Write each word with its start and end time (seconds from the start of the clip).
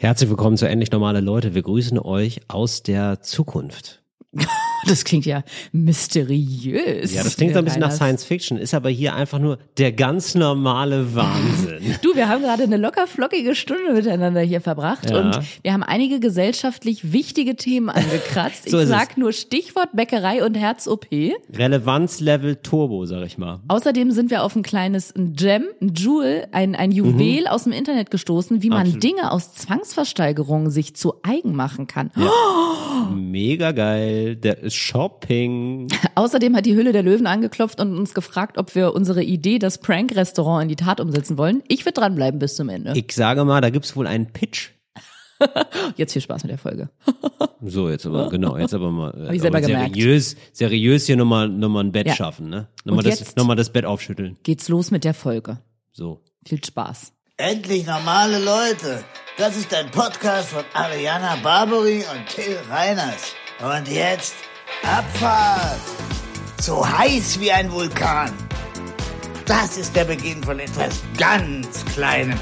Herzlich 0.00 0.30
willkommen 0.30 0.56
zu 0.56 0.68
Endlich 0.68 0.92
Normale 0.92 1.18
Leute. 1.18 1.56
Wir 1.56 1.62
grüßen 1.62 1.98
euch 1.98 2.42
aus 2.46 2.84
der 2.84 3.20
Zukunft. 3.20 4.00
Das 4.86 5.04
klingt 5.04 5.26
ja 5.26 5.42
mysteriös. 5.72 7.12
Ja, 7.12 7.22
das 7.24 7.36
klingt 7.36 7.52
so 7.52 7.58
ein 7.58 7.64
bisschen 7.64 7.80
nach. 7.80 7.90
Science 7.90 8.24
Fiction, 8.24 8.58
ist 8.58 8.74
aber 8.74 8.88
hier 8.90 9.14
einfach 9.14 9.38
nur 9.38 9.58
der 9.76 9.92
ganz 9.92 10.34
normale 10.34 11.14
Wahnsinn. 11.14 11.96
Du, 12.02 12.14
wir 12.14 12.28
haben 12.28 12.42
gerade 12.42 12.62
eine 12.62 12.76
locker 12.76 13.06
flockige 13.06 13.54
Stunde 13.54 13.92
miteinander 13.92 14.40
hier 14.40 14.60
verbracht 14.60 15.10
Ja. 15.10 15.20
und 15.20 15.40
wir 15.62 15.72
haben 15.72 15.82
einige 15.82 16.20
gesellschaftlich 16.20 17.12
wichtige 17.12 17.56
Themen 17.56 17.88
angekratzt. 17.90 18.64
So 18.70 18.76
ich 18.78 18.84
ist 18.84 18.90
es. 18.90 18.96
sag 18.96 19.16
nur 19.18 19.32
Stichwort 19.32 19.90
Bäckerei 19.94 20.44
und 20.44 20.54
Herz-OP. 20.54 21.06
Relevanzlevel 21.54 22.56
Turbo, 22.56 23.04
sag 23.06 23.26
ich 23.26 23.38
mal. 23.38 23.60
Außerdem 23.68 24.10
sind 24.10 24.30
wir 24.30 24.42
auf 24.44 24.54
ein 24.56 24.62
kleines 24.62 25.14
ein 25.14 25.32
Gem, 25.34 25.64
ein 25.80 25.94
Jewel, 25.94 26.46
ein, 26.52 26.74
ein 26.76 26.92
Juwel 26.92 27.46
aus 27.48 27.64
dem 27.64 27.72
Internet 27.72 28.10
gestoßen, 28.10 28.62
wie 28.62 28.68
man 28.70 28.78
Mhm. 28.78 28.94
Absolut. 28.94 29.02
Dinge 29.04 29.32
aus 29.32 29.54
Zwangsversteigerungen 29.54 30.70
sich 30.70 30.94
zu 30.94 31.14
eigen 31.22 31.54
machen 31.56 31.86
kann. 31.88 32.10
Mega 33.14 33.72
geil. 33.72 34.36
Der 34.36 34.67
ist 34.68 34.76
Shopping. 34.76 35.88
Außerdem 36.14 36.54
hat 36.56 36.64
die 36.66 36.74
Hülle 36.76 36.92
der 36.92 37.02
Löwen 37.02 37.26
angeklopft 37.26 37.80
und 37.80 37.96
uns 37.96 38.14
gefragt, 38.14 38.56
ob 38.58 38.74
wir 38.74 38.94
unsere 38.94 39.22
Idee, 39.22 39.58
das 39.58 39.78
Prank-Restaurant 39.78 40.62
in 40.62 40.68
die 40.68 40.76
Tat 40.76 41.00
umsetzen 41.00 41.36
wollen. 41.36 41.62
Ich 41.68 41.84
würde 41.84 42.00
dranbleiben 42.00 42.38
bis 42.38 42.54
zum 42.56 42.68
Ende. 42.68 42.92
Ich 42.96 43.12
sage 43.12 43.44
mal, 43.44 43.60
da 43.60 43.70
gibt's 43.70 43.96
wohl 43.96 44.06
einen 44.06 44.32
Pitch. 44.32 44.70
Jetzt 45.96 46.12
viel 46.12 46.22
Spaß 46.22 46.42
mit 46.44 46.50
der 46.50 46.58
Folge. 46.58 46.90
So, 47.60 47.90
jetzt 47.90 48.06
aber, 48.06 48.28
genau, 48.28 48.56
jetzt 48.56 48.72
aber 48.72 48.92
mal 48.92 49.12
Hab 49.26 49.32
ich 49.34 49.40
selber 49.40 49.58
aber 49.58 49.66
gemerkt. 49.66 49.96
seriös, 49.96 50.36
seriös 50.52 51.06
hier 51.06 51.16
nochmal 51.16 51.48
noch 51.48 51.68
mal 51.68 51.82
ein 51.82 51.90
Bett 51.90 52.06
Ja. 52.06 52.14
schaffen, 52.14 52.48
ne? 52.48 52.68
Nochmal 52.84 53.02
das, 53.02 53.34
noch 53.34 53.44
mal 53.46 53.56
das 53.56 53.70
Bett 53.72 53.84
aufschütteln. 53.84 54.38
Geht's 54.44 54.68
los 54.68 54.92
mit 54.92 55.02
der 55.02 55.12
Folge. 55.12 55.58
So. 55.90 56.22
Viel 56.46 56.64
Spaß. 56.64 57.12
Endlich 57.36 57.84
normale 57.84 58.38
Leute. 58.38 59.02
Das 59.38 59.56
ist 59.56 59.74
ein 59.74 59.90
Podcast 59.90 60.50
von 60.50 60.62
Ariana 60.72 61.34
Barbary 61.42 62.04
und 62.12 62.28
Till 62.28 62.56
Reiners. 62.70 63.34
Und 63.60 63.88
jetzt 63.88 64.34
Abfahrt. 64.82 65.80
So 66.60 66.86
heiß 66.86 67.40
wie 67.40 67.52
ein 67.52 67.70
Vulkan. 67.70 68.32
Das 69.46 69.76
ist 69.76 69.94
der 69.96 70.04
Beginn 70.04 70.42
von 70.42 70.58
etwas 70.58 71.02
ganz 71.16 71.84
Kleinem. 71.86 72.38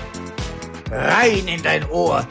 Rein 0.91 1.47
in 1.47 1.63
dein 1.63 1.89
Ohr. 1.91 2.27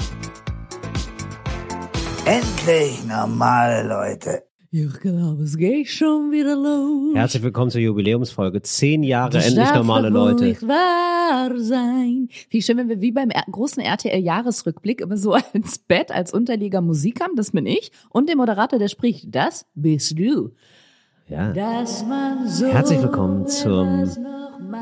Endlich 2.25 3.03
normale 3.05 3.83
Leute. 3.83 4.43
Ich 4.77 4.99
glaube, 4.99 5.43
es 5.43 5.55
geht 5.55 5.87
schon 5.87 6.33
wieder 6.33 6.53
los. 6.53 7.15
Herzlich 7.15 7.41
willkommen 7.43 7.71
zur 7.71 7.79
Jubiläumsfolge. 7.79 8.61
Zehn 8.61 9.03
Jahre 9.03 9.29
Das 9.29 9.47
endlich 9.47 9.73
normale 9.73 10.09
Leute. 10.09 10.43
nicht 10.43 10.67
wahr 10.67 11.49
sein. 11.55 12.27
Wie 12.49 12.61
schön, 12.61 12.75
wenn 12.75 12.89
wir 12.89 12.99
wie 12.99 13.13
beim 13.13 13.29
großen 13.29 13.81
RTL-Jahresrückblick 13.81 14.99
immer 14.99 15.15
so 15.15 15.37
ins 15.53 15.77
Bett 15.77 16.11
als 16.11 16.33
Unterlieger 16.33 16.81
Musik 16.81 17.21
haben, 17.21 17.37
das 17.37 17.51
bin 17.51 17.65
ich, 17.65 17.89
und 18.09 18.27
der 18.27 18.35
Moderator, 18.35 18.77
der 18.77 18.89
spricht, 18.89 19.33
das 19.33 19.65
bist 19.75 20.19
du. 20.19 20.51
Ja. 21.29 21.85
So 22.45 22.65
Herzlich 22.65 23.01
willkommen 23.01 23.47
zum 23.47 24.09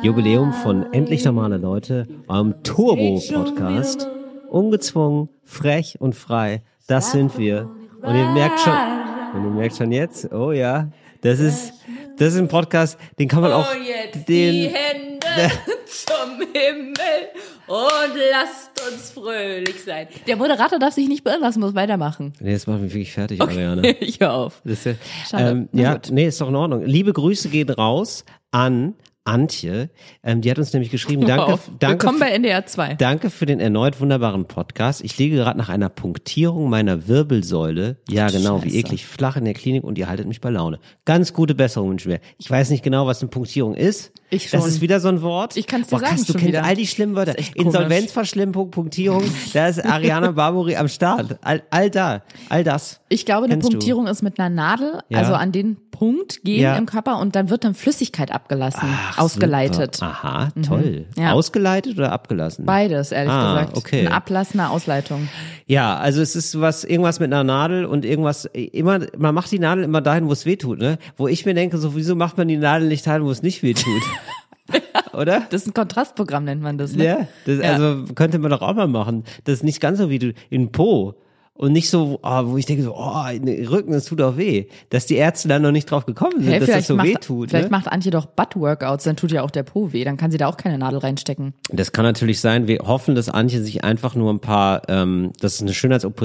Jubiläum 0.02 0.54
von 0.54 0.92
Endlich 0.92 1.24
normale 1.24 1.58
Leute, 1.58 2.08
eurem 2.28 2.64
Turbo-Podcast. 2.64 4.10
Ungezwungen, 4.50 5.30
frech 5.44 5.98
und 6.02 6.16
frei. 6.16 6.64
Das 6.88 7.12
sind 7.12 7.38
wir. 7.38 7.70
Und 8.02 8.16
ihr 8.16 8.32
merkt 8.32 8.60
schon, 8.60 8.74
und 9.34 9.44
ihr 9.44 9.50
merkt 9.52 9.76
schon 9.78 9.92
jetzt, 9.92 10.32
oh 10.32 10.52
ja, 10.52 10.90
das 11.22 11.40
ist, 11.40 11.74
das 12.18 12.34
ist 12.34 12.40
ein 12.40 12.48
Podcast, 12.48 12.98
den 13.20 13.28
kann 13.28 13.42
man 13.42 13.52
auch, 13.54 13.68
Oh, 13.74 13.78
jetzt 13.82 14.28
den, 14.28 14.54
die 14.54 14.68
Hände 14.68 15.52
zum 15.86 16.38
Himmel 16.54 16.94
und 17.68 18.14
lasst 18.32 18.72
uns 18.92 19.12
fröhlich 19.12 19.82
sein. 19.84 20.08
Der 20.28 20.36
Moderator 20.36 20.80
darf 20.80 20.94
sich 20.94 21.08
nicht 21.08 21.24
beirren 21.24 21.42
lassen, 21.42 21.60
muss 21.62 21.76
weitermachen. 21.76 22.34
nee, 22.42 22.54
das 22.54 22.68
macht 22.68 22.82
mich 22.82 22.94
wirklich 22.94 23.14
fertig, 23.14 23.42
Ariane. 23.42 23.82
Ich 24.02 24.20
hör 24.20 24.34
auf. 24.34 24.62
Das 24.66 24.80
ist, 24.80 24.86
ja- 24.86 24.94
Schade. 25.30 25.50
ähm, 25.52 25.70
ja, 25.72 25.94
gut. 25.94 26.10
nee, 26.12 26.28
ist 26.28 26.42
doch 26.42 26.50
in 26.50 26.56
Ordnung. 26.56 26.84
Liebe 26.86 27.14
Grüße 27.14 27.50
gehen 27.50 27.70
raus 27.70 28.26
an 28.52 28.94
Antje. 29.26 29.90
Ähm, 30.22 30.42
die 30.42 30.52
hat 30.52 30.58
uns 30.58 30.74
nämlich 30.74 30.92
geschrieben, 30.92 31.26
danke, 31.26 31.58
danke, 31.80 32.04
Willkommen 32.04 32.20
bei 32.20 32.30
NDR 32.30 32.66
2. 32.66 32.96
Danke 32.96 33.30
für 33.30 33.46
den 33.46 33.60
erneut 33.60 34.02
wunderbaren 34.02 34.46
Podcast. 34.46 35.02
Ich 35.04 35.18
liege 35.18 35.38
gerade 35.38 35.58
nach 35.58 35.70
einer 35.70 35.90
Punktierung 35.90 36.70
meiner 36.70 37.08
Wirbelsäule. 37.08 37.98
Ja, 38.10 38.28
genau, 38.28 38.64
wie 38.64 38.70
Scheiße. 38.70 38.80
eklig. 38.80 39.06
Flach 39.06 39.38
in 39.38 39.46
der 39.46 39.54
Klinik 39.54 39.84
und 39.84 39.98
ihr 39.98 40.10
haltet 40.10 40.28
mich 40.28 40.42
bei 40.42 40.50
Laune. 40.50 40.80
Ganz 41.06 41.34
gute 41.34 41.56
Besserung 41.56 41.92
wünschen 41.92 42.12
wir. 42.12 42.20
Ich 42.38 42.50
weiß 42.50 42.70
nicht 42.70 42.84
genau, 42.84 43.08
was 43.08 43.22
eine 43.22 43.30
Punktierung 43.30 43.76
ist. 43.76 44.12
Ich 44.34 44.50
Das 44.50 44.62
schon. 44.62 44.70
ist 44.70 44.82
wieder 44.82 45.00
so 45.00 45.08
ein 45.10 45.22
Wort. 45.22 45.56
Ich 45.58 45.68
kann's 45.68 45.88
dir 45.88 45.98
Boah, 45.98 46.00
sagen 46.02 46.16
krass, 46.16 46.26
du 46.28 46.34
kennst 46.34 46.48
wieder. 46.48 46.64
all 46.66 46.76
die 46.76 46.88
schlimmen 46.88 47.16
Wörter. 47.16 47.34
Das. 47.34 47.50
Insolvenzverschlimmung, 47.56 48.72
Punktierung. 48.72 49.24
Da 49.54 49.68
ist 49.68 49.84
Ariana 49.86 50.32
Barbary 50.32 50.76
am 50.76 50.88
Start. 50.88 51.38
All, 51.42 51.62
all 51.70 51.90
da, 51.90 52.22
all 52.50 52.64
das. 52.64 53.00
Ich 53.10 53.26
glaube, 53.26 53.46
eine 53.46 53.54
Kennst 53.56 53.68
du? 53.68 53.72
Punktierung 53.74 54.08
ist 54.08 54.24
mit 54.24 54.40
einer 54.40 54.50
Nadel, 54.50 55.00
Ja. 55.10 55.20
also 55.20 55.34
an 55.34 55.52
den 55.52 55.78
Punkt 55.92 56.44
gehen 56.44 56.62
Ja. 56.62 56.76
im 56.76 56.86
Körper 56.88 57.20
und 57.20 57.36
dann 57.36 57.50
wird 57.50 57.64
dann 57.64 57.76
Flüssigkeit 57.76 58.32
abgelassen, 58.32 58.82
Ach, 58.84 59.20
ausgeleitet. 59.20 59.96
Super. 59.98 60.08
Aha, 60.24 60.50
toll. 60.66 61.06
Mhm. 61.16 61.22
Ja. 61.24 61.34
Ausgeleitet 61.34 61.98
oder 61.98 62.12
abgelassen? 62.12 62.66
Beides, 62.66 63.12
ehrlich 63.12 63.32
Ah, 63.32 63.54
gesagt. 63.62 63.78
okay. 63.78 64.08
Ein 64.08 64.12
Ablass, 64.14 64.54
eine 64.54 64.70
Ausleitung. 64.72 65.30
Ja, 65.68 65.96
also 65.98 66.22
es 66.22 66.36
ist 66.36 66.60
was, 66.60 66.84
irgendwas 66.84 67.20
mit 67.20 67.32
einer 67.32 67.44
Nadel 67.44 67.86
und 67.86 68.06
irgendwas, 68.06 68.46
immer, 68.46 69.00
man 69.18 69.36
macht 69.36 69.52
die 69.52 69.60
Nadel 69.60 69.84
immer 69.84 70.02
dahin, 70.02 70.28
wo 70.28 70.32
es 70.34 70.46
weh 70.46 70.56
tut, 70.56 70.80
ne? 70.80 70.98
Wo 71.16 71.28
ich 71.28 71.46
mir 71.46 71.54
denke, 71.54 71.78
so, 71.78 71.96
wieso 71.96 72.16
macht 72.16 72.38
man 72.38 72.48
die 72.48 72.58
Nadel 72.58 72.88
nicht 72.88 73.06
dahin, 73.06 73.24
wo 73.24 73.30
es 73.32 73.44
nicht 73.44 73.62
weh 73.62 73.74
tut? 73.74 74.02
Oder? 75.14 75.44
Das 75.50 75.62
ist 75.64 75.68
ein 75.68 75.74
Kontrastprogramm, 75.74 76.46
nennt 76.46 76.62
man 76.62 76.78
das. 76.78 76.96
Ne? 76.96 77.06
Ja, 77.06 77.28
das, 77.46 77.58
Ja. 77.60 77.74
also 77.74 78.14
könnte 78.14 78.40
man 78.40 78.50
doch 78.52 78.62
auch 78.62 78.74
mal 78.76 78.88
machen. 78.88 79.24
Das 79.44 79.56
ist 79.56 79.64
nicht 79.64 79.80
ganz 79.82 80.00
so 80.00 80.10
wie 80.10 80.20
du 80.20 80.34
in 80.50 80.72
Po. 80.72 81.16
Und 81.56 81.72
nicht 81.72 81.92
so, 81.92 82.20
oh, 82.24 82.42
wo 82.48 82.58
ich 82.58 82.66
denke, 82.66 82.82
so, 82.82 82.96
oh, 82.96 83.26
Rücken, 83.70 83.92
das 83.92 84.06
tut 84.06 84.20
auch 84.22 84.38
weh. 84.38 84.66
Dass 84.90 85.06
die 85.06 85.18
Ärzte 85.18 85.48
dann 85.48 85.62
noch 85.62 85.72
nicht 85.72 85.86
drauf 85.86 86.08
gekommen 86.08 86.40
sind, 86.42 86.46
Hey, 86.52 86.60
dass 86.60 86.62
das 86.62 86.70
vielleicht 86.74 86.88
so 86.88 86.96
macht, 86.96 87.08
weh 87.08 87.14
tut. 87.14 87.50
vielleicht 87.50 87.66
Ne? 87.70 87.78
macht 87.78 87.88
Antje 87.92 88.10
doch 88.10 88.26
Butt-Workouts, 88.26 89.04
dann 89.04 89.16
tut 89.18 89.32
ja 89.32 89.44
auch 89.44 89.52
der 89.52 89.62
Po 89.62 89.94
weh. 89.94 90.04
Dann 90.04 90.18
kann 90.18 90.32
sie 90.32 90.40
da 90.40 90.48
auch 90.48 90.58
keine 90.58 90.80
Nadel 90.80 90.98
reinstecken. 90.98 91.54
Das 91.70 91.92
kann 91.92 92.06
natürlich 92.06 92.40
sein. 92.42 92.68
Wir 92.68 92.80
hoffen, 92.80 93.14
dass 93.14 93.30
Antje 93.30 93.62
sich 93.62 93.84
einfach 93.84 94.16
nur 94.16 94.34
ein 94.34 94.40
paar, 94.40 94.82
ähm, 94.90 95.32
dass 95.42 95.54
es 95.56 95.62
eine 95.62 95.74
Schönheits-OP 95.76 96.24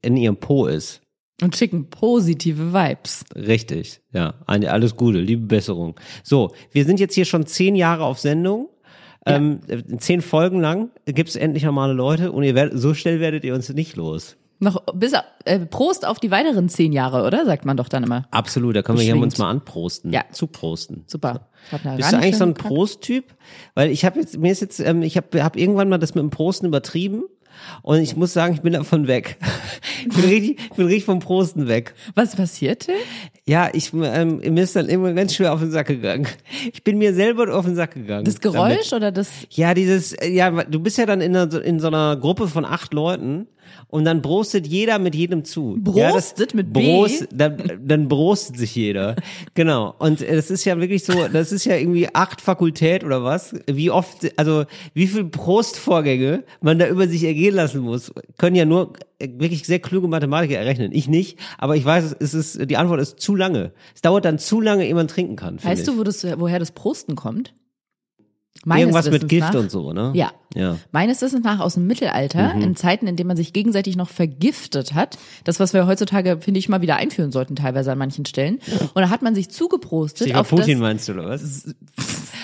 in 0.00 0.16
ihrem 0.16 0.36
Po 0.36 0.66
ist. 0.66 1.00
Und 1.40 1.56
schicken 1.56 1.88
positive 1.88 2.72
Vibes. 2.72 3.24
Richtig, 3.34 4.00
ja. 4.12 4.34
Alles 4.46 4.96
Gute, 4.96 5.20
liebe 5.20 5.46
Besserung. 5.46 5.94
So, 6.24 6.52
wir 6.72 6.84
sind 6.84 6.98
jetzt 6.98 7.14
hier 7.14 7.24
schon 7.24 7.46
zehn 7.46 7.76
Jahre 7.76 8.04
auf 8.04 8.18
Sendung. 8.18 8.68
Ähm, 9.24 9.60
äh, 9.68 9.96
zehn 9.98 10.20
Folgen 10.20 10.60
lang 10.60 10.90
gibt's 11.04 11.36
endlich 11.36 11.62
normale 11.62 11.92
Leute 11.92 12.32
und 12.32 12.42
ihr 12.44 12.54
werdet, 12.54 12.78
so 12.78 12.94
schnell 12.94 13.20
werdet 13.20 13.44
ihr 13.44 13.54
uns 13.54 13.68
nicht 13.68 13.94
los. 13.94 14.36
Noch 14.60 14.84
bis 14.92 15.12
äh, 15.44 15.60
Prost 15.60 16.04
auf 16.04 16.18
die 16.18 16.32
weiteren 16.32 16.68
zehn 16.68 16.92
Jahre, 16.92 17.24
oder? 17.24 17.44
Sagt 17.44 17.64
man 17.64 17.76
doch 17.76 17.88
dann 17.88 18.02
immer. 18.02 18.26
Absolut, 18.32 18.74
da 18.74 18.82
können 18.82 18.98
wir 18.98 19.04
hier 19.04 19.16
uns 19.16 19.38
mal 19.38 19.50
anprosten. 19.50 20.12
Ja. 20.12 20.24
Zuprosten. 20.32 21.04
Super. 21.06 21.48
Bist 21.96 22.12
du 22.12 22.16
eigentlich 22.16 22.36
so 22.36 22.44
ein 22.44 22.54
Prost-Typ? 22.54 23.36
Weil 23.74 23.90
ich 23.90 24.04
habe 24.04 24.18
jetzt, 24.18 24.38
mir 24.38 24.50
ist 24.50 24.60
jetzt, 24.60 24.80
ähm, 24.80 25.02
ich 25.02 25.16
habe 25.16 25.44
hab 25.44 25.56
irgendwann 25.56 25.88
mal 25.88 25.98
das 25.98 26.16
mit 26.16 26.22
dem 26.22 26.30
Prosten 26.30 26.66
übertrieben 26.66 27.24
und 27.82 28.00
ich 28.00 28.16
muss 28.16 28.32
sagen, 28.32 28.54
ich 28.54 28.60
bin 28.60 28.72
davon 28.72 29.06
weg. 29.06 29.36
ich 30.00 30.14
bin 30.14 30.24
richtig, 30.24 30.60
ich 30.60 30.76
bin 30.76 30.86
richtig 30.86 31.04
vom 31.04 31.20
Prosten 31.20 31.68
weg. 31.68 31.94
Was 32.14 32.36
passierte? 32.36 32.92
Ja, 33.46 33.70
ich, 33.72 33.92
ähm, 33.92 34.38
mir 34.38 34.62
ist 34.62 34.76
dann 34.76 34.86
immer 34.86 35.12
ganz 35.12 35.34
schwer 35.34 35.52
auf 35.52 35.60
den 35.60 35.70
Sack 35.70 35.86
gegangen. 35.88 36.26
Ich 36.72 36.84
bin 36.84 36.98
mir 36.98 37.14
selber 37.14 37.54
auf 37.54 37.64
den 37.64 37.74
Sack 37.74 37.94
gegangen. 37.94 38.24
Das 38.24 38.40
damit. 38.40 38.54
Geräusch 38.54 38.92
oder 38.92 39.12
das? 39.12 39.28
Ja, 39.50 39.74
dieses, 39.74 40.16
ja, 40.22 40.50
du 40.50 40.80
bist 40.80 40.98
ja 40.98 41.06
dann 41.06 41.20
in, 41.20 41.36
einer, 41.36 41.62
in 41.62 41.80
so 41.80 41.88
einer 41.88 42.16
Gruppe 42.16 42.48
von 42.48 42.64
acht 42.64 42.92
Leuten 42.92 43.46
und 43.88 44.04
dann 44.04 44.22
brostet 44.22 44.66
jeder 44.66 44.98
mit 44.98 45.14
jedem 45.14 45.44
zu. 45.44 45.78
ja, 45.94 46.10
Brostet 46.10 46.54
mit 46.54 46.72
B? 46.72 46.80
Bros, 46.80 47.24
dann, 47.32 47.80
dann 47.82 48.08
brostet 48.08 48.56
sich 48.58 48.74
jeder. 48.74 49.16
genau. 49.54 49.94
Und 49.98 50.22
äh, 50.22 50.36
das 50.36 50.50
ist 50.50 50.64
ja 50.64 50.78
wirklich 50.78 51.04
so, 51.04 51.28
das 51.28 51.52
ist 51.52 51.64
ja 51.64 51.76
irgendwie 51.76 52.08
acht 52.14 52.40
Fakultät 52.40 53.04
oder 53.04 53.24
was. 53.24 53.54
Wie 53.66 53.90
oft, 53.90 54.30
also 54.38 54.64
wie 54.94 55.06
viel 55.06 55.24
Prostvorgänge 55.24 56.44
man 56.60 56.78
da 56.78 56.88
über 56.88 57.08
sich 57.08 57.24
ergehen 57.24 57.54
lassen 57.54 57.80
muss, 57.80 58.12
können 58.36 58.56
ja 58.56 58.64
nur 58.64 58.92
äh, 59.18 59.28
wirklich 59.38 59.64
sehr 59.64 59.80
kluge 59.80 60.08
Mathematiker 60.08 60.58
errechnen. 60.58 60.92
Ich 60.92 61.08
nicht, 61.08 61.38
aber 61.58 61.76
ich 61.76 61.84
weiß, 61.84 62.16
es 62.20 62.34
ist, 62.34 62.70
die 62.70 62.76
Antwort 62.76 63.00
ist 63.00 63.20
zu 63.20 63.34
lange. 63.34 63.72
Es 63.94 64.02
dauert 64.02 64.24
dann 64.24 64.38
zu 64.38 64.60
lange, 64.60 64.86
ehe 64.86 64.94
man 64.94 65.08
trinken 65.08 65.36
kann. 65.36 65.62
Weißt 65.62 65.82
ich. 65.82 65.86
du, 65.86 65.98
wo 65.98 66.04
das, 66.04 66.24
woher 66.38 66.58
das 66.58 66.72
Prosten 66.72 67.16
kommt? 67.16 67.52
Meines 68.64 68.82
Irgendwas 68.82 69.04
mit 69.06 69.14
Wissens 69.14 69.28
Gift 69.30 69.52
nach, 69.54 69.60
und 69.60 69.70
so, 69.70 69.92
ne? 69.92 70.12
Ja. 70.14 70.32
Ja. 70.54 70.72
Mhm. 70.72 70.78
Meines 70.92 71.22
Wissens 71.22 71.44
nach 71.44 71.60
aus 71.60 71.74
dem 71.74 71.86
Mittelalter, 71.86 72.54
in 72.54 72.74
Zeiten, 72.74 73.06
in 73.06 73.16
denen 73.16 73.28
man 73.28 73.36
sich 73.36 73.52
gegenseitig 73.52 73.96
noch 73.96 74.08
vergiftet 74.08 74.94
hat. 74.94 75.18
Das, 75.44 75.60
was 75.60 75.74
wir 75.74 75.86
heutzutage, 75.86 76.38
finde 76.40 76.58
ich, 76.58 76.68
mal 76.68 76.80
wieder 76.80 76.96
einführen 76.96 77.30
sollten, 77.30 77.54
teilweise 77.54 77.92
an 77.92 77.98
manchen 77.98 78.24
Stellen. 78.24 78.58
Und 78.94 79.02
da 79.02 79.10
hat 79.10 79.22
man 79.22 79.34
sich 79.34 79.50
zugeprostet 79.50 80.28
Sicher 80.28 80.40
auf 80.40 80.48
Putin 80.48 80.78
das, 80.78 80.80
meinst 80.80 81.08
du, 81.08 81.12
oder 81.12 81.28
was? 81.28 81.74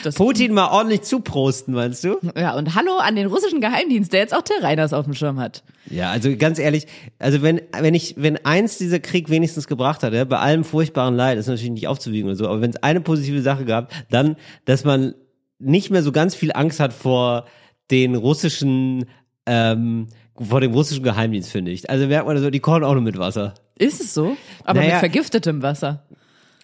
das 0.05 0.15
Putin 0.15 0.53
mal 0.53 0.69
ordentlich 0.69 1.03
zuprosten, 1.03 1.75
meinst 1.75 2.05
du? 2.05 2.19
Ja, 2.37 2.57
und 2.57 2.75
hallo 2.75 2.99
an 2.99 3.17
den 3.17 3.27
russischen 3.27 3.61
Geheimdienst, 3.61 4.13
der 4.13 4.21
jetzt 4.21 4.35
auch 4.35 4.43
Till 4.43 4.61
Reiners 4.61 4.93
auf 4.93 5.07
dem 5.07 5.15
Schirm 5.15 5.41
hat. 5.41 5.63
Ja, 5.91 6.11
also 6.11 6.37
ganz 6.37 6.59
ehrlich, 6.59 6.87
also 7.19 7.43
wenn, 7.43 7.61
wenn 7.79 7.95
ich, 7.95 8.15
wenn 8.19 8.45
eins 8.45 8.79
dieser 8.79 9.01
Krieg 9.01 9.31
wenigstens 9.31 9.67
gebracht 9.67 10.03
hat, 10.03 10.13
ja, 10.13 10.25
bei 10.25 10.39
allem 10.39 10.65
furchtbaren 10.65 11.17
Leid, 11.17 11.39
ist 11.39 11.47
natürlich 11.47 11.71
nicht 11.71 11.89
aufzuwiegen 11.89 12.29
oder 12.29 12.37
so, 12.37 12.49
aber 12.49 12.61
wenn 12.61 12.71
es 12.71 12.83
eine 12.83 13.01
positive 13.01 13.43
Sache 13.43 13.65
gab, 13.65 13.93
dann, 14.11 14.37
dass 14.67 14.85
man 14.85 15.15
nicht 15.59 15.91
mehr 15.91 16.03
so 16.03 16.13
ganz 16.13 16.35
viel 16.35 16.53
Angst 16.53 16.81
hat 16.81 16.93
vor 16.93 17.47
den 17.91 18.15
russischen 18.15 19.07
ähm, 19.47 20.09
vor 20.37 20.61
dem 20.61 20.73
russischen 20.73 21.05
Geheimdienst, 21.05 21.51
finde 21.53 21.71
ich. 21.71 21.89
Also 21.89 22.07
merkt 22.07 22.27
man 22.27 22.37
so, 22.39 22.51
die 22.51 22.61
kochen 22.61 22.83
auch 22.83 22.95
nur 22.95 23.03
mit 23.03 23.19
Wasser. 23.19 23.55
Ist 23.79 24.01
es 24.01 24.15
so? 24.15 24.37
Aber 24.65 24.81
Naja. 24.81 24.93
mit 24.95 24.99
vergiftetem 25.01 25.63
Wasser. 25.63 26.05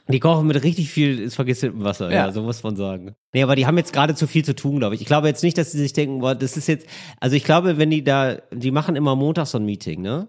Die 0.09 0.19
kochen 0.19 0.49
mit 0.49 0.61
richtig 0.65 0.91
viel 0.91 1.31
vergissenem 1.31 1.85
Wasser, 1.85 2.11
ja. 2.11 2.27
Ja. 2.27 2.33
so 2.33 2.43
muss 2.43 2.63
man 2.65 2.75
sagen. 2.75 3.15
Nee, 3.33 3.45
aber 3.45 3.55
die 3.55 3.67
haben 3.67 3.79
jetzt 3.79 3.93
gerade 3.93 4.17
zu 4.17 4.27
viel 4.27 4.45
zu 4.45 4.57
tun, 4.57 4.81
glaube 4.81 4.97
ich. 4.97 5.01
Ich 5.03 5.07
glaube 5.07 5.29
jetzt 5.29 5.45
nicht, 5.45 5.57
dass 5.57 5.71
sie 5.71 5.79
sich 5.79 5.93
denken, 5.93 6.19
boah, 6.19 6.35
das 6.35 6.57
ist 6.57 6.67
jetzt, 6.67 6.87
also 7.21 7.37
ich 7.37 7.45
glaube, 7.45 7.79
wenn 7.79 7.91
die 7.91 8.03
da, 8.03 8.39
die 8.53 8.73
machen 8.73 8.97
immer 8.97 9.15
montags 9.15 9.53
so 9.53 9.59
ein 9.59 9.65
Meeting, 9.65 10.03
ne? 10.03 10.27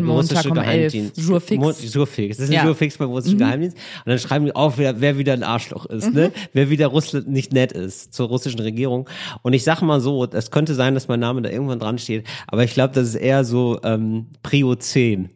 Montag 0.00 0.36
russische 0.44 0.50
um 0.50 0.56
11, 0.58 0.92
Geheimdienst. 0.92 1.18
Jour 1.18 1.40
fix. 1.40 1.62
Mo 1.62 1.70
Jour 1.72 2.06
fix. 2.06 2.36
Das 2.36 2.44
ist 2.44 2.50
ein 2.50 2.54
Ja. 2.54 2.64
Jour 2.64 2.74
fix 2.74 2.96
beim 2.96 3.08
russischen 3.10 3.38
Geheimdienst. 3.38 3.76
Und 3.76 4.10
dann 4.10 4.18
schreiben 4.18 4.46
die 4.46 4.54
auf, 4.54 4.78
wer, 4.78 5.00
wer 5.00 5.18
wieder 5.18 5.32
ein 5.34 5.42
Arschloch 5.42 5.86
ist, 5.86 6.12
ne? 6.14 6.32
Wer 6.52 6.70
wieder 6.70 6.86
Russland 6.88 7.28
nicht 7.28 7.52
nett 7.52 7.72
ist 7.72 8.14
zur 8.14 8.28
russischen 8.28 8.60
Regierung. 8.60 9.08
Und 9.42 9.52
ich 9.52 9.64
sag 9.64 9.82
mal 9.82 10.00
so, 10.00 10.24
es 10.24 10.50
könnte 10.50 10.74
sein, 10.74 10.94
dass 10.94 11.08
mein 11.08 11.20
Name 11.20 11.42
da 11.42 11.50
irgendwann 11.50 11.78
dran 11.78 11.98
steht, 11.98 12.26
aber 12.46 12.64
ich 12.64 12.72
glaube, 12.74 12.94
das 12.94 13.08
ist 13.08 13.14
eher 13.16 13.44
so 13.44 13.78
ähm, 13.82 14.26
Prio 14.42 14.74
10. 14.74 15.30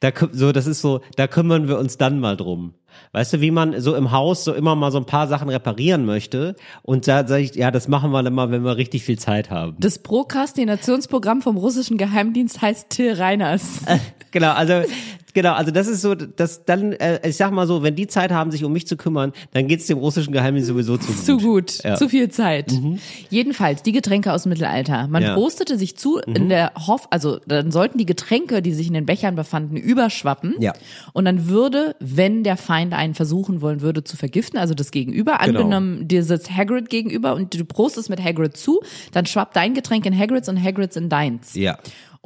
Da 0.00 0.10
so, 0.32 0.52
das 0.52 0.66
ist 0.66 0.80
so, 0.80 1.00
da 1.16 1.26
kümmern 1.26 1.68
wir 1.68 1.78
uns 1.78 1.98
dann 1.98 2.18
mal 2.18 2.36
drum. 2.36 2.72
Weißt 3.12 3.32
du, 3.32 3.40
wie 3.40 3.50
man 3.50 3.80
so 3.80 3.94
im 3.94 4.12
Haus 4.12 4.44
so 4.44 4.52
immer 4.52 4.74
mal 4.74 4.90
so 4.92 4.98
ein 4.98 5.06
paar 5.06 5.26
Sachen 5.28 5.48
reparieren 5.48 6.04
möchte. 6.04 6.56
Und 6.82 7.08
da 7.08 7.26
sage 7.26 7.42
ich, 7.42 7.54
ja, 7.54 7.70
das 7.70 7.88
machen 7.88 8.10
wir 8.10 8.22
dann 8.22 8.34
mal, 8.34 8.50
wenn 8.50 8.64
wir 8.64 8.76
richtig 8.76 9.04
viel 9.04 9.18
Zeit 9.18 9.50
haben. 9.50 9.76
Das 9.78 9.98
Prokrastinationsprogramm 9.98 11.42
vom 11.42 11.56
russischen 11.56 11.98
Geheimdienst 11.98 12.62
heißt 12.62 12.90
Till 12.90 13.14
Reiners. 13.14 13.80
Genau, 14.32 14.52
also 14.52 14.82
genau, 15.36 15.52
also 15.52 15.70
das 15.70 15.86
ist 15.86 16.00
so, 16.00 16.14
dass 16.14 16.64
dann, 16.64 16.92
äh, 16.94 17.20
ich 17.28 17.36
sag 17.36 17.52
mal 17.52 17.66
so, 17.66 17.82
wenn 17.82 17.94
die 17.94 18.06
Zeit 18.08 18.32
haben, 18.32 18.50
sich 18.50 18.64
um 18.64 18.72
mich 18.72 18.86
zu 18.86 18.96
kümmern, 18.96 19.32
dann 19.52 19.68
geht's 19.68 19.86
dem 19.86 19.98
russischen 19.98 20.32
Geheimdienst 20.32 20.68
sowieso 20.68 20.96
zu 20.96 21.06
gut. 21.12 21.24
Zu 21.24 21.36
gut, 21.36 21.84
Ja. 21.84 21.90
Mhm. 21.92 21.96
zu 21.96 22.08
viel 22.08 22.28
Zeit. 22.30 22.72
Jedenfalls 23.30 23.82
die 23.82 23.92
Getränke 23.92 24.32
aus 24.32 24.44
dem 24.44 24.50
Mittelalter. 24.50 25.06
Man 25.08 25.22
Ja. 25.22 25.30
Mhm. 25.30 25.34
prostete 25.34 25.78
sich 25.78 25.96
zu 25.96 26.18
in 26.18 26.48
der 26.48 26.72
Hoff, 26.86 27.06
also 27.10 27.38
dann 27.46 27.70
sollten 27.70 27.98
die 27.98 28.06
Getränke, 28.06 28.62
die 28.62 28.72
sich 28.72 28.86
in 28.88 28.94
den 28.94 29.06
Bechern 29.06 29.36
befanden, 29.36 29.76
überschwappen. 29.76 30.54
Ja. 30.58 30.72
Und 31.12 31.24
dann 31.26 31.48
würde, 31.48 31.94
wenn 32.00 32.42
der 32.42 32.56
Feind 32.56 32.94
einen 32.94 33.14
versuchen 33.14 33.60
wollen 33.60 33.82
würde 33.82 34.02
zu 34.04 34.16
vergiften, 34.16 34.58
also 34.58 34.74
das 34.74 34.90
Gegenüber, 34.90 35.38
Genau. 35.44 35.60
angenommen 35.60 36.08
dir 36.08 36.22
sitzt 36.24 36.50
Hagrid 36.56 36.88
gegenüber 36.90 37.34
und 37.34 37.54
du 37.54 37.64
prostest 37.64 38.08
mit 38.10 38.22
Hagrid 38.22 38.56
zu, 38.56 38.80
dann 39.12 39.26
schwappt 39.26 39.54
dein 39.56 39.74
Getränk 39.74 40.06
in 40.06 40.18
Hagrids 40.18 40.48
und 40.48 40.62
Hagrids 40.62 40.96
in 40.96 41.08
deins. 41.08 41.54
Ja. 41.54 41.76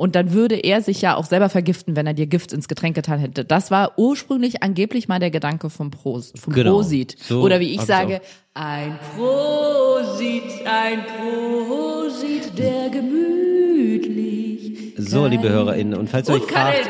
Und 0.01 0.17
dann 0.17 0.33
würde 0.33 0.55
er 0.55 0.81
sich 0.81 1.03
ja 1.03 1.15
auch 1.15 1.27
selber 1.27 1.51
vergiften, 1.51 1.95
wenn 1.95 2.07
er 2.07 2.15
dir 2.15 2.25
Gift 2.25 2.55
ins 2.55 2.69
Getränk 2.69 2.95
getan 2.95 3.19
hätte. 3.19 3.45
Das 3.45 3.71
war 3.71 3.99
ursprünglich 3.99 4.63
angeblich 4.63 5.09
mal 5.09 5.19
der 5.19 5.31
Gedanke 5.31 5.69
vom, 5.69 5.91
Pros, 5.91 6.33
vom 6.41 6.55
Genau. 6.55 6.77
Prosit. 6.77 7.17
So 7.21 7.43
Oder 7.43 7.61
wie 7.61 7.75
ich 7.75 7.83
sage, 7.83 8.23
ein 8.55 8.99
Prosit, 9.15 10.43
ein 10.65 11.05
Prosit, 11.05 12.59
der 12.59 12.89
gemütlich. 12.89 14.95
So, 14.97 15.27
liebe 15.27 15.51
HörerInnen, 15.51 15.99
und 15.99 16.09
falls 16.09 16.31
ihr 16.31 16.37
euch 16.37 16.45
fragt, 16.45 16.89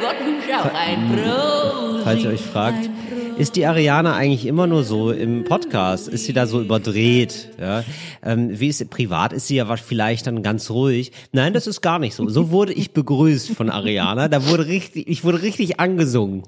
falls 2.04 2.22
ihr 2.22 2.30
euch 2.30 2.42
fragt, 2.42 2.88
ist 3.40 3.56
die 3.56 3.64
Ariana 3.64 4.14
eigentlich 4.14 4.44
immer 4.44 4.66
nur 4.66 4.84
so 4.84 5.10
im 5.10 5.44
Podcast? 5.44 6.08
Ist 6.08 6.26
sie 6.26 6.34
da 6.34 6.46
so 6.46 6.60
überdreht? 6.60 7.48
Ja? 7.58 7.84
Ähm, 8.22 8.60
wie 8.60 8.68
ist 8.68 8.88
privat? 8.90 9.32
Ist 9.32 9.46
sie 9.46 9.56
ja 9.56 9.76
vielleicht 9.76 10.26
dann 10.26 10.42
ganz 10.42 10.70
ruhig? 10.70 11.12
Nein, 11.32 11.54
das 11.54 11.66
ist 11.66 11.80
gar 11.80 11.98
nicht 11.98 12.14
so. 12.14 12.28
So 12.28 12.50
wurde 12.50 12.74
ich 12.74 12.92
begrüßt 12.92 13.52
von 13.52 13.70
Ariana. 13.70 14.28
Da 14.28 14.46
wurde 14.46 14.66
richtig, 14.66 15.08
ich 15.08 15.24
wurde 15.24 15.40
richtig 15.40 15.80
angesungen. 15.80 16.42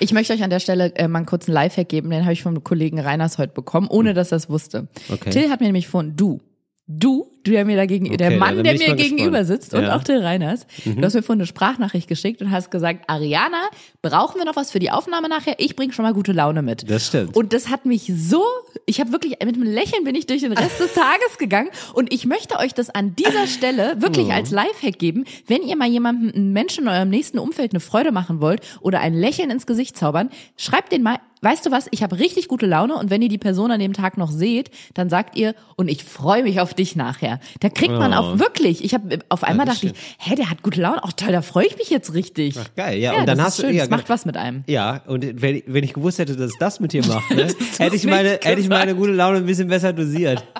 Ich 0.00 0.12
möchte 0.12 0.34
euch 0.34 0.42
an 0.42 0.50
der 0.50 0.60
Stelle 0.60 0.94
äh, 0.96 1.08
mal 1.08 1.20
einen 1.20 1.26
kurzen 1.26 1.52
Lifehack 1.52 1.88
geben, 1.88 2.10
den 2.10 2.24
habe 2.24 2.34
ich 2.34 2.42
vom 2.42 2.62
Kollegen 2.62 3.00
Reiners 3.00 3.38
heute 3.38 3.54
bekommen, 3.54 3.88
ohne 3.88 4.12
dass 4.12 4.30
er 4.30 4.36
es 4.36 4.50
wusste. 4.50 4.80
Hm. 4.80 4.88
Okay. 5.14 5.30
Till 5.30 5.50
hat 5.50 5.60
mir 5.60 5.66
nämlich 5.66 5.88
von 5.88 6.14
du, 6.14 6.40
du, 6.86 7.30
du 7.44 7.50
der 7.52 7.64
mir 7.64 7.76
da 7.76 7.86
gegenüber, 7.86 8.16
der 8.18 8.28
Okay, 8.28 8.38
Mann, 8.38 8.62
der 8.62 8.72
mir 8.74 8.78
mal 8.78 8.78
gespannt. 8.96 9.00
gegenüber 9.00 9.44
sitzt 9.44 9.72
und 9.74 9.82
Ja. 9.82 9.88
Mhm. 9.88 9.94
auch 10.00 10.04
Till 10.04 10.18
Reiners, 10.22 10.66
du 10.84 11.02
hast 11.02 11.14
mir 11.14 11.22
vorhin 11.22 11.40
eine 11.40 11.46
Sprachnachricht 11.46 12.08
geschickt 12.08 12.42
und 12.42 12.50
hast 12.50 12.70
gesagt, 12.70 13.04
Ariana, 13.08 13.62
brauchen 14.02 14.38
wir 14.38 14.44
noch 14.44 14.56
was 14.56 14.70
für 14.70 14.78
die 14.80 14.90
Aufnahme 14.90 15.28
nachher? 15.28 15.54
Ich 15.58 15.76
bringe 15.76 15.92
schon 15.94 16.04
mal 16.04 16.12
gute 16.12 16.32
Laune 16.32 16.62
mit. 16.62 16.88
Das 16.90 17.06
stimmt. 17.06 17.36
Und 17.36 17.52
das 17.54 17.68
hat 17.70 17.86
mich 17.86 18.12
so, 18.14 18.42
ich 18.86 19.00
habe 19.00 19.12
wirklich 19.12 19.32
mit 19.44 19.54
einem 19.54 19.62
Lächeln 19.62 20.04
bin 20.04 20.14
ich 20.14 20.26
durch 20.26 20.42
den 20.42 20.52
Rest 20.52 20.78
des 20.78 20.92
Tages 20.92 21.38
gegangen 21.38 21.70
und 21.94 22.12
ich 22.12 22.26
möchte 22.26 22.58
euch 22.58 22.74
das 22.74 22.90
an 22.90 23.14
dieser 23.16 23.46
Stelle 23.46 23.96
wirklich 24.02 24.30
als 24.32 24.50
Lifehack 24.50 24.98
geben, 24.98 25.24
wenn 25.46 25.62
ihr 25.62 25.76
mal 25.76 25.88
jemandem, 25.88 26.32
einen 26.34 26.52
Menschen 26.52 26.84
in 26.84 26.88
eurem 26.90 27.08
nächsten 27.10 27.38
Umfeld 27.38 27.72
eine 27.72 27.80
Freude 27.80 28.12
machen 28.12 28.40
wollt 28.40 28.60
oder 28.80 29.00
ein 29.00 29.14
Lächeln 29.14 29.50
ins 29.50 29.66
Gesicht 29.66 29.96
zaubern, 29.96 30.28
schreibt 30.56 30.92
den 30.92 31.02
mal, 31.02 31.18
weißt 31.44 31.66
du 31.66 31.70
was, 31.70 31.86
ich 31.90 32.02
habe 32.02 32.18
richtig 32.18 32.48
gute 32.48 32.66
Laune 32.66 32.96
und 32.96 33.10
wenn 33.10 33.22
ihr 33.22 33.28
die 33.28 33.38
Person 33.38 33.70
an 33.70 33.78
dem 33.80 33.92
Tag 33.92 34.16
noch 34.16 34.30
seht, 34.30 34.70
dann 34.94 35.08
sagt 35.10 35.36
ihr, 35.36 35.54
und 35.76 35.88
ich 35.88 36.02
freue 36.04 36.42
mich 36.42 36.60
auf 36.60 36.74
dich 36.74 36.96
nachher. 36.96 37.38
Da 37.60 37.68
kriegt 37.68 37.92
man 37.92 38.12
Oh. 38.12 38.16
auch 38.16 38.38
wirklich, 38.38 38.82
ich 38.84 38.94
habe 38.94 39.18
auf 39.28 39.44
einmal 39.44 39.66
das 39.66 39.80
dachte 39.80 39.88
ich, 39.88 39.92
hä, 40.18 40.34
der 40.34 40.50
hat 40.50 40.62
gute 40.62 40.80
Laune, 40.80 41.00
ach 41.04 41.12
toll, 41.12 41.32
da 41.32 41.42
freue 41.42 41.66
ich 41.66 41.76
mich 41.76 41.90
jetzt 41.90 42.14
richtig. 42.14 42.56
Ach, 42.58 42.68
geil, 42.74 42.98
ja. 42.98 43.12
Ja, 43.12 43.20
und 43.20 43.26
dann 43.28 43.36
das 43.38 43.46
hast 43.46 43.54
ist 43.58 43.62
du 43.62 43.66
schön, 43.68 43.76
ja, 43.76 43.82
das 43.82 43.90
macht 43.90 44.08
was 44.08 44.24
mit 44.24 44.36
einem. 44.36 44.64
Ja, 44.66 45.02
und 45.06 45.40
wenn, 45.42 45.62
wenn 45.66 45.84
ich 45.84 45.92
gewusst 45.92 46.18
hätte, 46.18 46.34
dass 46.36 46.52
das 46.58 46.80
mit 46.80 46.92
dir 46.92 47.04
macht, 47.06 47.30
ne, 47.34 47.48
hätte 47.78 47.96
ich 47.96 48.04
meine, 48.06 48.38
hätte 48.42 48.60
ich 48.60 48.68
meine 48.68 48.94
gute 48.94 49.12
Laune 49.12 49.38
ein 49.38 49.46
bisschen 49.46 49.68
besser 49.68 49.92
dosiert. 49.92 50.42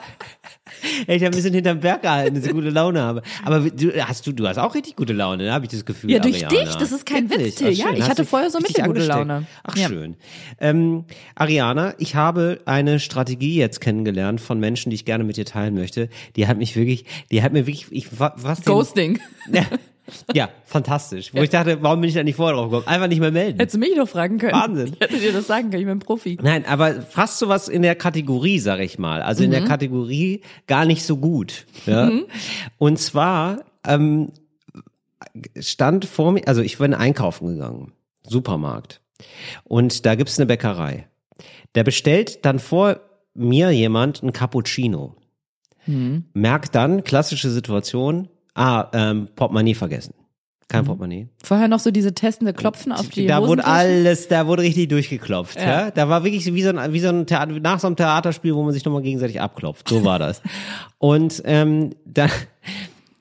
ich 1.06 1.25
ein 1.25 1.31
bisschen 1.31 1.54
hinterm 1.54 1.81
Berg 1.81 2.02
gehalten, 2.02 2.34
dass 2.36 2.44
ich 2.46 2.52
gute 2.52 2.70
Laune 2.70 3.00
habe. 3.02 3.22
Aber 3.44 3.60
du 3.60 3.92
hast 4.06 4.26
du, 4.26 4.32
du 4.32 4.46
hast 4.46 4.58
auch 4.58 4.75
richtig 4.75 4.96
gute 4.96 5.12
Laune, 5.12 5.44
ne? 5.44 5.52
habe 5.52 5.64
ich 5.64 5.70
das 5.70 5.84
Gefühl. 5.84 6.10
Ja, 6.10 6.19
durch 6.19 6.46
Ariana. 6.46 6.64
dich, 6.70 6.75
das 6.76 6.92
ist 6.92 7.06
kein 7.06 7.31
Witz? 7.31 7.56
Till. 7.56 7.70
Ja, 7.70 7.86
ich 7.94 8.08
hatte 8.08 8.25
vorher 8.25 8.50
so 8.50 8.58
mittelgute. 8.58 9.04
Laune. 9.04 9.46
Ach 9.62 9.76
Ja. 9.76 9.88
schön. 9.88 10.16
Ähm, 10.60 11.04
Ariana, 11.34 11.94
ich 11.98 12.14
habe 12.14 12.60
eine 12.64 13.00
Strategie 13.00 13.56
jetzt 13.56 13.81
kennengelernt 13.81 14.40
von 14.40 14.58
Menschen, 14.60 14.90
die 14.90 14.94
ich 14.96 15.04
gerne 15.04 15.25
mit 15.25 15.36
dir 15.36 15.44
teilen 15.44 15.75
möchte. 15.75 16.08
Die 16.36 16.46
hat 16.48 16.58
mich 16.58 16.76
wirklich, 16.76 17.04
die 17.31 17.42
hat 17.42 17.52
mir 17.52 17.66
wirklich, 17.66 17.86
ich 17.90 18.19
wa- 18.19 18.34
was 18.36 18.60
den- 18.60 18.72
Ghosting. 18.72 19.19
Ja, 19.52 19.62
ja, 20.35 20.51
fantastisch. 20.67 21.33
Wo 21.35 21.41
ich 21.43 21.51
dachte, 21.51 21.79
warum 21.83 22.01
bin 22.01 22.09
ich 22.09 22.15
da 22.15 22.23
nicht 22.23 22.37
vorher 22.37 22.55
drauf 22.56 22.71
gekommen? 22.71 22.87
Einfach 22.87 23.09
nicht 23.09 23.21
mehr 23.21 23.31
melden. 23.31 23.59
Hättest 23.59 23.77
du 23.77 23.79
mich 23.81 23.95
doch 23.97 24.09
fragen 24.09 24.39
können. 24.39 24.53
Wahnsinn. 24.53 24.93
Ich 24.95 25.01
hätte 25.01 25.19
dir 25.19 25.33
das 25.33 25.47
sagen 25.47 25.71
können, 25.71 25.81
ich 25.83 25.89
bin 25.89 25.99
Profi. 25.99 26.39
Nein, 26.43 26.65
aber 26.67 27.01
fast 27.03 27.39
sowas 27.39 27.69
in 27.69 27.83
der 27.83 27.95
Kategorie, 27.95 28.59
sag 28.59 28.81
ich 28.81 28.99
mal. 28.99 29.23
Also 29.23 29.43
in 29.45 29.49
Mhm. 29.51 29.55
der 29.55 29.65
Kategorie 29.65 30.43
gar 30.67 30.85
nicht 30.85 31.05
so 31.05 31.17
gut. 31.17 31.67
Ja? 31.87 32.11
Und 32.79 32.99
zwar 32.99 33.65
ähm, 33.87 34.33
stand 35.59 36.05
vor 36.05 36.33
mir, 36.33 36.47
also 36.47 36.61
ich 36.62 36.79
bin 36.79 36.95
einkaufen 36.95 37.49
gegangen, 37.49 37.93
Supermarkt. 38.27 39.01
Und 39.65 40.05
da 40.06 40.15
gibt's 40.15 40.39
eine 40.39 40.47
Bäckerei. 40.47 41.09
Der 41.75 41.85
bestellt 41.85 42.45
dann 42.45 42.59
vor 42.59 43.01
mir 43.35 43.71
jemand 43.71 44.23
ein 44.23 44.33
Cappuccino. 44.33 45.17
Mhm. 45.87 46.25
Merkt 46.35 46.75
dann, 46.75 47.05
klassische 47.05 47.51
Situation, 47.51 48.29
ah, 48.55 48.89
ähm, 48.93 49.29
Portemonnaie 49.35 49.75
vergessen. 49.75 50.15
Kein 50.69 50.83
Mhm. 50.83 50.87
Portemonnaie. 50.87 51.29
Vorher 51.43 51.69
noch 51.69 51.79
so 51.81 51.91
diese 51.91 52.15
testende 52.15 52.55
Klopfen 52.55 52.91
auf 52.93 53.08
die 53.08 53.27
da 53.27 53.46
wurde 53.46 53.65
alles, 53.65 54.29
da 54.29 54.46
wurde 54.46 54.63
richtig 54.63 54.89
durchgeklopft. 54.89 55.56
Ja. 55.56 55.63
Ja. 55.84 55.91
Da 55.91 56.08
war 56.08 56.25
wirklich 56.25 56.53
wie 56.53 56.63
so 56.63 56.70
ein, 56.70 56.93
wie 56.93 57.01
so 57.01 57.08
ein 57.08 57.27
Theater, 57.27 57.53
nach 57.61 57.81
so 57.81 57.87
einem 57.87 57.96
Theaterspiel, 57.96 58.55
wo 58.55 58.63
man 58.63 58.73
sich 58.73 58.84
nochmal 58.84 59.03
gegenseitig 59.03 59.41
abklopft. 59.41 59.89
So 59.89 60.05
war 60.05 60.19
das. 60.19 60.41
Und 60.99 61.43
ähm, 61.44 61.91
dann, 62.06 62.31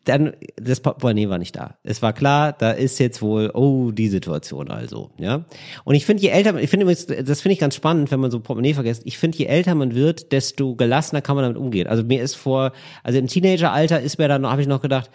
dann, 0.06 0.34
das 0.58 0.82
Portemonnaie 0.82 1.30
war 1.30 1.38
nicht 1.38 1.56
da. 1.56 1.76
Es 1.84 2.02
war 2.02 2.14
klar, 2.14 2.54
da 2.54 2.72
ist 2.72 3.00
jetzt 3.00 3.22
wohl, 3.22 3.52
oh, 3.54 3.92
die 3.92 4.10
Situation 4.10 4.70
also, 4.70 5.12
ja. 5.18 5.46
Und 5.86 5.96
ich 5.96 6.06
finde, 6.06 6.24
je 6.24 6.30
älter, 6.30 6.56
ich 6.60 6.70
finde 6.70 6.84
übrigens, 6.84 7.06
das 7.06 7.42
finde 7.42 7.54
ich 7.54 7.60
ganz 7.60 7.76
spannend, 7.76 8.12
wenn 8.12 8.20
man 8.20 8.32
so 8.32 8.40
Portemonnaie 8.40 8.74
vergisst. 8.74 9.04
Ich 9.06 9.18
finde, 9.18 9.38
je 9.38 9.46
älter 9.46 9.76
man 9.76 9.96
wird, 9.96 10.32
desto 10.32 10.76
gelassener 10.76 11.22
kann 11.22 11.36
man 11.36 11.44
damit 11.44 11.58
umgehen. 11.58 11.88
Also 11.88 12.04
mir 12.04 12.22
ist 12.22 12.36
vor, 12.36 12.74
also 13.04 13.18
im 13.18 13.28
Teenageralter 13.28 14.02
ist 14.02 14.18
mir 14.18 14.28
dann, 14.28 14.46
habe 14.46 14.62
ich 14.62 14.68
noch 14.68 14.82
gedacht, 14.82 15.10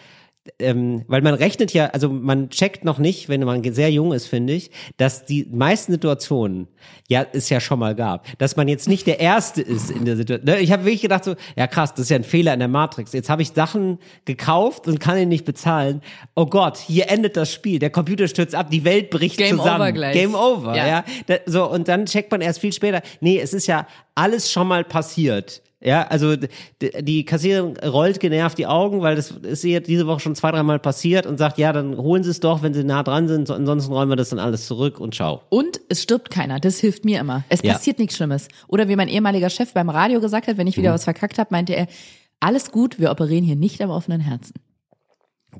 ähm, 0.58 1.04
weil 1.08 1.22
man 1.22 1.34
rechnet 1.34 1.72
ja, 1.72 1.86
also 1.86 2.08
man 2.08 2.50
checkt 2.50 2.84
noch 2.84 2.98
nicht, 2.98 3.28
wenn 3.28 3.42
man 3.44 3.62
sehr 3.72 3.90
jung 3.90 4.12
ist, 4.12 4.26
finde 4.26 4.52
ich, 4.52 4.70
dass 4.96 5.24
die 5.24 5.46
meisten 5.50 5.92
Situationen 5.92 6.68
ja 7.08 7.26
es 7.32 7.48
ja 7.48 7.60
schon 7.60 7.78
mal 7.78 7.94
gab, 7.94 8.26
dass 8.38 8.56
man 8.56 8.68
jetzt 8.68 8.88
nicht 8.88 9.06
der 9.06 9.20
Erste 9.20 9.62
ist 9.62 9.90
in 9.90 10.04
der 10.04 10.16
Situation. 10.16 10.46
Ne? 10.46 10.60
Ich 10.60 10.72
habe 10.72 10.84
wirklich 10.84 11.02
gedacht 11.02 11.24
so, 11.24 11.34
ja 11.56 11.66
krass, 11.66 11.92
das 11.94 12.02
ist 12.02 12.10
ja 12.10 12.16
ein 12.16 12.24
Fehler 12.24 12.52
in 12.54 12.60
der 12.60 12.68
Matrix. 12.68 13.12
Jetzt 13.12 13.30
habe 13.30 13.42
ich 13.42 13.50
Sachen 13.50 13.98
gekauft 14.24 14.86
und 14.86 15.00
kann 15.00 15.18
ihn 15.18 15.28
nicht 15.28 15.44
bezahlen. 15.44 16.02
Oh 16.34 16.46
Gott, 16.46 16.78
hier 16.78 17.10
endet 17.10 17.36
das 17.36 17.52
Spiel. 17.52 17.78
Der 17.78 17.90
Computer 17.90 18.28
stürzt 18.28 18.54
ab, 18.54 18.70
die 18.70 18.84
Welt 18.84 19.10
bricht 19.10 19.38
Game 19.38 19.56
zusammen. 19.56 19.80
over 19.80 19.92
gleich. 19.92 20.14
Game 20.14 20.34
over, 20.34 20.76
ja. 20.76 21.04
Ja. 21.28 21.38
So 21.46 21.70
und 21.70 21.88
dann 21.88 22.06
checkt 22.06 22.30
man 22.30 22.40
erst 22.40 22.60
viel 22.60 22.72
später. 22.72 23.02
Nee, 23.20 23.38
es 23.40 23.52
ist 23.54 23.66
ja 23.66 23.86
alles 24.14 24.50
schon 24.50 24.68
mal 24.68 24.84
passiert. 24.84 25.62
Ja, 25.80 26.08
also 26.08 26.34
die 26.82 27.24
Kassiererin 27.24 27.76
rollt 27.76 28.18
genervt 28.18 28.58
die 28.58 28.66
Augen, 28.66 29.00
weil 29.00 29.14
das 29.14 29.30
ist 29.30 29.62
ihr 29.64 29.80
diese 29.80 30.08
Woche 30.08 30.18
schon 30.18 30.34
zwei, 30.34 30.50
dreimal 30.50 30.80
passiert 30.80 31.24
und 31.24 31.38
sagt, 31.38 31.56
ja, 31.56 31.72
dann 31.72 31.96
holen 31.96 32.24
Sie 32.24 32.30
es 32.30 32.40
doch, 32.40 32.62
wenn 32.62 32.74
Sie 32.74 32.82
nah 32.82 33.04
dran 33.04 33.28
sind, 33.28 33.46
so- 33.46 33.54
ansonsten 33.54 33.92
räumen 33.92 34.10
wir 34.10 34.16
das 34.16 34.30
dann 34.30 34.40
alles 34.40 34.66
zurück 34.66 34.98
und 34.98 35.14
ciao. 35.14 35.42
Und 35.50 35.80
es 35.88 36.02
stirbt 36.02 36.30
keiner. 36.30 36.58
Das 36.58 36.78
hilft 36.80 37.04
mir 37.04 37.20
immer. 37.20 37.44
Es 37.48 37.62
Ja. 37.62 37.74
passiert 37.74 38.00
nichts 38.00 38.16
Schlimmes. 38.16 38.48
Oder 38.66 38.88
wie 38.88 38.96
mein 38.96 39.06
ehemaliger 39.08 39.50
Chef 39.50 39.72
beim 39.72 39.88
Radio 39.88 40.20
gesagt 40.20 40.48
hat, 40.48 40.56
wenn 40.58 40.66
ich 40.66 40.76
Mhm. 40.76 40.82
wieder 40.82 40.92
was 40.94 41.04
verkackt 41.04 41.38
habe, 41.38 41.48
meinte 41.52 41.74
er, 41.76 41.86
alles 42.40 42.72
gut, 42.72 42.98
wir 42.98 43.10
operieren 43.12 43.44
hier 43.44 43.56
nicht 43.56 43.80
am 43.80 43.90
offenen 43.90 44.20
Herzen. 44.20 44.54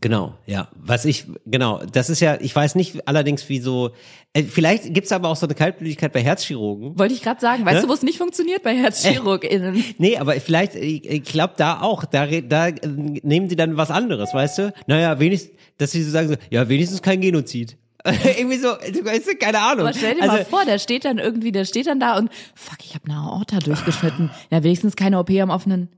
Genau, 0.01 0.35
ja. 0.47 0.69
Was 0.77 1.05
ich, 1.05 1.25
genau, 1.47 1.81
das 1.93 2.09
ist 2.11 2.21
ja, 2.21 2.37
ich 2.41 2.55
weiß 2.55 2.75
nicht 2.75 3.07
allerdings, 3.09 3.49
wie 3.49 3.59
so, 3.59 3.91
äh, 4.33 4.43
vielleicht 4.45 4.93
gibt's 4.95 5.11
aber 5.13 5.29
auch 5.29 5.37
so 5.37 5.47
eine 5.47 5.55
Kaltblütigkeit 5.55 6.13
bei 6.13 6.23
Herzchirurgen. 6.23 6.99
Wollte 6.99 7.15
ich 7.15 7.23
gerade 7.23 7.41
sagen. 7.41 7.65
Weißt 7.65 7.77
Ne? 7.77 7.83
du, 7.83 7.89
wo 7.89 7.93
es 7.95 8.03
nicht 8.03 8.19
funktioniert? 8.19 8.63
Bei 8.63 8.75
HerzchirurgInnen. 8.77 9.83
Nee, 9.99 10.17
aber 10.19 10.35
vielleicht, 10.35 10.75
ich, 10.77 11.05
ich 11.09 11.25
glaube 11.25 11.55
da 11.57 11.81
auch, 11.81 12.05
da, 12.05 12.27
da 12.27 12.69
äh, 12.69 12.77
nehmen 12.87 13.49
die 13.49 13.57
dann 13.57 13.77
was 13.77 13.91
anderes, 13.91 14.33
weißt 14.35 14.59
du? 14.59 14.73
Naja, 14.87 15.19
wenigstens, 15.19 15.53
dass 15.79 15.91
sie 15.93 16.03
so 16.03 16.11
sagen, 16.11 16.29
so, 16.29 16.35
ja, 16.51 16.69
wenigstens 16.69 17.03
kein 17.03 17.21
Genozid. 17.21 17.77
Irgendwie 18.05 18.59
so, 18.59 18.69
weißt 18.69 19.27
du, 19.27 19.37
keine 19.37 19.59
Ahnung. 19.59 19.87
Aber 19.87 19.93
stell 19.97 20.15
dir 20.15 20.23
also, 20.23 20.37
mal 20.37 20.45
vor, 20.45 20.65
der 20.65 20.79
steht 20.79 21.05
dann 21.05 21.19
irgendwie, 21.19 21.51
der 21.51 21.65
steht 21.65 21.89
dann 21.89 21.99
da 21.99 22.17
und 22.17 22.31
fuck, 22.55 22.79
ich 22.85 22.95
habe 22.95 23.07
eine 23.11 23.17
Aorta 23.19 23.59
durchgeschnitten. 23.59 24.31
Ja, 24.51 24.63
wenigstens 24.63 24.95
keine 24.97 25.19
OP 25.19 25.31
am 25.31 25.51
offenen. 25.51 25.89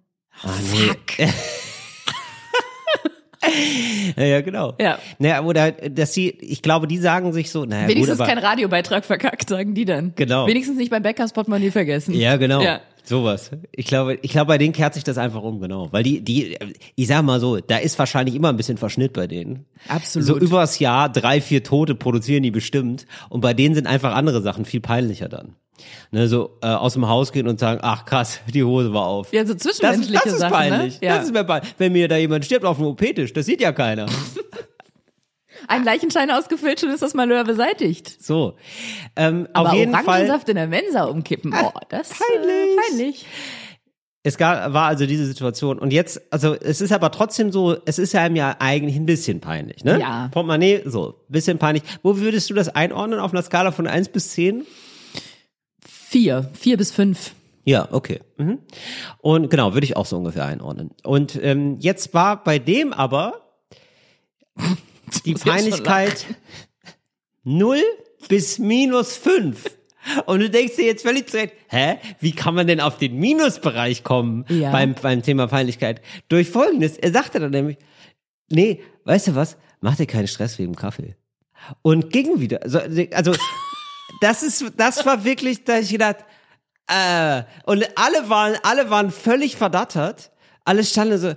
Ah, 0.42 0.49
fuck. 0.49 1.28
Ja, 4.16 4.40
genau. 4.40 4.75
Ja. 4.80 4.99
Naja, 5.18 5.42
oder, 5.42 5.73
dass 5.73 6.12
sie, 6.12 6.28
ich 6.28 6.62
glaube, 6.62 6.87
die 6.87 6.99
sagen 6.99 7.32
sich 7.32 7.50
so, 7.50 7.64
naja, 7.64 7.88
Wenigstens 7.88 8.18
gut, 8.18 8.26
aber, 8.26 8.35
kein 8.35 8.44
Radiobeitrag 8.44 9.04
verkackt, 9.04 9.49
sagen 9.49 9.75
die 9.75 9.85
dann. 9.85 10.12
Genau. 10.16 10.47
Wenigstens 10.47 10.76
nicht 10.76 10.90
beim 10.90 11.02
Bäckers 11.02 11.32
Portemonnaie 11.32 11.70
vergessen. 11.70 12.14
Ja, 12.14 12.37
genau. 12.37 12.61
Ja. 12.61 12.80
Sowas. 13.04 13.50
Ich 13.73 13.87
glaube, 13.87 14.18
ich 14.23 14.30
glaube, 14.30 14.49
bei 14.49 14.59
denen 14.59 14.73
kehrt 14.73 14.94
sich 14.94 15.04
das 15.04 15.18
einfach 15.18 15.42
um, 15.42 15.61
genau. 15.61 15.88
Weil 15.90 16.02
die, 16.02 16.20
die, 16.20 16.56
ich 16.94 17.06
sag 17.06 17.23
mal 17.23 17.40
so, 17.40 17.59
da 17.59 17.78
ist 17.78 17.99
wahrscheinlich 17.99 18.35
immer 18.35 18.50
ein 18.50 18.56
bisschen 18.56 18.76
Verschnitt 18.76 19.14
bei 19.14 19.26
denen. 19.26 19.64
Absolut. 19.88 20.28
So 20.28 20.38
übers 20.38 20.78
Jahr 20.78 21.09
drei, 21.09 21.40
vier 21.40 21.64
Tote 21.64 21.94
produzieren 21.94 22.42
die 22.42 22.50
bestimmt. 22.50 23.06
Und 23.28 23.40
bei 23.40 23.54
denen 23.54 23.75
sind 23.75 23.87
einfach 23.87 24.14
andere 24.14 24.42
Sachen 24.42 24.64
viel 24.64 24.80
peinlicher 24.80 25.28
dann. 25.28 25.56
Ne, 26.10 26.28
so 26.28 26.58
äh, 26.62 26.66
aus 26.66 26.94
dem 26.94 27.08
Haus 27.08 27.32
gehen 27.32 27.49
und 27.49 27.60
sagen, 27.60 27.80
ach 27.82 28.04
krass, 28.04 28.40
die 28.54 28.64
Hose 28.64 28.92
war 28.92 29.06
auf. 29.06 29.32
Ja, 29.32 29.46
so 29.46 29.54
das, 29.54 29.62
zwischenmenschliche 29.62 30.20
das 30.25 30.32
ist 30.34 30.40
Sachen, 30.40 30.52
peinlich. 30.52 31.00
ne? 31.00 31.06
Ja. 31.06 31.16
Das 31.16 31.26
ist 31.26 31.32
mir 31.32 31.44
peinlich. 31.44 31.75
Wenn 31.78 31.92
mir 31.92 32.08
da 32.08 32.16
jemand 32.16 32.44
stirbt 32.44 32.64
auf 32.64 32.76
dem 32.78 32.87
OP-Tisch, 32.87 33.32
das 33.32 33.46
sieht 33.46 33.60
ja 33.60 33.72
keiner. 33.72 34.06
Ein 35.68 35.84
Leichenschein 35.84 36.30
ausgefüllt, 36.30 36.80
schon 36.80 36.90
ist 36.90 37.02
das 37.02 37.14
Malheur 37.14 37.44
beseitigt. 37.44 38.22
So. 38.22 38.56
Ähm, 39.14 39.46
Aber 39.52 39.70
auf 39.70 39.75
jeden 39.75 39.92
Fall. 39.92 40.04
Orangensaft 40.06 40.49
in 40.49 40.56
der 40.56 40.66
Mensa 40.66 41.04
umkippen, 41.04 41.52
oh, 41.54 41.70
das 41.90 42.10
ist 42.12 42.18
Peinlich. 42.18 42.50
Äh, 42.50 42.76
peinlich. 42.88 43.26
Es 44.22 44.37
gab, 44.37 44.75
war 44.75 44.87
also 44.87 45.06
diese 45.06 45.25
Situation. 45.25 45.78
Und 45.78 45.92
jetzt, 45.92 46.20
also 46.30 46.54
es 46.54 46.80
ist 46.82 46.92
aber 46.92 47.10
trotzdem 47.10 47.52
so, 47.52 47.76
es 47.87 47.99
ist 47.99 48.12
ja 48.12 48.20
einem 48.22 48.37
ja 48.37 48.56
eigentlich 48.58 48.96
ein 48.96 49.06
bisschen 49.06 49.40
peinlich, 49.40 49.82
ne? 49.82 49.99
Ja. 49.99 50.28
Portemonnaie, 50.30 50.82
so, 50.84 51.25
bisschen 51.28 51.58
peinlich. 51.58 51.82
Wo 52.02 52.18
würdest 52.18 52.50
du 52.50 52.54
das 52.54 52.68
einordnen 52.68 53.18
auf 53.18 53.32
einer 53.32 53.42
Skala 53.42 53.70
von 53.72 53.87
1 53.87 54.10
bis 54.10 54.30
10? 54.32 54.66
Vier, 56.11 56.50
vier 56.55 56.76
bis 56.76 56.90
fünf. 56.90 57.37
Ja, 57.64 57.87
okay. 57.93 58.19
Mhm. 58.37 58.59
Und 59.19 59.49
genau, 59.49 59.75
würde 59.75 59.85
ich 59.85 59.97
auch 59.97 60.07
so 60.07 60.17
ungefähr 60.17 60.45
einordnen. 60.45 60.90
Und 61.05 61.38
ähm, 61.40 61.76
jetzt 61.79 62.12
war 62.14 62.43
bei 62.43 62.59
dem 62.59 62.93
aber 62.93 63.43
die 65.25 65.35
Peinlichkeit 65.45 66.26
0 67.45 67.79
bis 68.29 68.59
minus 68.59 69.17
5. 69.19 69.71
Und 70.26 70.40
du 70.40 70.50
denkst 70.50 70.75
dir 70.75 70.87
jetzt 70.87 71.02
völlig 71.07 71.31
zurecht, 71.31 71.55
hä, 71.69 71.99
wie 72.19 72.33
kann 72.33 72.57
man 72.57 72.67
denn 72.67 72.81
auf 72.81 72.99
den 72.99 73.14
Minusbereich 73.14 74.02
kommen 74.02 74.45
Ja. 74.49 74.73
beim, 74.73 74.95
beim 75.00 75.23
Thema 75.23 75.47
Peinlichkeit? 75.47 76.02
Durch 76.29 76.49
Folgendes, 76.50 76.99
er 76.99 77.12
sagte 77.12 77.38
dann 77.38 77.52
nämlich, 77.52 77.76
nee, 78.50 78.81
weißt 79.05 79.29
du 79.29 79.35
was, 79.37 79.57
mach 79.81 79.95
dir 79.95 80.07
keinen 80.07 80.26
Stress 80.26 80.59
wegen 80.59 80.75
Kaffee. 80.75 81.14
Und 81.83 82.11
ging 82.11 82.40
wieder, 82.40 82.64
also, 82.64 82.81
also 83.12 83.33
das 84.21 84.43
ist, 84.43 84.73
das 84.76 85.05
war 85.07 85.25
wirklich, 85.25 85.64
da 85.64 85.79
ich 85.79 85.90
gedacht, 85.90 86.17
äh, 86.87 87.43
und 87.64 87.87
alle 87.97 88.29
waren, 88.29 88.57
alle 88.62 88.90
waren 88.90 89.11
völlig 89.11 89.57
verdattert, 89.57 90.33
alle 90.64 90.85
standen 90.85 91.19
so, 91.19 91.35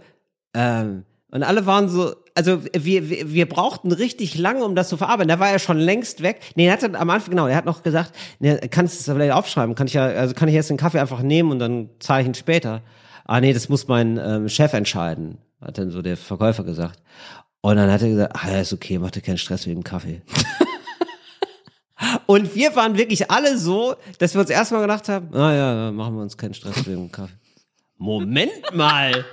ähm, 0.53 1.05
und 1.31 1.43
alle 1.43 1.65
waren 1.65 1.89
so, 1.89 2.13
also 2.35 2.63
wir, 2.63 3.09
wir, 3.09 3.31
wir 3.31 3.49
brauchten 3.49 3.91
richtig 3.91 4.37
lange, 4.37 4.63
um 4.63 4.75
das 4.75 4.89
zu 4.89 4.97
verarbeiten. 4.97 5.29
Da 5.29 5.39
war 5.39 5.49
er 5.49 5.59
schon 5.59 5.79
längst 5.79 6.21
weg. 6.21 6.41
Nee, 6.55 6.67
er 6.67 6.73
hat 6.73 6.83
am 6.83 7.09
Anfang, 7.09 7.31
genau, 7.31 7.47
er 7.47 7.55
hat 7.55 7.65
noch 7.65 7.83
gesagt, 7.83 8.13
nee, 8.39 8.55
kannst 8.69 8.95
du 8.95 8.99
es 8.99 9.15
vielleicht 9.15 9.33
aufschreiben? 9.33 9.75
Kann 9.75 9.87
ich 9.87 9.93
ja, 9.93 10.05
also 10.05 10.33
kann 10.35 10.47
ich 10.47 10.55
jetzt 10.55 10.69
den 10.69 10.77
Kaffee 10.77 10.99
einfach 10.99 11.21
nehmen 11.21 11.51
und 11.51 11.59
dann 11.59 11.89
zahle 11.99 12.21
ich 12.21 12.27
ihn 12.27 12.35
später. 12.35 12.81
Ah 13.25 13.39
nee, 13.39 13.53
das 13.53 13.69
muss 13.69 13.87
mein 13.87 14.17
ähm, 14.17 14.49
Chef 14.49 14.73
entscheiden, 14.73 15.37
hat 15.61 15.77
dann 15.77 15.91
so 15.91 16.01
der 16.01 16.17
Verkäufer 16.17 16.63
gesagt. 16.63 17.01
Und 17.61 17.77
dann 17.77 17.91
hat 17.91 18.01
er 18.01 18.09
gesagt, 18.09 18.35
ah 18.35 18.51
ja, 18.51 18.59
ist 18.59 18.73
okay, 18.73 18.99
mach 18.99 19.11
dir 19.11 19.21
keinen 19.21 19.37
Stress 19.37 19.65
wegen 19.65 19.79
dem 19.79 19.83
Kaffee. 19.83 20.21
Und 22.25 22.55
wir 22.55 22.75
waren 22.75 22.97
wirklich 22.97 23.29
alle 23.29 23.57
so, 23.57 23.95
dass 24.19 24.33
wir 24.33 24.41
uns 24.41 24.49
erstmal 24.49 24.81
gedacht 24.81 25.07
haben, 25.09 25.29
na 25.31 25.55
ja, 25.55 25.91
machen 25.91 26.15
wir 26.15 26.21
uns 26.21 26.37
keinen 26.37 26.53
Stress 26.53 26.85
wegen 26.87 27.11
Kaffee. 27.11 27.33
Moment 27.97 28.73
mal. 28.73 29.25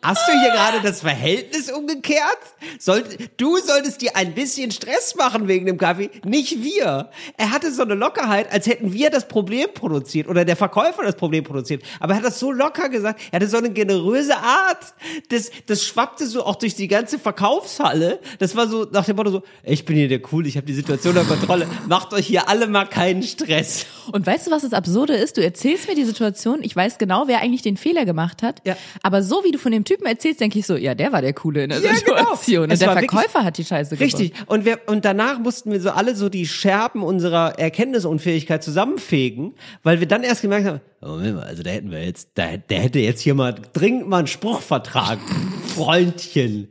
Hast 0.00 0.28
du 0.28 0.32
hier 0.32 0.50
gerade 0.52 0.80
das 0.80 1.00
Verhältnis 1.00 1.72
umgekehrt? 1.72 2.38
Sollt, 2.78 3.30
du 3.36 3.58
solltest 3.58 4.00
dir 4.00 4.14
ein 4.14 4.32
bisschen 4.32 4.70
Stress 4.70 5.16
machen 5.16 5.48
wegen 5.48 5.66
dem 5.66 5.76
Kaffee, 5.76 6.10
nicht 6.24 6.62
wir. 6.62 7.10
Er 7.36 7.50
hatte 7.50 7.72
so 7.72 7.82
eine 7.82 7.94
Lockerheit, 7.94 8.52
als 8.52 8.68
hätten 8.68 8.92
wir 8.92 9.10
das 9.10 9.26
Problem 9.26 9.68
produziert 9.74 10.28
oder 10.28 10.44
der 10.44 10.54
Verkäufer 10.54 11.02
das 11.02 11.16
Problem 11.16 11.42
produziert. 11.42 11.82
Aber 11.98 12.12
er 12.12 12.18
hat 12.18 12.24
das 12.24 12.38
so 12.38 12.52
locker 12.52 12.88
gesagt. 12.88 13.20
Er 13.32 13.40
hatte 13.40 13.48
so 13.48 13.56
eine 13.56 13.70
generöse 13.70 14.36
Art. 14.36 14.94
Das, 15.30 15.50
das 15.66 15.84
schwappte 15.84 16.26
so 16.26 16.44
auch 16.44 16.56
durch 16.56 16.76
die 16.76 16.86
ganze 16.86 17.18
Verkaufshalle. 17.18 18.20
Das 18.38 18.54
war 18.54 18.68
so 18.68 18.86
nach 18.90 19.04
dem 19.04 19.16
Motto 19.16 19.30
so, 19.30 19.42
ich 19.64 19.84
bin 19.84 19.96
hier 19.96 20.08
der 20.08 20.20
Cool, 20.32 20.46
ich 20.46 20.56
habe 20.56 20.66
die 20.66 20.74
Situation 20.74 21.16
unter 21.16 21.28
Kontrolle. 21.28 21.66
Macht 21.88 22.12
euch 22.12 22.26
hier 22.26 22.48
alle 22.48 22.68
mal 22.68 22.86
keinen 22.86 23.24
Stress. 23.24 23.86
Und 24.12 24.24
weißt 24.26 24.46
du, 24.46 24.50
was 24.52 24.62
das 24.62 24.72
Absurde 24.72 25.14
ist? 25.14 25.36
Du 25.36 25.42
erzählst 25.42 25.88
mir 25.88 25.96
die 25.96 26.04
Situation, 26.04 26.60
ich 26.62 26.74
weiß 26.74 26.98
genau, 26.98 27.24
wer 27.26 27.40
eigentlich 27.40 27.62
den 27.62 27.76
Fehler 27.76 28.04
gemacht 28.04 28.42
hat. 28.44 28.62
Ja. 28.64 28.76
Aber 29.02 29.22
so 29.22 29.42
wie 29.44 29.50
du 29.50 29.58
von 29.58 29.72
dem 29.72 29.84
Typen 29.88 30.06
erzählst, 30.06 30.40
denke 30.40 30.58
ich 30.58 30.66
so, 30.66 30.76
ja, 30.76 30.94
der 30.94 31.12
war 31.12 31.22
der 31.22 31.32
Coole 31.32 31.64
in 31.64 31.70
der 31.70 31.78
Ja, 31.80 31.90
genau. 31.92 31.98
Situation. 32.16 32.64
Und 32.64 32.70
Es 32.72 32.78
der 32.78 32.88
wirklich- 32.94 33.10
Verkäufer 33.10 33.44
hat 33.44 33.58
die 33.58 33.64
Scheiße 33.64 33.96
gemacht. 33.96 34.14
Richtig. 34.20 34.32
Und 34.46 34.64
wir, 34.64 34.80
und 34.86 35.04
danach 35.04 35.38
mussten 35.38 35.72
wir 35.72 35.80
so 35.80 35.90
alle 35.90 36.14
so 36.14 36.28
die 36.28 36.46
Scherben 36.46 37.02
unserer 37.02 37.58
Erkenntnisunfähigkeit 37.58 38.62
zusammenfegen, 38.62 39.54
weil 39.82 40.00
wir 40.00 40.06
dann 40.08 40.22
erst 40.22 40.42
gemerkt 40.42 40.66
haben, 40.66 40.80
oh, 41.02 41.06
Moment 41.08 41.36
mal, 41.36 41.42
also 41.44 41.62
da 41.62 41.70
hätten 41.70 41.90
wir 41.90 42.04
jetzt, 42.04 42.30
da, 42.34 42.56
der 42.56 42.80
hätte 42.80 42.98
jetzt 43.00 43.20
hier 43.20 43.34
mal 43.34 43.54
dringend 43.72 44.08
mal 44.08 44.18
einen 44.18 44.26
Spruch 44.26 44.60
vertragen. 44.60 45.20
Freundchen. 45.74 46.68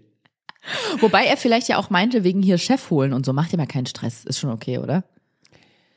Wobei 1.00 1.26
er 1.26 1.38
vielleicht 1.38 1.70
ja 1.70 1.78
auch 1.78 1.90
meinte, 1.90 2.24
wegen 2.24 2.42
hier 2.42 2.58
Chef 2.58 2.90
holen 2.90 3.14
und 3.14 3.26
so, 3.26 3.34
macht 3.34 3.52
dir 3.54 3.58
mal 3.58 3.68
keinen 3.68 3.86
Stress. 3.86 4.26
Ist 4.26 4.40
schon 4.40 4.50
okay, 4.52 4.78
oder? 4.80 5.04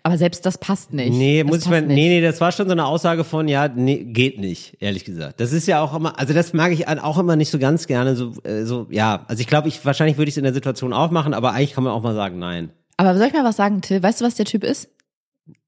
Aber 0.03 0.17
selbst 0.17 0.47
das 0.47 0.57
passt 0.57 0.95
nicht. 0.95 1.13
Nee, 1.13 1.43
das 1.43 1.51
muss 1.51 1.63
ich 1.65 1.71
mal, 1.71 1.83
nee, 1.83 2.09
nee, 2.09 2.21
das 2.23 2.41
war 2.41 2.53
schon 2.53 2.67
so 2.67 2.73
eine 2.73 2.87
Aussage 2.87 3.23
von, 3.23 3.49
ja, 3.49 3.69
nee, 3.69 4.05
geht 4.05 4.39
nicht, 4.39 4.77
ehrlich 4.81 5.05
gesagt. 5.05 5.41
Das 5.41 5.53
ist 5.53 5.67
ja 5.67 5.83
auch 5.83 5.95
immer, 5.95 6.19
also 6.19 6.33
das 6.33 6.55
mag 6.55 6.73
ich 6.73 6.89
auch 6.89 7.19
immer 7.19 7.37
nicht 7.37 7.51
so 7.51 7.59
ganz 7.59 7.87
gerne, 7.87 8.17
so, 8.17 8.33
äh, 8.45 8.65
so, 8.65 8.87
ja, 8.91 9.25
also 9.29 9.41
ich 9.41 9.47
glaube, 9.47 9.69
ich, 9.69 9.85
wahrscheinlich 9.85 10.17
würde 10.17 10.31
ich 10.31 10.35
es 10.35 10.39
in 10.39 10.45
der 10.45 10.55
Situation 10.55 10.93
auch 10.95 11.11
machen, 11.11 11.35
aber 11.35 11.53
eigentlich 11.53 11.75
kann 11.75 11.85
man 11.85 11.93
auch 11.93 12.03
mal 12.03 12.15
sagen, 12.15 12.39
nein. 12.39 12.71
Aber 12.97 13.17
soll 13.17 13.27
ich 13.27 13.33
mal 13.33 13.45
was 13.45 13.57
sagen, 13.57 13.83
Till? 13.83 14.03
Weißt 14.03 14.21
du, 14.21 14.25
was 14.25 14.35
der 14.35 14.47
Typ 14.47 14.65
ist? 14.65 14.89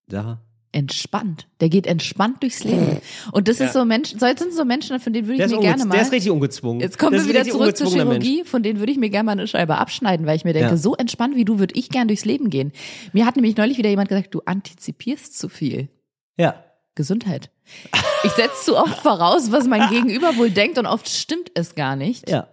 Da. 0.09 0.41
Entspannt. 0.75 1.47
Der 1.61 1.69
geht 1.69 1.87
entspannt 1.87 2.43
durchs 2.43 2.65
Leben. 2.65 2.99
Und 3.33 3.47
das 3.49 3.61
ist 3.61 3.75
so 3.75 3.85
Menschen, 3.85 4.19
so 4.19 4.25
jetzt 4.27 4.41
sind 4.43 4.55
so 4.55 4.65
Menschen, 4.65 4.99
von 5.01 5.13
denen 5.13 5.29
würde 5.29 5.45
ich 5.45 5.51
mir 5.51 5.61
gerne 5.61 5.85
mal. 5.85 5.93
der 5.95 6.03
ist 6.03 6.13
richtig 6.13 6.31
ungezwungen. 6.31 6.81
Jetzt 6.81 6.99
kommen 6.99 7.13
Das 7.13 7.25
wir 7.27 7.29
wieder 7.35 7.45
zurück 7.45 7.77
zur 7.77 7.87
ungezwungener 7.89 8.05
Mensch. 8.11 8.25
Chirurgie, 8.27 8.49
von 8.49 8.63
denen 8.63 8.79
würde 8.79 8.91
ich 8.91 8.99
mir 8.99 9.11
gerne 9.11 9.27
mal 9.27 9.33
eine 9.33 9.47
Scheibe 9.47 9.77
abschneiden, 9.77 10.25
weil 10.27 10.37
ich 10.37 10.45
mir 10.45 10.55
denke, 10.55 10.71
Ja. 10.71 10.77
so 10.79 10.95
entspannt 10.97 11.37
wie 11.37 11.45
du 11.45 11.59
würde 11.59 11.75
ich 11.79 11.91
gern 11.91 12.09
durchs 12.09 12.25
Leben 12.25 12.49
gehen. 12.49 12.73
Mir 13.13 13.27
hat 13.27 13.37
nämlich 13.37 13.57
neulich 13.57 13.77
wieder 13.77 13.91
jemand 13.91 14.09
gesagt, 14.09 14.35
du 14.35 14.41
antizipierst 14.47 15.39
zu 15.39 15.49
viel. 15.51 15.89
Ja. 16.39 16.65
Gesundheit. 16.95 17.51
Ich 18.25 18.33
setze 18.33 18.65
zu 18.65 18.77
oft 18.77 18.99
voraus, 19.01 19.53
was 19.53 19.67
mein 19.67 19.89
Gegenüber 19.91 20.37
wohl 20.37 20.51
denkt 20.51 20.79
und 20.79 20.87
oft 20.87 21.09
stimmt 21.09 21.51
es 21.55 21.75
gar 21.75 21.97
nicht. 21.97 22.29
Ja. 22.31 22.49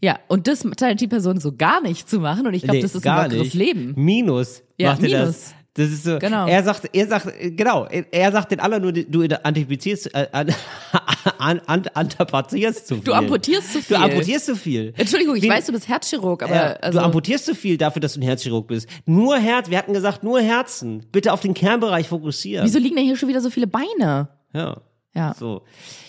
Ja, 0.00 0.18
und 0.28 0.48
das 0.48 0.66
teilt 0.76 1.00
die 1.00 1.06
Person 1.08 1.40
so 1.40 1.52
gar 1.56 1.80
nicht 1.80 2.08
zu 2.10 2.20
machen 2.20 2.46
und 2.46 2.54
ich 2.54 2.62
glaube, 2.62 2.76
Nee, 2.76 2.82
das 2.82 2.94
ist 2.94 3.02
gar 3.02 3.20
ein 3.22 3.30
lockeres 3.30 3.54
nicht. 3.54 3.54
Leben. 3.54 3.94
Minus 3.96 4.62
Ja, 4.78 4.90
macht 4.90 5.02
Minus. 5.02 5.18
das. 5.20 5.54
Das 5.76 5.90
ist 5.90 6.04
so. 6.04 6.20
Genau. 6.20 6.46
Er 6.46 6.62
sagt, 6.62 6.88
er 6.92 7.06
sagt, 7.08 7.26
äh, 7.26 7.50
genau, 7.50 7.86
er 7.86 8.32
sagt 8.32 8.52
den 8.52 8.60
anderen 8.60 8.84
nur, 8.84 8.92
du 8.92 9.44
antizipierst, 9.44 10.14
äh, 10.14 10.28
an, 10.30 10.54
an, 11.38 11.60
an, 11.66 11.82
antizipierst 11.94 12.86
zu 12.86 12.94
viel. 12.94 13.04
Du 13.04 13.12
amputierst 13.12 13.72
zu 13.72 13.82
viel. 13.82 13.96
Du 13.96 14.02
amputierst 14.02 14.46
zu 14.46 14.56
viel. 14.56 14.94
Entschuldigung, 14.96 15.34
ich 15.34 15.42
Wie- 15.42 15.48
weiß, 15.48 15.66
du 15.66 15.72
bist 15.72 15.88
Herzchirurg, 15.88 16.44
aber 16.44 16.54
Ja, 16.54 16.62
also, 16.74 16.98
du 16.98 17.04
amputierst 17.04 17.46
zu 17.46 17.54
viel 17.56 17.76
dafür, 17.76 18.00
dass 18.00 18.14
du 18.14 18.20
ein 18.20 18.22
Herzchirurg 18.22 18.68
bist. 18.68 18.88
Nur 19.04 19.36
Herz, 19.36 19.68
wir 19.68 19.76
hatten 19.78 19.92
gesagt, 19.92 20.22
nur 20.22 20.40
Herzen. 20.40 21.06
Bitte 21.10 21.32
auf 21.32 21.40
den 21.40 21.54
Kernbereich 21.54 22.08
fokussieren. 22.08 22.64
wieso 22.64 22.78
liegen 22.78 22.94
denn 22.94 23.04
hier 23.04 23.16
schon 23.16 23.28
wieder 23.28 23.40
so 23.40 23.50
viele 23.50 23.66
Beine? 23.66 24.28
Ja. 24.52 24.80
Ja. 25.14 25.34
So. 25.38 25.62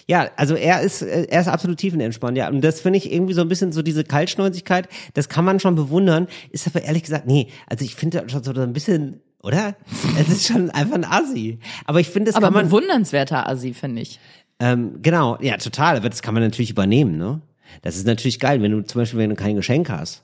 Ja, 0.07 0.29
also 0.35 0.55
er 0.55 0.81
ist, 0.81 1.01
äh, 1.01 1.25
er 1.29 1.41
ist 1.41 1.47
absolut 1.47 1.77
tiefenentspannt, 1.77 2.37
ja. 2.37 2.49
Und 2.49 2.61
das 2.61 2.81
finde 2.81 2.97
ich 2.97 3.11
irgendwie 3.11 3.33
so 3.33 3.41
ein 3.41 3.47
bisschen 3.47 3.71
so 3.71 3.81
diese 3.81 4.03
Kaltschnäuzigkeit, 4.03 4.87
das 5.13 5.29
kann 5.29 5.45
man 5.45 5.59
schon 5.59 5.75
bewundern, 5.75 6.27
ist 6.51 6.67
aber 6.67 6.83
ehrlich 6.83 7.03
gesagt, 7.03 7.25
nee, 7.25 7.47
also 7.67 7.83
ich 7.85 7.95
finde 7.95 8.27
schon 8.29 8.43
so 8.43 8.51
ein 8.51 8.73
bisschen, 8.73 9.21
oder? 9.45 9.75
Es 10.19 10.27
ist 10.29 10.47
schon 10.47 10.71
einfach 10.71 10.95
ein 10.95 11.05
Assi. 11.05 11.59
Aber 11.85 11.99
ich 11.99 12.09
finde, 12.09 12.29
das 12.29 12.35
Aber 12.35 12.47
kann 12.47 12.53
man, 12.53 12.65
bewundernswerter 12.65 13.47
Assi, 13.47 13.73
finde 13.73 14.01
ich. 14.01 14.19
ähm, 14.59 15.01
genau, 15.01 15.37
ja, 15.41 15.57
total, 15.57 15.97
aber 15.97 16.09
das 16.09 16.21
kann 16.21 16.33
man 16.33 16.43
natürlich 16.43 16.71
übernehmen, 16.71 17.17
ne? 17.17 17.41
Das 17.81 17.95
ist 17.95 18.05
natürlich 18.07 18.39
geil, 18.39 18.61
wenn 18.61 18.71
du 18.71 18.81
zum 18.81 19.01
Beispiel, 19.01 19.19
wenn 19.19 19.29
du 19.29 19.35
kein 19.35 19.55
Geschenk 19.55 19.89
hast, 19.89 20.23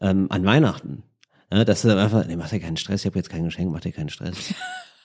ähm, 0.00 0.26
an 0.30 0.44
Weihnachten, 0.44 1.02
ne, 1.50 1.64
du 1.84 1.88
dann 1.88 1.98
einfach, 1.98 2.26
nee, 2.26 2.36
mach 2.36 2.50
dir 2.50 2.60
keinen 2.60 2.76
Stress, 2.76 3.02
ich 3.02 3.06
habe 3.06 3.18
jetzt 3.18 3.30
kein 3.30 3.44
Geschenk, 3.44 3.70
mach 3.72 3.80
dir 3.80 3.92
keinen 3.92 4.08
Stress. 4.08 4.54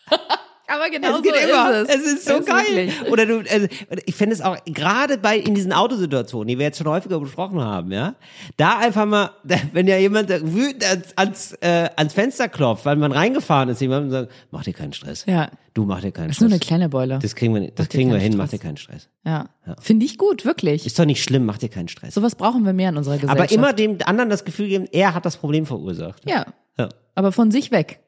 Aber 0.73 0.89
genau 0.89 1.09
es 1.11 1.15
so 1.17 1.21
geht 1.23 1.33
immer. 1.49 1.71
ist 1.81 1.89
es. 1.89 1.95
Es 1.95 2.13
ist 2.13 2.25
so 2.25 2.33
Es 2.35 2.39
ist 2.41 2.47
geil. 2.47 2.65
wirklich. 2.69 3.11
Oder 3.11 3.25
du, 3.25 3.39
also, 3.39 3.67
ich 4.05 4.15
finde 4.15 4.35
es 4.35 4.41
auch 4.41 4.57
gerade 4.65 5.17
bei 5.17 5.37
in 5.37 5.55
diesen 5.55 5.73
Autosituationen, 5.73 6.47
die 6.47 6.57
wir 6.57 6.65
jetzt 6.65 6.77
schon 6.77 6.87
häufiger 6.87 7.19
besprochen 7.19 7.59
haben, 7.61 7.91
ja, 7.91 8.15
da 8.57 8.77
einfach 8.79 9.05
mal, 9.05 9.31
wenn 9.73 9.87
ja 9.87 9.97
jemand 9.97 10.29
wütend 10.29 10.85
ans, 10.85 11.13
ans, 11.15 11.53
äh, 11.61 11.89
ans 11.95 12.13
Fenster 12.13 12.47
klopft, 12.49 12.85
weil 12.85 12.95
man 12.97 13.11
reingefahren 13.11 13.69
ist, 13.69 13.81
jemand 13.81 14.11
sagt, 14.11 14.31
mach 14.51 14.63
dir 14.63 14.73
keinen 14.73 14.93
Stress. 14.93 15.25
Ja. 15.25 15.49
Du 15.73 15.85
mach 15.85 16.01
dir 16.01 16.11
keinen 16.11 16.27
Das 16.29 16.37
ist 16.37 16.41
nur 16.41 16.49
Stress. 16.49 16.61
eine 16.61 16.67
kleine 16.67 16.89
Beule. 16.89 17.19
das 17.21 17.35
kriegen 17.35 17.53
wir, 17.55 17.71
das 17.71 17.87
dir 17.87 17.97
kriegen 17.97 18.11
wir 18.11 18.17
hin, 18.19 18.33
Stress. 18.33 18.37
mach 18.45 18.49
dir 18.49 18.59
keinen 18.59 18.77
Stress. 18.77 19.07
Ja. 19.25 19.45
Finde 19.79 20.05
ich 20.05 20.17
gut, 20.17 20.45
wirklich. 20.45 20.85
Ist 20.85 20.97
doch 20.99 21.05
nicht 21.05 21.23
schlimm, 21.23 21.45
mach 21.45 21.57
dir 21.57 21.69
keinen 21.69 21.87
Stress. 21.87 22.13
Sowas 22.15 22.35
brauchen 22.35 22.65
wir 22.65 22.73
mehr 22.73 22.89
in 22.89 22.97
unserer 22.97 23.15
Gesellschaft. 23.17 23.39
Aber 23.41 23.51
immer 23.51 23.73
dem 23.73 23.97
anderen 24.05 24.29
das 24.29 24.45
Gefühl 24.45 24.67
geben, 24.67 24.87
er 24.91 25.13
hat 25.13 25.25
das 25.25 25.37
Problem 25.37 25.65
verursacht. 25.65 26.27
Ja. 26.29 26.45
Ja. 26.77 26.89
Aber 27.15 27.31
von 27.31 27.51
sich 27.51 27.71
weg. 27.71 27.99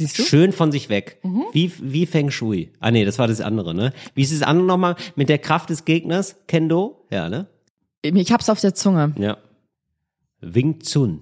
Siehst 0.00 0.18
du? 0.18 0.22
Schön 0.22 0.52
von 0.52 0.72
sich 0.72 0.88
weg. 0.88 1.18
Mhm. 1.22 1.44
Wie, 1.52 1.70
wie 1.78 2.06
Feng 2.06 2.30
Shui. 2.30 2.72
Ah 2.80 2.90
nee, 2.90 3.04
das 3.04 3.18
war 3.18 3.28
das 3.28 3.42
andere, 3.42 3.74
ne? 3.74 3.92
Wie 4.14 4.22
ist 4.22 4.32
das 4.32 4.40
andere 4.40 4.66
nochmal? 4.66 4.96
Mit 5.14 5.28
der 5.28 5.36
Kraft 5.36 5.68
des 5.68 5.84
Gegners? 5.84 6.36
Kendo? 6.48 7.04
Ja, 7.10 7.28
ne? 7.28 7.48
Ich 8.00 8.32
hab's 8.32 8.48
auf 8.48 8.58
der 8.58 8.74
Zunge. 8.74 9.12
Ja. 9.18 9.36
Wing 10.40 10.78
Chun. 10.80 11.20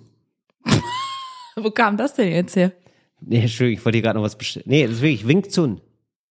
Wo 1.57 1.73
kam 1.73 1.97
das 1.97 2.15
denn 2.15 2.31
jetzt 2.31 2.55
her? 2.55 2.71
Nee, 3.21 3.41
Entschuldigung, 3.41 3.81
ich 3.81 3.85
wollte 3.85 3.97
hier 3.97 4.03
gerade 4.05 4.19
noch 4.21 4.25
was 4.25 4.39
bestellen. 4.39 4.67
Nee, 4.69 4.85
das 4.85 4.93
ist 4.93 5.03
wirklich 5.03 5.27
Wing 5.27 5.43
Chun. 5.43 5.81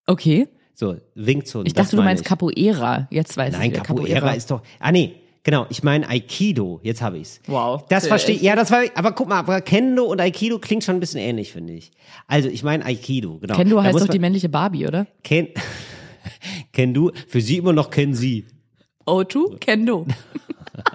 Okay. 0.05 0.47
So, 0.73 0.95
Wing 1.15 1.43
Chun. 1.43 1.65
Ich 1.65 1.73
dachte, 1.73 1.97
du 1.97 2.01
meinst 2.01 2.21
ich. 2.21 2.29
Capoeira. 2.29 3.09
Jetzt 3.11 3.35
weiß 3.35 3.51
Nein, 3.51 3.63
ich. 3.63 3.71
wieder. 3.73 3.83
Capoeira 3.83 4.31
ist 4.31 4.49
doch. 4.49 4.61
Ah 4.79 4.93
nee, 4.93 5.15
genau. 5.47 5.65
Ich 5.69 5.81
meine 5.81 6.07
Aikido. 6.07 6.79
Jetzt 6.83 7.01
habe 7.01 7.17
ich's. 7.17 7.39
Wow. 7.47 7.85
Das 7.87 8.05
verstehe 8.07 8.35
ich. 8.35 8.41
Ja, 8.41 8.55
das 8.55 8.69
war. 8.69 8.83
Aber 8.95 9.13
guck 9.13 9.29
mal, 9.29 9.39
aber 9.39 9.61
Kendo 9.61 10.03
und 10.03 10.19
Aikido 10.21 10.59
klingt 10.59 10.83
schon 10.83 10.97
ein 10.97 10.99
bisschen 10.99 11.21
ähnlich, 11.21 11.53
finde 11.53 11.73
ich. 11.73 11.91
Also 12.27 12.49
ich 12.49 12.61
meine 12.63 12.85
Aikido. 12.85 13.39
Genau. 13.39 13.55
Kendo 13.55 13.77
Da 13.77 13.83
heißt 13.83 14.01
doch 14.01 14.07
die 14.07 14.19
männliche 14.19 14.49
Barbie, 14.49 14.85
oder? 14.85 15.07
Ken, 15.23 15.47
Ken 16.73 16.93
du, 16.93 17.11
für 17.27 17.41
sie 17.41 17.57
immer 17.57 17.73
noch 17.73 17.89
kennen 17.89 18.13
sie. 18.13 18.45
O2? 19.07 19.57
Kendo. 19.59 20.05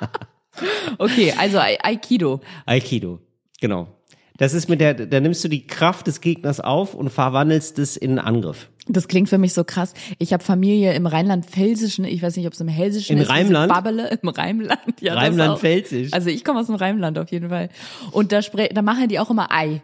okay, 0.99 1.32
also 1.37 1.59
Ai- 1.59 1.78
Aikido. 1.82 2.40
Aikido, 2.66 3.21
genau. 3.61 3.88
Das 4.37 4.54
ist 4.54 4.68
mit 4.68 4.80
der, 4.80 4.94
da 4.94 5.21
nimmst 5.21 5.44
du 5.44 5.49
die 5.49 5.66
Kraft 5.66 6.06
des 6.06 6.21
Gegners 6.21 6.61
auf 6.61 6.94
und 6.94 7.11
verwandelst 7.11 7.78
es 7.78 7.97
in 7.97 8.18
einen 8.18 8.18
Angriff. 8.18 8.71
Das 8.88 9.06
klingt 9.06 9.28
für 9.28 9.38
mich 9.38 9.52
so 9.54 9.64
krass. 9.64 9.94
Ich 10.18 10.32
habe 10.32 10.42
Familie 10.42 10.94
im 10.94 11.06
Rheinland-Pfälzischen, 11.06 12.04
ich 12.04 12.22
weiß 12.22 12.36
nicht, 12.36 12.46
ob 12.46 12.52
es 12.52 12.60
im 12.60 12.68
Hessischen 12.68 13.16
In 13.16 13.22
ist. 13.22 13.28
Rheinland? 13.28 13.72
Babbele 13.72 14.08
im 14.20 14.28
Rheinland. 14.28 15.00
Ja, 15.00 15.14
Rheinland-Pfälzisch. 15.14 16.12
Also 16.12 16.30
ich 16.30 16.44
komme 16.44 16.60
aus 16.60 16.66
dem 16.66 16.74
Rheinland 16.74 17.18
auf 17.18 17.30
jeden 17.30 17.48
Fall. 17.48 17.68
Und 18.10 18.32
da, 18.32 18.42
spre 18.42 18.68
da 18.72 18.82
machen 18.82 19.08
die 19.08 19.18
auch 19.20 19.30
immer 19.30 19.52
Ei. 19.52 19.82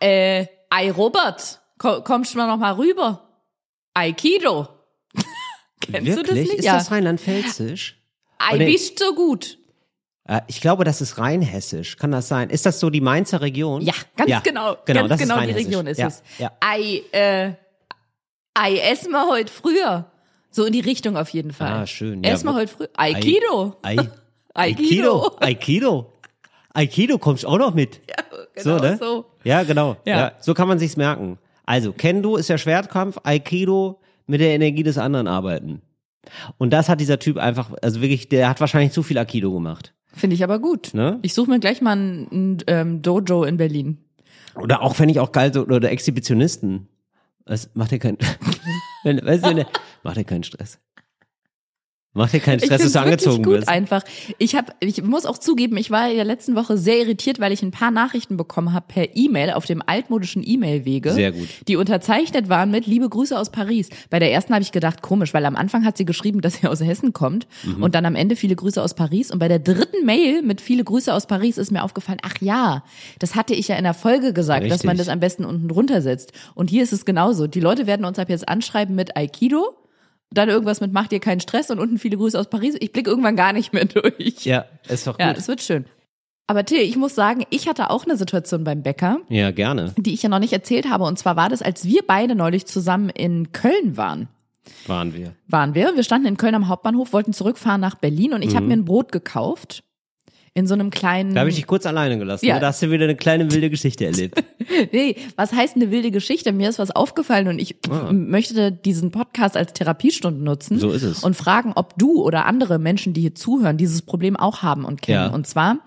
Äh, 0.00 0.46
Ei 0.68 0.90
Robert, 0.90 1.60
ko 1.78 2.02
kommst 2.02 2.34
du 2.34 2.38
mal 2.38 2.46
noch 2.46 2.58
mal 2.58 2.72
rüber? 2.72 3.28
Aikido. 3.94 4.68
Kennst 5.80 5.94
du 5.94 6.00
das 6.04 6.16
Wirklich? 6.16 6.48
nicht? 6.48 6.58
Ist 6.58 6.64
ja. 6.64 6.74
das 6.74 6.90
Rheinland-Pfälzisch? 6.90 8.02
Ei 8.38 8.56
Oder- 8.56 8.64
bist 8.66 8.98
so 8.98 9.14
gut. 9.14 9.58
Äh, 10.26 10.40
ich 10.46 10.60
glaube, 10.60 10.84
das 10.84 11.00
ist 11.00 11.18
rheinhessisch. 11.18 11.96
Kann 11.96 12.10
das 12.10 12.28
sein? 12.28 12.50
Ist 12.50 12.66
das 12.66 12.80
so 12.80 12.90
die 12.90 13.00
Mainzer 13.00 13.40
Region? 13.40 13.82
Ja, 13.82 13.94
ganz 14.16 14.42
genau. 14.42 14.76
Genau, 14.84 15.00
ganz 15.00 15.08
das 15.10 15.20
ist 15.20 15.28
genau 15.28 15.40
die. 15.46 15.52
Region 15.52 15.86
ist 15.86 15.98
ja, 15.98 16.06
es. 16.06 16.22
Ja. 16.38 16.52
Ei, 16.60 17.02
äh, 17.12 17.52
Ei 18.54 18.76
essen 18.78 19.10
wir 19.10 19.28
heute 19.28 19.52
früher. 19.52 20.06
So 20.50 20.64
in 20.64 20.72
die 20.72 20.80
Richtung 20.80 21.16
auf 21.16 21.30
jeden 21.30 21.52
Fall. 21.52 21.72
Ah, 21.72 21.86
schön, 21.86 22.22
ja. 22.22 22.30
Essen 22.30 22.46
wir 22.46 22.54
heute 22.54 22.72
früh. 22.72 22.86
Aikido. 22.96 23.76
Ei, 23.82 23.96
Aikido. 24.54 25.36
Aikido. 25.36 25.36
Aikido. 25.40 26.12
Aikido 26.72 27.18
kommst 27.18 27.44
auch 27.44 27.58
noch 27.58 27.74
mit. 27.74 28.00
Genau 28.56 28.78
so, 28.78 28.84
ne? 28.84 28.96
so. 29.00 29.24
Ja, 29.42 29.64
genau. 29.64 29.96
Ja. 30.06 30.16
Ja. 30.16 30.32
so 30.38 30.54
kann 30.54 30.68
man 30.68 30.78
sich's 30.78 30.96
merken. 30.96 31.38
Also, 31.66 31.92
Kendo 31.92 32.36
ist 32.36 32.48
der 32.48 32.56
Schwertkampf, 32.56 33.18
Aikido 33.24 33.98
mit 34.28 34.40
der 34.40 34.50
Energie 34.50 34.84
des 34.84 34.96
anderen 34.96 35.26
arbeiten. 35.26 35.82
Und 36.56 36.72
das 36.72 36.88
hat 36.88 37.00
dieser 37.00 37.18
Typ 37.18 37.36
einfach, 37.36 37.72
also 37.82 38.00
wirklich, 38.00 38.28
der 38.28 38.48
hat 38.48 38.60
wahrscheinlich 38.60 38.92
zu 38.92 39.02
viel 39.02 39.18
Aikido 39.18 39.52
gemacht. 39.52 39.92
Finde 40.12 40.34
ich 40.34 40.44
aber 40.44 40.60
gut. 40.60 40.94
Ne? 40.94 41.18
Ich 41.22 41.34
suche 41.34 41.50
mir 41.50 41.58
gleich 41.58 41.80
mal 41.80 41.96
ein, 41.96 42.28
ein 42.30 42.58
ähm, 42.68 43.02
Dojo 43.02 43.42
in 43.42 43.56
Berlin. 43.56 43.98
Oder 44.54 44.82
auch 44.82 44.94
fände 44.94 45.10
ich 45.10 45.18
auch 45.18 45.32
geil, 45.32 45.52
so, 45.52 45.62
oder 45.62 45.90
Exhibitionisten. 45.90 46.86
Was, 47.46 47.70
macht 47.74 47.90
dir 47.90 47.98
keinen, 47.98 48.18
weißt 49.04 49.44
du, 49.44 49.66
macht 50.02 50.16
dir 50.16 50.24
keinen 50.24 50.44
Stress. 50.44 50.78
Macht 52.16 52.32
dir 52.32 52.38
keinen 52.40 52.58
Ich 52.60 52.66
Stress, 52.66 52.82
dass 52.82 52.92
du 52.92 53.00
angezogen 53.00 53.42
gut 53.42 53.56
bist. 53.56 53.68
einfach. 53.68 54.02
Ich 54.38 54.54
habe, 54.54 54.72
ich 54.78 55.02
muss 55.02 55.26
auch 55.26 55.36
zugeben, 55.36 55.76
ich 55.76 55.90
war 55.90 56.08
in 56.08 56.14
der 56.14 56.24
letzten 56.24 56.54
Woche 56.54 56.78
sehr 56.78 56.98
irritiert, 57.00 57.40
weil 57.40 57.50
ich 57.52 57.62
ein 57.62 57.72
paar 57.72 57.90
Nachrichten 57.90 58.36
bekommen 58.36 58.72
habe 58.72 58.86
per 58.86 59.16
E-Mail 59.16 59.50
auf 59.50 59.66
dem 59.66 59.82
altmodischen 59.84 60.42
E-Mail-Wege. 60.46 61.10
Sehr 61.12 61.32
gut. 61.32 61.48
Die 61.66 61.74
unterzeichnet 61.76 62.48
waren 62.48 62.70
mit 62.70 62.86
Liebe 62.86 63.08
Grüße 63.08 63.36
aus 63.36 63.50
Paris. 63.50 63.88
Bei 64.10 64.20
der 64.20 64.30
ersten 64.32 64.52
habe 64.54 64.62
ich 64.62 64.70
gedacht, 64.70 65.02
komisch, 65.02 65.34
weil 65.34 65.44
am 65.44 65.56
Anfang 65.56 65.84
hat 65.84 65.96
sie 65.96 66.04
geschrieben, 66.04 66.40
dass 66.40 66.54
sie 66.54 66.68
aus 66.68 66.80
Hessen 66.80 67.12
kommt 67.12 67.48
Mhm. 67.64 67.82
und 67.82 67.94
dann 67.96 68.06
am 68.06 68.14
Ende 68.14 68.36
viele 68.36 68.54
Grüße 68.54 68.80
aus 68.80 68.94
Paris. 68.94 69.32
Und 69.32 69.40
bei 69.40 69.48
der 69.48 69.58
dritten 69.58 70.06
Mail 70.06 70.42
mit 70.42 70.60
viele 70.60 70.84
Grüße 70.84 71.12
aus 71.12 71.26
Paris 71.26 71.58
ist 71.58 71.72
mir 71.72 71.82
aufgefallen, 71.82 72.18
ach 72.22 72.34
ja, 72.40 72.84
das 73.18 73.34
hatte 73.34 73.54
ich 73.54 73.66
ja 73.68 73.76
in 73.76 73.82
der 73.84 73.94
Folge 73.94 74.32
gesagt, 74.32 74.62
dass 74.66 74.70
Richtig. 74.74 74.86
man 74.86 74.96
das 74.98 75.08
am 75.08 75.18
besten 75.18 75.44
unten 75.44 75.66
drunter 75.66 76.00
setzt. 76.00 76.32
Und 76.54 76.70
hier 76.70 76.84
ist 76.84 76.92
es 76.92 77.04
genauso. 77.04 77.48
Die 77.48 77.60
Leute 77.60 77.88
werden 77.88 78.04
uns 78.06 78.20
ab 78.20 78.28
jetzt 78.30 78.48
anschreiben 78.48 78.94
mit 78.94 79.16
Aikido. 79.16 79.74
Dann 80.34 80.48
irgendwas 80.48 80.80
mit 80.80 80.92
macht 80.92 81.12
dir 81.12 81.20
keinen 81.20 81.40
Stress 81.40 81.70
und 81.70 81.78
unten 81.78 81.98
viele 81.98 82.16
Grüße 82.16 82.38
aus 82.38 82.48
Paris. 82.50 82.76
Ich 82.80 82.92
blicke 82.92 83.08
irgendwann 83.10 83.36
gar 83.36 83.52
nicht 83.52 83.72
mehr 83.72 83.84
durch. 83.84 84.44
Ja, 84.44 84.64
ist 84.88 85.06
doch 85.06 85.18
Ja, 85.18 85.28
gut. 85.28 85.38
es 85.38 85.48
wird 85.48 85.62
schön. 85.62 85.84
Aber 86.46 86.64
Till, 86.66 86.80
ich 86.80 86.96
muss 86.96 87.14
sagen, 87.14 87.44
ich 87.48 87.68
hatte 87.68 87.88
auch 87.88 88.04
eine 88.04 88.18
Situation 88.18 88.64
beim 88.64 88.82
Bäcker, 88.82 89.20
Ja, 89.30 89.50
gerne. 89.50 89.94
die 89.96 90.12
ich 90.12 90.22
ja 90.22 90.28
noch 90.28 90.40
nicht 90.40 90.52
erzählt 90.52 90.90
habe. 90.90 91.04
Und 91.04 91.18
zwar 91.18 91.36
war 91.36 91.48
das, 91.48 91.62
als 91.62 91.84
wir 91.86 92.02
beide 92.06 92.34
neulich 92.34 92.66
zusammen 92.66 93.08
in 93.08 93.52
Köln 93.52 93.96
waren. 93.96 94.28
Waren 94.86 95.14
wir. 95.14 95.34
Waren 95.48 95.74
wir. 95.74 95.94
Wir 95.94 96.02
standen 96.02 96.26
in 96.26 96.36
Köln 96.36 96.54
am 96.54 96.68
Hauptbahnhof, 96.68 97.12
wollten 97.14 97.32
zurückfahren 97.32 97.80
nach 97.80 97.94
Berlin 97.94 98.34
und 98.34 98.42
ich 98.42 98.56
habe 98.56 98.66
mir 98.66 98.74
ein 98.74 98.84
Brot 98.84 99.12
gekauft. 99.12 99.82
In 100.56 100.68
so 100.68 100.74
einem 100.74 100.90
kleinen. 100.90 101.34
Da 101.34 101.40
habe 101.40 101.50
ich 101.50 101.56
dich 101.56 101.66
kurz 101.66 101.84
alleine 101.84 102.16
gelassen. 102.16 102.46
Ja. 102.46 102.54
ne? 102.54 102.60
Da 102.60 102.68
hast 102.68 102.80
du 102.80 102.88
wieder 102.90 103.04
eine 103.04 103.16
kleine 103.16 103.50
wilde 103.50 103.70
Geschichte 103.70 104.06
erlebt. 104.06 104.42
Nee, 104.92 105.16
was 105.36 105.52
heißt 105.52 105.76
eine 105.76 105.90
wilde 105.90 106.10
Geschichte? 106.10 106.50
Mir 106.52 106.68
ist 106.70 106.78
was 106.78 106.90
aufgefallen 106.90 107.48
und 107.48 107.58
ich 107.58 107.76
Ah. 107.90 108.10
möchte 108.12 108.72
diesen 108.72 109.10
Podcast 109.10 109.56
als 109.58 109.72
Therapiestunde 109.74 110.42
nutzen. 110.42 110.78
So 110.78 110.90
ist 110.90 111.02
es. 111.02 111.22
Und 111.22 111.36
fragen, 111.36 111.72
ob 111.76 111.98
du 111.98 112.22
oder 112.22 112.46
andere 112.46 112.78
Menschen, 112.78 113.12
die 113.12 113.20
hier 113.20 113.34
zuhören, 113.34 113.76
dieses 113.76 114.02
Problem 114.02 114.36
auch 114.36 114.62
haben 114.62 114.84
und 114.84 115.02
kennen. 115.02 115.26
Ja. 115.26 115.34
Und 115.34 115.46
zwar, 115.46 115.78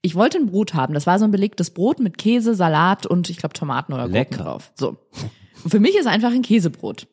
ich 0.00 0.14
wollte 0.14 0.38
ein 0.38 0.46
Brot 0.46 0.72
haben. 0.74 0.94
Das 0.94 1.06
war 1.06 1.18
so 1.18 1.26
ein 1.26 1.30
belegtes 1.32 1.70
Brot 1.70 2.00
mit 2.00 2.16
Käse, 2.18 2.54
Salat 2.54 3.04
und 3.06 3.28
ich 3.30 3.36
glaube 3.36 3.52
Tomaten 3.52 3.92
oder 3.92 4.04
Gurken 4.08 4.14
Lecker. 4.32 4.42
drauf. 4.44 4.72
So. 4.74 4.96
Und 5.64 5.70
für 5.70 5.80
mich 5.80 5.96
ist 5.96 6.06
einfach 6.06 6.32
ein 6.32 6.42
Käsebrot. 6.42 7.06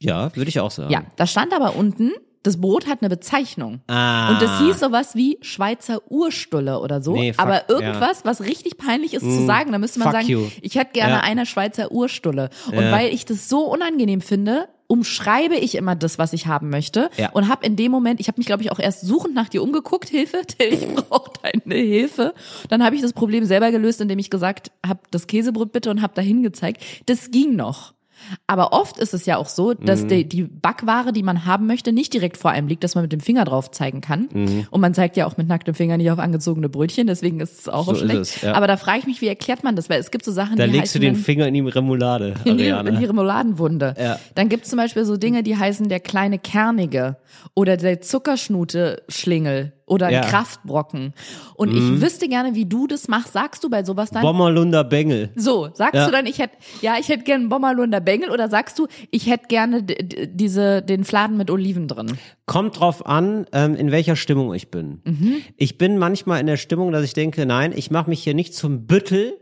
Ja, 0.00 0.34
würde 0.36 0.48
ich 0.48 0.60
auch 0.60 0.70
sagen. 0.70 0.92
Ja, 0.92 1.02
da 1.16 1.26
stand 1.26 1.52
aber 1.54 1.76
unten, 1.76 2.12
das 2.42 2.60
Brot 2.60 2.86
hat 2.86 2.98
eine 3.02 3.08
Bezeichnung. 3.08 3.80
Ah. 3.86 4.30
Und 4.32 4.42
das 4.42 4.58
hieß 4.60 4.80
sowas 4.80 5.14
wie 5.14 5.38
Schweizer 5.42 6.00
Urstulle 6.10 6.80
oder 6.80 7.00
so. 7.02 7.12
Nee, 7.14 7.32
fuck, 7.32 7.42
aber 7.44 7.68
irgendwas, 7.70 8.24
was 8.24 8.40
richtig 8.42 8.76
peinlich 8.78 9.14
ist 9.14 9.22
zu 9.22 9.46
sagen, 9.46 9.72
da 9.72 9.78
müsste 9.78 10.00
man 10.00 10.12
sagen, 10.12 10.26
you. 10.26 10.48
ich 10.60 10.74
hätte 10.74 10.92
gerne 10.92 11.14
Ja. 11.14 11.20
eine 11.20 11.46
Schweizer 11.46 11.92
Urstulle. 11.92 12.50
Und 12.68 12.74
Ja. 12.82 12.90
weil 12.92 13.12
ich 13.14 13.24
das 13.24 13.48
so 13.48 13.60
unangenehm 13.64 14.20
finde, 14.20 14.68
umschreibe 14.88 15.54
ich 15.56 15.74
immer 15.76 15.94
das, 15.96 16.18
was 16.18 16.32
ich 16.34 16.46
haben 16.48 16.68
möchte. 16.68 17.08
Ja. 17.16 17.30
Und 17.30 17.48
habe 17.48 17.64
in 17.64 17.76
dem 17.76 17.90
Moment, 17.90 18.20
ich 18.20 18.28
habe 18.28 18.38
mich, 18.38 18.46
glaube 18.46 18.62
ich, 18.62 18.70
auch 18.72 18.78
erst 18.78 19.00
suchend 19.06 19.34
nach 19.34 19.48
dir 19.48 19.62
umgeguckt, 19.62 20.08
Hilfe, 20.10 20.42
Till, 20.46 20.72
ich 20.74 20.86
brauche 20.94 21.30
deine 21.42 21.76
Hilfe. 21.80 22.34
Dann 22.68 22.84
habe 22.84 22.94
ich 22.96 23.00
das 23.02 23.12
Problem 23.14 23.44
selber 23.46 23.70
gelöst, 23.70 24.00
indem 24.02 24.18
ich 24.18 24.28
gesagt 24.28 24.70
habe, 24.86 25.00
das 25.10 25.26
Käsebrot 25.26 25.72
bitte 25.72 25.90
und 25.90 26.02
habe 26.02 26.12
dahin 26.14 26.42
gezeigt. 26.42 26.82
Das 27.06 27.30
ging 27.30 27.56
noch. 27.56 27.94
Aber 28.46 28.72
oft 28.72 28.98
ist 28.98 29.14
es 29.14 29.26
ja 29.26 29.36
auch 29.36 29.48
so, 29.48 29.70
Mhm. 29.72 29.84
dass 29.86 30.06
die, 30.06 30.28
die 30.28 30.42
Backware, 30.44 31.12
die 31.12 31.22
man 31.22 31.44
haben 31.46 31.66
möchte, 31.66 31.92
nicht 31.92 32.12
direkt 32.14 32.36
vor 32.36 32.50
einem 32.50 32.68
liegt, 32.68 32.84
dass 32.84 32.94
man 32.94 33.02
mit 33.02 33.12
dem 33.12 33.20
Finger 33.20 33.44
drauf 33.44 33.70
zeigen 33.70 34.00
kann. 34.00 34.28
Mhm. 34.32 34.66
Und 34.70 34.80
man 34.80 34.94
zeigt 34.94 35.16
ja 35.16 35.26
auch 35.26 35.36
mit 35.36 35.48
nacktem 35.48 35.74
Finger 35.74 35.96
nicht 35.96 36.10
auf 36.10 36.18
angezogene 36.18 36.68
Brötchen, 36.68 37.06
deswegen 37.06 37.40
ist 37.40 37.60
es 37.60 37.68
auch 37.68 37.86
So 37.86 37.94
schlecht. 37.94 38.20
es, 38.20 38.40
ja. 38.42 38.54
Aber 38.54 38.66
da 38.66 38.76
frage 38.76 38.98
ich 39.00 39.06
mich, 39.06 39.20
wie 39.20 39.28
erklärt 39.28 39.64
man 39.64 39.76
das? 39.76 39.88
Weil 39.90 40.00
es 40.00 40.10
gibt 40.10 40.24
so 40.24 40.32
Sachen, 40.32 40.56
Da 40.56 40.66
die 40.66 40.72
legst 40.72 40.94
du 40.94 40.98
den 40.98 41.16
Finger 41.16 41.46
in 41.48 41.54
die 41.54 41.60
Remoulade, 41.60 42.34
in 42.44 42.58
die, 42.58 42.66
in 42.68 42.98
die 42.98 43.04
Remouladenwunde. 43.04 43.94
Ja. 43.98 44.18
Dann 44.34 44.48
gibt's 44.48 44.68
zum 44.70 44.76
Beispiel 44.78 45.04
so 45.04 45.16
Dinge, 45.16 45.42
die 45.42 45.56
heißen 45.56 45.88
der 45.88 46.00
kleine 46.00 46.38
Kernige 46.38 47.16
oder 47.54 47.76
der 47.76 48.00
Zuckerschnute-Schlingel 48.00 49.72
oder 49.92 50.06
ein 50.06 50.12
Ja. 50.14 50.22
Mhm. 50.22 50.26
Kraftbrocken. 50.26 51.14
Und 51.54 51.70
ich 51.74 52.00
wüsste 52.00 52.28
gerne, 52.28 52.54
wie 52.54 52.64
du 52.66 52.86
das 52.86 53.08
machst. 53.08 53.32
Sagst 53.32 53.62
du 53.62 53.70
bei 53.70 53.84
sowas 53.84 54.10
dann? 54.10 54.22
Bommerlunder 54.22 54.84
Bengel. 54.84 55.30
so, 55.36 55.68
sagst 55.74 55.94
Ja. 55.94 56.06
du 56.06 56.12
dann, 56.12 56.26
ich 56.26 56.38
hätte, 56.38 56.56
ja, 56.80 56.94
ich 56.98 57.08
hätte 57.08 57.24
gerne 57.24 57.42
einen 57.42 57.48
Bommerlunder 57.48 58.00
Bengel 58.00 58.30
oder 58.30 58.48
sagst 58.48 58.78
du, 58.78 58.86
ich 59.10 59.28
hätte 59.28 59.46
gerne 59.48 59.82
diese, 59.82 60.82
den 60.82 61.04
Fladen 61.04 61.36
mit 61.36 61.50
Oliven 61.50 61.88
drin? 61.88 62.18
Kommt 62.46 62.80
drauf 62.80 63.06
an, 63.06 63.46
ähm, 63.52 63.74
in 63.76 63.90
welcher 63.92 64.16
Stimmung 64.16 64.54
ich 64.54 64.70
bin. 64.70 65.00
Mhm. 65.04 65.36
Ich 65.56 65.78
bin 65.78 65.98
manchmal 65.98 66.40
in 66.40 66.46
der 66.46 66.56
Stimmung, 66.56 66.92
dass 66.92 67.04
ich 67.04 67.14
denke, 67.14 67.46
nein, 67.46 67.72
ich 67.74 67.90
mache 67.90 68.08
mich 68.10 68.22
hier 68.22 68.34
nicht 68.34 68.54
zum 68.54 68.86
Büttel 68.86 69.34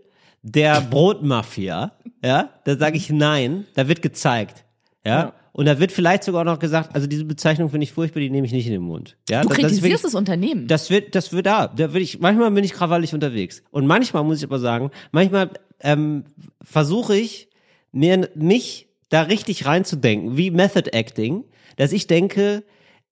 der 0.42 0.80
Brotmafia. 0.80 1.92
Ja, 2.24 2.50
da 2.64 2.76
sage 2.76 2.96
ich 2.96 3.10
nein, 3.10 3.66
da 3.74 3.88
wird 3.88 4.02
gezeigt. 4.02 4.64
Ja? 5.06 5.32
Und 5.52 5.66
da 5.66 5.78
wird 5.80 5.90
vielleicht 5.92 6.22
sogar 6.24 6.44
noch 6.44 6.58
gesagt, 6.58 6.94
also 6.94 7.06
diese 7.06 7.24
Bezeichnung 7.24 7.70
finde 7.70 7.84
ich 7.84 7.92
furchtbar, 7.92 8.20
die 8.20 8.30
nehme 8.30 8.46
ich 8.46 8.52
nicht 8.52 8.66
in 8.66 8.72
den 8.72 8.82
Mund. 8.82 9.16
Ja, 9.28 9.42
Du 9.42 9.48
das, 9.48 9.56
das 9.56 9.64
kritisierst 9.66 9.82
wirklich- 9.84 10.02
das 10.02 10.14
Unternehmen. 10.14 10.66
Das 10.68 10.90
wird, 10.90 11.14
das 11.14 11.32
wird 11.32 11.46
da. 11.46 11.66
Da 11.68 11.92
will 11.92 12.02
ich, 12.02 12.20
manchmal 12.20 12.50
bin 12.52 12.62
ich 12.64 12.72
krawallig 12.72 13.14
unterwegs. 13.14 13.62
Und 13.70 13.86
manchmal 13.86 14.22
muss 14.24 14.38
ich 14.38 14.44
aber 14.44 14.58
sagen, 14.60 14.90
manchmal 15.12 15.50
ähm, 15.80 16.24
versuche 16.62 17.16
ich 17.16 17.48
mir 17.92 18.28
mich 18.36 18.88
da 19.08 19.22
richtig 19.22 19.66
reinzudenken, 19.66 20.36
wie 20.36 20.50
Method 20.52 20.90
Acting, 20.92 21.44
dass 21.76 21.90
ich 21.92 22.06
denke, 22.06 22.62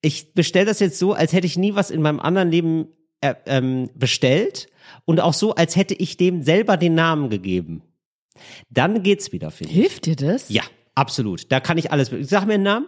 ich 0.01 0.33
bestelle 0.35 0.67
das 0.67 0.79
jetzt 0.79 0.99
so, 1.01 1.13
als 1.15 1.33
hätte 1.33 1.47
ich 1.49 1.59
nie 1.59 1.75
was 1.75 1.91
in 1.91 2.01
meinem 2.03 2.21
anderen 2.21 2.53
Leben 2.53 2.87
äh, 3.21 3.35
ähm, 3.47 3.91
bestellt 3.97 4.69
und 5.07 5.19
auch 5.19 5.35
so, 5.35 5.57
als 5.57 5.75
hätte 5.75 5.95
ich 5.95 6.17
dem 6.17 6.43
selber 6.45 6.77
den 6.77 6.95
Namen 6.95 7.31
gegeben. 7.31 7.83
Dann 8.71 9.03
geht's 9.03 9.33
wieder, 9.33 9.51
finde 9.51 9.73
ich. 9.73 9.79
Hilft 9.81 10.07
dir 10.07 10.15
das? 10.15 10.49
Ja, 10.51 10.63
absolut. 10.99 11.51
Da 11.53 11.61
kann 11.61 11.79
ich 11.79 11.93
alles. 11.93 12.11
Sag 12.29 12.47
mir 12.47 12.55
einen 12.55 12.63
Namen. 12.65 12.87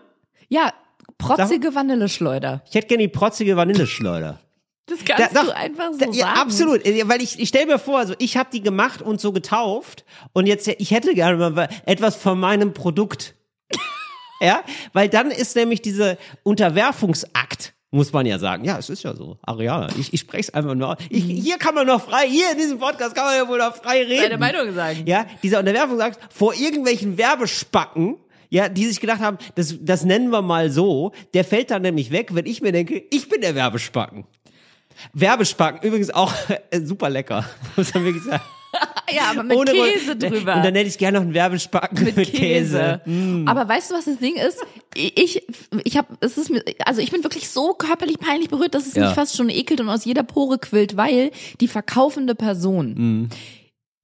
Ja, 0.49 0.73
protzige 1.19 1.75
Vanilleschleuder. 1.75 2.63
Ich 2.69 2.75
hätte 2.75 2.89
gerne 2.89 3.03
die 3.05 3.09
protzige 3.09 3.57
Vanilleschleuder. 3.57 4.41
Das 4.87 5.05
kannst 5.05 5.37
Da- 5.37 5.41
du 5.43 5.47
doch, 5.47 5.55
einfach 5.55 5.93
so 5.93 5.99
da, 5.99 6.05
sagen. 6.07 6.13
ja, 6.15 6.33
absolut. 6.35 6.85
Ja, 6.87 7.09
Weil 7.09 7.23
ich, 7.23 7.39
ich 7.39 7.49
stelle 7.49 7.67
mir 7.67 7.79
vor, 7.79 7.99
also 7.99 8.15
ich 8.19 8.37
habe 8.37 8.51
die 8.53 8.61
gemacht 8.61 9.03
und 9.03 9.21
so 9.21 9.31
getauft 9.33 10.05
und 10.33 10.47
jetzt, 10.47 10.67
ich 10.67 10.91
hätte 10.91 11.15
gerne 11.15 11.51
mal 11.51 11.69
etwas 11.87 12.17
von 12.17 12.41
meinem 12.41 12.73
Produkt. 12.75 13.35
ja, 14.41 14.63
weil 14.93 15.09
dann 15.09 15.31
ist 15.31 15.55
nämlich 15.55 15.81
diese 15.83 16.19
Unterwerfungsakt, 16.43 17.75
muss 17.91 18.13
man 18.13 18.27
ja 18.27 18.39
sagen. 18.39 18.65
Ja, 18.65 18.79
es 18.79 18.89
ist 18.89 19.03
ja 19.03 19.15
so. 19.15 19.37
Ariana, 19.43 19.89
ich, 19.99 20.13
ich 20.13 20.21
spreche 20.21 20.49
es 20.49 20.55
einfach 20.55 20.75
nur. 20.75 20.97
Ich, 21.09 21.25
hier 21.25 21.59
kann 21.59 21.75
man 21.75 21.87
noch 21.87 22.01
frei, 22.03 22.29
hier 22.29 22.53
in 22.53 22.59
diesem 22.59 22.79
Podcast 22.79 23.15
kann 23.15 23.25
man 23.25 23.35
ja 23.37 23.49
wohl 23.49 23.59
noch 23.59 23.75
frei 23.75 24.03
reden. 24.03 24.23
Deine 24.23 24.39
Meinung 24.39 24.75
sagen. 24.75 25.03
Ja, 25.07 25.27
dieser 25.43 25.59
Unterwerfungsakt 25.59 26.19
vor 26.33 26.55
irgendwelchen 26.55 27.19
Werbespacken, 27.19 28.17
ja, 28.49 28.69
die 28.69 28.87
sich 28.87 29.01
gedacht 29.01 29.21
haben, 29.21 29.39
das, 29.55 29.75
das 29.81 30.05
nennen 30.05 30.31
wir 30.31 30.43
mal 30.43 30.71
so, 30.71 31.13
der 31.35 31.45
fällt 31.45 31.71
dann 31.71 31.83
nämlich 31.83 32.11
weg, 32.11 32.35
wenn 32.35 32.47
ich 32.47 32.63
mir 32.63 32.73
denke, 32.73 33.05
ich 33.11 33.29
bin 33.29 33.41
der 33.41 33.55
Werbespacken. 33.55 34.25
Werbespacken, 35.13 35.87
übrigens 35.87 36.11
auch 36.11 36.33
äh, 36.71 36.81
super 36.81 37.11
lecker, 37.11 37.45
muss 37.77 37.93
man 37.95 38.05
wirklich 38.05 38.25
sagen. 38.25 38.43
Ja, 39.13 39.23
aber 39.33 39.43
mit 39.43 39.57
Ohne 39.57 39.73
Käse 39.73 40.15
drüber. 40.15 40.55
Und 40.55 40.65
dann 40.65 40.77
hätte 40.77 40.89
ich 40.89 40.97
gerne 40.97 41.19
noch 41.19 41.25
einen 41.25 41.35
Werbespacken 41.35 42.05
mit, 42.05 42.17
mit 42.17 42.33
Käse. 42.33 43.01
Käse. 43.05 43.45
Aber 43.47 43.69
weißt 43.69 43.91
du, 43.91 43.95
was 43.97 44.05
das 44.05 44.19
Ding 44.19 44.37
ist? 44.37 44.59
Ich, 44.95 45.43
ich 45.83 45.97
habe, 45.97 46.17
es 46.21 46.39
ist 46.39 46.49
mir, 46.51 46.63
also 46.87 47.01
ich 47.01 47.11
bin 47.11 47.25
wirklich 47.25 47.49
so 47.49 47.75
körperlich 47.75 48.21
peinlich 48.21 48.49
berührt, 48.51 48.77
dass 48.77 48.87
es 48.87 48.95
Ja. 48.95 49.07
mich 49.07 49.15
fast 49.17 49.37
schon 49.37 49.49
ekelt 49.51 49.81
und 49.81 49.89
aus 49.89 50.05
jeder 50.05 50.23
Pore 50.23 50.59
quillt, 50.61 50.97
weil 50.97 51.33
die 51.61 51.67
verkaufende 51.67 52.37
Person, 52.37 52.95
Mhm. 52.97 53.29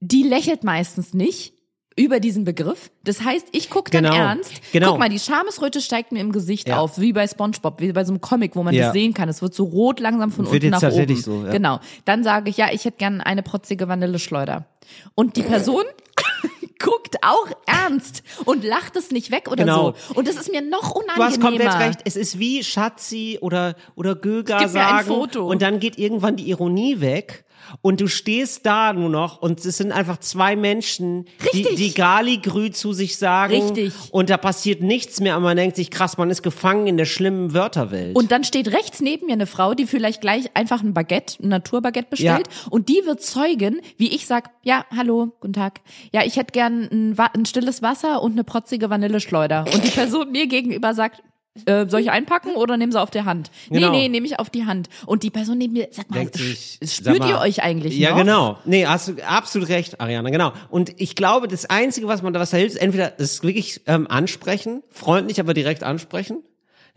die 0.01 0.25
lächelt 0.25 0.65
meistens 0.65 1.15
nicht 1.15 1.53
über 1.99 2.21
diesen 2.21 2.45
Begriff. 2.45 2.91
Das 3.05 3.23
heißt, 3.25 3.47
ich 3.53 3.71
gucke 3.71 3.91
dann 3.91 4.05
Genau. 4.05 4.15
ernst. 4.17 4.53
Genau. 4.73 4.91
Guck 4.91 4.99
mal, 4.99 5.09
die 5.09 5.19
Schamesröte 5.19 5.81
steigt 5.81 6.13
mir 6.13 6.21
im 6.21 6.31
Gesicht 6.31 6.69
Ja. 6.69 6.79
auf, 6.79 6.99
wie 7.01 7.13
bei 7.15 7.27
SpongeBob, 7.27 7.81
wie 7.81 7.91
bei 7.93 8.05
so 8.05 8.13
einem 8.13 8.21
Comic, 8.21 8.55
wo 8.55 8.63
man 8.63 8.75
Ja. 8.75 8.85
das 8.85 8.93
sehen 8.93 9.15
kann. 9.15 9.29
Es 9.31 9.41
wird 9.41 9.55
so 9.55 9.65
rot 9.65 9.99
langsam 10.01 10.31
von 10.31 10.45
Wird 10.45 10.53
unten 10.55 10.65
jetzt 10.67 10.73
nach 10.73 10.81
tatsächlich 10.81 11.27
oben. 11.27 11.41
so, 11.41 11.47
ja. 11.47 11.53
Genau. 11.53 11.81
Dann 12.05 12.23
sage 12.23 12.51
ich, 12.51 12.59
ja, 12.59 12.69
ich 12.71 12.85
hätte 12.85 12.99
gern 12.99 13.21
eine 13.23 13.43
protzige 13.43 13.89
Vanilleschleuder. 13.89 14.67
Und 15.15 15.37
die 15.37 15.43
Person 15.43 15.85
guckt 16.79 17.17
auch 17.23 17.49
ernst 17.67 18.23
und 18.45 18.63
lacht 18.63 18.97
es 18.97 19.11
nicht 19.11 19.31
weg 19.31 19.49
oder 19.51 19.65
Genau. 19.65 19.95
so. 20.09 20.15
Und 20.15 20.29
das 20.29 20.37
ist 20.37 20.53
mir 20.53 20.61
noch 20.61 20.93
Du 20.93 21.01
unangenehmer. 21.01 21.25
hast 21.31 21.41
komplett 21.41 21.75
recht. 21.79 22.01
Es 22.05 22.17
ist 22.17 22.39
wie 22.39 22.63
Schatzi 22.63 23.39
oder, 23.41 23.75
oder 23.95 24.15
Göger 24.15 24.59
Gib 24.59 24.73
mir 24.75 24.81
ein 24.87 24.89
sagen. 24.97 25.07
Foto. 25.07 25.47
Und 25.49 25.63
dann 25.63 25.81
geht 25.81 25.99
irgendwann 25.99 26.37
die 26.37 26.51
Ironie 26.51 27.01
weg. 27.01 27.45
Und 27.83 28.01
du 28.01 28.09
stehst 28.09 28.67
da 28.67 28.93
nur 28.93 29.09
noch 29.09 29.43
und 29.43 29.65
es 29.65 29.77
sind 29.77 29.93
einfach 29.93 30.19
zwei 30.19 30.57
Menschen, 30.57 31.27
die, 31.53 31.59
Richtig. 31.59 31.77
die 31.77 31.95
Gali-Grü 31.95 32.71
zu 32.71 32.93
sich 32.93 33.17
sagen. 33.17 33.55
Richtig. 33.55 33.93
Und 34.11 34.31
da 34.31 34.37
passiert 34.37 34.83
nichts 34.83 35.21
mehr 35.21 35.37
und 35.37 35.43
man 35.43 35.57
denkt 35.57 35.77
sich, 35.77 35.91
krass, 35.91 36.19
man 36.19 36.31
ist 36.31 36.43
gefangen 36.43 36.87
in 36.87 36.97
der 36.97 37.05
schlimmen 37.05 37.55
Wörterwelt. 37.55 38.17
Und 38.17 38.33
dann 38.33 38.45
steht 38.45 38.69
rechts 38.73 39.01
neben 39.01 39.27
mir 39.27 39.35
eine 39.35 39.47
Frau, 39.47 39.75
die 39.75 39.87
vielleicht 39.87 40.21
gleich 40.21 40.51
einfach 40.55 40.83
ein 40.83 40.95
Baguette, 40.95 41.43
ein 41.43 41.49
Naturbaguette 41.49 42.09
bestellt. 42.11 42.49
Und 42.71 42.89
die 42.89 43.03
wird 43.05 43.23
zeugen, 43.23 43.81
wie 43.97 44.15
ich 44.15 44.27
sag, 44.27 44.51
ja, 44.63 44.85
hallo, 44.95 45.33
guten 45.41 45.53
Tag. 45.53 45.81
Ja, 46.13 46.25
ich 46.25 46.37
hätte 46.37 46.53
gern 46.53 46.89
ein, 46.91 47.19
ein 47.19 47.47
stilles 47.47 47.83
Wasser 47.83 48.23
und 48.23 48.33
eine 48.33 48.45
protzige 48.45 48.91
Vanilleschleuder. 48.91 49.65
Und 49.73 49.85
die 49.85 49.91
Person 49.91 50.33
mir 50.33 50.47
gegenüber 50.47 50.95
sagt, 50.95 51.23
äh, 51.65 51.87
soll 51.89 52.01
ich 52.01 52.11
einpacken 52.11 52.55
oder 52.57 52.77
nehmen 52.77 52.93
Sie 52.93 53.01
auf 53.01 53.11
der 53.11 53.25
Hand? 53.25 53.51
Genau. 53.71 53.91
Nee, 53.91 54.03
nee, 54.03 54.09
nehme 54.09 54.27
ich 54.27 54.39
auf 54.39 54.51
die 54.51 54.67
Hand. 54.67 54.89
Und 55.07 55.23
die 55.23 55.31
Person 55.31 55.59
neben 55.59 55.73
mir, 55.73 55.89
sag 55.91 56.11
mal, 56.11 56.27
sich, 56.33 56.79
sch- 56.83 56.87
sag 56.87 56.89
spürt 57.15 57.19
mal, 57.21 57.29
ihr 57.31 57.39
euch 57.39 57.63
eigentlich 57.63 57.97
Ja, 57.99 58.11
noch? 58.11 58.19
genau. 58.19 58.59
Nee, 58.65 58.87
hast 58.87 59.09
du 59.09 59.27
absolut 59.27 59.69
recht, 59.69 60.01
Ariana, 60.01 60.31
genau. 60.31 60.53
Und 60.71 60.93
ich 61.01 61.15
glaube, 61.15 61.49
das 61.49 61.67
Einzige, 61.71 62.07
was 62.09 62.23
man 62.23 62.33
da 62.33 62.41
was 62.41 62.51
da 62.51 62.57
hilft, 62.59 62.75
ist 62.77 62.81
entweder 62.83 63.11
das 63.11 63.33
ist 63.33 63.43
wirklich 63.43 63.81
ähm, 63.87 64.07
ansprechen, 64.09 64.83
freundlich, 64.91 65.41
aber 65.41 65.55
direkt 65.55 65.83
ansprechen. 65.83 66.43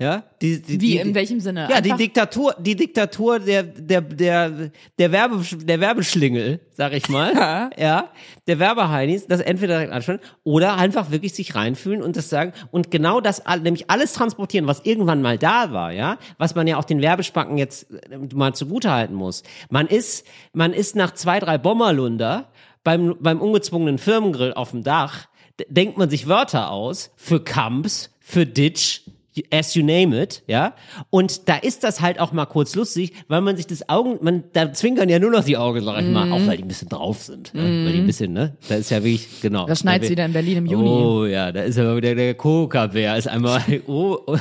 Ja, 0.02 0.24
die, 0.42 0.62
die, 0.62 0.74
Wie, 0.74 0.78
die, 0.78 0.98
in 0.98 1.14
welchem 1.14 1.42
Sinne? 1.42 1.68
Ja, 1.70 1.82
die 1.82 1.92
Diktatur, 1.92 2.56
die 2.58 2.78
Diktatur 2.78 3.38
der 3.38 3.64
der 3.64 4.00
der 4.00 4.72
der 4.98 5.12
Werbe 5.12 5.44
der 5.58 5.82
Werbeschlingel, 5.82 6.62
sag 6.72 6.94
ich 6.94 7.10
mal. 7.10 7.34
Ja. 7.36 7.70
ja, 7.78 8.10
der 8.48 8.60
Werbeheinis, 8.60 9.28
das 9.28 9.42
entweder 9.42 9.74
direkt 9.74 9.92
anschauen 9.92 10.20
oder 10.46 10.78
einfach 10.78 11.12
wirklich 11.12 11.34
sich 11.34 11.54
reinfühlen 11.54 12.02
und 12.02 12.16
das 12.16 12.30
sagen 12.30 12.54
und 12.72 12.92
genau 12.92 13.20
das 13.20 13.44
nämlich 13.62 13.90
alles 13.90 14.14
transportieren, 14.14 14.68
was 14.68 14.86
irgendwann 14.86 15.22
mal 15.22 15.38
da 15.38 15.74
war, 15.74 15.92
ja, 15.92 16.18
was 16.38 16.56
man 16.56 16.66
ja 16.66 16.78
auch 16.78 16.86
den 16.86 17.02
Werbespacken 17.02 17.58
jetzt 17.58 17.92
äh, 17.92 18.18
mal 18.34 18.54
zugutehalten 18.54 19.18
muss. 19.18 19.44
Man 19.70 19.86
ist 19.86 20.26
man 20.54 20.72
ist 20.72 20.96
nach 20.96 21.14
zwei 21.14 21.42
drei 21.42 21.58
Bommerlunder 21.58 22.54
beim 22.86 23.18
beim 23.20 23.42
ungezwungenen 23.42 23.98
Firmengrill 23.98 24.54
auf 24.54 24.72
dem 24.72 24.82
Dach 24.82 25.28
denkt 25.68 25.98
man 25.98 26.10
sich 26.10 26.28
Wörter 26.28 26.72
aus 26.72 27.12
für 27.18 27.44
Kamps, 27.44 28.12
für 28.22 28.46
Ditch, 28.46 29.02
as 29.52 29.74
you 29.76 29.84
name 29.86 30.20
it, 30.22 30.44
ja. 30.48 30.74
Und 31.10 31.48
da 31.48 31.56
ist 31.56 31.84
das 31.84 32.02
halt 32.02 32.20
auch 32.20 32.32
mal 32.32 32.46
kurz 32.46 32.76
lustig, 32.76 33.13
weil 33.28 33.42
man 33.42 33.56
sich 33.56 33.68
das 33.68 33.88
Augen, 33.88 34.18
man, 34.22 34.44
da 34.54 34.74
zwinkern 34.74 35.08
ja 35.10 35.20
nur 35.20 35.32
noch 35.32 35.44
die 35.44 35.56
Augen, 35.58 35.84
sag 35.84 36.00
ich 36.02 36.08
Mhm. 36.08 36.13
mal, 36.13 36.32
auch 36.32 36.46
weil 36.48 36.58
die 36.58 36.63
ein 36.63 36.68
bisschen 36.68 36.89
drauf 36.89 37.24
sind. 37.24 37.52
Ja? 37.54 37.62
Weil 37.63 37.92
die 37.94 38.00
ein 38.00 38.08
bisschen, 38.08 38.34
ne? 38.34 38.58
Da 38.68 38.76
ist 38.76 38.89
ja 38.92 38.98
wirklich, 39.04 39.42
genau. 39.42 39.65
Da 39.65 39.76
schneit's 39.76 40.08
Da- 40.08 40.12
wieder 40.12 40.26
in 40.26 40.34
Berlin 40.34 40.58
im 40.58 40.65
Juni. 40.65 40.89
Oh 40.89 41.26
ja, 41.26 41.52
da 41.52 41.62
ist 41.62 41.78
aber 41.78 41.96
wieder 41.98 42.15
der 42.15 42.34
Coca-Bär, 42.34 43.18
ist 43.18 43.28
einmal, 43.28 43.62
oh, 43.88 44.18
oh 44.28 44.38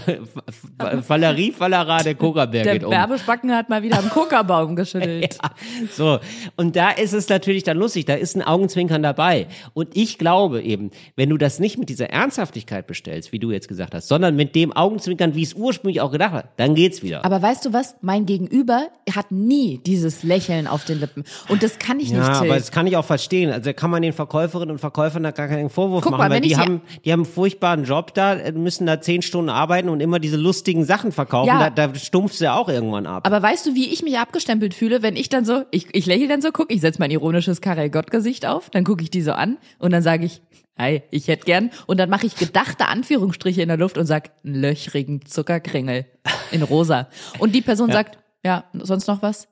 Valerie 1.06 1.52
Fallera, 1.52 2.02
der 2.02 2.14
Coca-Bär 2.14 2.64
Der 2.64 2.72
geht 2.74 2.84
um. 2.84 2.90
Werbespacken 2.90 3.52
hat 3.52 3.68
mal 3.68 3.82
wieder 3.82 3.98
am 3.98 4.08
Kokabaum 4.10 4.76
geschüttelt. 4.76 5.08
Ja, 5.42 5.50
so. 5.96 6.18
Und 6.56 6.74
da 6.76 6.90
ist 6.90 7.12
es 7.12 7.28
natürlich 7.28 7.62
dann 7.62 7.76
lustig, 7.76 8.04
da 8.06 8.14
ist 8.14 8.34
ein 8.36 8.42
Augenzwinkern 8.42 9.02
dabei. 9.02 9.46
Und 9.74 9.96
ich 9.96 10.18
glaube 10.18 10.62
eben, 10.62 10.90
wenn 11.16 11.28
du 11.28 11.36
das 11.36 11.58
nicht 11.60 11.78
mit 11.78 11.88
dieser 11.88 12.10
Ernsthaftigkeit 12.10 12.86
bestellst, 12.86 13.32
wie 13.32 13.38
du 13.38 13.50
jetzt 13.50 13.68
gesagt 13.68 13.94
hast, 13.94 14.08
sondern 14.08 14.34
mit 14.36 14.54
dem 14.54 14.72
Augenzwinkern, 14.78 15.34
wie 15.34 15.42
es 15.42 15.54
ursprünglich 15.54 16.00
auch 16.00 16.12
gedacht 16.12 16.32
hat, 16.32 16.48
dann 16.56 16.74
geht's 16.74 17.02
wieder. 17.02 17.24
Aber 17.24 17.42
weißt 17.42 17.64
du 17.66 17.72
was? 17.72 17.96
Mein 18.00 18.26
Gegenüber 18.26 18.88
hat 19.14 19.30
nie 19.32 19.80
dieses 19.84 20.22
Lächeln 20.22 20.66
auf 20.66 20.84
den 20.84 21.00
Lippen. 21.00 21.24
Und 21.48 21.62
das 21.62 21.78
kann 21.78 22.00
ich 22.00 22.10
ja, 22.10 22.18
nicht, 22.18 22.40
Till. 22.40 22.50
aber 22.50 22.58
das 22.58 22.70
kann 22.70 22.86
ich 22.86 22.96
auch 22.96 23.04
verstehen. 23.04 23.50
Also 23.50 23.64
da 23.64 23.72
kann 23.72 23.90
man 23.90 24.02
den 24.02 24.12
Verkäuferinnen 24.12 24.72
und 24.72 24.78
Verkäufern 24.78 25.22
da 25.22 25.30
gar 25.30 25.48
keinen 25.48 25.70
Vorwurf 25.70 26.02
Guck 26.02 26.12
machen, 26.12 26.20
mal, 26.20 26.30
weil 26.30 26.40
die 26.40 26.52
ich 26.52 26.58
haben, 26.58 26.80
die 27.04 27.12
haben 27.12 27.24
einen 27.24 27.32
furchtbaren 27.32 27.84
Job 27.84 28.14
da, 28.14 28.34
äh, 28.34 28.52
müssen 28.52 28.86
da 28.86 29.00
zehn 29.00 29.22
Stunden 29.22 29.50
arbeiten 29.50 29.88
und 29.88 30.00
immer 30.00 30.18
diese 30.18 30.36
lustigen 30.36 30.84
Sachen 30.84 31.12
verkaufen. 31.12 31.48
Ja. 31.48 31.70
Da, 31.70 31.88
da 31.88 31.94
stumpfst 31.94 32.40
du 32.40 32.44
ja 32.44 32.54
auch 32.56 32.68
irgendwann 32.68 33.06
ab. 33.06 33.26
Aber 33.26 33.42
weißt 33.42 33.66
du, 33.66 33.74
wie 33.74 33.88
ich 33.88 34.02
mich 34.02 34.18
abgestempelt 34.18 34.74
fühle, 34.74 35.02
wenn 35.02 35.16
ich 35.16 35.28
dann 35.28 35.44
so, 35.44 35.62
ich, 35.70 35.88
ich 35.92 36.06
lächle 36.06 36.28
dann 36.28 36.40
so, 36.40 36.50
guck, 36.52 36.72
ich 36.72 36.80
setze 36.80 37.00
mein 37.00 37.10
ironisches 37.10 37.60
Karel 37.60 37.90
Gott 37.90 38.10
Gesicht 38.10 38.46
auf, 38.46 38.70
dann 38.70 38.84
gucke 38.84 39.02
ich 39.02 39.10
die 39.10 39.22
so 39.22 39.32
an 39.32 39.58
und 39.78 39.92
dann 39.92 40.02
sage 40.02 40.24
ich, 40.24 40.40
hi, 40.78 41.02
ich 41.10 41.28
hätte 41.28 41.44
gern 41.44 41.70
und 41.86 41.98
dann 41.98 42.08
mache 42.10 42.26
ich 42.26 42.36
gedachte 42.36 42.86
Anführungsstriche 42.86 43.62
in 43.62 43.68
der 43.68 43.76
Luft 43.76 43.98
und 43.98 44.06
sag 44.06 44.30
einen 44.44 44.54
löchrigen 44.60 45.24
Zuckerkringel 45.26 46.06
in 46.50 46.62
rosa. 46.62 47.08
Und 47.38 47.54
die 47.54 47.62
Person 47.62 47.90
sagt, 47.92 48.18
ja, 48.44 48.64
sonst 48.74 49.06
noch 49.08 49.22
was? 49.22 49.48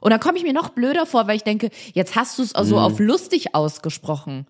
Und 0.00 0.10
dann 0.10 0.20
komme 0.20 0.38
ich 0.38 0.44
mir 0.44 0.54
noch 0.54 0.70
blöder 0.70 1.04
vor, 1.04 1.26
weil 1.28 1.36
ich 1.36 1.44
denke, 1.44 1.68
jetzt 1.92 2.16
hast 2.16 2.38
du 2.38 2.42
es 2.42 2.50
so 2.50 2.76
Mhm. 2.76 2.82
auf 2.82 2.98
lustig 2.98 3.54
ausgesprochen. 3.54 4.46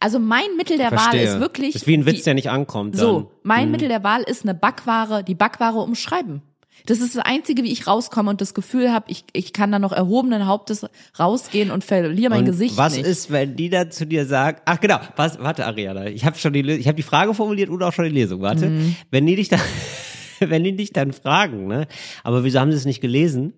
Also 0.00 0.18
mein 0.18 0.56
Mittel 0.56 0.76
der 0.78 0.90
Wahl 0.90 0.98
Verstehe. 0.98 1.24
ist 1.24 1.40
wirklich 1.40 1.72
Das 1.72 1.82
ist 1.82 1.88
wie 1.88 1.96
ein 1.96 2.06
Witz, 2.06 2.16
die, 2.18 2.22
der 2.24 2.34
nicht 2.34 2.50
ankommt. 2.50 2.94
Dann. 2.94 3.00
so, 3.00 3.32
mein 3.42 3.70
Mittel 3.70 3.88
der 3.88 4.02
Wahl 4.04 4.22
ist 4.22 4.42
eine 4.44 4.54
Backware, 4.54 5.22
die 5.24 5.34
Backware 5.34 5.78
umschreiben. 5.78 6.42
Das 6.84 7.00
ist 7.00 7.16
das 7.16 7.24
Einzige, 7.24 7.64
wie 7.64 7.72
ich 7.72 7.86
rauskomme 7.86 8.30
und 8.30 8.40
das 8.40 8.54
Gefühl 8.54 8.92
habe, 8.92 9.06
ich, 9.10 9.24
ich 9.32 9.52
kann 9.52 9.72
da 9.72 9.78
noch 9.80 9.92
erhobenen 9.92 10.46
Hauptes 10.46 10.86
rausgehen 11.18 11.70
und 11.72 11.82
verliere 11.82 12.30
mein 12.30 12.40
Und 12.40 12.44
Gesicht 12.46 12.76
was 12.76 12.94
nicht. 12.96 13.06
ist, 13.06 13.30
wenn 13.32 13.56
die 13.56 13.70
dann 13.70 13.90
zu 13.90 14.06
dir 14.06 14.24
sagt, 14.26 14.62
ach 14.66 14.78
genau, 14.78 15.00
was, 15.16 15.38
warte 15.40 15.66
Ariana, 15.66 16.06
ich 16.06 16.24
habe 16.24 16.38
schon 16.38 16.52
die, 16.52 16.60
ich 16.72 16.86
habe 16.86 16.96
die 16.96 17.02
Frage 17.02 17.34
formuliert 17.34 17.70
und 17.70 17.82
auch 17.82 17.92
schon 17.92 18.04
die 18.04 18.12
Lesung, 18.12 18.40
warte. 18.42 18.66
Mhm. 18.68 18.94
Wenn 19.10 19.26
die 19.26 19.34
dich 19.36 19.48
dann, 19.48 19.60
wenn 20.40 20.62
die 20.62 20.76
dich 20.76 20.92
dann 20.92 21.12
fragen, 21.12 21.66
ne, 21.66 21.88
aber 22.22 22.44
wieso 22.44 22.60
haben 22.60 22.70
sie 22.70 22.78
es 22.78 22.84
nicht 22.84 23.00
gelesen, 23.00 23.54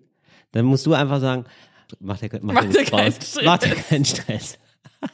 dann 0.51 0.65
musst 0.65 0.85
du 0.87 0.93
einfach 0.93 1.19
sagen, 1.19 1.45
mach 1.99 2.17
dir, 2.17 2.29
mach 2.41 2.53
Mach 2.55 2.65
dir 2.65 2.83
keinen 2.85 3.11
Stress. 3.11 3.37
mach 3.45 3.57
dir 3.59 3.75
keinen 3.75 4.05
Stress. 4.05 4.57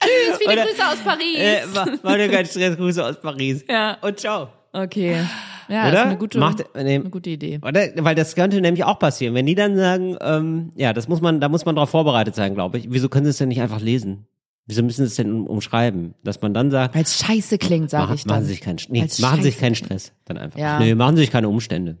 Tschüss, 0.00 0.38
viele 0.38 0.52
Oder- 0.52 0.64
Grüße 0.66 0.86
aus 0.86 0.98
Paris. 1.04 1.36
Äh, 1.38 1.62
mach, 1.74 1.86
mach 2.02 2.14
dir 2.16 2.28
keinen 2.30 2.46
Stress, 2.46 2.76
Grüße 2.76 3.04
aus 3.04 3.20
Paris. 3.20 3.64
Ja. 3.68 3.98
Und 4.00 4.18
ciao. 4.20 4.48
okay. 4.72 5.24
Ja, 5.68 5.88
Oder? 5.88 6.00
ist 6.00 6.06
eine 6.06 6.18
gute, 6.18 6.38
Macht- 6.38 6.64
nee. 6.74 6.80
eine 6.96 7.10
gute 7.10 7.30
Idee. 7.30 7.58
Oder? 7.66 7.88
Weil 8.04 8.14
das 8.14 8.34
könnte 8.34 8.60
nämlich 8.60 8.84
auch 8.84 8.98
passieren. 8.98 9.34
Wenn 9.34 9.46
die 9.46 9.54
dann 9.54 9.76
sagen, 9.76 10.16
ähm, 10.20 10.70
ja, 10.76 10.92
das 10.92 11.08
muss 11.08 11.20
man, 11.20 11.40
da 11.40 11.48
muss 11.48 11.64
man 11.64 11.74
darauf 11.76 11.90
vorbereitet 11.90 12.34
sein, 12.34 12.54
glaube 12.54 12.78
ich. 12.78 12.86
Wieso 12.90 13.08
können 13.08 13.24
sie 13.26 13.30
es 13.30 13.38
denn 13.38 13.48
nicht 13.48 13.60
einfach 13.60 13.80
lesen? 13.80 14.26
Wieso 14.66 14.82
müssen 14.82 15.02
sie 15.02 15.08
es 15.08 15.16
denn 15.16 15.30
um, 15.32 15.46
umschreiben? 15.46 16.14
Dass 16.22 16.40
man 16.40 16.54
dann 16.54 16.70
sagt, 16.70 16.94
Weil 16.94 17.02
es 17.02 17.18
scheiße 17.18 17.58
klingt, 17.58 17.90
sage 17.90 18.14
ich 18.14 18.24
dann. 18.24 18.36
machen 18.36 18.44
Sie 18.44 18.50
sich 18.52 18.60
keinen, 18.62 18.78
nee, 18.88 19.02
Weil's 19.02 19.18
machen 19.20 19.42
sich 19.42 19.58
keinen. 19.58 19.74
Stress. 19.74 20.12
Dann 20.24 20.38
einfach. 20.38 20.58
Ja. 20.58 20.78
Nee, 20.78 20.94
machen 20.94 21.16
Sie 21.16 21.22
sich 21.22 21.30
keine 21.30 21.48
Umstände. 21.48 21.98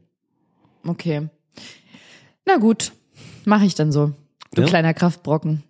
Okay. 0.86 1.28
Na 2.46 2.56
gut, 2.56 2.92
mache 3.44 3.64
ich 3.66 3.74
dann 3.74 3.92
so. 3.92 4.12
Du 4.54 4.62
Ja? 4.62 4.68
kleiner 4.68 4.94
Kraftbrocken. 4.94 5.62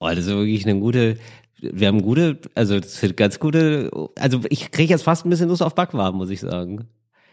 Oh, 0.00 0.08
das 0.08 0.20
ist 0.20 0.26
wirklich 0.28 0.66
eine 0.66 0.78
gute, 0.80 1.16
Wir 1.60 1.88
haben 1.88 2.02
gute, 2.02 2.38
also 2.54 2.78
das 2.78 3.00
sind 3.00 3.16
ganz 3.16 3.40
gute, 3.40 3.90
also 4.16 4.40
ich 4.48 4.70
kriege 4.70 4.90
jetzt 4.92 5.02
fast 5.02 5.26
ein 5.26 5.30
bisschen 5.30 5.48
Lust 5.48 5.62
auf 5.62 5.74
Backwaren, 5.74 6.14
muss 6.16 6.30
ich 6.30 6.40
sagen. 6.40 6.86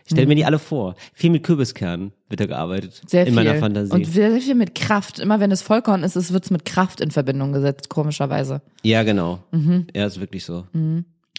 Ich 0.05 0.11
stelle 0.11 0.27
mir 0.27 0.35
die 0.35 0.45
alle 0.45 0.59
vor. 0.59 0.95
Viel 1.13 1.31
mit 1.31 1.43
Kürbiskernen 1.43 2.11
wird 2.29 2.39
da 2.39 2.45
gearbeitet. 2.45 3.01
Sehr 3.07 3.21
in 3.21 3.33
viel. 3.33 3.43
meiner 3.43 3.55
Fantasie. 3.55 3.91
Und 3.91 4.05
sehr 4.05 4.39
viel 4.39 4.53
mit 4.53 4.75
Kraft. 4.75 5.17
Immer 5.17 5.39
wenn 5.39 5.51
es 5.51 5.63
Vollkorn 5.63 6.03
ist, 6.03 6.15
es 6.15 6.31
wird's 6.31 6.51
mit 6.51 6.63
Kraft 6.63 7.01
in 7.01 7.09
Verbindung 7.09 7.53
gesetzt, 7.53 7.89
komischerweise. 7.89 8.61
ja, 8.83 9.01
genau. 9.01 9.39
Mhm. 9.51 9.87
Ja, 9.95 10.05
ist 10.05 10.19
wirklich 10.19 10.45
so. 10.45 10.65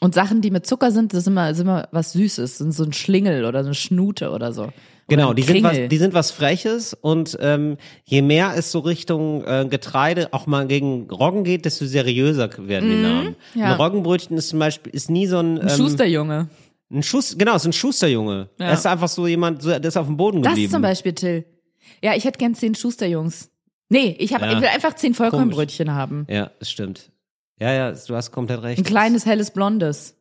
Und 0.01 0.15
Sachen, 0.15 0.41
die 0.41 0.51
mit 0.51 0.67
Zucker 0.67 0.91
sind, 0.91 1.13
das 1.13 1.21
ist 1.21 1.27
immer, 1.29 1.51
ist 1.51 1.61
immer 1.61 1.89
was 1.93 2.13
Süßes. 2.13 2.59
Sind 2.59 2.73
so 2.73 2.83
ein 2.83 2.93
Schlingel 2.93 3.45
oder 3.45 3.63
so 3.63 3.69
eine 3.69 3.75
Schnute 3.75 4.31
oder 4.31 4.53
so. 4.53 4.69
Genau, 5.09 5.31
ein 5.31 5.37
die 5.37 5.43
sind, 5.43 5.63
was, 5.63 5.77
die 5.89 5.97
sind 5.97 6.15
was 6.15 6.33
Freches 6.33 6.93
und 6.93 7.39
ähm, 7.41 7.77
je 8.05 8.23
mehr 8.23 8.55
es 8.57 8.73
so 8.73 8.81
Richtung 8.81 9.45
äh, 9.45 9.65
Getreide 9.71 10.33
auch 10.33 10.47
mal 10.47 10.67
gegen 10.67 11.09
Roggen 11.09 11.45
geht, 11.45 11.65
desto 11.65 11.87
seriöser 11.87 12.51
werden 12.59 12.91
die 12.91 13.03
Namen. 13.03 13.37
Mhm. 13.55 13.61
ja. 13.61 13.67
Ein 13.67 13.81
Roggenbrötchen 13.81 14.37
ist 14.37 14.49
zum 14.49 14.59
Beispiel 14.59 14.93
ist 14.93 15.09
nie 15.09 15.29
so 15.29 15.39
ein, 15.39 15.61
ähm, 15.61 15.69
Schusterjunge. 15.69 16.49
Ein 16.91 17.03
Schuss, 17.03 17.37
genau, 17.37 17.57
ist 17.57 17.65
ein 17.67 17.73
Schusterjunge. 17.73 18.49
Ja. 18.59 18.67
Er 18.67 18.73
ist 18.75 18.87
einfach 18.87 19.09
so 19.09 19.27
jemand, 19.27 19.65
der 19.65 19.83
ist 19.85 19.97
auf 19.97 20.07
dem 20.07 20.17
Boden 20.17 20.43
Das 20.43 20.53
geblieben. 20.53 20.73
zum 20.73 20.83
Beispiel, 20.83 21.13
Till. 21.15 21.45
Ja, 22.03 22.15
ich 22.15 22.25
hätte 22.25 22.39
gern 22.39 22.55
zehn 22.55 22.75
Schusterjungs. 22.75 23.51
Nee, 23.89 24.17
ich, 24.19 24.35
hab, 24.35 24.41
Ja. 24.43 24.53
ich 24.53 24.61
will 24.61 24.69
einfach 24.69 24.95
zehn 24.95 25.15
Vollkornbrötchen 25.15 25.93
haben. 25.93 26.27
Ja, 26.29 26.51
das 26.59 26.71
stimmt. 26.71 27.11
Ja, 27.59 27.73
ja, 27.73 27.93
du 27.93 28.15
hast 28.15 28.33
komplett 28.33 28.63
recht. 28.63 28.79
Ein 28.79 28.85
kleines, 28.85 29.25
helles, 29.27 29.51
blondes. 29.53 30.15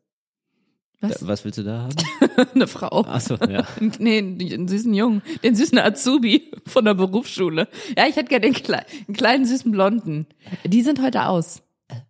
Was? 1.02 1.28
Was 1.28 1.44
willst 1.44 1.58
du 1.60 1.64
da 1.64 1.82
haben? 1.84 1.96
Eine 2.56 2.68
Frau. 2.68 3.04
Ach 3.08 3.20
so, 3.20 3.36
ja. 3.36 3.68
Nee, 4.00 4.20
einen 4.20 4.68
süßen 4.68 4.94
Jungen, 4.94 5.22
den 5.44 5.56
süßen 5.56 5.78
Azubi 5.78 6.52
von 6.66 6.86
der 6.86 6.94
Berufsschule. 6.94 7.68
Ja, 7.98 8.08
ich 8.08 8.16
hätte 8.16 8.30
gerne 8.30 8.46
den 8.48 8.54
Kle 8.54 8.86
einen 9.08 9.16
kleinen 9.16 9.46
süßen 9.46 9.72
Blonden. 9.72 10.26
Die 10.64 10.82
sind 10.82 11.02
heute 11.02 11.26
aus. 11.28 11.62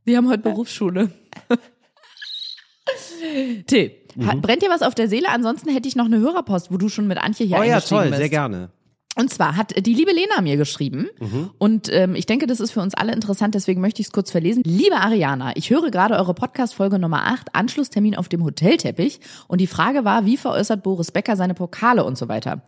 Die 0.05 0.15
haben 0.15 0.29
heute 0.29 0.43
Berufsschule. 0.43 1.11
Till, 3.67 3.91
Mhm. 4.15 4.41
brennt 4.41 4.61
dir 4.61 4.69
was 4.69 4.81
auf 4.81 4.95
der 4.95 5.07
Seele? 5.09 5.29
Ansonsten 5.29 5.69
hätte 5.69 5.87
ich 5.87 5.95
noch 5.95 6.05
eine 6.05 6.19
Hörerpost, 6.19 6.71
wo 6.71 6.77
du 6.77 6.89
schon 6.89 7.07
mit 7.07 7.17
Antje 7.17 7.45
hier 7.45 7.57
Oh 7.59 7.63
ja, 7.63 7.79
toll, 7.81 8.05
bist. 8.07 8.17
sehr 8.17 8.29
gerne. 8.29 8.69
Und 9.17 9.29
zwar 9.33 9.55
hat 9.55 9.73
die 9.85 9.93
liebe 9.93 10.11
Lena 10.11 10.41
mir 10.41 10.57
geschrieben 10.57 11.07
Mhm. 11.21 11.49
und 11.57 11.87
ähm, 11.89 12.15
ich 12.15 12.25
denke, 12.25 12.47
das 12.47 12.59
ist 12.59 12.71
für 12.71 12.81
uns 12.81 12.93
alle 12.95 13.13
interessant, 13.13 13.55
deswegen 13.55 13.79
möchte 13.79 14.01
ich 14.01 14.07
es 14.07 14.11
kurz 14.11 14.29
verlesen. 14.29 14.61
Liebe 14.65 14.97
Ariana, 14.97 15.53
ich 15.55 15.69
höre 15.69 15.89
gerade 15.89 16.15
eure 16.15 16.33
Podcast-Folge 16.33 16.99
Nummer 16.99 17.23
8, 17.27 17.55
Anschlusstermin 17.55 18.17
auf 18.17 18.27
dem 18.27 18.43
Hotelteppich 18.43 19.21
und 19.47 19.61
die 19.61 19.67
Frage 19.67 20.03
war, 20.03 20.25
wie 20.25 20.35
veräußert 20.35 20.83
Boris 20.83 21.11
Becker 21.11 21.37
seine 21.37 21.53
Pokale 21.53 22.03
und 22.03 22.17
so 22.17 22.27
weiter. 22.27 22.63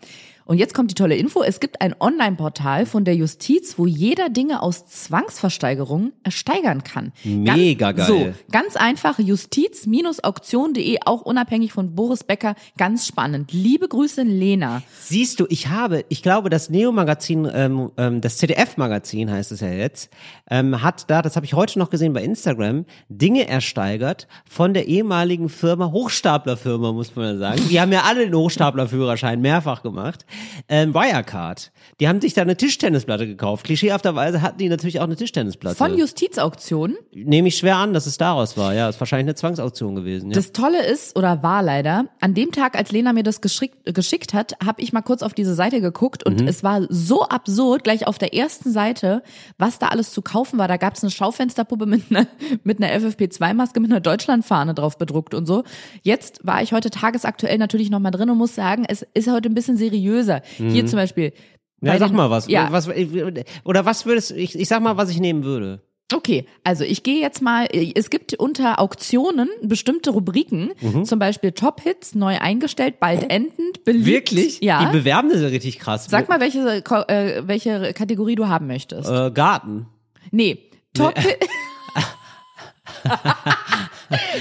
Und 0.47 0.57
jetzt 0.57 0.73
kommt 0.73 0.89
die 0.91 0.95
tolle 0.95 1.15
Info. 1.15 1.43
Es 1.43 1.60
gibt 1.60 1.81
ein 1.81 1.93
Online-Portal 1.99 2.86
von 2.86 3.03
der 3.03 3.15
Justiz, 3.15 3.77
wo 3.77 3.86
jeder 3.86 4.29
Dinge 4.29 4.63
aus 4.63 4.86
Zwangsversteigerungen 4.88 6.13
ersteigern 6.23 6.86
kann. 6.86 7.12
Mega 7.25 7.91
ganz, 7.91 8.07
geil. 8.07 8.33
So, 8.38 8.51
ganz 8.51 8.77
einfach 8.77 9.19
justiz-auktion.de, 9.19 10.99
auch 11.03 11.21
unabhängig 11.21 11.73
von 11.73 11.95
Boris 11.95 12.23
Becker. 12.23 12.55
Ganz 12.77 13.05
spannend. 13.07 13.51
Liebe 13.51 13.89
Grüße, 13.89 14.23
Lena. 14.23 14.83
Siehst 15.01 15.41
du, 15.41 15.47
ich 15.49 15.67
habe, 15.67 16.05
ich 16.07 16.23
glaube, 16.23 16.49
das 16.49 16.69
Neo-Magazin, 16.69 17.49
ähm, 17.53 17.91
ähm, 17.97 18.21
das 18.21 18.38
ZDF-Magazin 18.38 19.29
heißt 19.29 19.51
es 19.51 19.60
ja 19.60 19.71
jetzt, 19.71 20.10
ähm, 20.49 20.81
hat 20.81 21.10
da, 21.10 21.21
das 21.21 21.36
habe 21.36 21.45
ich 21.45 21.55
heute 21.55 21.77
noch 21.77 21.89
gesehen 21.89 22.13
bei 22.13 22.23
Instagram, 22.23 22.86
Dinge 23.10 23.49
ersteigert 23.49 24.29
von 24.49 24.73
der 24.73 24.88
ehemaligen 24.88 25.49
Firma, 25.49 25.91
Hochstaplerfirma, 25.91 26.93
muss 26.93 27.17
man 27.17 27.33
ja 27.33 27.38
sagen. 27.38 27.62
Die 27.69 27.81
haben 27.81 27.91
ja 27.91 28.03
alle 28.03 28.23
den 28.23 28.33
Hochstaplerführerschein 28.33 29.41
mehrfach 29.41 29.83
gemacht. 29.83 30.25
Ähm, 30.69 30.93
Wirecard. 30.93 31.71
Die 32.00 32.08
haben 32.08 32.21
sich 32.21 32.34
da 32.34 32.41
eine 32.41 32.58
Tischtennisplatte 32.58 33.26
gekauft. 33.28 33.65
Klischeehafterweise 33.65 34.41
hatten 34.41 34.58
die 34.58 34.69
natürlich 34.69 35.00
auch 35.00 35.06
eine 35.06 35.15
Tischtennisplatte. 35.15 35.76
Von 35.76 35.97
Justizauktionen. 35.97 36.97
Nehme 37.13 37.47
ich 37.47 37.58
schwer 37.58 37.78
an, 37.78 37.93
dass 37.93 38.06
es 38.06 38.17
daraus 38.17 38.58
war. 38.58 38.73
Ja, 38.73 38.89
ist 38.89 39.00
wahrscheinlich 39.00 39.26
eine 39.26 39.36
Zwangsauktion 39.36 39.95
gewesen. 39.95 40.30
Ja. 40.32 40.36
Das 40.36 40.52
Tolle 40.52 40.86
ist, 40.86 41.15
oder 41.15 41.41
war 41.43 41.63
leider, 41.63 42.06
an 42.19 42.34
dem 42.34 42.52
Tag, 42.52 42.76
als 42.78 42.91
Lena 42.91 43.13
mir 43.13 43.23
das 43.23 43.41
geschickt, 43.41 43.78
geschickt 43.95 44.34
hat, 44.34 44.54
habe 44.63 44.82
ich 44.82 44.93
mal 44.93 45.02
kurz 45.02 45.23
auf 45.23 45.34
diese 45.34 45.54
Seite 45.56 45.82
geguckt 45.82 46.23
und 46.26 46.41
Mhm. 46.41 46.47
es 46.47 46.63
war 46.63 46.82
so 46.89 47.23
absurd, 47.23 47.84
gleich 47.84 48.06
auf 48.08 48.17
der 48.17 48.34
ersten 48.34 48.71
Seite, 48.71 49.23
was 49.58 49.80
da 49.80 49.88
alles 49.88 50.12
zu 50.12 50.21
kaufen 50.21 50.60
war. 50.60 50.67
Da 50.67 50.78
gab 50.78 50.95
es 50.95 51.04
eine 51.04 51.12
Schaufensterpuppe 51.12 51.86
mit 51.86 52.04
einer, 52.10 52.28
mit 52.63 52.82
einer 52.84 52.91
FFP2-Maske, 52.93 53.80
mit 53.80 53.91
einer 53.91 54.02
Deutschlandfahne 54.02 54.73
drauf 54.73 54.97
bedruckt 54.97 55.34
und 55.34 55.45
so. 55.45 55.63
Jetzt 56.04 56.39
war 56.45 56.62
ich 56.62 56.73
heute 56.73 56.89
tagesaktuell 56.89 57.58
natürlich 57.58 57.89
nochmal 57.89 58.12
drin 58.12 58.30
und 58.30 58.38
muss 58.38 58.56
sagen, 58.56 58.86
es 58.88 59.06
ist 59.13 59.30
heute 59.32 59.50
ein 59.50 59.56
bisschen 59.56 59.78
seriöser. 60.28 60.42
Hier 60.74 60.86
zum 60.86 60.98
Beispiel. 60.98 61.34
Mhm. 61.82 61.88
ja, 61.88 61.94
bei 61.94 62.00
sag 62.00 62.08
den- 62.10 62.16
mal 62.18 62.30
was. 62.30 62.48
Ja, 62.48 62.68
was. 62.72 62.88
Oder 63.63 63.86
was 63.86 64.06
würdest 64.06 64.32
ich, 64.32 64.58
ich 64.60 64.68
sag 64.68 64.82
mal, 64.82 64.98
was 64.98 65.10
ich 65.10 65.20
nehmen 65.20 65.44
würde. 65.44 65.82
Okay, 66.13 66.46
also 66.63 66.86
ich 66.86 67.04
gehe 67.04 67.20
jetzt 67.20 67.42
mal, 67.42 67.68
es 67.74 68.10
gibt 68.10 68.34
unter 68.36 68.80
Auktionen 68.80 69.50
bestimmte 69.62 70.12
Rubriken, 70.12 70.72
Mhm. 70.80 71.04
zum 71.04 71.20
Beispiel 71.20 71.52
Top 71.52 71.82
Hits, 71.82 72.16
neu 72.16 72.38
eingestellt, 72.40 73.02
bald 73.02 73.30
endend, 73.30 73.84
beliebt. 73.84 74.06
Wirklich? 74.06 74.62
Ja. 74.62 74.86
Die 74.86 74.98
bewerben 74.98 75.30
das 75.30 75.42
ja 75.42 75.48
richtig 75.50 75.80
krass. 75.80 76.06
Sag 76.10 76.30
mal, 76.30 76.40
welche, 76.40 76.60
äh, 77.10 77.42
welche 77.46 77.92
Kategorie 77.94 78.36
du 78.36 78.48
haben 78.48 78.68
möchtest. 78.68 79.10
Äh, 79.10 79.32
Garten. 79.32 79.88
Nee, 80.32 80.60
Top 80.94 81.18
Hit. 81.20 81.38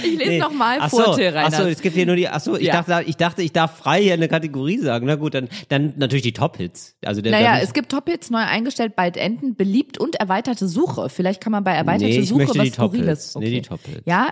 ich 0.06 0.18
lese 0.18 0.30
Nee. 0.30 0.38
noch 0.38 0.52
mal 0.52 0.78
Ach 0.80 0.90
vor, 0.90 1.04
so, 1.06 1.14
Till 1.14 1.28
Reiners. 1.28 1.58
es 1.60 1.80
gibt 1.82 1.94
hier 1.96 2.06
nur 2.06 2.16
die, 2.16 2.28
ach 2.28 2.40
so, 2.40 2.56
ich 2.56 2.66
Ja. 2.66 2.82
dachte, 2.82 3.04
ich 3.08 3.16
dachte, 3.16 3.42
ich 3.42 3.52
darf 3.52 3.76
frei 3.76 4.02
hier 4.02 4.14
eine 4.14 4.28
Kategorie 4.28 4.78
sagen. 4.78 5.06
Na 5.06 5.16
gut, 5.16 5.34
dann, 5.34 5.48
dann 5.68 5.94
natürlich 5.96 6.22
die 6.22 6.32
Top-Hits. 6.32 6.96
Also 7.04 7.20
der, 7.20 7.32
Naja, 7.32 7.58
es 7.60 7.72
gibt 7.72 7.90
Top 7.90 8.08
Hits, 8.08 8.30
neu 8.30 8.38
eingestellt, 8.38 8.96
bald 8.96 9.16
enden, 9.16 9.56
beliebt 9.56 9.98
und 9.98 10.16
erweiterte 10.16 10.68
Suche. 10.68 11.08
Vielleicht 11.08 11.40
kann 11.42 11.52
man 11.52 11.64
bei 11.64 11.72
erweiterte 11.72 12.06
Nee, 12.12 12.18
ich 12.20 12.28
Suche 12.28 12.38
möchte 12.44 12.58
was 12.58 12.64
die 12.64 12.70
Top 12.70 12.92
Skurriles. 12.92 13.18
Hits. 13.24 13.36
Nee, 13.36 13.50
die 13.50 13.62
Top 13.62 13.80
Hits. 13.86 14.02
Ja, 14.06 14.28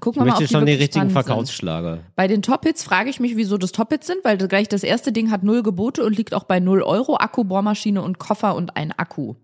gucken 0.00 0.22
ich 0.22 0.26
wir 0.26 0.26
mal, 0.26 0.32
ob 0.34 0.40
möchte 0.40 0.44
die 0.44 0.52
schon 0.52 0.60
den 0.60 0.66
wirklich 0.68 0.80
richtigen 0.82 1.10
spannend 1.10 1.26
sind. 1.26 1.26
Verkaufsschlager. 1.26 1.98
Bei 2.16 2.28
den 2.28 2.42
Top-Hits 2.42 2.84
frage 2.84 3.10
ich 3.10 3.18
mich, 3.20 3.36
wieso 3.36 3.58
das 3.58 3.72
Top-Hits 3.72 4.06
sind, 4.06 4.18
weil 4.24 4.36
gleich 4.38 4.68
das 4.68 4.82
erste 4.84 5.10
Ding 5.12 5.30
hat 5.30 5.42
null 5.42 5.62
Gebote 5.62 6.04
und 6.04 6.16
liegt 6.16 6.34
auch 6.34 6.44
bei 6.44 6.60
null 6.60 6.82
Euro. 6.82 7.16
Akku, 7.16 7.44
Bohrmaschine 7.44 8.00
und 8.02 8.18
Koffer 8.18 8.54
und 8.54 8.76
ein 8.76 8.92
Akku. 8.92 9.34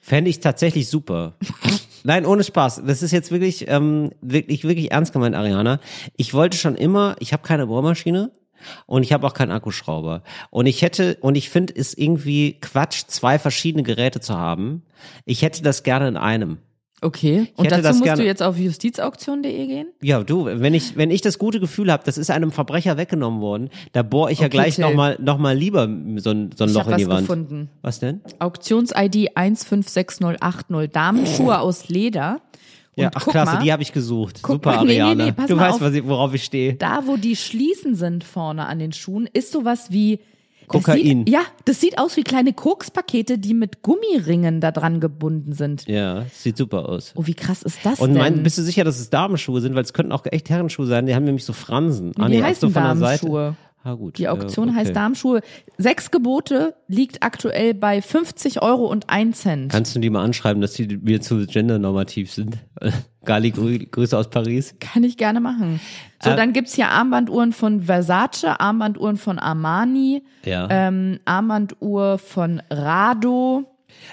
Fände 0.00 0.30
ich 0.30 0.40
tatsächlich 0.40 0.88
super. 0.88 1.34
Nein, 2.04 2.26
ohne 2.26 2.44
Spaß. 2.44 2.82
Das 2.86 3.02
ist 3.02 3.12
jetzt 3.12 3.30
wirklich, 3.30 3.66
ähm, 3.68 4.10
wirklich, 4.20 4.64
wirklich 4.64 4.90
ernst 4.90 5.12
gemeint, 5.12 5.34
Ariana. 5.36 5.80
Ich 6.16 6.34
wollte 6.34 6.56
schon 6.56 6.74
immer, 6.74 7.16
ich 7.20 7.32
habe 7.32 7.42
keine 7.42 7.66
Bohrmaschine 7.66 8.32
und 8.86 9.02
ich 9.02 9.12
habe 9.12 9.26
auch 9.26 9.34
keinen 9.34 9.52
Akkuschrauber. 9.52 10.22
Und 10.50 10.66
ich 10.66 10.82
hätte, 10.82 11.16
und 11.20 11.36
ich 11.36 11.50
finde 11.50 11.74
es 11.76 11.94
irgendwie 11.94 12.58
Quatsch, 12.60 13.04
zwei 13.06 13.38
verschiedene 13.38 13.82
Geräte 13.82 14.20
zu 14.20 14.36
haben. 14.36 14.82
Ich 15.24 15.42
hätte 15.42 15.62
das 15.62 15.82
gerne 15.82 16.08
in 16.08 16.16
einem. 16.16 16.58
Okay. 17.02 17.48
Und 17.56 17.70
dazu 17.70 17.88
musst 17.88 18.04
gerne- 18.04 18.22
du 18.22 18.26
jetzt 18.26 18.42
auf 18.42 18.56
justizauktion.de 18.58 19.66
gehen? 19.66 19.88
Ja, 20.02 20.22
du, 20.22 20.44
wenn 20.46 20.72
ich, 20.72 20.96
wenn 20.96 21.10
ich 21.10 21.20
das 21.20 21.38
gute 21.38 21.58
Gefühl 21.60 21.90
habe, 21.92 22.04
das 22.06 22.16
ist 22.16 22.30
einem 22.30 22.52
Verbrecher 22.52 22.96
weggenommen 22.96 23.40
worden, 23.40 23.70
da 23.92 24.02
bohre 24.02 24.30
ich 24.30 24.38
ja 24.38 24.46
Okay, 24.46 24.56
gleich 24.56 24.74
Till. 24.76 24.84
nochmal 24.84 25.18
noch 25.20 25.38
mal 25.38 25.56
lieber 25.56 25.88
so 26.16 26.30
ein, 26.30 26.50
so 26.56 26.64
ein 26.64 26.70
Ich 26.70 26.74
Loch 26.74 26.86
in 26.88 26.96
die 26.98 27.08
Wand. 27.08 27.20
gefunden. 27.26 27.68
Was 27.82 27.98
denn? 27.98 28.20
Auktions-ID 28.38 29.36
156080. 29.36 30.88
Damenschuhe 30.92 31.58
aus 31.60 31.88
Leder. 31.88 32.40
Und 32.94 33.02
Ja, 33.04 33.10
ach 33.14 33.26
klasse, 33.26 33.54
mal, 33.54 33.62
die 33.64 33.72
habe 33.72 33.82
ich 33.82 33.92
gesucht. 33.92 34.38
Super, 34.46 34.76
mal, 34.76 34.84
nee, 34.84 35.02
nee, 35.02 35.14
nee, 35.14 35.32
du 35.48 35.56
weißt, 35.56 35.82
auf. 35.82 35.92
worauf 36.04 36.34
ich 36.34 36.44
stehe. 36.44 36.74
da 36.74 37.02
wo 37.06 37.16
die 37.16 37.36
Schließen 37.36 37.94
sind 37.94 38.22
vorne 38.22 38.66
an 38.66 38.78
den 38.78 38.92
Schuhen, 38.92 39.28
ist 39.32 39.50
sowas 39.50 39.86
wie 39.90 40.20
Kokain. 40.72 41.18
Sieht, 41.24 41.28
ja, 41.28 41.40
das 41.64 41.80
sieht 41.80 41.98
aus 41.98 42.16
wie 42.16 42.22
kleine 42.24 42.52
Kokspakete, 42.52 43.38
die 43.38 43.54
mit 43.54 43.82
Gummiringen 43.82 44.60
da 44.60 44.70
dran 44.72 45.00
gebunden 45.00 45.52
sind. 45.52 45.86
Ja, 45.86 46.24
sieht 46.32 46.56
super 46.56 46.88
aus. 46.88 47.12
Oh, 47.14 47.26
wie 47.26 47.34
krass 47.34 47.62
ist 47.62 47.78
das 47.84 48.00
Und 48.00 48.10
denn? 48.10 48.18
mein, 48.18 48.42
bist 48.42 48.58
du 48.58 48.62
sicher, 48.62 48.84
dass 48.84 48.98
es 48.98 49.10
Damenschuhe 49.10 49.60
sind? 49.60 49.74
Weil 49.74 49.84
es 49.84 49.92
könnten 49.92 50.12
auch 50.12 50.24
echt 50.26 50.50
Herrenschuhe 50.50 50.86
sein. 50.86 51.06
Die 51.06 51.14
haben 51.14 51.24
nämlich 51.24 51.44
so 51.44 51.52
Fransen. 51.52 52.12
Ah, 52.18 52.28
Wie 52.28 52.38
so 52.38 52.44
heißen 52.44 52.70
von 52.70 52.82
der 52.82 52.96
Seite. 52.96 53.56
Ah, 53.84 53.94
gut. 53.94 54.18
Die 54.18 54.28
Auktion 54.28 54.68
äh, 54.68 54.70
okay. 54.70 54.80
heißt 54.80 54.96
Darmschuhe. 54.96 55.40
Sechs 55.76 56.10
Gebote 56.12 56.74
liegt 56.86 57.22
aktuell 57.22 57.74
bei 57.74 58.00
50 58.00 58.62
Euro 58.62 58.86
und 58.86 59.10
ein 59.10 59.34
Cent. 59.34 59.72
Kannst 59.72 59.96
du 59.96 59.98
die 60.00 60.08
mal 60.10 60.22
anschreiben, 60.24 60.60
dass 60.62 60.74
die 60.74 60.98
mir 60.98 61.20
zu 61.20 61.44
gendernormativ 61.46 62.32
sind? 62.32 62.58
Gali, 63.24 63.50
Grü 63.50 63.78
Grüße 63.78 64.16
aus 64.16 64.30
Paris. 64.30 64.74
Kann 64.80 65.02
ich 65.04 65.16
gerne 65.16 65.40
machen. 65.40 65.80
So, 66.22 66.30
Äh, 66.30 66.36
dann 66.36 66.52
gibt's 66.52 66.74
hier 66.74 66.88
Armbanduhren 66.88 67.52
von 67.52 67.82
Versace, 67.82 68.44
Armbanduhren 68.44 69.16
von 69.16 69.38
Armani, 69.40 70.22
Ja. 70.44 70.68
ähm, 70.70 71.18
Armbanduhr 71.24 72.18
von 72.18 72.62
Rado. 72.70 73.64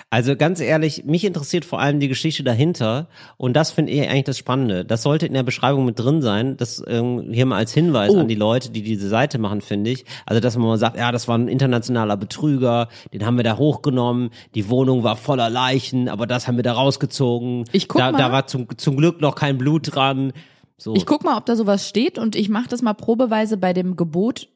Also 0.10 0.36
ganz 0.36 0.60
ehrlich, 0.60 1.06
mich 1.06 1.24
interessiert 1.26 1.66
vor 1.66 1.80
allem 1.80 2.00
die 2.00 2.08
Geschichte 2.08 2.44
dahinter 2.44 3.08
und 3.38 3.54
das 3.54 3.72
finde 3.72 3.92
ich 3.92 4.02
eigentlich 4.10 4.24
das 4.26 4.38
Spannende. 4.38 4.86
Das 4.86 5.04
sollte 5.04 5.26
in 5.26 5.34
der 5.34 5.44
Beschreibung 5.44 5.86
mit 5.86 6.00
drin 6.00 6.22
sein, 6.22 6.58
das 6.58 6.84
ähm, 6.88 7.30
hier 7.32 7.46
mal 7.46 7.58
als 7.58 7.74
Hinweis 7.74 8.12
Oh. 8.14 8.20
an 8.20 8.28
die 8.28 8.36
Leute, 8.36 8.70
die 8.72 8.82
diese 8.82 9.08
Seite 9.10 9.38
machen, 9.40 9.62
finde 9.62 9.90
ich. 9.92 10.06
Also 10.26 10.40
dass 10.40 10.58
man 10.58 10.68
mal 10.68 10.78
sagt, 10.78 10.98
ja, 10.98 11.12
das 11.12 11.28
war 11.28 11.38
ein 11.38 11.48
internationaler 11.48 12.18
Betrüger, 12.18 12.88
den 13.14 13.26
haben 13.26 13.38
wir 13.38 13.44
da 13.44 13.58
hochgenommen, 13.58 14.30
die 14.56 14.70
Wohnung 14.70 15.04
war 15.04 15.16
voller 15.16 15.50
Leichen, 15.50 16.10
aber 16.10 16.28
das 16.28 16.48
haben 16.48 16.56
wir 16.58 16.64
da 16.64 16.74
rausgezogen. 16.74 17.66
Ich 17.72 17.88
guck 17.88 18.00
da, 18.00 18.12
mal. 18.12 18.18
da 18.18 18.32
war 18.32 18.48
zum, 18.48 18.68
zum 18.78 18.98
Glück 18.98 19.22
noch 19.22 19.36
kein 19.36 19.58
Blut 19.58 19.96
dran. 19.96 20.34
So. 20.78 20.96
Ich 20.96 21.06
guck 21.06 21.24
mal, 21.24 21.38
ob 21.38 21.46
da 21.46 21.56
sowas 21.56 21.88
steht 21.90 22.18
und 22.18 22.36
ich 22.36 22.48
mache 22.50 22.70
das 22.70 22.82
mal 22.82 22.94
probeweise 22.94 23.58
bei 23.58 23.74
dem 23.74 23.96
Gebot 23.96 24.48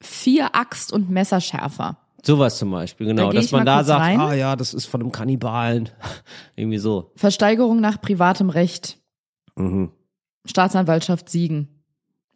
vier 0.00 0.54
Axt 0.54 0.92
und 0.92 1.10
Messerschärfer. 1.10 1.98
Sowas 2.26 2.58
zum 2.58 2.70
Beispiel, 2.70 3.06
genau. 3.06 3.30
Da 3.30 3.38
Dass 3.38 3.52
man 3.52 3.64
da 3.64 3.84
sagt, 3.84 4.00
rein. 4.00 4.20
ah 4.20 4.34
ja, 4.34 4.56
das 4.56 4.74
ist 4.74 4.86
von 4.86 5.00
einem 5.00 5.12
Kannibalen. 5.12 5.90
Irgendwie 6.56 6.78
so. 6.78 7.12
Versteigerung 7.14 7.80
nach 7.80 8.00
privatem 8.00 8.50
Recht. 8.50 8.98
Staatsanwaltschaft 10.44 11.28
Siegen. 11.28 11.68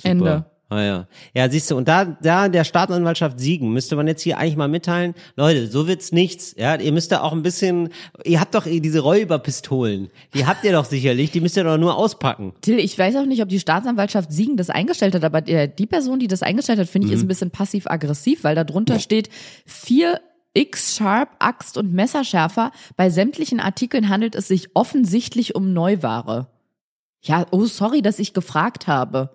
Ende. 0.03 0.47
Ah, 0.71 0.83
ja. 0.83 1.09
ja, 1.35 1.51
siehst 1.51 1.69
du, 1.69 1.77
und 1.77 1.89
da, 1.89 2.05
da 2.05 2.49
der 2.49 2.63
Staatsanwaltschaft 2.63 3.41
Siegen 3.41 3.73
müsste 3.73 3.97
man 3.97 4.07
jetzt 4.07 4.23
hier 4.23 4.39
eigentlich 4.39 4.57
mal 4.57 4.69
mitteilen, 4.69 5.15
Leute, 5.35 5.67
so 5.67 5.89
wird's 5.89 6.13
nichts. 6.13 6.55
Ja, 6.57 6.77
ihr 6.77 6.93
müsst 6.93 7.11
da 7.11 7.23
auch 7.23 7.33
ein 7.33 7.43
bisschen, 7.43 7.89
ihr 8.25 8.39
habt 8.39 8.55
doch 8.55 8.67
diese 8.67 9.01
Räuberpistolen, 9.01 10.11
die 10.33 10.47
habt 10.47 10.63
ihr 10.63 10.71
doch 10.71 10.85
sicherlich, 10.85 11.33
die 11.33 11.41
müsst 11.41 11.57
ihr 11.57 11.65
doch 11.65 11.77
nur 11.77 11.97
auspacken. 11.97 12.53
Till, 12.61 12.79
ich 12.79 12.97
weiß 12.97 13.17
auch 13.17 13.27
nicht, 13.27 13.43
ob 13.43 13.49
die 13.49 13.59
Staatsanwaltschaft 13.59 14.31
Siegen 14.33 14.57
das 14.57 14.71
eingestellt 14.71 15.17
hat, 15.17 15.25
aber 15.25 15.41
der, 15.41 15.67
die 15.67 15.87
Person, 15.87 16.21
die 16.21 16.29
das 16.29 16.45
eingestellt 16.45 16.79
hat, 16.79 16.89
finde 16.89 17.09
ich, 17.09 17.15
ist 17.15 17.23
ein 17.23 17.29
bisschen 17.29 17.51
passiv-aggressiv, 17.51 18.45
weil 18.45 18.55
da 18.55 18.63
drunter 18.63 19.01
steht, 19.01 19.29
vier 19.67 20.21
X 20.55 20.95
Sharp, 20.97 21.31
Axt 21.41 21.79
und 21.79 21.93
Messerschärfer. 21.93 22.71
Bei 22.97 23.11
sämtlichen 23.11 23.59
Artikeln 23.59 24.09
handelt 24.09 24.37
es 24.37 24.47
sich 24.47 24.69
offensichtlich 24.75 25.57
um 25.57 25.73
Neuware. 25.73 26.47
Ja, 27.23 27.47
oh, 27.51 27.65
sorry, 27.65 28.03
dass 28.03 28.21
ich 28.21 28.35
gefragt 28.35 28.87
habe. 28.87 29.31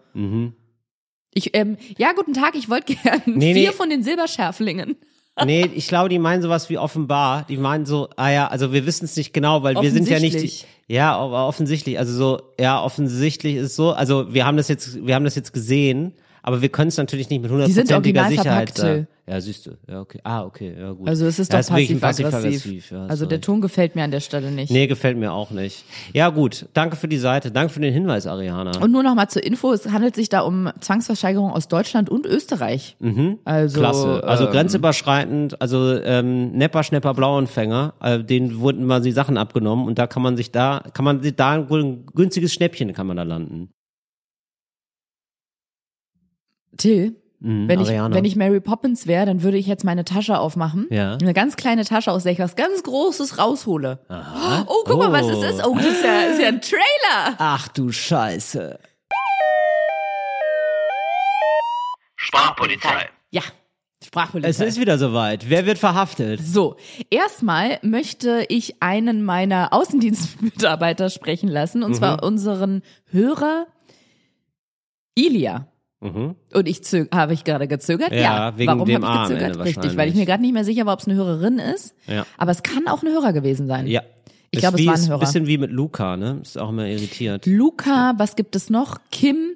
Ich, 1.38 1.56
ähm, 1.56 1.78
ja, 1.98 2.14
guten 2.14 2.34
Tag, 2.34 2.56
ich 2.56 2.70
wollte 2.70 2.96
gerne 2.96 3.22
Nee, 3.26 3.54
vier 3.54 3.70
nee. 3.70 3.76
von 3.76 3.90
den 3.90 4.02
Silberschärflingen. 4.02 4.96
Nee, 5.44 5.70
ich 5.76 5.90
glaube, 5.90 6.08
die 6.08 6.18
meinen 6.18 6.42
sowas 6.42 6.70
wie 6.70 6.78
offenbar. 6.78 7.46
Die 7.50 7.58
meinen 7.58 7.86
so, 7.86 8.08
ah 8.16 8.30
ja, 8.30 8.48
also 8.48 8.72
wir 8.72 8.86
wissen 8.86 9.04
es 9.04 9.18
nicht 9.18 9.34
genau, 9.34 9.64
weil 9.64 9.76
wir 9.76 9.92
sind 9.92 10.08
ja 10.08 10.18
nicht 10.22 10.42
die, 10.42 10.50
ja, 10.88 11.14
aber 11.14 11.46
offensichtlich, 11.46 12.00
also 12.00 12.14
so, 12.14 12.42
ja, 12.58 12.82
offensichtlich 12.82 13.56
ist 13.58 13.76
so, 13.76 13.92
also 13.92 14.34
wir 14.34 14.46
haben 14.46 14.56
das 14.56 14.70
jetzt, 14.70 15.06
wir 15.06 15.14
haben 15.14 15.26
das 15.26 15.36
jetzt 15.36 15.52
gesehen, 15.52 16.14
aber 16.42 16.62
wir 16.62 16.70
können 16.70 16.88
es 16.88 16.96
natürlich 16.96 17.30
nicht 17.30 17.42
mit 17.42 17.52
hundertprozentiger 17.52 18.30
Sicherheit. 18.30 18.76
Till. 18.76 19.08
Ja, 19.28 19.42
siehst 19.42 19.66
du. 19.66 19.72
Ja, 19.88 20.02
okay. 20.02 20.20
Ah, 20.24 20.44
okay, 20.44 20.76
ja 20.80 20.92
gut. 20.92 21.08
Also 21.08 21.26
es 21.26 21.40
ist 21.40 21.52
ja, 21.52 21.60
doch 21.60 21.70
wirklich 21.72 21.90
ein 21.90 22.00
passiv-aggressiv. 22.00 22.92
Ja, 22.92 23.08
also 23.08 23.26
der. 23.26 23.42
Ton 23.42 23.60
gefällt 23.60 23.96
mir 23.96 24.04
an 24.04 24.12
der 24.12 24.20
Stelle 24.20 24.52
nicht. 24.52 24.72
Nee, 24.72 24.86
gefällt 24.86 25.18
mir 25.18 25.34
auch 25.34 25.50
nicht. 25.50 25.84
Ja, 26.14 26.30
gut. 26.30 26.68
Danke 26.74 26.96
für 26.96 27.08
die 27.08 27.18
Seite. 27.18 27.50
Danke 27.52 27.74
für 27.74 27.80
den 27.80 27.92
Hinweis, 27.92 28.28
Ariana. 28.28 28.80
Und 28.82 28.92
nur 28.92 29.02
noch 29.02 29.16
mal 29.16 29.28
zur 29.28 29.44
Info, 29.44 29.72
es 29.74 29.90
handelt 29.90 30.16
sich 30.16 30.30
da 30.30 30.42
um 30.42 30.70
Zwangsversteigerung 30.80 31.52
aus 31.52 31.68
Deutschland 31.68 32.08
und 32.10 32.28
Österreich. 32.28 32.98
Also, 33.46 33.78
Mhm. 33.80 33.80
Klasse. 33.82 34.24
Also 34.24 34.46
ähm, 34.46 34.52
grenzüberschreitend, 34.52 35.60
also 35.60 35.94
ähm, 36.02 36.52
Nepper, 36.52 36.84
Schnepper, 36.84 37.16
Blauanfänger, 37.16 37.96
äh, 38.02 38.24
denen 38.24 38.60
wurden 38.60 38.86
mal 38.86 39.02
die 39.02 39.12
Sachen 39.12 39.38
abgenommen 39.38 39.88
und 39.88 39.98
da 39.98 40.06
kann 40.06 40.22
man 40.22 40.38
sich 40.38 40.52
da, 40.52 40.84
kann 40.94 41.04
man 41.04 41.24
sich 41.24 41.36
da 41.36 41.68
wohl 41.70 41.84
ein 41.84 42.06
günstiges 42.14 42.54
Schnäppchen 42.54 42.94
kann 42.94 43.08
man 43.08 43.18
da 43.18 43.24
landen. 43.24 43.70
Till, 46.78 47.16
Mhm, 47.40 47.68
wenn 47.68 47.82
ich, 47.82 47.88
Ariana. 47.90 48.16
wenn 48.16 48.26
ich 48.26 48.36
Mary 48.36 48.60
Poppins 48.62 49.08
wäre, 49.08 49.26
dann 49.26 49.44
würde 49.44 49.58
ich 49.58 49.68
jetzt 49.68 49.84
meine 49.84 50.06
Tasche 50.06 50.40
aufmachen. 50.40 50.88
Ja. 50.90 51.16
Eine 51.22 51.34
ganz 51.34 51.56
kleine 51.58 51.84
Tasche, 51.86 52.12
aus 52.12 52.24
der 52.24 52.32
ich 52.32 52.40
was 52.40 52.56
ganz 52.56 52.82
Großes 52.84 53.38
raushole. 53.38 54.00
Aha. 54.08 54.64
Oh, 54.68 54.84
guck 54.86 54.98
mal, 55.00 55.12
was 55.12 55.26
Oh. 55.26 55.42
das 55.42 55.56
ist. 55.56 55.66
Oh, 55.66 55.76
das 55.76 55.86
ist 55.86 56.04
ja, 56.04 56.22
ist 56.22 56.40
ja 56.42 56.48
ein 56.48 56.62
Trailer. 56.62 57.36
Ach 57.38 57.68
du 57.70 57.92
Scheiße. 57.92 58.80
Sprachpolizei. 62.18 63.10
Ja, 63.32 63.42
Sprachpolizei. 64.04 64.50
Es 64.50 64.60
ist 64.60 64.80
wieder 64.80 64.98
soweit. 64.98 65.50
Wer 65.50 65.66
wird 65.66 65.78
verhaftet? 65.78 66.40
So, 66.44 66.78
erstmal 67.10 67.80
möchte 67.82 68.46
ich 68.50 68.82
einen 68.82 69.24
meiner 69.24 69.74
Außendienstmitarbeiter 69.74 71.10
sprechen 71.10 71.50
lassen, 71.50 71.84
und 71.84 71.94
zwar 71.96 72.14
Mhm. 72.18 72.28
unseren 72.28 72.82
Hörer 73.12 73.68
Ilia. 75.16 75.68
Mhm. 76.06 76.36
Und 76.54 76.68
ich 76.68 76.82
habe 77.14 77.34
ich 77.34 77.44
gerade 77.44 77.68
gezögert? 77.68 78.12
Ja, 78.14 78.58
wegen 78.58 78.72
Warum 78.72 78.86
dem 78.88 79.06
habe 79.06 79.34
ich 79.34 79.40
gezögert? 79.40 79.66
Richtig, 79.66 79.98
weil 79.98 80.10
ich 80.10 80.16
mir 80.16 80.26
gerade 80.26 80.42
nicht 80.42 80.54
mehr 80.54 80.64
sicher 80.66 80.86
war, 80.86 80.94
ob 80.94 81.00
es 81.00 81.08
eine 81.08 81.16
Hörerin 81.16 81.60
ist. 81.60 81.96
Ja. 82.08 82.26
Aber 82.38 82.52
es 82.52 82.64
kann 82.64 82.88
auch 82.88 83.04
ein 83.04 83.10
Hörer 83.10 83.34
gewesen 83.34 83.68
sein. 83.68 83.88
Ja. 83.88 84.02
Ich 84.52 84.60
glaube, 84.60 84.80
es 84.80 84.86
war 84.86 84.94
ein 84.94 85.00
ist 85.00 85.10
Hörer. 85.10 85.20
bisschen 85.20 85.48
wie 85.48 85.58
mit 85.58 85.72
Luca, 85.72 86.16
ne? 86.16 86.40
Ist 86.42 86.58
auch 86.58 86.70
immer 86.70 86.88
irritiert. 86.88 87.46
Luca, 87.46 88.14
was 88.18 88.36
gibt 88.36 88.56
es 88.56 88.70
noch? 88.70 89.00
Kim, 89.12 89.56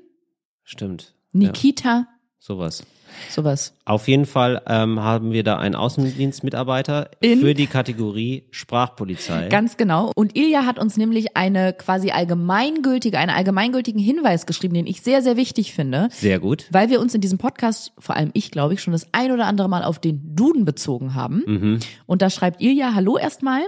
Stimmt. 0.64 1.14
Nikita, 1.32 1.90
Ja, 1.90 2.08
sowas. 2.40 2.84
sowas. 3.30 3.74
Auf 3.86 4.08
jeden 4.08 4.26
Fall 4.26 4.62
ähm, 4.66 5.02
haben 5.02 5.32
wir 5.32 5.44
da 5.44 5.58
einen 5.58 5.76
Außendienstmitarbeiter 5.76 7.12
In- 7.20 7.42
für 7.42 7.54
die 7.54 7.68
Kategorie 7.68 8.44
Sprachpolizei. 8.52 9.50
Ganz 9.50 9.78
genau. 9.78 10.12
Und 10.16 10.38
Ilja 10.38 10.66
hat 10.66 10.80
uns 10.80 10.96
nämlich 10.98 11.36
eine 11.36 11.74
quasi 11.74 12.12
allgemeingültige, 12.12 13.18
einen 13.18 13.32
allgemeingültigen 13.32 14.00
Hinweis 14.02 14.46
geschrieben, 14.46 14.74
den 14.74 14.88
ich 14.88 15.02
sehr, 15.02 15.22
sehr 15.22 15.38
wichtig 15.38 15.74
finde. 15.74 16.08
Sehr 16.12 16.40
gut. 16.40 16.66
Weil 16.72 16.90
wir 16.90 17.00
uns 17.02 17.14
in 17.14 17.22
diesem 17.22 17.38
Podcast, 17.38 17.92
vor 18.00 18.16
allem 18.16 18.32
ich 18.34 18.52
glaube 18.52 18.74
ich, 18.74 18.82
schon 18.82 18.94
das 18.94 19.08
ein 19.12 19.32
oder 19.32 19.46
andere 19.46 19.68
Mal 19.70 19.84
auf 19.84 20.00
den 20.00 20.36
Duden 20.36 20.66
bezogen 20.66 21.14
haben. 21.16 21.44
Mhm. 21.46 21.80
Und 22.06 22.22
da 22.22 22.30
schreibt 22.30 22.62
Ilja, 22.62 22.94
hallo 22.96 23.18
erstmal. 23.18 23.62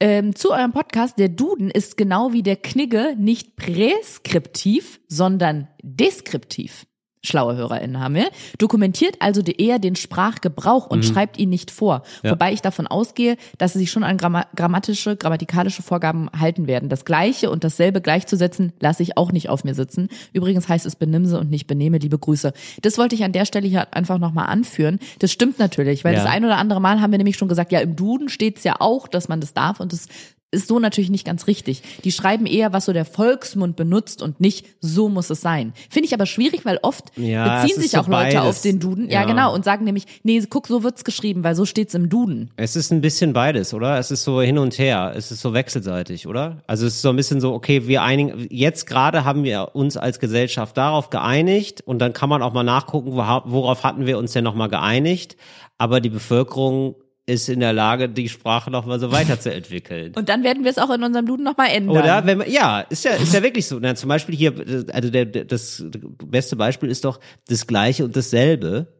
Ähm, 0.00 0.34
zu 0.34 0.50
eurem 0.52 0.72
Podcast, 0.72 1.18
der 1.18 1.28
Duden 1.28 1.70
ist 1.70 1.96
genau 1.96 2.32
wie 2.32 2.42
der 2.42 2.56
Knigge 2.56 3.14
nicht 3.18 3.56
präskriptiv, 3.56 5.00
sondern 5.08 5.68
deskriptiv. 5.82 6.86
Schlaue 7.24 7.56
HörerInnen 7.56 7.98
haben 8.00 8.14
wir. 8.14 8.28
Dokumentiert 8.58 9.16
also 9.20 9.40
eher 9.42 9.78
den 9.78 9.96
Sprachgebrauch 9.96 10.86
und 10.86 11.04
schreibt 11.04 11.38
ihn 11.38 11.48
nicht 11.48 11.70
vor. 11.70 12.02
Ja. 12.22 12.32
Wobei 12.32 12.52
ich 12.52 12.62
davon 12.62 12.86
ausgehe, 12.86 13.36
dass 13.58 13.72
sie 13.72 13.80
sich 13.80 13.90
schon 13.90 14.04
an 14.04 14.16
gramma 14.18 14.46
grammatische, 14.54 15.16
grammatikalische 15.16 15.82
Vorgaben 15.82 16.28
halten 16.38 16.66
werden. 16.66 16.88
Das 16.88 17.04
Gleiche 17.04 17.50
und 17.50 17.64
dasselbe 17.64 18.00
gleichzusetzen, 18.00 18.72
lasse 18.80 19.02
ich 19.02 19.16
auch 19.16 19.32
nicht 19.32 19.48
auf 19.48 19.64
mir 19.64 19.74
sitzen. 19.74 20.08
Übrigens 20.32 20.68
heißt 20.68 20.86
es 20.86 20.96
benimse 20.96 21.38
und 21.40 21.50
nicht 21.50 21.66
benehme, 21.66 21.98
liebe 21.98 22.18
Grüße. 22.18 22.52
Das 22.82 22.98
wollte 22.98 23.14
ich 23.14 23.24
an 23.24 23.32
der 23.32 23.46
Stelle 23.46 23.66
hier 23.66 23.92
einfach 23.94 24.18
nochmal 24.18 24.46
anführen. 24.46 24.98
Das 25.18 25.32
stimmt 25.32 25.58
natürlich, 25.58 26.04
weil 26.04 26.14
Ja. 26.14 26.22
das 26.22 26.30
ein 26.30 26.44
oder 26.44 26.58
andere 26.58 26.80
Mal 26.80 27.00
haben 27.00 27.10
wir 27.10 27.18
nämlich 27.18 27.36
schon 27.36 27.48
gesagt, 27.48 27.72
ja, 27.72 27.80
im 27.80 27.96
Duden 27.96 28.28
steht's 28.28 28.64
ja 28.64 28.76
auch, 28.80 29.08
dass 29.08 29.28
man 29.28 29.40
das 29.40 29.54
darf 29.54 29.80
und 29.80 29.92
das 29.92 30.08
ist 30.54 30.68
so 30.68 30.78
natürlich 30.78 31.10
nicht 31.10 31.26
ganz 31.26 31.46
richtig. 31.46 31.82
Die 32.04 32.12
schreiben 32.12 32.46
eher, 32.46 32.72
was 32.72 32.86
so 32.86 32.92
der 32.92 33.04
Volksmund 33.04 33.76
benutzt 33.76 34.22
und 34.22 34.40
nicht, 34.40 34.64
so 34.80 35.08
muss 35.08 35.28
es 35.30 35.40
sein. 35.40 35.72
Finde 35.90 36.06
ich 36.06 36.14
aber 36.14 36.24
schwierig, 36.26 36.64
weil 36.64 36.78
oft 36.82 37.12
Ja, 37.16 37.60
beziehen 37.62 37.80
sich 37.80 37.90
so 37.90 37.98
auch 37.98 38.08
Leute 38.08 38.36
beides. 38.36 38.40
auf 38.40 38.62
den 38.62 38.80
Duden. 38.80 39.10
Ja. 39.10 39.20
Ja. 39.20 39.24
genau. 39.26 39.52
Und 39.54 39.64
sagen 39.64 39.84
nämlich, 39.84 40.04
nee, 40.22 40.42
guck, 40.48 40.66
so 40.66 40.82
wird's 40.82 41.04
geschrieben, 41.04 41.44
weil 41.44 41.54
so 41.54 41.64
steht's 41.66 41.94
im 41.94 42.08
Duden. 42.08 42.50
Es 42.56 42.76
ist 42.76 42.90
ein 42.92 43.00
bisschen 43.00 43.32
beides, 43.32 43.74
oder? 43.74 43.98
Es 43.98 44.10
ist 44.10 44.24
so 44.24 44.40
hin 44.40 44.58
und 44.58 44.78
her. 44.78 45.12
Es 45.16 45.30
ist 45.30 45.40
so 45.40 45.52
wechselseitig, 45.52 46.26
oder? 46.26 46.62
Also 46.66 46.86
es 46.86 46.94
ist 46.94 47.02
so 47.02 47.10
ein 47.10 47.16
bisschen 47.16 47.40
so, 47.40 47.52
okay, 47.52 47.86
wir 47.88 48.02
einigen, 48.02 48.46
jetzt 48.50 48.86
gerade 48.86 49.24
haben 49.24 49.44
wir 49.44 49.70
uns 49.74 49.96
als 49.96 50.20
Gesellschaft 50.20 50.76
darauf 50.76 51.10
geeinigt 51.10 51.82
und 51.84 51.98
dann 51.98 52.12
kann 52.12 52.28
man 52.28 52.42
auch 52.42 52.52
mal 52.52 52.62
nachgucken, 52.62 53.12
worauf 53.12 53.82
hatten 53.84 54.06
wir 54.06 54.18
uns 54.18 54.32
denn 54.32 54.44
nochmal 54.44 54.68
geeinigt. 54.68 55.36
Aber 55.78 56.00
die 56.00 56.10
Bevölkerung 56.10 56.94
ist 57.26 57.48
in 57.48 57.60
der 57.60 57.72
Lage, 57.72 58.08
die 58.08 58.28
Sprache 58.28 58.70
nochmal 58.70 59.00
so 59.00 59.10
weiterzuentwickeln. 59.10 60.12
Und 60.14 60.28
dann 60.28 60.44
werden 60.44 60.64
wir 60.64 60.70
es 60.70 60.78
auch 60.78 60.90
in 60.90 61.02
unserem 61.02 61.26
Duden 61.26 61.44
nochmal 61.44 61.70
ändern. 61.70 61.96
Oder 61.96 62.26
wenn 62.26 62.38
man, 62.38 62.50
ja, 62.50 62.80
ist 62.80 63.04
ja, 63.04 63.12
ist 63.12 63.32
ja 63.32 63.42
wirklich 63.42 63.66
so. 63.66 63.78
Na, 63.80 63.94
zum 63.94 64.08
Beispiel 64.08 64.36
hier, 64.36 64.52
also 64.92 65.10
der, 65.10 65.24
der, 65.24 65.44
das 65.44 65.84
beste 66.22 66.56
Beispiel 66.56 66.90
ist 66.90 67.04
doch 67.04 67.20
das 67.48 67.66
Gleiche 67.66 68.04
und 68.04 68.14
dasselbe, 68.14 68.92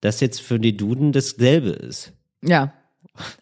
das 0.00 0.20
jetzt 0.20 0.40
für 0.40 0.58
die 0.58 0.76
Duden 0.76 1.12
dasselbe 1.12 1.70
ist. 1.70 2.12
Ja. 2.42 2.72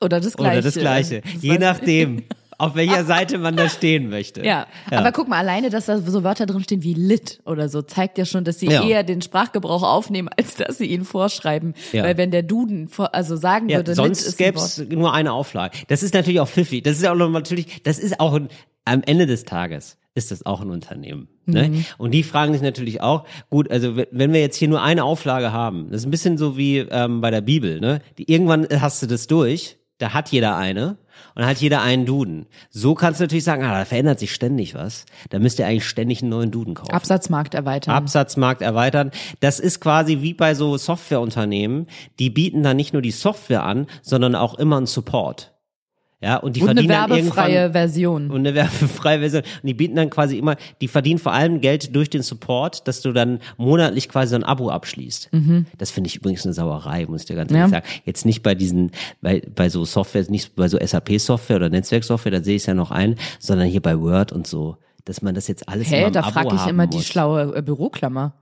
Oder 0.00 0.20
das 0.20 0.36
Gleiche. 0.36 0.58
Oder 0.58 0.62
das 0.62 0.74
Gleiche. 0.74 1.22
Je 1.40 1.58
nachdem, 1.58 2.24
auf 2.58 2.74
welcher 2.74 3.04
Seite 3.04 3.38
man 3.38 3.56
da 3.56 3.68
stehen 3.68 4.10
möchte. 4.10 4.44
Ja. 4.44 4.66
aber 4.90 5.12
guck 5.12 5.28
mal, 5.28 5.38
alleine, 5.38 5.70
dass 5.70 5.86
da 5.86 5.98
so 5.98 6.24
Wörter 6.24 6.44
drin 6.46 6.62
stehen 6.62 6.82
wie 6.82 6.94
lit 6.94 7.40
oder 7.46 7.68
so, 7.68 7.82
zeigt 7.82 8.18
ja 8.18 8.24
schon, 8.24 8.44
dass 8.44 8.58
sie 8.58 8.66
Ja. 8.66 8.82
eher 8.84 9.04
den 9.04 9.22
Sprachgebrauch 9.22 9.82
aufnehmen, 9.84 10.28
als 10.36 10.56
dass 10.56 10.78
sie 10.78 10.86
ihn 10.86 11.04
vorschreiben. 11.04 11.74
Ja. 11.92 12.02
Weil 12.04 12.16
wenn 12.16 12.30
der 12.30 12.42
Duden 12.42 12.90
also 13.12 13.36
sagen 13.36 13.68
Ja, 13.68 13.78
würde, 13.78 13.94
sonst 13.94 14.22
ist 14.26 14.40
ein 14.40 14.44
gäbe 14.46 14.58
es 14.58 14.78
nur 14.78 15.14
eine 15.14 15.32
Auflage. 15.32 15.78
Das 15.88 16.02
ist 16.02 16.14
natürlich 16.14 16.40
auch 16.40 16.48
pfiffig. 16.48 16.82
Das 16.82 16.96
ist 16.96 17.02
ja 17.02 17.12
auch 17.12 17.16
natürlich, 17.30 17.82
das 17.84 17.98
ist 17.98 18.18
auch 18.20 18.34
ein, 18.34 18.48
am 18.84 19.02
Ende 19.06 19.26
des 19.26 19.44
Tages 19.44 19.96
ist 20.14 20.32
das 20.32 20.44
auch 20.44 20.60
ein 20.60 20.70
Unternehmen. 20.70 21.28
Ne? 21.46 21.68
Mhm. 21.68 21.84
Und 21.96 22.10
die 22.10 22.24
fragen 22.24 22.52
sich 22.52 22.62
natürlich 22.62 23.00
auch, 23.00 23.24
gut, 23.50 23.70
also 23.70 23.94
wenn- 23.96 24.06
wenn 24.10 24.32
wir 24.32 24.40
jetzt 24.40 24.56
hier 24.56 24.66
nur 24.66 24.82
eine 24.82 25.04
Auflage 25.04 25.52
haben, 25.52 25.90
das 25.92 26.00
ist 26.00 26.06
ein 26.08 26.10
bisschen 26.10 26.36
so 26.38 26.56
wie 26.56 26.78
ähm, 26.78 27.20
bei 27.20 27.30
der 27.30 27.40
Bibel, 27.40 27.78
ne? 27.78 28.00
Die, 28.18 28.28
irgendwann 28.28 28.66
hast 28.80 29.00
du 29.00 29.06
das 29.06 29.28
durch, 29.28 29.76
da 29.98 30.14
hat 30.14 30.30
jeder 30.30 30.56
eine 30.56 30.96
und 31.34 31.42
dann 31.42 31.46
hat 31.46 31.58
jeder 31.58 31.82
einen 31.82 32.06
Duden. 32.06 32.46
So 32.70 32.94
kannst 32.94 33.20
du 33.20 33.24
natürlich 33.24 33.44
sagen, 33.44 33.62
ah, 33.64 33.78
da 33.78 33.84
verändert 33.84 34.18
sich 34.18 34.32
ständig 34.32 34.74
was. 34.74 35.06
Da 35.30 35.38
müsst 35.38 35.58
ihr 35.58 35.66
eigentlich 35.66 35.86
ständig 35.86 36.22
einen 36.22 36.30
neuen 36.30 36.50
Duden 36.50 36.74
kaufen. 36.74 36.92
Absatzmarkt 36.92 37.54
erweitern. 37.54 37.94
Absatzmarkt 37.94 38.62
erweitern. 38.62 39.10
Das 39.40 39.60
ist 39.60 39.80
quasi 39.80 40.22
wie 40.22 40.34
bei 40.34 40.54
so 40.54 40.76
Softwareunternehmen. 40.76 41.86
Die 42.18 42.30
bieten 42.30 42.62
dann 42.62 42.76
nicht 42.76 42.92
nur 42.92 43.02
die 43.02 43.10
Software 43.10 43.64
an, 43.64 43.86
sondern 44.02 44.34
auch 44.34 44.54
immer 44.54 44.76
einen 44.76 44.86
Support. 44.86 45.52
Ja, 46.20 46.36
und 46.38 46.56
die 46.56 46.62
und 46.62 46.70
eine 46.70 46.80
verdienen 46.82 46.98
dann 47.08 47.10
werbefreie 47.10 47.70
Version. 47.70 48.30
und 48.30 48.40
eine 48.40 48.52
werbefreie 48.56 49.20
Version. 49.20 49.42
Und 49.62 49.66
die 49.68 49.74
bieten 49.74 49.94
dann 49.94 50.10
quasi 50.10 50.36
immer, 50.36 50.56
die 50.80 50.88
verdienen 50.88 51.20
vor 51.20 51.32
allem 51.32 51.60
Geld 51.60 51.94
durch 51.94 52.10
den 52.10 52.22
Support, 52.22 52.88
dass 52.88 53.02
du 53.02 53.12
dann 53.12 53.38
monatlich 53.56 54.08
quasi 54.08 54.30
so 54.30 54.36
ein 54.36 54.42
Abo 54.42 54.68
abschließt. 54.68 55.30
Das 55.78 55.92
finde 55.92 56.08
ich 56.08 56.16
übrigens 56.16 56.44
eine 56.44 56.54
Sauerei, 56.54 57.06
muss 57.06 57.20
ich 57.20 57.26
dir 57.28 57.36
ganz 57.36 57.52
ehrlich 57.52 57.68
Mhm. 57.68 57.72
Ja. 57.72 57.82
sagen. 57.82 57.86
Jetzt 58.04 58.26
nicht 58.26 58.42
bei 58.42 58.56
diesen, 58.56 58.90
bei, 59.22 59.42
bei 59.54 59.68
so 59.68 59.84
Software, 59.84 60.24
nicht 60.28 60.56
bei 60.56 60.66
so 60.66 60.76
SAP-Software 60.84 61.56
oder 61.56 61.68
Netzwerksoftware, 61.68 62.32
da 62.32 62.42
sehe 62.42 62.56
ich 62.56 62.62
es 62.62 62.66
ja 62.66 62.74
noch 62.74 62.90
ein, 62.90 63.14
sondern 63.38 63.68
hier 63.68 63.80
bei 63.82 63.96
Word 64.00 64.32
und 64.32 64.46
so, 64.48 64.76
dass 65.04 65.22
man 65.22 65.36
das 65.36 65.46
jetzt 65.46 65.68
alles 65.68 65.90
im 65.92 66.12
da 66.12 66.24
frage 66.24 66.56
ich 66.56 66.66
immer 66.66 66.88
die 66.88 66.96
muss. 66.96 67.06
schlaue 67.06 67.54
äh, 67.56 67.62
Büroklammer. 67.62 68.32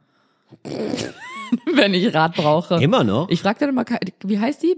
Wenn 1.74 1.92
ich 1.94 2.12
Rat 2.14 2.34
brauche. 2.34 2.76
Immer 2.82 3.04
noch? 3.04 3.28
Ich 3.28 3.40
frage 3.42 3.58
dann 3.60 3.68
immer, 3.68 3.84
wie 4.24 4.38
heißt 4.38 4.62
die? 4.62 4.76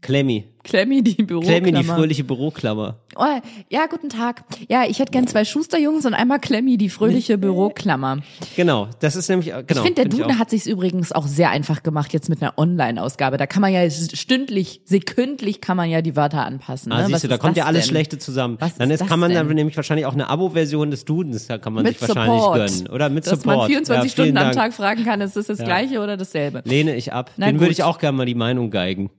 Klemmi. 0.00 0.44
Klemmi, 0.62 1.02
die 1.02 1.24
Büroklammer. 1.24 1.60
Klemmi, 1.60 1.72
die 1.72 1.84
fröhliche 1.84 2.22
Büroklammer. 2.24 3.00
Oh, 3.16 3.24
ja, 3.68 3.86
guten 3.86 4.08
Tag. 4.08 4.44
Ja, 4.68 4.84
ich 4.88 5.00
hätte 5.00 5.10
gern 5.10 5.26
zwei 5.26 5.44
Schusterjungs 5.44 6.06
und 6.06 6.14
einmal 6.14 6.38
Klemmi, 6.38 6.76
die 6.76 6.88
fröhliche 6.88 7.38
Büroklammer. 7.38 8.18
Genau, 8.54 8.88
das 9.00 9.16
ist 9.16 9.28
nämlich, 9.28 9.48
genau. 9.48 9.62
ich 9.68 9.78
finde, 9.78 9.94
der 9.94 10.04
find 10.04 10.12
Duden 10.14 10.38
hat 10.38 10.50
sich 10.50 10.66
übrigens 10.66 11.10
auch 11.10 11.26
sehr 11.26 11.50
einfach 11.50 11.82
gemacht 11.82 12.12
jetzt 12.12 12.28
mit 12.28 12.40
einer 12.40 12.56
Online-Ausgabe. 12.56 13.36
Da 13.36 13.48
kann 13.48 13.62
man 13.62 13.72
ja 13.72 13.90
stündlich, 13.90 14.80
sekündlich 14.84 15.60
kann 15.60 15.76
man 15.76 15.90
ja 15.90 16.02
die 16.02 16.14
Wörter 16.14 16.46
anpassen. 16.46 16.92
Ah, 16.92 16.98
ne? 16.98 17.06
siehst 17.06 17.14
Was 17.14 17.22
du, 17.22 17.28
da 17.28 17.38
kommt 17.38 17.56
ja 17.56 17.64
alles 17.64 17.82
denn? 17.82 17.90
Schlechte 17.90 18.18
zusammen. 18.18 18.56
Was 18.60 18.76
dann 18.76 18.92
ist 18.92 19.02
ist, 19.02 19.08
kann 19.08 19.18
man 19.18 19.34
dann 19.34 19.48
denn? 19.48 19.56
nämlich 19.56 19.76
wahrscheinlich 19.76 20.06
auch 20.06 20.14
eine 20.14 20.30
Abo-Version 20.30 20.92
des 20.92 21.04
Dudens, 21.04 21.48
da 21.48 21.58
kann 21.58 21.72
man 21.72 21.82
Mit 21.82 21.98
sich 21.98 22.08
wahrscheinlich 22.08 22.40
Support. 22.40 22.70
gönnen. 22.70 22.88
Oder 22.88 23.08
mit 23.08 23.26
Dass 23.26 23.40
Support. 23.40 23.56
man 23.56 23.66
24 23.66 24.04
ja, 24.04 24.08
Stunden 24.08 24.26
vielen 24.28 24.38
am 24.38 24.44
Dank. 24.44 24.56
Tag 24.56 24.72
fragen 24.72 25.04
kann, 25.04 25.20
ist 25.20 25.36
das 25.36 25.46
das 25.46 25.58
gleiche 25.58 25.98
oder 26.00 26.16
dasselbe? 26.16 26.62
Lehne 26.64 26.94
ich 26.94 27.12
ab. 27.12 27.32
Na 27.36 27.46
Den 27.46 27.58
würde 27.58 27.72
ich 27.72 27.82
auch 27.82 27.98
gerne 27.98 28.16
mal 28.16 28.24
die 28.26 28.36
Meinung 28.36 28.70
geigen. 28.70 29.10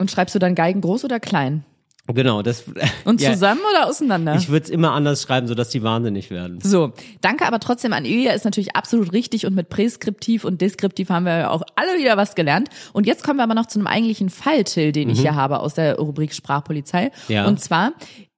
Und 0.00 0.10
schreibst 0.10 0.34
du 0.34 0.38
dann 0.38 0.54
Geigen 0.54 0.80
groß 0.80 1.04
oder 1.04 1.20
klein? 1.20 1.64
Genau, 2.06 2.42
das. 2.42 2.64
Und 3.04 3.20
ja, 3.20 3.32
zusammen 3.32 3.60
oder 3.70 3.86
auseinander? 3.86 4.34
Ich 4.34 4.48
würde 4.48 4.64
es 4.64 4.70
immer 4.70 4.92
anders 4.92 5.22
schreiben, 5.22 5.46
sodass 5.46 5.68
die 5.68 5.82
wahnsinnig 5.82 6.30
werden. 6.30 6.58
So, 6.62 6.92
danke 7.20 7.46
aber 7.46 7.60
trotzdem 7.60 7.92
an 7.92 8.04
Ilja, 8.04 8.32
ist 8.32 8.44
natürlich 8.44 8.74
absolut 8.74 9.12
richtig 9.12 9.46
und 9.46 9.54
mit 9.54 9.68
Präskriptiv 9.68 10.44
und 10.44 10.60
Deskriptiv 10.60 11.10
haben 11.10 11.26
wir 11.26 11.38
ja 11.38 11.50
auch 11.50 11.62
alle 11.76 11.98
wieder 11.98 12.16
was 12.16 12.34
gelernt. 12.34 12.68
Und 12.94 13.06
jetzt 13.06 13.22
kommen 13.22 13.38
wir 13.38 13.44
aber 13.44 13.54
noch 13.54 13.66
zu 13.66 13.78
einem 13.78 13.86
eigentlichen 13.86 14.30
Fall, 14.30 14.64
Till, 14.64 14.90
den 14.90 15.10
ich 15.10 15.20
hier 15.20 15.34
habe 15.34 15.60
aus 15.60 15.74
der 15.74 15.98
Rubrik 15.98 16.32
Sprachpolizei. 16.32 17.12
Mhm. 17.28 17.34
Ja. 17.34 17.46
Und 17.46 17.60
zwar, 17.60 17.92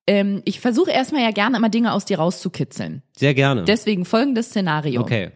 ähm, 0.07 0.43
ich 0.45 0.61
versuche 0.61 0.91
erstmal 0.91 1.23
ja 1.23 1.31
gerne 1.31 1.57
immer 1.57 1.69
Dinge 1.69 1.93
aus 1.93 2.05
dir 2.05 2.19
rauszukitzeln. 2.19 3.03
Sehr 3.17 3.35
gerne. 3.35 3.65
Deswegen 3.65 4.05
folgendes 4.05 4.47
Szenario. 4.47 5.01
okay. 5.01 5.31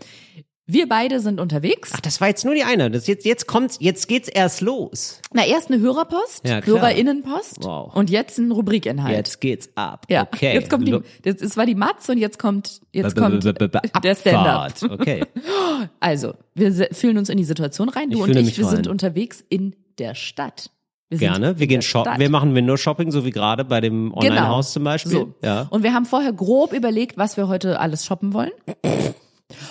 Wir 0.69 0.89
beide 0.89 1.21
sind 1.21 1.39
unterwegs. 1.39 1.93
Ach, 1.95 2.01
das 2.01 2.21
war 2.21 2.27
jetzt 2.27 2.45
nur 2.45 2.53
die 2.55 2.65
eine. 2.65 2.91
Das 2.91 3.07
jetzt, 3.07 3.25
jetzt 3.25 3.47
kommt's, 3.47 3.77
jetzt 3.81 4.09
geht's 4.09 4.27
erst 4.29 4.61
los. 4.63 5.21
Na, 5.33 5.47
erst 5.47 5.71
eine 5.71 5.81
Hörerpost, 5.81 6.47
Ja, 6.47 6.61
klar. 6.61 6.81
Hörerinnenpost 6.81 7.63
Wow. 7.63 7.95
und 7.95 8.11
jetzt 8.11 8.39
ein 8.39 8.51
Rubrikinhalt. 8.51 9.15
Jetzt 9.17 9.41
geht's 9.41 9.69
ab. 9.77 10.07
Ja, 10.09 10.23
Okay. 10.23 10.55
jetzt 10.55 10.69
kommt 10.69 10.89
die, 10.89 10.99
das, 11.23 11.41
es 11.41 11.57
war 11.57 11.67
die 11.67 11.77
Matz 11.77 12.09
und 12.09 12.19
jetzt 12.19 12.41
kommt, 12.41 12.81
jetzt 12.93 13.15
B- 13.15 13.21
kommt 13.21 13.45
der 13.45 14.15
Stand-up. 14.17 14.73
Abfahrt. 14.73 14.83
Okay. 14.91 15.25
Also, 16.01 16.35
wir 16.55 16.73
fühlen 16.93 17.19
uns 17.19 17.29
in 17.29 17.37
die 17.37 17.45
Situation 17.45 17.89
rein, 17.91 18.09
du 18.11 18.17
Ich 18.19 18.23
und 18.25 18.37
ich, 18.37 18.57
wir 18.59 18.65
sind 18.67 18.87
unterwegs 18.89 19.45
in 19.49 19.77
der 19.99 20.15
Stadt. 20.15 20.71
Wir 21.11 21.19
Gerne. 21.19 21.59
Wir 21.61 21.67
gehen 21.67 21.83
shoppen. 21.83 22.11
Stadt. 22.13 22.19
Wir 22.21 22.31
machen 22.31 22.55
Window-Shopping, 22.55 23.13
so 23.13 23.25
wie 23.25 23.31
gerade 23.31 23.65
bei 23.65 23.81
dem 23.81 24.13
Online-Haus 24.15 24.73
zum 24.73 24.83
Beispiel. 24.85 25.13
So. 25.13 25.35
Ja. 25.43 25.67
Und 25.71 25.83
wir 25.85 25.93
haben 25.93 26.07
vorher 26.07 26.33
grob 26.33 26.73
überlegt, 26.73 27.17
was 27.19 27.37
wir 27.37 27.47
heute 27.47 27.79
alles 27.79 28.05
shoppen 28.07 28.33
wollen. 28.33 28.51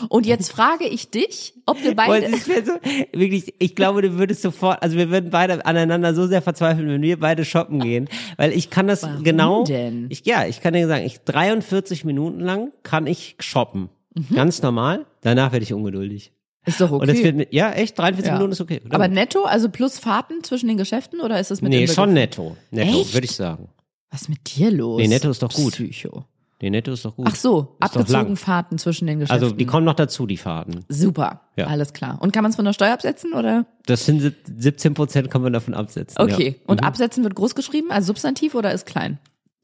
Und 0.10 0.26
jetzt 0.26 0.52
frage 0.52 0.86
ich 0.86 1.10
dich, 1.10 1.54
ob 1.66 1.84
wir 1.84 1.96
beide. 1.96 2.32
wäre 2.32 2.66
so, 2.66 2.74
wirklich, 3.14 3.54
ich 3.60 3.76
glaube, 3.76 4.02
du 4.02 4.18
würdest 4.18 4.41
sofort, 4.41 4.82
also 4.82 4.98
wir 4.98 5.10
würden 5.10 5.30
beide 5.30 5.66
aneinander 5.66 6.14
so 6.14 6.28
sehr 6.28 6.41
verzweifeln, 6.41 6.88
wenn 6.88 7.02
wir 7.02 7.20
beide 7.20 7.46
shoppen 7.46 7.80
gehen, 7.80 8.08
weil 8.38 8.52
ich 8.52 8.70
kann 8.70 8.88
das 8.88 9.04
Warum 9.04 9.24
genau, 9.24 9.64
denn? 9.64 10.08
ich, 10.10 10.26
ja, 10.26 10.46
ich 10.46 10.62
kann 10.62 10.74
dir 10.74 10.88
sagen, 10.88 11.06
ich 11.06 11.20
43 11.22 12.06
Minuten 12.06 12.39
lang 12.39 12.72
kann 12.84 13.08
ich 13.08 13.36
shoppen. 13.39 13.89
Mhm. 14.14 14.36
Ganz 14.36 14.62
normal. 14.62 15.06
Danach 15.22 15.52
werde 15.52 15.64
ich 15.64 15.74
ungeduldig. 15.74 16.32
Ist 16.66 16.82
doch 16.82 16.91
okay. 16.91 17.02
Und 17.02 17.08
das 17.08 17.24
wird, 17.24 17.54
ja, 17.54 17.72
echt, 17.72 17.98
43 17.98 18.28
Ja. 18.28 18.34
Minuten 18.34 18.54
ist 18.54 18.62
okay. 18.62 18.82
Aber 18.89 19.08
netto, 19.08 19.43
also 19.43 19.70
plus 19.70 20.00
Fahrten 20.00 20.43
zwischen 20.43 20.68
den 20.68 20.78
Geschäften 20.78 21.22
oder 21.22 21.39
ist 21.39 21.52
es 21.52 21.62
mit 21.62 21.72
nee, 21.72 21.88
schon 21.88 22.14
netto. 22.14 22.58
Netto, 22.72 23.14
würde 23.14 23.26
ich 23.26 23.36
sagen. 23.36 23.70
Was 24.10 24.24
ist 24.24 24.30
mit 24.30 24.56
dir 24.56 24.72
los? 24.72 25.00
Nee, 25.00 25.08
netto 25.08 25.30
ist 25.30 25.43
doch 25.43 25.54
gut. 25.54 25.74
Psycho. 25.74 26.26
Nee, 26.62 26.70
netto 26.70 26.91
ist 26.93 27.03
doch 27.03 27.16
gut. 27.16 27.28
Ach 27.30 27.36
so, 27.36 27.76
Ist 27.82 27.95
abgezogen. 27.95 28.38
Fahrten 28.38 28.78
zwischen 28.78 29.08
den 29.08 29.20
Geschäften. 29.20 29.43
Also, 29.43 29.56
die 29.56 29.66
kommen 29.66 29.86
noch 29.86 29.93
dazu, 29.93 30.26
die 30.26 30.38
Fahrten. 30.38 30.86
Super, 30.88 31.41
Ja. 31.58 31.68
alles 31.68 31.91
klar. 31.93 32.18
Und 32.22 32.32
kann 32.32 32.43
man 32.43 32.51
es 32.51 32.56
von 32.56 32.64
der 32.66 32.72
Steuer 32.74 32.93
absetzen 32.93 33.34
oder? 33.34 33.66
Das 33.86 34.06
sind 34.06 34.22
sieb- 34.22 34.36
17 34.58 34.93
Prozent 34.93 35.30
kann 35.30 35.41
man 35.41 35.51
davon 35.51 35.74
absetzen. 35.74 36.16
Okay. 36.22 36.56
Ja. 36.58 36.64
Und 36.68 36.84
absetzen 36.84 37.24
wird 37.24 37.36
groß 37.36 37.56
geschrieben 37.56 37.91
als 37.91 38.06
Substantiv 38.06 38.56
oder 38.56 38.72
ist 38.72 38.86
klein? 38.86 39.20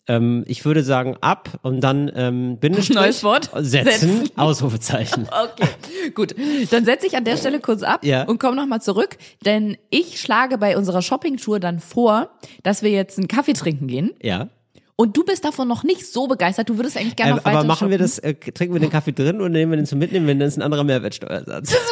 Ähm, 0.08 0.44
ich 0.48 0.66
würde 0.66 0.84
sagen 0.84 1.16
ab 1.22 1.60
und 1.62 1.80
dann 1.82 2.12
ähm, 2.16 2.58
Bindestrich. 2.58 2.96
Neues 2.98 3.24
Wort? 3.24 3.52
Setzen, 3.60 3.92
Setzen. 4.10 4.30
Ausrufezeichen. 4.36 5.28
Okay, 5.30 5.70
gut. 6.14 6.36
Dann 6.72 6.84
setze 6.86 7.06
ich 7.08 7.16
an 7.16 7.24
der 7.24 7.38
Stelle 7.38 7.60
kurz 7.60 7.84
ab 7.84 8.04
Ja. 8.04 8.24
und 8.24 8.40
komme 8.40 8.56
nochmal 8.58 8.82
zurück, 8.82 9.18
denn 9.46 9.78
ich 9.92 10.20
schlage 10.20 10.58
bei 10.58 10.76
unserer 10.76 11.02
Shoppingtour 11.04 11.60
dann 11.60 11.80
vor, 11.80 12.32
dass 12.64 12.82
wir 12.82 12.90
jetzt 12.90 13.18
einen 13.20 13.28
Kaffee 13.28 13.54
trinken 13.54 13.88
gehen. 13.88 14.12
Ja. 14.22 14.50
Und 14.96 15.18
du 15.18 15.24
bist 15.24 15.44
davon 15.46 15.68
noch 15.68 15.84
nicht 15.84 16.06
so 16.06 16.28
begeistert. 16.28 16.70
Du 16.70 16.78
würdest 16.78 16.98
eigentlich 16.98 17.16
gerne 17.16 17.32
Ähm, 17.32 17.38
noch 17.38 17.46
weiter 17.46 17.58
aber 17.60 17.68
machen 17.68 17.90
wir 17.90 17.98
shoppen. 17.98 18.06
das, 18.06 18.20
äh, 18.20 18.34
trinken 18.36 18.74
wir 18.76 18.80
den 18.82 18.90
Kaffee 18.92 19.14
drin 19.14 19.38
oder 19.38 19.50
nehmen 19.50 19.72
wir 19.72 19.78
den 19.78 19.86
zum 19.86 20.00
Mitnehmen, 20.00 20.28
wenn 20.28 20.40
das 20.40 20.50
ist 20.54 20.58
ein 20.58 20.62
anderer 20.64 20.84
Mehrwertsteuersatz? 20.84 21.76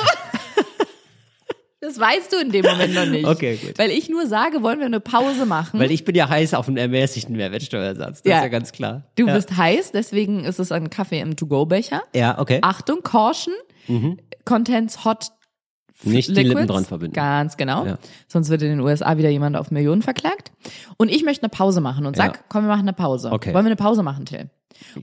Das 1.82 1.98
weißt 1.98 2.34
du 2.34 2.38
in 2.38 2.52
dem 2.52 2.66
Moment 2.66 2.94
noch 2.94 3.06
nicht. 3.06 3.26
Okay, 3.26 3.56
gut. 3.56 3.80
Weil 3.80 3.90
ich 3.90 4.10
nur 4.10 4.28
sage, 4.28 4.62
wollen 4.62 4.80
wir 4.80 4.86
eine 4.86 5.00
Pause 5.00 5.46
machen. 5.46 5.80
Weil 5.80 5.92
ich 5.92 6.04
bin 6.04 6.14
ja 6.14 6.28
heiß 6.28 6.54
auf 6.54 6.68
einen 6.68 6.76
ermäßigten 6.76 7.36
Mehrwertsteuersatz. 7.36 8.22
Das 8.22 8.30
Ja. 8.30 8.38
ist 8.40 8.44
ja 8.44 8.48
ganz 8.50 8.72
klar. 8.74 9.04
du 9.16 9.26
ja. 9.26 9.34
bist 9.34 9.56
heiß, 9.56 9.92
deswegen 9.94 10.44
ist 10.44 10.60
es 10.60 10.74
ein 10.74 10.90
Kaffee 10.90 11.20
im 11.22 11.38
To-Go-Becher. 11.38 12.04
Ja, 12.14 12.38
okay. 12.38 12.60
Achtung, 12.64 13.02
Caution, 13.02 13.54
Contents 14.44 15.06
Hot 15.06 15.28
Nicht 16.04 16.30
die 16.30 16.34
Liquids. 16.34 16.50
Lippen 16.56 16.68
dran 16.68 16.86
verbinden. 16.86 17.14
Ganz 17.14 17.58
genau. 17.58 17.86
Ja. 17.86 17.98
Sonst 18.28 18.50
wird 18.50 18.62
in 18.62 18.70
den 18.70 18.80
USA 18.80 19.18
wieder 19.18 19.30
jemand 19.30 19.56
auf 19.58 19.70
Millionen 19.72 20.02
verklagt. 20.02 20.52
Und 20.98 21.10
ich 21.10 21.24
möchte 21.24 21.44
eine 21.44 21.50
Pause 21.50 21.82
machen 21.82 22.06
und 22.06 22.16
sag, 22.16 22.36
Ja. 22.36 22.42
komm, 22.50 22.64
wir 22.64 22.70
machen 22.70 22.82
eine 22.82 22.94
Pause. 22.94 23.32
Okay. 23.32 23.54
Wollen 23.54 23.66
wir 23.66 23.70
eine 23.72 23.76
Pause 23.76 24.02
machen, 24.04 24.26
Till? 24.26 24.50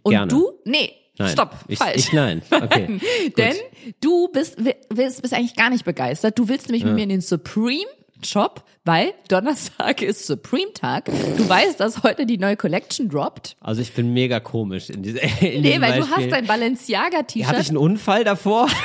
Und 0.02 0.10
Gerne. 0.12 0.28
du? 0.28 0.52
Nee, 0.64 0.92
Nein. 1.18 1.28
stopp, 1.28 1.54
ich, 1.68 1.78
falsch. 1.78 1.96
Ich 1.96 2.12
nein. 2.14 2.40
Okay. 2.50 2.98
Denn 3.36 3.54
du 4.00 4.28
bist, 4.28 4.56
bist, 4.88 5.20
bist 5.22 5.34
eigentlich 5.34 5.54
gar 5.56 5.68
nicht 5.70 5.84
begeistert. 5.84 6.38
Du 6.38 6.48
willst 6.48 6.68
nämlich 6.68 6.84
mit 6.84 6.94
mir 6.94 7.02
in 7.02 7.10
den 7.10 7.20
Supreme 7.20 7.84
Shop, 8.24 8.64
weil 8.86 9.12
Donnerstag 9.28 10.00
ist 10.00 10.26
Supreme 10.26 10.72
Tag. 10.72 11.04
Du 11.36 11.46
weißt, 11.46 11.78
dass 11.78 12.02
heute 12.02 12.24
die 12.24 12.38
neue 12.38 12.56
Collection 12.56 13.10
droppt. 13.10 13.56
Also 13.60 13.82
ich 13.82 13.92
bin 13.92 14.14
mega 14.14 14.40
komisch 14.40 14.88
in 14.88 15.02
dieser 15.02 15.22
in 15.42 15.60
Nee, 15.60 15.78
weil 15.82 16.00
du 16.00 16.06
Beispiel. 16.06 16.26
hast 16.28 16.32
ein 16.32 16.46
Balenciaga 16.46 17.18
Hatte 17.18 17.38
ich 17.38 17.46
T-Shirt. 17.46 17.68
einen 17.68 17.76
Unfall 17.76 18.24
davor? 18.24 18.68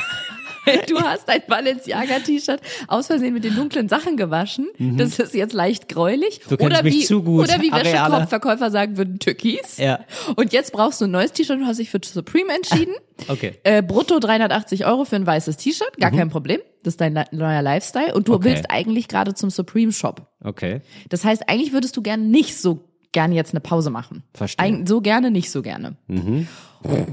Du 0.88 1.00
hast 1.00 1.28
ein 1.30 1.42
Balenciaga 1.48 2.20
T-Shirt 2.20 2.62
aus 2.88 3.08
Versehen 3.08 3.34
mit 3.34 3.44
den 3.44 3.56
dunklen 3.56 3.90
Sachen 3.90 4.18
gewaschen. 4.18 4.68
Das 4.80 5.20
ist 5.20 5.34
jetzt 5.34 5.54
leicht 5.54 5.90
gräulich. 5.90 6.40
Mhm. 6.46 6.50
Du 6.50 6.58
kennst 6.58 6.74
oder 6.74 6.84
mich 6.84 6.94
wie, 6.96 7.06
zu 7.06 7.24
gut, 7.24 7.44
Oder 7.46 7.62
wie. 7.62 7.72
Wäschekorbverkäufer 7.72 8.72
sagen 8.72 8.98
würden, 8.98 9.20
Türkis. 9.20 9.78
Ja. 9.78 10.00
Und 10.36 10.54
jetzt 10.54 10.72
brauchst 10.74 11.02
du 11.02 11.06
ein 11.06 11.12
neues 11.12 11.32
T-Shirt. 11.32 11.60
Du 11.60 11.66
hast 11.66 11.78
dich 11.80 11.90
für 11.90 12.00
Supreme 12.04 12.54
entschieden. 12.54 12.94
Okay. 13.28 13.54
Äh, 13.64 13.84
brutto 13.84 14.18
380 14.18 14.88
Euro 14.88 15.06
für 15.06 15.16
ein 15.16 15.28
weißes 15.28 15.58
T-Shirt, 15.58 15.96
gar 16.00 16.10
kein 16.10 16.32
Problem. 16.32 16.60
Das 16.82 16.94
ist 16.96 17.02
dein 17.02 17.14
neuer 17.32 17.62
Lifestyle. 17.62 18.16
Und 18.16 18.28
du 18.28 18.32
Mhm. 18.32 18.36
Okay. 18.38 18.46
willst 18.50 18.66
eigentlich 18.72 19.08
gerade 19.08 19.36
zum 19.36 19.52
Supreme 19.52 19.92
Shop. 19.92 20.28
Okay. 20.44 20.82
Das 21.10 21.24
heißt, 21.24 21.48
eigentlich 21.48 21.72
würdest 21.72 21.96
du 21.96 22.02
gerne 22.02 22.24
nicht 22.24 22.58
so 22.58 22.91
gerne 23.12 23.36
jetzt 23.36 23.54
eine 23.54 23.60
Pause 23.60 23.90
machen. 23.90 24.24
Verstehe. 24.34 24.66
Eig 24.66 24.88
so 24.88 25.02
gerne, 25.02 25.32
nicht 25.32 25.52
so 25.52 25.62
gerne. 25.62 25.96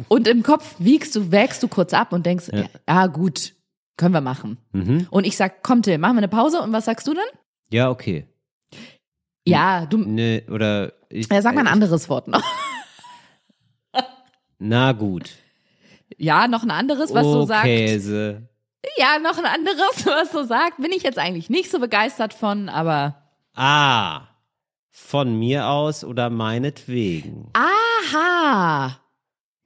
Und 0.09 0.29
im 0.29 0.43
Kopf 0.43 0.77
wiegst 0.79 1.15
du, 1.17 1.31
wägst 1.31 1.63
du 1.63 1.69
kurz 1.69 1.93
ab 1.93 2.13
und 2.13 2.25
denkst, 2.27 2.51
ja, 2.53 2.65
ah, 2.87 3.07
gut, 3.07 3.55
können 3.97 4.15
wir 4.15 4.21
machen. 4.21 4.59
Und 5.11 5.25
ich 5.27 5.37
sag, 5.37 5.63
komm 5.63 5.83
Till, 5.83 5.99
machen 5.99 6.15
wir 6.15 6.19
eine 6.21 6.29
Pause. 6.29 6.63
Und 6.63 6.73
was 6.73 6.85
sagst 6.85 7.07
du 7.07 7.15
dann? 7.15 7.25
Ja, 7.71 7.91
okay. 7.91 8.27
Ja, 9.47 9.87
du, 9.87 9.99
Ne, 9.99 10.43
oder 10.51 10.93
ich, 11.09 11.31
ja, 11.31 11.41
sag 11.43 11.55
mal 11.55 11.63
ein 11.63 11.67
äh, 11.67 11.71
anderes 11.71 12.09
Wort 12.09 12.29
noch. 12.29 12.43
Na 14.59 14.93
gut. 14.93 15.31
Ja, 16.17 16.49
noch 16.49 16.63
ein 16.63 16.71
anderes, 16.71 17.15
was 17.15 17.25
so 17.25 17.45
sagt. 17.47 17.65
Käse. 17.65 18.49
Ja, 18.97 19.19
noch 19.19 19.39
ein 19.39 19.45
anderes, 19.45 20.05
was 20.07 20.33
so 20.33 20.45
sagt. 20.45 20.79
Bin 20.79 20.93
ich 20.93 21.03
jetzt 21.03 21.19
eigentlich 21.19 21.49
nicht 21.51 21.71
so 21.71 21.79
begeistert 21.79 22.35
von, 22.35 22.69
aber 22.69 23.23
Ah. 23.55 24.23
Von 25.07 25.39
mir 25.39 25.69
aus 25.69 26.05
oder 26.05 26.29
meinetwegen. 26.29 27.49
aha. 27.55 28.99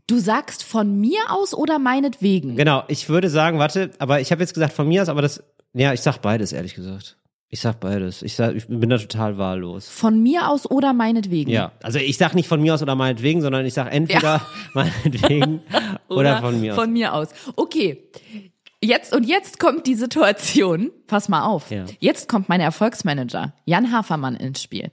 Du 0.06 0.18
sagst 0.18 0.62
von 0.62 1.00
mir 1.00 1.20
aus 1.30 1.54
oder 1.54 1.78
meinetwegen? 1.78 2.56
Genau, 2.56 2.84
ich 2.88 3.08
würde 3.08 3.30
sagen, 3.30 3.58
warte, 3.58 3.90
aber 3.98 4.20
ich 4.20 4.30
habe 4.30 4.42
jetzt 4.42 4.52
gesagt 4.52 4.72
von 4.72 4.86
mir 4.86 5.00
aus, 5.02 5.08
aber 5.08 5.22
das, 5.22 5.42
ja, 5.72 5.92
ich 5.92 6.00
sag 6.00 6.18
beides, 6.18 6.52
ehrlich 6.52 6.74
gesagt. 6.74 7.16
Ich 7.48 7.60
sag 7.60 7.80
beides. 7.80 8.22
Ich, 8.22 8.34
sag, 8.34 8.54
ich 8.54 8.66
bin 8.66 8.88
da 8.90 8.98
total 8.98 9.38
wahllos. 9.38 9.88
Von 9.88 10.22
mir 10.22 10.48
aus 10.48 10.70
oder 10.70 10.92
meinetwegen? 10.92 11.50
Ja, 11.50 11.72
also 11.82 11.98
ich 11.98 12.18
sag 12.18 12.34
nicht 12.34 12.48
von 12.48 12.60
mir 12.60 12.74
aus 12.74 12.82
oder 12.82 12.94
meinetwegen, 12.94 13.40
sondern 13.42 13.64
ich 13.64 13.74
sag 13.74 13.92
entweder 13.92 14.42
meinetwegen 14.74 15.60
oder, 16.08 16.40
von 16.40 16.60
mir 16.60 16.72
aus. 16.72 16.78
Von 16.78 16.92
mir 16.92 17.14
aus. 17.14 17.28
Okay. 17.56 18.08
Jetzt 18.82 19.14
und 19.14 19.24
jetzt 19.24 19.58
kommt 19.60 19.86
die 19.86 19.94
Situation. 19.94 20.90
Pass 21.06 21.28
mal 21.28 21.44
auf. 21.44 21.70
Ja. 21.70 21.84
Jetzt 22.00 22.28
kommt 22.28 22.48
mein 22.48 22.60
Erfolgsmanager 22.60 23.54
Jan 23.64 23.92
Hafermann 23.92 24.36
ins 24.36 24.62
Spiel. 24.62 24.90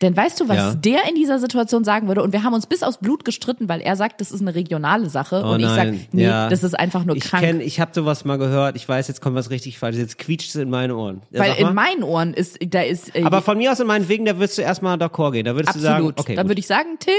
Denn 0.00 0.16
weißt 0.16 0.40
du, 0.40 0.48
was 0.48 0.56
Ja. 0.56 0.74
der 0.74 1.08
in 1.08 1.16
dieser 1.16 1.38
Situation 1.40 1.82
sagen 1.82 2.06
würde? 2.06 2.22
Und 2.22 2.32
wir 2.32 2.44
haben 2.44 2.54
uns 2.54 2.66
bis 2.66 2.82
aufs 2.84 2.98
Blut 2.98 3.24
gestritten, 3.24 3.68
weil 3.68 3.80
er 3.80 3.96
sagt, 3.96 4.20
das 4.20 4.30
ist 4.30 4.40
eine 4.40 4.54
regionale 4.54 5.10
Sache. 5.10 5.42
Oh 5.44 5.50
und 5.54 5.60
ich 5.60 5.66
sag, 5.66 5.86
nein, 5.88 6.06
nee, 6.12 6.22
ja. 6.24 6.48
das 6.48 6.62
ist 6.62 6.78
einfach 6.78 7.04
nur 7.04 7.16
ich 7.16 7.24
krank. 7.24 7.42
kenn, 7.42 7.60
ich 7.60 7.80
habe 7.80 7.90
sowas 7.94 8.24
mal 8.24 8.38
gehört. 8.38 8.76
Ich 8.76 8.88
weiß, 8.88 9.08
jetzt 9.08 9.20
kommt 9.20 9.34
was 9.34 9.50
richtig 9.50 9.78
falsch. 9.78 9.96
Jetzt 9.96 10.16
quietscht 10.18 10.50
es 10.50 10.54
in 10.56 10.70
meine 10.70 10.96
Ohren. 10.96 11.22
Ja, 11.30 11.40
weil 11.40 11.54
in 11.56 11.74
meinen 11.74 12.04
Ohren 12.04 12.32
ist, 12.32 12.58
da 12.68 12.82
ist, 12.82 13.14
äh, 13.16 13.24
aber 13.24 13.42
von 13.42 13.58
mir 13.58 13.72
aus 13.72 13.80
und 13.80 13.88
meinetwegen, 13.88 14.24
da 14.24 14.36
würdest 14.38 14.58
du 14.58 14.62
erstmal 14.62 14.96
d'accord 14.98 15.32
gehen. 15.32 15.44
Da 15.44 15.54
würdest 15.56 15.74
du 15.74 15.80
sagen, 15.80 15.96
absolut. 16.06 16.20
okay, 16.20 16.34
Dann 16.36 16.46
würde 16.48 16.60
ich 16.60 16.66
sagen, 16.68 16.98
Till, 17.00 17.12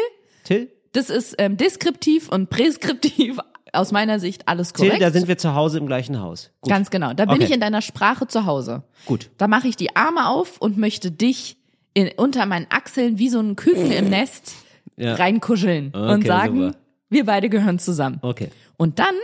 Till? 0.45 0.69
das 0.93 1.09
ist 1.09 1.35
ähm, 1.37 1.57
deskriptiv 1.57 2.29
und 2.29 2.49
präskriptiv 2.49 3.39
aus 3.73 3.91
meiner 3.91 4.19
Sicht 4.19 4.47
alles 4.47 4.73
Till, 4.73 4.85
korrekt. 4.87 5.03
da 5.03 5.11
sind 5.11 5.27
wir 5.27 5.37
zu 5.37 5.53
Hause 5.53 5.77
im 5.77 5.85
gleichen 5.85 6.19
Haus. 6.21 6.49
Gut. 6.61 6.71
Ganz 6.71 6.89
genau. 6.89 7.13
Da 7.13 7.25
bin 7.25 7.35
Okay. 7.35 7.43
ich 7.43 7.51
in 7.51 7.59
deiner 7.59 7.81
Sprache 7.81 8.25
zu 8.27 8.45
Hause. 8.45 8.83
Gut. 9.05 9.29
Da 9.37 9.47
mache 9.47 9.67
ich 9.67 9.75
die 9.75 9.95
Arme 9.95 10.27
auf 10.29 10.57
und 10.59 10.77
möchte 10.77 11.11
dich 11.11 11.57
in, 11.93 12.09
unter 12.17 12.45
meinen 12.45 12.67
Achseln 12.69 13.17
wie 13.19 13.29
so 13.29 13.39
ein 13.39 13.55
Küken 13.55 13.91
im 13.91 14.09
Nest 14.09 14.53
Ja. 14.97 15.15
reinkuscheln 15.15 15.89
Okay, 15.93 16.13
und 16.13 16.25
sagen, 16.27 16.61
super. 16.67 16.77
wir 17.09 17.25
beide 17.25 17.49
gehören 17.49 17.79
zusammen. 17.79 18.19
Okay. 18.21 18.49
Und 18.77 18.99
dann 18.99 19.15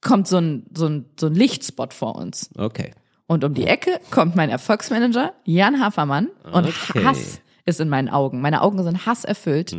kommt 0.00 0.28
so 0.28 0.38
ein, 0.38 0.66
so 0.76 0.86
ein, 0.86 1.06
so 1.18 1.26
ein 1.26 1.34
Lichtspot 1.34 1.94
vor 1.94 2.16
uns. 2.16 2.50
Okay. 2.56 2.92
Und 3.26 3.42
um 3.44 3.54
die 3.54 3.66
Ecke 3.66 4.00
kommt 4.10 4.36
mein 4.36 4.50
Erfolgsmanager 4.50 5.32
Jan 5.44 5.80
Hafermann 5.80 6.28
und 6.44 6.66
Okay. 6.66 7.04
Hass 7.04 7.40
ist 7.64 7.80
in 7.80 7.88
meinen 7.88 8.10
Augen. 8.10 8.40
Meine 8.42 8.60
Augen 8.60 8.82
sind 8.82 9.06
hasserfüllt. 9.06 9.74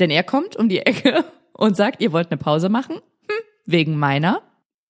Denn 0.00 0.10
er 0.10 0.24
kommt 0.24 0.56
um 0.56 0.68
die 0.68 0.80
Ecke 0.80 1.24
und 1.52 1.76
sagt, 1.76 2.02
ihr 2.02 2.12
wollt 2.12 2.30
eine 2.32 2.38
Pause 2.38 2.68
machen? 2.68 2.96
Hm, 2.96 3.36
wegen 3.66 3.96
meiner. 3.98 4.42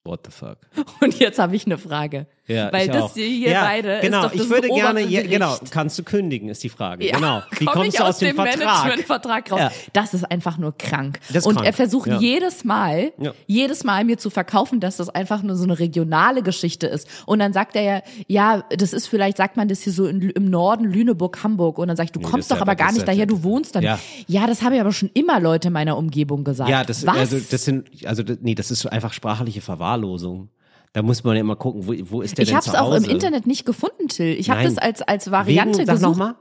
What 0.04 0.20
the 0.24 0.32
fuck? 0.32 0.56
Und 1.02 1.18
jetzt 1.18 1.38
habe 1.38 1.54
ich 1.54 1.66
eine 1.66 1.76
Frage. 1.76 2.26
Ja, 2.50 2.72
Weil 2.72 2.86
ich 2.86 2.92
das 2.92 3.02
auch. 3.02 3.14
hier, 3.14 3.50
ja, 3.50 3.62
beide 3.64 4.00
genau. 4.00 4.18
ist 4.18 4.24
doch 4.24 4.32
das 4.32 4.42
ich 4.42 4.50
würde 4.50 4.68
gerne, 4.68 5.00
ja, 5.06 5.22
genau, 5.22 5.56
kannst 5.70 5.98
du 5.98 6.02
kündigen, 6.02 6.48
ist 6.48 6.62
die 6.62 6.68
Frage. 6.68 7.06
Ja, 7.06 7.16
Genau. 7.16 7.42
Wie 7.58 7.64
komm 7.64 7.74
kommst 7.74 7.88
ich 7.88 7.94
du 7.96 8.02
aus, 8.02 8.08
aus 8.10 8.18
dem, 8.18 8.36
Vertrag? 8.36 8.58
Managementvertrag 8.58 9.52
raus? 9.52 9.60
Ja. 9.60 9.72
Das 9.92 10.14
ist 10.14 10.24
einfach 10.30 10.58
nur 10.58 10.76
krank. 10.76 11.20
Und 11.32 11.42
krank. 11.54 11.64
er 11.66 11.72
versucht 11.72 12.08
Ja. 12.08 12.18
jedes 12.18 12.64
Mal, 12.64 13.12
Ja. 13.18 13.32
jedes 13.46 13.84
Mal 13.84 14.04
mir 14.04 14.18
zu 14.18 14.30
verkaufen, 14.30 14.80
dass 14.80 14.96
das 14.96 15.08
einfach 15.08 15.42
nur 15.42 15.56
so 15.56 15.64
eine 15.64 15.78
regionale 15.78 16.42
Geschichte 16.42 16.86
ist. 16.86 17.08
Und 17.26 17.38
dann 17.38 17.52
sagt 17.52 17.76
er 17.76 17.82
ja, 17.82 18.02
ja, 18.26 18.64
das 18.76 18.92
ist 18.92 19.06
vielleicht, 19.06 19.36
sagt 19.36 19.56
man 19.56 19.68
das 19.68 19.82
hier 19.82 19.92
so 19.92 20.06
in, 20.06 20.30
im 20.30 20.50
Norden, 20.50 20.84
Lüneburg, 20.84 21.42
Hamburg. 21.42 21.78
Und 21.78 21.88
dann 21.88 21.96
sag 21.96 22.04
ich, 22.06 22.12
du 22.12 22.20
das 22.20 22.30
kommst 22.30 22.50
doch 22.50 22.56
ja- 22.56 22.62
aber 22.62 22.74
gar 22.76 22.92
nicht 22.92 23.06
daher, 23.06 23.26
du 23.26 23.42
wohnst 23.42 23.74
dann. 23.76 23.82
Ja. 23.82 23.98
Ja, 24.26 24.46
das 24.46 24.62
habe 24.62 24.74
ich 24.74 24.80
aber 24.80 24.92
schon 24.92 25.10
immer 25.14 25.40
Leute 25.40 25.68
in 25.68 25.74
meiner 25.74 25.96
Umgebung 25.96 26.44
gesagt. 26.44 26.68
Ja, 26.70 26.84
das, 26.84 27.06
Was? 27.06 27.16
also 27.16 27.38
das 27.50 27.64
sind, 27.64 27.88
also 28.06 28.22
nee, 28.40 28.54
das 28.54 28.70
ist 28.70 28.86
einfach 28.86 29.12
sprachliche 29.12 29.60
Verwahrlosung. 29.60 30.48
Da 30.92 31.02
muss 31.02 31.22
man 31.22 31.36
ja 31.36 31.40
immer 31.40 31.56
gucken, 31.56 31.86
wo, 31.86 31.94
wo 32.10 32.20
ist 32.20 32.36
der 32.36 32.42
ich 32.42 32.48
denn 32.48 32.56
habe 32.56 32.64
zu 32.64 32.72
es 32.72 32.76
auch 32.76 32.92
im? 32.94 33.04
Internet 33.04 33.46
nicht 33.46 33.64
gefunden, 33.64 34.08
Till. 34.08 34.34
Ich 34.38 34.50
habe 34.50 34.64
das 34.64 34.76
als, 34.78 35.02
als 35.02 35.30
Variante 35.30 35.78
Wegen, 35.78 35.86
sag 35.86 35.94
gesucht. 35.96 36.18
nochmal. 36.18 36.34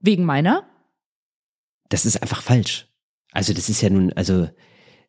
Wegen 0.00 0.24
meiner? 0.24 0.64
Das 1.88 2.04
ist 2.04 2.20
einfach 2.20 2.42
falsch. 2.42 2.88
Also 3.32 3.52
das 3.52 3.68
ist 3.68 3.80
ja 3.80 3.90
nun, 3.90 4.12
also 4.14 4.48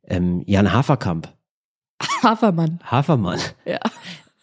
ähm, 0.04 0.44
Jan 0.46 0.72
Haferkamp, 0.72 1.30
Hafermann. 2.24 2.80
Hafermann. 2.84 3.40
Ja. 3.66 3.80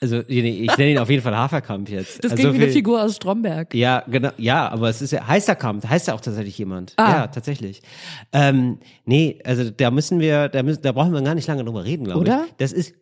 Also 0.01 0.23
nee, 0.29 0.67
ich 0.71 0.77
nenne 0.77 0.91
ihn 0.93 0.99
auf 0.99 1.09
jeden 1.09 1.23
Fall 1.23 1.35
Haferkamp 1.35 1.89
jetzt. 1.89 2.23
Das 2.23 2.33
also 2.33 2.43
klingt 2.43 2.53
wie 2.55 2.57
eine 2.59 2.67
viel- 2.67 2.75
Figur 2.75 3.03
aus 3.03 3.17
Stromberg. 3.17 3.75
Ja, 3.75 4.03
genau, 4.07 4.31
ja, 4.37 4.69
aber 4.69 4.91
es 4.91 5.01
ist 5.01 5.13
ja, 5.13 5.27
heißt 5.27 5.49
er 5.49 5.57
Kamp, 5.57 5.89
heißt 5.89 6.09
er 6.09 6.15
auch 6.15 6.21
tatsächlich 6.21 6.59
jemand. 6.59 6.93
Ah. 6.97 7.11
Ja, 7.11 7.27
tatsächlich. 7.29 7.81
Ähm, 8.33 8.79
nee, 9.07 9.39
also 9.45 9.71
da 9.71 9.91
müssen 9.91 10.21
wir, 10.21 10.49
da 10.51 10.63
müssen, 10.63 10.83
da 10.83 10.93
brauchen 10.93 11.13
wir 11.15 11.23
gar 11.23 11.35
nicht 11.35 11.49
lange 11.49 11.65
drüber 11.65 11.85
reden, 11.85 12.05
glaube 12.05 12.21
Oder? 12.21 12.45
ich. 12.47 12.55
Das 12.59 12.73
ist, 12.73 12.95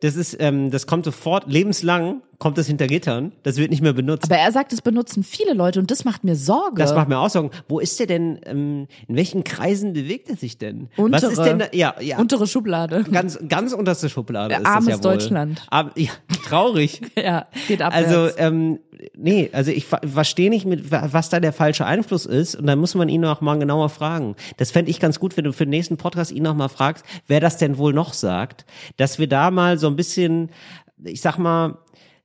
das 0.00 0.16
ist, 0.16 0.36
ähm, 0.40 0.70
das 0.70 0.86
kommt 0.86 1.04
sofort, 1.06 1.46
lebenslang 1.50 2.22
kommt 2.40 2.58
das 2.58 2.66
hinter 2.66 2.88
Gittern, 2.88 3.30
das 3.44 3.56
wird 3.58 3.70
nicht 3.70 3.82
mehr 3.82 3.92
benutzt. 3.92 4.24
Aber 4.24 4.36
er 4.40 4.50
sagt, 4.50 4.72
es 4.72 4.82
benutzen 4.82 5.22
viele 5.22 5.52
Leute 5.52 5.78
und 5.78 5.90
das 5.92 6.04
macht 6.04 6.24
mir 6.24 6.34
Sorge. 6.34 6.76
das 6.82 6.92
macht 6.94 7.08
mir 7.08 7.18
auch 7.18 7.30
Sorgen. 7.30 7.50
Wo 7.68 7.78
ist 7.78 8.00
der 8.00 8.08
denn, 8.08 8.40
ähm, 8.46 8.88
in 9.06 9.14
welchen 9.16 9.44
Kreisen 9.44 9.92
bewegt 9.92 10.28
er 10.28 10.36
sich 10.36 10.58
denn? 10.58 10.88
Was 10.96 11.04
Untere. 11.22 11.30
ist 11.32 11.42
denn 11.44 11.58
da, 11.60 11.66
ja, 11.72 11.94
ja. 12.00 12.18
Untere 12.18 12.48
Schublade. 12.48 13.04
Ganz, 13.12 13.38
ganz 13.48 13.72
unterste 13.72 14.08
Schublade 14.08 14.54
ist 14.56 14.66
Armes 14.66 14.86
das 14.86 14.98
ja 14.98 15.04
wohl. 15.04 15.12
Deutschland. 15.18 15.62
Arm, 15.70 15.90
ja, 15.94 16.10
traurig. 16.48 17.00
Ja, 17.16 17.46
geht 17.68 17.82
abwärts. 17.82 18.08
Also, 18.08 18.36
ähm, 18.38 18.78
nee, 19.14 19.50
also 19.52 19.70
ich 19.70 19.84
ver- 19.86 20.00
verstehe 20.06 20.48
nicht, 20.48 20.64
mit, 20.64 20.90
wa- 20.90 21.08
was 21.12 21.28
da 21.28 21.38
der 21.38 21.52
falsche 21.52 21.84
Einfluss 21.84 22.24
ist. 22.24 22.54
Und 22.56 22.66
dann 22.66 22.78
muss 22.78 22.94
man 22.94 23.08
ihn 23.10 23.24
auch 23.26 23.40
mal 23.42 23.58
genauer 23.58 23.90
fragen. 23.90 24.34
Das 24.56 24.70
fände 24.70 24.90
ich 24.90 24.98
ganz 25.00 25.20
gut, 25.20 25.36
wenn 25.36 25.44
du 25.44 25.52
für 25.52 25.64
den 25.66 25.70
nächsten 25.70 25.98
Podcast 25.98 26.32
ihn 26.32 26.42
noch 26.44 26.54
mal 26.54 26.68
fragst, 26.68 27.04
wer 27.26 27.40
das 27.40 27.58
denn 27.58 27.76
wohl 27.76 27.92
noch 27.92 28.14
sagt. 28.14 28.64
Dass 28.96 29.18
wir 29.18 29.28
da 29.28 29.50
mal 29.50 29.78
so 29.78 29.86
ein 29.88 29.96
bisschen, 29.96 30.50
ich 31.04 31.20
sag 31.20 31.36
mal, 31.36 31.76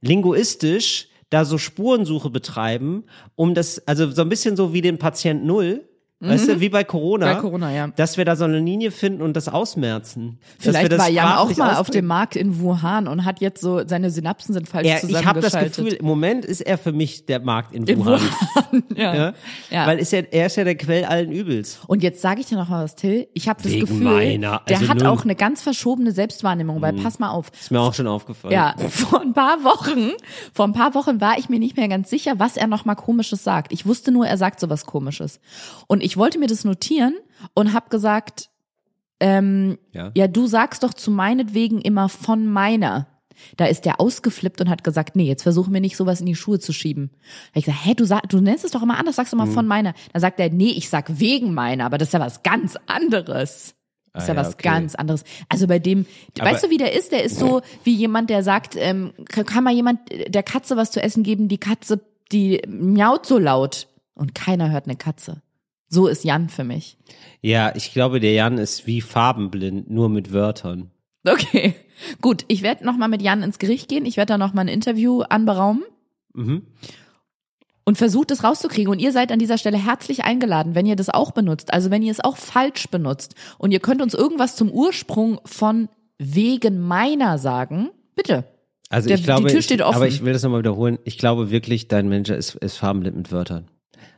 linguistisch 0.06 1.10
da 1.30 1.44
so 1.44 1.58
Spurensuche 1.58 2.30
betreiben, 2.30 3.06
um 3.36 3.54
das, 3.54 3.86
also 3.88 4.10
so 4.12 4.22
ein 4.22 4.30
bisschen 4.30 4.56
so 4.56 4.74
wie 4.74 4.82
den 4.82 4.98
Patient 4.98 5.44
Null. 5.44 5.88
Weißt 6.22 6.48
du, 6.48 6.60
wie 6.62 6.70
bei 6.70 6.84
Corona. 6.86 7.26
Mhm. 7.28 7.36
Bei 7.36 7.42
Corona, 7.42 7.72
ja. 7.74 7.88
Dass 7.88 8.18
wir 8.18 8.24
da 8.24 8.36
so 8.38 8.46
eine 8.46 8.60
Linie 8.60 8.92
finden 8.92 9.22
und 9.22 9.36
das 9.36 9.50
ausmerzen. 9.50 10.40
Vielleicht 10.60 10.98
war 10.98 11.10
Jan 11.10 11.34
auch 11.34 11.56
mal 11.58 11.76
auf 11.76 11.90
dem 11.90 12.06
Markt 12.06 12.38
in 12.38 12.60
Wuhan 12.62 13.08
und 13.10 13.26
hat 13.26 13.42
jetzt 13.42 13.60
so, 13.62 13.86
seine 13.86 14.10
Synapsen 14.10 14.54
sind 14.54 14.70
falsch 14.70 14.88
Er, 14.88 15.04
ich 15.04 15.26
habe 15.26 15.42
das. 15.42 15.54
Gefühl, 15.54 15.94
im 15.94 16.06
Moment 16.06 16.46
ist 16.46 16.62
er 16.62 16.78
für 16.78 16.94
mich 16.94 17.26
der 17.26 17.42
Markt 17.42 17.76
in, 17.76 17.86
In 17.86 18.00
Wuhan. 18.00 18.22
ja. 18.96 19.14
Ja? 19.16 19.34
Ja. 19.70 19.88
Weil 19.88 20.00
ist 20.00 20.14
ja, 20.14 20.20
er 20.32 20.46
ist 20.48 20.56
ja 20.56 20.64
der 20.64 20.76
Quell 20.76 21.04
allen 21.04 21.32
Übels. 21.34 21.80
Und 21.86 22.02
jetzt 22.02 22.22
sage 22.22 22.40
ich 22.40 22.48
dir 22.48 22.56
noch 22.58 22.70
mal 22.70 22.84
was, 22.86 22.96
Till. 22.96 23.28
Ich 23.34 23.50
habe 23.50 23.62
das 23.62 23.72
Wegen 23.74 23.82
Gefühl, 23.86 24.04
meiner, 24.04 24.62
der 24.70 24.78
also 24.80 24.90
hat 24.90 24.98
null. 25.00 25.08
auch 25.08 25.24
eine 25.26 25.36
ganz 25.36 25.62
verschobene 25.62 26.12
Selbstwahrnehmung, 26.14 26.78
Mhm. 26.78 26.82
weil 26.82 26.94
pass 26.94 27.20
mal 27.20 27.30
auf. 27.30 27.52
Ist 27.60 27.72
mir 27.72 27.82
auch 27.82 27.94
schon 27.94 28.08
aufgefallen. 28.08 28.54
Ja, 28.54 28.74
vor 28.90 29.22
ein 29.22 29.34
paar 29.34 29.64
Wochen, 29.66 30.12
vor 30.54 30.66
ein 30.66 30.74
paar 30.74 30.96
Wochen 30.96 31.20
war 31.20 31.38
ich 31.38 31.50
mir 31.50 31.60
nicht 31.60 31.76
mehr 31.76 31.90
ganz 31.90 32.10
sicher, 32.10 32.36
was 32.38 32.56
er 32.56 32.68
noch 32.68 32.86
mal 32.86 32.96
komisches 32.96 33.44
sagt. 33.44 33.74
Ich 33.74 33.86
wusste 33.86 34.12
nur, 34.12 34.26
er 34.28 34.38
sagt 34.38 34.62
sowas 34.62 34.86
komisches. 34.86 35.40
Und 35.88 36.05
ich 36.06 36.18
wollte 36.18 36.40
mir 36.40 36.48
das 36.48 36.64
notieren 36.64 37.16
und 37.54 37.74
habe 37.74 37.90
gesagt, 37.90 38.50
ähm, 39.20 39.78
Ja. 39.92 40.12
ja, 40.16 40.28
du 40.28 40.48
sagst 40.48 40.84
doch 40.84 40.94
zu 40.94 41.12
meinetwegen 41.12 41.82
immer 41.82 42.10
von 42.10 42.46
meiner. 42.46 43.08
Da 43.58 43.66
ist 43.66 43.84
der 43.84 44.00
ausgeflippt 44.00 44.62
und 44.62 44.70
hat 44.70 44.84
gesagt, 44.86 45.16
nee, 45.18 45.26
jetzt 45.28 45.44
versuchen 45.44 45.74
wir 45.74 45.82
nicht 45.82 45.98
sowas 45.98 46.22
in 46.22 46.26
die 46.26 46.36
Schuhe 46.36 46.60
zu 46.60 46.72
schieben. 46.72 47.12
Da 47.54 47.60
ich 47.60 47.66
gesagt, 47.66 47.86
hä, 47.86 47.94
du, 47.94 48.06
sag, 48.06 48.30
du 48.30 48.40
nennst 48.40 48.64
es 48.64 48.72
doch 48.72 48.82
immer 48.82 48.98
anders, 48.98 49.18
sagst 49.18 49.34
du 49.34 49.38
Mhm. 49.38 49.44
immer 49.44 49.52
von 49.52 49.68
meiner. 49.68 49.94
Dann 50.14 50.22
sagt 50.22 50.40
er, 50.40 50.50
nee, 50.50 50.70
ich 50.70 50.90
sag 50.90 51.20
wegen 51.20 51.54
meiner, 51.54 51.86
aber 51.86 51.98
das 51.98 52.10
ist 52.10 52.14
ja 52.14 52.20
was 52.22 52.44
ganz 52.44 52.78
anderes. 52.88 53.76
Das 54.14 54.24
ist 54.24 54.30
Ah, 54.30 54.34
ja 54.34 54.40
was 54.40 54.54
okay. 54.54 54.64
ganz 54.64 54.96
anderes. 54.96 55.26
Also 55.50 55.68
bei 55.68 55.80
dem, 55.80 56.06
Aber- 56.40 56.50
weißt 56.52 56.64
du, 56.64 56.70
wie 56.70 56.78
der 56.78 56.94
ist? 56.94 57.12
Der 57.12 57.24
ist 57.26 57.38
so 57.38 57.62
wie 57.84 57.94
jemand, 57.94 58.30
der 58.30 58.44
sagt, 58.44 58.76
ähm, 58.78 59.12
kann, 59.28 59.46
kann 59.46 59.64
mal 59.66 59.74
jemand 59.74 60.00
der 60.28 60.44
Katze 60.44 60.78
was 60.78 60.92
zu 60.92 61.02
essen 61.04 61.24
geben? 61.24 61.50
Die 61.50 61.58
Katze, 61.58 62.00
die 62.32 62.62
miaut 62.70 63.26
so 63.26 63.38
laut 63.38 63.90
und 64.14 64.34
keiner 64.34 64.72
hört 64.72 64.86
eine 64.86 64.96
Katze. 64.96 65.42
So 65.88 66.08
ist 66.08 66.24
Jan 66.24 66.50
für 66.50 66.64
mich. 66.64 66.98
ja, 67.42 67.74
ich 67.76 67.94
glaube, 67.94 68.20
der 68.20 68.34
Jan 68.34 68.58
ist 68.58 68.88
wie 68.88 69.02
farbenblind, 69.02 69.90
nur 69.90 70.10
mit 70.10 70.34
Wörtern. 70.34 70.92
Okay, 71.28 71.74
gut. 72.22 72.44
Ich 72.48 72.62
werde 72.62 72.86
noch 72.86 72.98
mal 72.98 73.08
mit 73.08 73.22
Jan 73.22 73.42
ins 73.44 73.60
Gericht 73.60 73.88
gehen. 73.90 74.06
Ich 74.06 74.18
werde 74.18 74.34
da 74.34 74.38
noch 74.38 74.54
mal 74.54 74.62
ein 74.62 74.68
Interview 74.68 75.22
anberaumen. 75.22 75.84
Mhm. 76.34 76.64
Und 77.88 77.98
versucht 78.00 78.32
es 78.32 78.44
rauszukriegen. 78.44 78.92
Und 78.92 79.00
ihr 79.00 79.12
seid 79.12 79.32
an 79.32 79.38
dieser 79.40 79.58
Stelle 79.60 79.78
herzlich 79.78 80.24
eingeladen, 80.24 80.74
wenn 80.76 80.86
ihr 80.88 80.96
das 80.96 81.10
auch 81.10 81.32
benutzt. 81.32 81.72
Also 81.74 81.92
wenn 81.92 82.02
ihr 82.02 82.12
es 82.12 82.20
auch 82.24 82.38
falsch 82.38 82.88
benutzt 82.90 83.36
und 83.60 83.72
ihr 83.72 83.80
könnt 83.80 84.02
uns 84.02 84.14
irgendwas 84.16 84.56
zum 84.56 84.72
Ursprung 84.72 85.40
von 85.46 85.88
wegen 86.18 86.80
meiner 86.82 87.38
sagen, 87.38 87.90
bitte. 88.16 88.44
Also 88.90 89.08
Der- 89.08 89.18
ich 89.18 89.24
glaube, 89.24 89.48
die 89.48 89.54
Tür 89.54 89.62
steht 89.62 89.82
offen. 89.82 89.96
aber 89.96 90.08
ich 90.08 90.24
will 90.24 90.34
das 90.34 90.42
nochmal 90.44 90.60
wiederholen. 90.60 90.98
Ich 91.06 91.18
glaube 91.20 91.52
wirklich, 91.52 91.88
dein 91.88 92.10
Manager 92.10 92.36
ist, 92.38 92.56
ist 92.56 92.78
farbenblind 92.78 93.18
mit 93.18 93.32
Wörtern. 93.32 93.68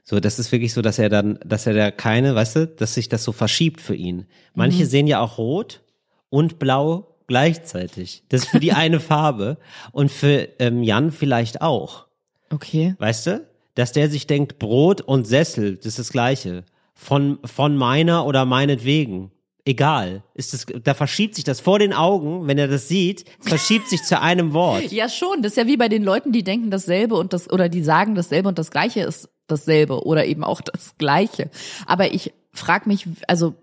So, 0.04 0.20
das 0.20 0.40
ist 0.40 0.52
wirklich 0.52 0.74
so, 0.74 0.82
dass 0.82 1.00
er 1.00 1.10
dann, 1.10 1.40
dass 1.46 1.68
er 1.68 1.74
da 1.74 1.92
keine, 1.92 2.34
weißt 2.36 2.56
du, 2.56 2.68
dass 2.68 2.94
sich 2.94 3.10
das 3.10 3.24
so 3.24 3.32
verschiebt 3.32 3.82
für 3.82 3.96
ihn. 3.96 4.26
Manche 4.54 4.84
Mhm. 4.84 4.88
sehen 4.88 5.08
ja 5.08 5.20
auch 5.20 5.38
rot 5.38 5.82
und 6.30 6.60
blau 6.60 7.16
gleichzeitig. 7.28 8.24
Das 8.30 8.44
ist 8.44 8.50
für 8.50 8.60
die 8.60 8.72
eine 8.74 9.00
Farbe 9.00 9.58
und 9.92 10.12
für 10.12 10.48
ähm, 10.60 10.84
Jan 10.84 11.12
vielleicht 11.12 11.62
auch. 11.62 12.08
Okay. 12.50 12.96
Weißt 13.00 13.28
du? 13.28 13.48
Dass 13.76 13.92
der 13.92 14.10
sich 14.10 14.26
denkt, 14.28 14.60
Brot 14.60 15.02
und 15.02 15.28
Sessel, 15.28 15.76
das 15.78 15.86
ist 15.88 16.00
das 16.00 16.12
Gleiche. 16.12 16.64
Von, 16.96 17.38
von 17.46 17.76
meiner 17.78 18.26
oder 18.26 18.46
meinetwegen. 18.46 19.32
Egal. 19.66 20.24
Ist 20.34 20.54
das, 20.54 20.66
da 20.84 20.94
verschiebt 20.94 21.36
sich 21.36 21.44
das 21.44 21.60
vor 21.60 21.78
den 21.78 21.92
Augen, 21.94 22.48
wenn 22.48 22.58
er 22.58 22.70
das 22.70 22.88
sieht, 22.88 23.26
verschiebt 23.42 23.90
sich 23.90 24.02
zu 24.02 24.20
einem 24.22 24.54
Wort. 24.54 24.92
Ja, 24.94 25.10
schon. 25.10 25.42
Das 25.42 25.52
ist 25.52 25.58
ja 25.58 25.68
wie 25.68 25.76
bei 25.78 25.90
den 25.90 26.04
Leuten, 26.04 26.32
die 26.32 26.44
denken 26.44 26.72
dasselbe 26.72 27.16
und 27.16 27.34
das, 27.34 27.52
oder 27.52 27.68
die 27.68 27.84
sagen 27.84 28.16
dasselbe 28.16 28.48
und 28.48 28.58
das 28.58 28.72
Gleiche 28.72 29.02
ist 29.02 29.30
dasselbe 29.48 30.06
oder 30.06 30.26
eben 30.26 30.43
auch 30.43 30.62
das 30.62 30.98
Gleiche. 30.98 31.50
Aber 31.86 32.14
ich 32.14 32.34
frage 32.54 32.88
mich, 32.88 33.08
also, 33.28 33.56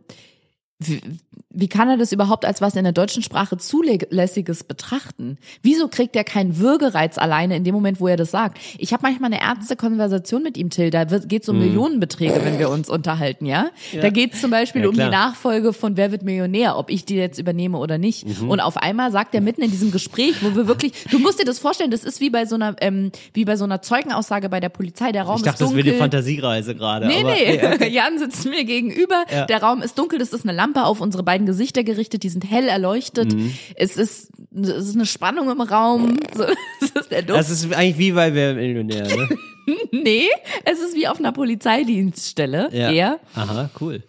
wie, 1.50 1.68
kann 1.68 1.88
er 1.88 1.96
das 1.96 2.12
überhaupt 2.12 2.44
als 2.44 2.60
was 2.60 2.74
in 2.76 2.84
der 2.84 2.92
deutschen 2.92 3.22
Sprache 3.22 3.56
Zulässiges 3.56 4.64
betrachten? 4.64 5.38
Wieso 5.62 5.88
kriegt 5.88 6.16
er 6.16 6.24
keinen 6.24 6.58
Würgereiz 6.58 7.18
alleine 7.18 7.56
in 7.56 7.64
dem 7.64 7.74
Moment, 7.74 8.00
wo 8.00 8.08
er 8.08 8.16
das 8.16 8.30
sagt? 8.30 8.58
Ich 8.78 8.92
habe 8.92 9.02
manchmal 9.02 9.32
eine 9.32 9.40
ernste 9.40 9.76
Konversation 9.76 10.42
mit 10.42 10.56
ihm, 10.56 10.70
Till. 10.70 10.90
Da 10.90 11.04
geht 11.04 11.48
um 11.48 11.58
Millionenbeträge, 11.58 12.40
wenn 12.44 12.58
wir 12.58 12.70
uns 12.70 12.88
unterhalten, 12.88 13.46
ja? 13.46 13.70
Da 14.00 14.10
geht 14.10 14.34
es 14.34 14.40
zum 14.40 14.50
Beispiel 14.50 14.82
Ja, 14.82 14.88
um 14.88 14.94
die. 14.94 15.00
Nachfolge 15.04 15.72
von 15.72 15.96
Wer 15.96 16.10
wird 16.12 16.22
Millionär, 16.22 16.76
ob 16.78 16.90
ich 16.90 17.04
die 17.04 17.14
jetzt 17.16 17.38
übernehme 17.38 17.78
oder 17.78 17.98
nicht. 17.98 18.26
Mhm. 18.40 18.50
Und 18.50 18.60
auf 18.60 18.76
einmal 18.76 19.12
sagt 19.12 19.34
er 19.34 19.40
mitten 19.40 19.62
in 19.62 19.70
diesem 19.70 19.90
Gespräch, 19.92 20.42
wo 20.42 20.54
wir 20.56 20.66
wirklich, 20.66 20.92
du 21.10 21.18
musst 21.18 21.40
dir 21.40 21.44
das 21.44 21.58
vorstellen, 21.58 21.90
das 21.90 22.04
ist 22.04 22.20
wie 22.20 22.30
bei 22.30 22.46
so 22.46 22.54
einer, 22.54 22.76
ähm, 22.80 23.10
wie 23.32 23.44
bei 23.44 23.56
so 23.56 23.64
einer 23.64 23.82
Zeugenaussage 23.82 24.48
bei 24.48 24.60
der 24.60 24.68
Polizei. 24.70 25.12
Der 25.12 25.24
Raum 25.24 25.36
Ich 25.36 25.42
dachte, 25.42 25.64
ist 25.64 25.70
das 25.70 25.76
wäre 25.76 25.82
dunkel. 25.82 25.92
eine 25.92 25.98
Fantasiereise 26.10 26.74
gerade. 26.74 27.06
Nee, 27.06 27.20
aber, 27.20 27.78
nee, 27.78 27.88
Jan 27.90 28.18
sitzt 28.18 28.44
mir 28.46 28.64
gegenüber, 28.64 29.24
Ja. 29.32 29.46
der 29.46 29.62
Raum 29.62 29.82
ist 29.82 29.98
dunkel, 29.98 30.20
es 30.20 30.32
ist 30.32 30.44
eine 30.46 30.56
Lampe 30.56 30.84
auf 30.84 31.00
unsere 31.00 31.22
beiden 31.24 31.46
Gesichter 31.46 31.84
gerichtet, 31.84 32.22
die 32.22 32.28
sind 32.28 32.48
hell 32.48 32.68
erleuchtet. 32.68 33.34
Mhm. 33.34 33.54
Es, 33.76 33.96
ist, 33.96 34.30
es 34.54 34.68
ist 34.68 34.94
eine 34.94 35.06
Spannung 35.06 35.50
im 35.50 35.60
Raum. 35.60 36.18
So, 36.34 36.44
das 36.80 36.90
ist 36.90 37.10
der 37.10 37.22
Duft. 37.22 37.38
Das 37.38 37.50
ist 37.50 37.72
eigentlich 37.72 37.98
wie 37.98 38.12
bei 38.12 38.34
Wer 38.34 38.54
Millionär, 38.54 39.06
ne? 39.06 39.28
nee, 39.92 40.28
es 40.64 40.80
ist 40.80 40.94
wie 40.94 41.08
auf 41.08 41.18
einer 41.18 41.32
Polizeidienststelle. 41.32 42.68
Ja. 42.72 42.92
Eher. 42.92 43.20
Aha, 43.34 43.70
cool. 43.80 44.02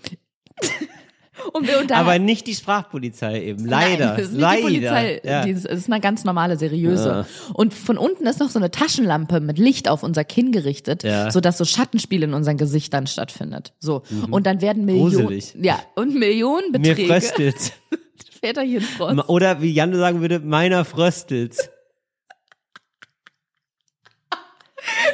Und 1.54 1.68
wir 1.68 1.80
unterhalten. 1.80 1.94
Aber 2.10 2.20
nicht 2.20 2.48
die 2.48 2.56
Sprachpolizei 2.56 3.44
eben. 3.44 3.66
Leider. 3.66 4.06
Nein, 4.08 4.16
das 4.18 4.26
ist 4.28 4.32
nicht 4.34 4.42
Leider. 4.42 4.58
die 4.58 4.64
Polizei. 4.64 5.22
Ja. 5.24 5.46
Das 5.46 5.66
ist 5.66 5.92
eine 5.92 6.02
ganz 6.02 6.24
normale, 6.24 6.58
seriöse. 6.58 7.26
Und 7.54 7.74
von 7.74 7.98
unten 7.98 8.26
ist 8.26 8.40
noch 8.40 8.50
so 8.50 8.60
eine 8.60 8.72
Taschenlampe 8.72 9.40
mit 9.40 9.58
Licht 9.60 9.90
auf 9.90 10.04
unser 10.04 10.24
Kinn 10.24 10.52
gerichtet, 10.52 11.04
Ja. 11.04 11.32
sodass 11.32 11.58
so 11.58 11.66
Schattenspiel 11.66 12.24
in 12.24 12.34
unseren 12.34 12.58
Gesichtern 12.58 13.08
stattfindet. 13.08 13.74
So. 13.80 14.04
Und 14.32 14.46
dann 14.46 14.62
werden 14.62 14.86
Millionen, 14.86 15.12
Mhm. 15.16 15.20
Gruselig. 15.22 15.54
ja, 15.62 15.80
und 15.96 16.14
Mir 16.14 16.20
Millionenbeträge. 16.20 17.06
fröstelt's. 17.08 17.72
Väterchen 18.42 18.82
Frost. 18.82 19.30
Oder 19.30 19.62
wie 19.62 19.72
Janne 19.72 19.98
sagen 19.98 20.22
würde, 20.22 20.40
meiner 20.40 20.86
fröstelt's. 20.86 21.70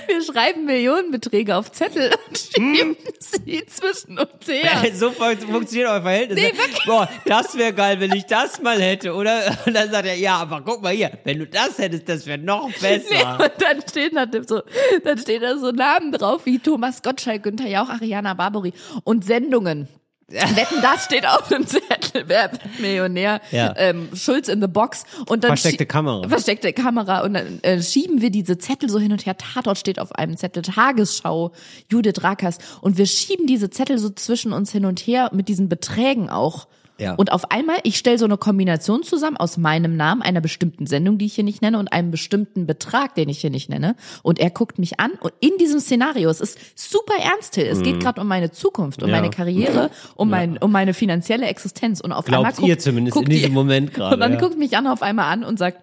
Wir 0.07 0.23
schreiben 0.23 0.65
Millionenbeträge 0.65 1.55
auf 1.55 1.71
Zettel 1.71 2.11
und 2.27 2.37
schieben 2.37 2.97
sie 3.19 3.65
zwischen 3.65 4.19
uns 4.19 4.47
her. 4.47 4.83
So 4.93 5.11
fun 5.11 5.37
funktioniert 5.37 5.89
euer 5.89 6.01
Verhältnis. 6.01 6.39
Nee. 6.39 6.53
Boah, 6.85 7.09
das 7.25 7.57
wäre 7.57 7.73
geil, 7.73 7.99
wenn 7.99 8.11
ich 8.13 8.25
das 8.25 8.61
mal 8.61 8.81
hätte, 8.81 9.13
oder? 9.13 9.57
Und 9.65 9.73
dann 9.73 9.91
sagt 9.91 10.07
er, 10.07 10.15
ja, 10.15 10.35
aber 10.37 10.61
guck 10.61 10.81
mal 10.81 10.93
hier, 10.93 11.11
wenn 11.23 11.39
du 11.39 11.47
das 11.47 11.77
hättest, 11.77 12.07
das 12.09 12.25
wäre 12.25 12.37
noch 12.37 12.71
besser. 12.79 13.05
Nee, 13.09 13.43
und 13.45 13.51
dann 13.59 13.81
stehen 13.89 14.15
da 14.15 14.25
so, 14.47 14.61
dann 15.03 15.17
stehen 15.17 15.41
da 15.41 15.57
so 15.57 15.71
Namen 15.71 16.11
drauf 16.11 16.45
wie 16.45 16.59
Thomas 16.59 17.01
Gottschalk, 17.01 17.43
Günther 17.43 17.67
Jauch, 17.67 17.89
Ariana 17.89 18.33
Barbary 18.33 18.73
und 19.03 19.25
Sendungen. 19.25 19.87
Wetten, 20.31 20.81
das 20.81 21.05
steht 21.05 21.27
auf 21.27 21.47
dem 21.49 21.67
Zettel. 21.67 22.23
Wer 22.27 22.51
wird 22.51 22.79
Millionär? 22.79 23.41
Ja. 23.51 23.73
Ähm, 23.77 24.09
Schulz 24.13 24.47
in 24.47 24.61
the 24.61 24.67
Box. 24.67 25.03
Und 25.27 25.43
dann 25.43 25.49
Versteckte 25.49 25.85
Kamera. 25.85 26.27
Versteckte 26.27 26.73
Kamera. 26.73 27.23
Und 27.23 27.33
dann 27.33 27.59
äh, 27.61 27.81
schieben 27.81 28.21
wir 28.21 28.31
diese 28.31 28.57
Zettel 28.57 28.89
so 28.89 28.99
hin 28.99 29.11
und 29.11 29.25
her. 29.25 29.37
Tatort 29.37 29.77
steht 29.77 29.99
auf 29.99 30.13
einem 30.13 30.37
Zettel. 30.37 30.63
Tagesschau. 30.63 31.51
Judith 31.89 32.23
Rakers. 32.23 32.57
Und 32.81 32.97
wir 32.97 33.05
schieben 33.05 33.47
diese 33.47 33.69
Zettel 33.69 33.97
so 33.97 34.09
zwischen 34.09 34.53
uns 34.53 34.71
hin 34.71 34.85
und 34.85 34.99
her 34.99 35.29
mit 35.33 35.47
diesen 35.47 35.69
Beträgen 35.69 36.29
auch. 36.29 36.67
Ja. 37.01 37.15
Und 37.15 37.31
auf 37.31 37.49
einmal, 37.51 37.77
ich 37.83 37.97
stelle 37.97 38.17
so 38.19 38.25
eine 38.25 38.37
Kombination 38.37 39.01
zusammen 39.03 39.35
aus 39.37 39.57
meinem 39.57 39.97
Namen, 39.97 40.21
einer 40.21 40.39
bestimmten 40.39 40.85
Sendung, 40.85 41.17
die 41.17 41.25
ich 41.25 41.33
hier 41.33 41.43
nicht 41.43 41.61
nenne, 41.61 41.79
und 41.79 41.91
einem 41.91 42.11
bestimmten 42.11 42.67
Betrag, 42.67 43.15
den 43.15 43.27
ich 43.27 43.39
hier 43.41 43.49
nicht 43.49 43.69
nenne. 43.69 43.95
Und 44.21 44.39
er 44.39 44.51
guckt 44.51 44.77
mich 44.77 44.99
an. 44.99 45.11
Und 45.19 45.33
in 45.39 45.51
diesem 45.59 45.79
Szenario, 45.79 46.29
es 46.29 46.39
ist 46.41 46.59
super 46.75 47.15
ernst, 47.21 47.53
Till. 47.55 47.65
Es 47.65 47.81
geht 47.81 47.99
gerade 47.99 48.21
um 48.21 48.27
meine 48.27 48.51
Zukunft, 48.51 49.01
um 49.01 49.09
Mhm. 49.09 49.15
Ja. 49.15 49.21
meine 49.21 49.29
Karriere, 49.31 49.89
um, 50.15 50.29
mein, 50.29 50.57
um 50.59 50.71
meine 50.71 50.93
finanzielle 50.93 51.47
Existenz. 51.47 52.01
Und 52.01 52.11
auf 52.11 52.25
Glaubt 52.25 52.37
einmal 52.45 52.53
guckt, 52.53 52.67
ihr 52.67 52.77
zumindest 52.79 53.15
guckt 53.15 53.25
in 53.27 53.31
diesem 53.31 53.49
ihr- 53.49 53.53
Moment 53.55 53.93
gerade, 53.93 54.13
Und 54.13 54.19
dann 54.19 54.33
ja. 54.33 54.39
guckt 54.39 54.57
mich 54.59 54.77
Anna 54.77 54.93
auf 54.93 55.01
einmal 55.01 55.31
an 55.33 55.43
und 55.43 55.57
sagt, 55.57 55.79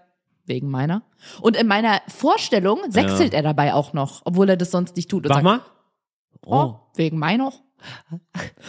wegen 0.46 0.70
meiner. 0.70 1.02
Und 1.40 1.56
in 1.56 1.66
meiner 1.66 2.00
Vorstellung 2.08 2.78
sechselt 2.88 3.34
er 3.34 3.42
dabei 3.42 3.74
auch 3.74 3.92
noch, 3.92 4.22
obwohl 4.24 4.48
er 4.48 4.56
das 4.56 4.70
sonst 4.70 4.96
nicht 4.96 5.10
tut. 5.10 5.24
Und 5.24 5.30
Mach 5.30 5.36
sagt, 5.36 5.44
mal. 5.44 5.60
Oh, 6.46 6.74
wegen 6.94 7.18
meiner. 7.18 7.52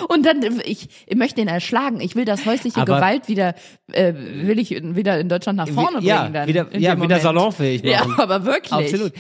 Und 0.08 0.26
dann, 0.26 0.44
ich, 0.66 0.88
ich 1.08 1.16
möchte 1.18 1.42
ihn 1.42 1.48
erschlagen. 1.48 2.00
Ich 2.02 2.16
will 2.16 2.26
das 2.26 2.46
häusliche 2.46 2.82
Aber- 2.82 2.96
Gewalt 2.98 3.28
wieder, 3.28 3.56
äh, 3.92 4.14
will 4.16 4.60
ich 4.60 4.70
wieder 4.72 5.20
in 5.20 5.30
Deutschland 5.30 5.58
nach 5.58 5.68
vorne 5.68 5.98
bringen. 5.98 6.08
ja, 6.08 6.30
dann 6.30 6.48
wieder, 6.48 6.68
ja, 6.78 7.02
wieder 7.02 7.20
salonfähig 7.20 7.84
machen. 7.84 8.14
Ja, 8.18 8.24
aber 8.24 8.46
wirklich. 8.46 8.72
Absolut. 8.74 9.14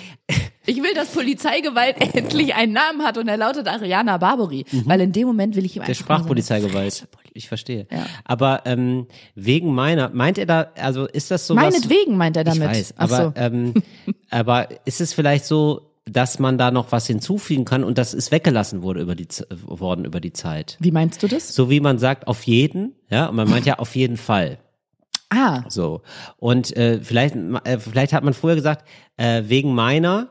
Ich 0.65 0.77
will, 0.83 0.93
dass 0.93 1.09
Polizeigewalt 1.09 1.95
endlich 2.15 2.53
einen 2.55 2.73
Namen 2.73 3.03
hat 3.03 3.17
und 3.17 3.27
er 3.27 3.37
lautet 3.37 3.67
Ariana 3.67 4.17
Barbary. 4.17 4.65
Weil 4.85 5.01
in 5.01 5.11
dem 5.11 5.27
Moment 5.27 5.55
will 5.55 5.65
ich 5.65 5.75
ihm 5.75 5.81
Mhm. 5.81 5.85
Der 5.85 5.95
einfach 5.95 6.07
nur 6.09 6.17
so 6.27 6.53
eine 6.53 6.61
Sprachpolizeigewalt. 6.61 7.07
Ich 7.33 7.47
verstehe. 7.47 7.87
Ja. 7.91 8.05
Aber 8.25 8.63
ähm, 8.65 9.07
wegen 9.35 9.73
meiner, 9.73 10.09
meint 10.09 10.37
er 10.37 10.45
da, 10.45 10.71
also 10.75 11.05
ist 11.07 11.31
das 11.31 11.47
so? 11.47 11.55
Meinetwegen 11.55 12.17
meint 12.17 12.35
er 12.37 12.43
damit. 12.43 12.63
Ich 12.71 12.77
weiß, 12.77 12.93
aber, 12.97 13.15
so. 13.17 13.33
ähm, 13.35 13.73
aber 14.29 14.67
ist 14.85 14.99
es 15.01 15.13
vielleicht 15.13 15.45
so, 15.45 15.88
dass 16.11 16.39
man 16.39 16.57
da 16.57 16.71
noch 16.71 16.91
was 16.91 17.07
hinzufügen 17.07 17.65
kann 17.65 17.83
und 17.83 17.97
das 17.97 18.13
ist 18.13 18.31
weggelassen 18.31 18.81
wurde 18.81 19.01
über 19.01 19.15
die, 19.15 19.27
worden 19.49 20.05
über 20.05 20.19
die 20.19 20.33
Zeit? 20.33 20.77
Wie 20.79 20.91
meinst 20.91 21.21
du 21.23 21.27
das? 21.27 21.53
So 21.53 21.69
wie 21.69 21.79
man 21.79 21.99
sagt, 21.99 22.27
auf 22.27 22.43
jeden, 22.43 22.95
ja, 23.09 23.27
und 23.27 23.35
man 23.35 23.49
meint 23.49 23.65
ja 23.65 23.79
auf 23.79 23.95
jeden 23.95 24.17
Fall. 24.17 24.59
Ah, 25.29 25.63
So. 25.69 26.01
Und 26.37 26.75
äh, 26.75 26.99
vielleicht, 27.01 27.35
äh, 27.35 27.79
vielleicht 27.79 28.13
hat 28.13 28.23
man 28.23 28.33
früher 28.33 28.55
gesagt, 28.55 28.87
äh, 29.17 29.43
wegen 29.45 29.75
meiner, 29.75 30.29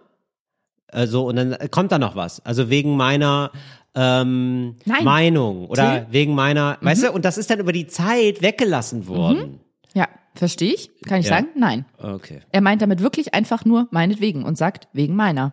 äh, 0.89 1.07
so, 1.07 1.27
und 1.29 1.37
dann 1.37 1.57
kommt 1.71 1.93
da 1.93 1.99
noch 1.99 2.17
was. 2.17 2.45
Also 2.45 2.69
wegen 2.69 2.97
meiner 2.97 3.53
ähm, 3.95 4.75
Nein. 4.85 5.05
Meinung 5.05 5.67
oder 5.67 6.05
Till? 6.05 6.07
wegen 6.11 6.35
meiner, 6.35 6.79
weißt 6.81 7.05
du, 7.05 7.13
und 7.13 7.25
das 7.25 7.39
ist 7.39 7.49
dann 7.51 7.61
über 7.61 7.73
die 7.73 7.87
Zeit 7.87 8.43
weggelassen 8.43 9.07
worden. 9.07 9.61
ja, 9.95 10.09
verstehe 10.39 10.73
ich. 10.75 10.91
Kann 11.07 11.21
ich 11.21 11.27
Ja. 11.27 11.37
sagen? 11.37 11.49
Nein. 11.57 11.85
Okay. 11.99 12.41
Er 12.53 12.61
meint 12.61 12.81
damit 12.83 13.03
wirklich 13.03 13.35
einfach 13.35 13.65
nur 13.65 13.89
meinetwegen 13.91 14.45
und 14.45 14.57
sagt 14.57 14.89
wegen 14.93 15.15
meiner. 15.17 15.53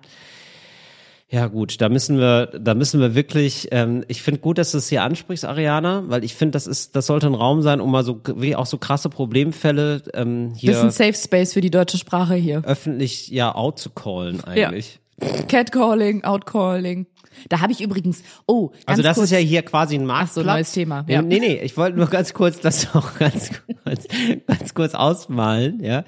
Ja 1.28 1.48
gut, 1.48 1.82
da 1.82 1.90
müssen 1.90 2.20
wir, 2.20 2.46
da 2.60 2.76
müssen 2.76 3.02
wir 3.02 3.16
wirklich. 3.16 3.68
Ähm, 3.72 4.06
ich 4.08 4.22
finde 4.22 4.40
gut, 4.42 4.60
dass 4.60 4.72
du 4.72 4.78
es 4.78 4.88
hier 4.90 5.02
ansprichst, 5.04 5.44
Ariana, 5.44 6.04
weil 6.08 6.24
ich 6.24 6.36
finde, 6.36 6.52
das 6.52 6.68
ist, 6.68 6.96
das 6.96 7.08
sollte 7.08 7.26
ein 7.26 7.34
Raum 7.34 7.64
sein, 7.64 7.82
um 7.82 7.90
mal 7.92 8.04
so 8.04 8.22
wie 8.36 8.56
auch 8.56 8.68
so 8.68 8.78
krasse 8.78 9.10
Problemfälle 9.10 10.04
ähm, 10.14 10.54
hier 10.56 10.72
Bisschen 10.74 10.92
Safe 10.92 11.14
Space 11.16 11.54
für 11.54 11.62
die 11.62 11.72
deutsche 11.72 11.98
Sprache 11.98 12.36
hier. 12.36 12.62
öffentlich 12.64 13.30
ja 13.30 13.54
out 13.56 13.80
zu 13.80 13.90
callen 13.90 14.44
eigentlich. 14.44 15.00
Catcalling, 15.48 16.24
Outcalling. 16.24 17.08
Da 17.50 17.62
habe 17.62 17.72
ich 17.72 17.82
übrigens, 17.82 18.24
oh, 18.48 18.72
Also 18.86 19.02
das 19.02 19.16
kurz, 19.16 19.26
ist 19.26 19.32
ja 19.32 19.38
hier 19.40 19.62
quasi 19.64 19.96
ein 19.96 20.04
Ach 20.04 20.08
Marktplatz. 20.08 20.34
so, 20.34 20.44
neues 20.44 20.72
Thema, 20.72 21.06
ja. 21.08 21.22
Nee, 21.22 21.40
nee, 21.40 21.60
ich 21.64 21.76
wollte 21.78 21.98
nur 21.98 22.08
ganz 22.08 22.34
kurz 22.34 22.60
das 22.60 22.96
auch 22.96 23.18
ganz 23.18 23.52
kurz, 23.84 24.08
ganz 24.48 24.74
kurz 24.74 24.94
ausmalen, 24.94 25.84
ja. 25.84 26.04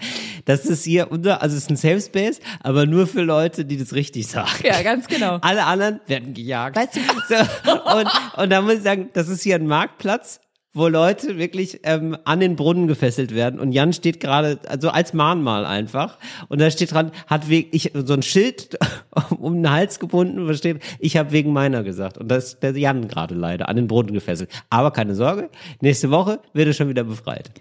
Das 0.45 0.65
ist 0.65 0.83
hier 0.83 1.11
unser, 1.11 1.41
also 1.41 1.55
es 1.55 1.63
ist 1.63 1.69
ein 1.69 1.75
Safe 1.75 2.01
Space, 2.01 2.39
aber 2.61 2.85
nur 2.85 3.07
für 3.07 3.21
Leute, 3.21 3.65
die 3.65 3.77
das 3.77 3.93
richtig 3.93 4.27
sagen. 4.27 4.49
Ja, 4.63 4.81
ganz 4.81 5.07
genau. 5.07 5.37
Alle 5.41 5.65
anderen 5.65 5.99
werden 6.07 6.33
gejagt. 6.33 6.75
Weißt 6.75 6.95
du, 6.95 6.99
so, 7.29 7.95
und, 7.97 8.07
und 8.43 8.49
da 8.49 8.61
muss 8.61 8.75
ich 8.75 8.83
sagen, 8.83 9.09
das 9.13 9.29
ist 9.29 9.43
hier 9.43 9.55
ein 9.55 9.67
Marktplatz, 9.67 10.39
wo 10.77 10.87
Leute 10.87 11.37
wirklich 11.37 11.79
ähm, 11.83 12.17
an 12.23 12.39
den 12.39 12.55
Brunnen 12.55 12.87
gefesselt 12.87 13.33
werden. 13.33 13.59
Und 13.59 13.71
Jan 13.71 13.93
steht 13.93 14.19
gerade, 14.19 14.59
also 14.67 14.89
als 14.89 15.13
Mahnmal 15.13 15.65
einfach. 15.65 16.17
Und 16.49 16.61
da 16.61 16.69
steht 16.71 16.93
dran, 16.93 17.11
hat 17.27 17.49
wegen, 17.49 17.69
ich 17.71 17.91
so 17.93 18.13
ein 18.13 18.21
Schild 18.21 18.77
um 19.39 19.55
den 19.55 19.71
Hals 19.71 19.99
gebunden, 19.99 20.47
wo 20.47 20.53
steht, 20.53 20.81
ich 20.99 21.17
habe 21.17 21.31
wegen 21.31 21.51
meiner 21.53 21.83
gesagt. 21.83 22.17
Und 22.17 22.29
das 22.29 22.53
ist 22.53 22.63
der 22.63 22.77
Jan 22.77 23.07
gerade 23.07 23.35
leider 23.35 23.69
an 23.69 23.75
den 23.75 23.87
Brunnen 23.87 24.13
gefesselt. 24.13 24.49
Aber 24.69 24.91
keine 24.91 25.15
Sorge, 25.15 25.49
nächste 25.81 26.11
Woche 26.11 26.39
wird 26.53 26.67
er 26.67 26.73
schon 26.73 26.89
wieder 26.89 27.03
befreit. 27.03 27.51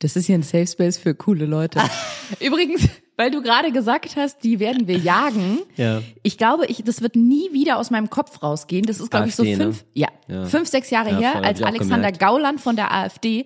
Das 0.00 0.14
ist 0.14 0.26
hier 0.26 0.36
ein 0.36 0.42
Safe 0.42 0.66
Space 0.66 0.98
für 0.98 1.14
coole 1.14 1.46
Leute. 1.46 1.80
Übrigens, 2.40 2.88
weil 3.18 3.30
du 3.32 3.42
gerade 3.42 3.72
gesagt 3.72 4.16
hast, 4.16 4.44
die 4.44 4.60
werden 4.60 4.86
wir 4.86 4.96
jagen. 4.96 5.58
Ja. 5.76 6.00
Ich 6.22 6.38
glaube, 6.38 6.66
ich, 6.66 6.82
das 6.84 7.02
wird 7.02 7.16
nie 7.16 7.52
wieder 7.52 7.76
aus 7.76 7.90
meinem 7.90 8.08
Kopf 8.08 8.42
rausgehen. 8.42 8.86
Das 8.86 9.00
ist, 9.00 9.10
glaube 9.10 9.28
ich, 9.28 9.34
so 9.34 9.42
AfD, 9.42 9.56
ne? 9.56 9.64
fünf, 9.64 9.84
ja, 9.92 10.08
Ja. 10.28 10.46
fünf, 10.46 10.68
sechs 10.68 10.88
Jahre 10.90 11.10
Ja, 11.10 11.18
her, 11.18 11.32
voll, 11.32 11.44
als 11.44 11.62
Alexander. 11.62 12.12
Gauland 12.12 12.60
von 12.60 12.76
der 12.76 12.94
AfD 12.94 13.44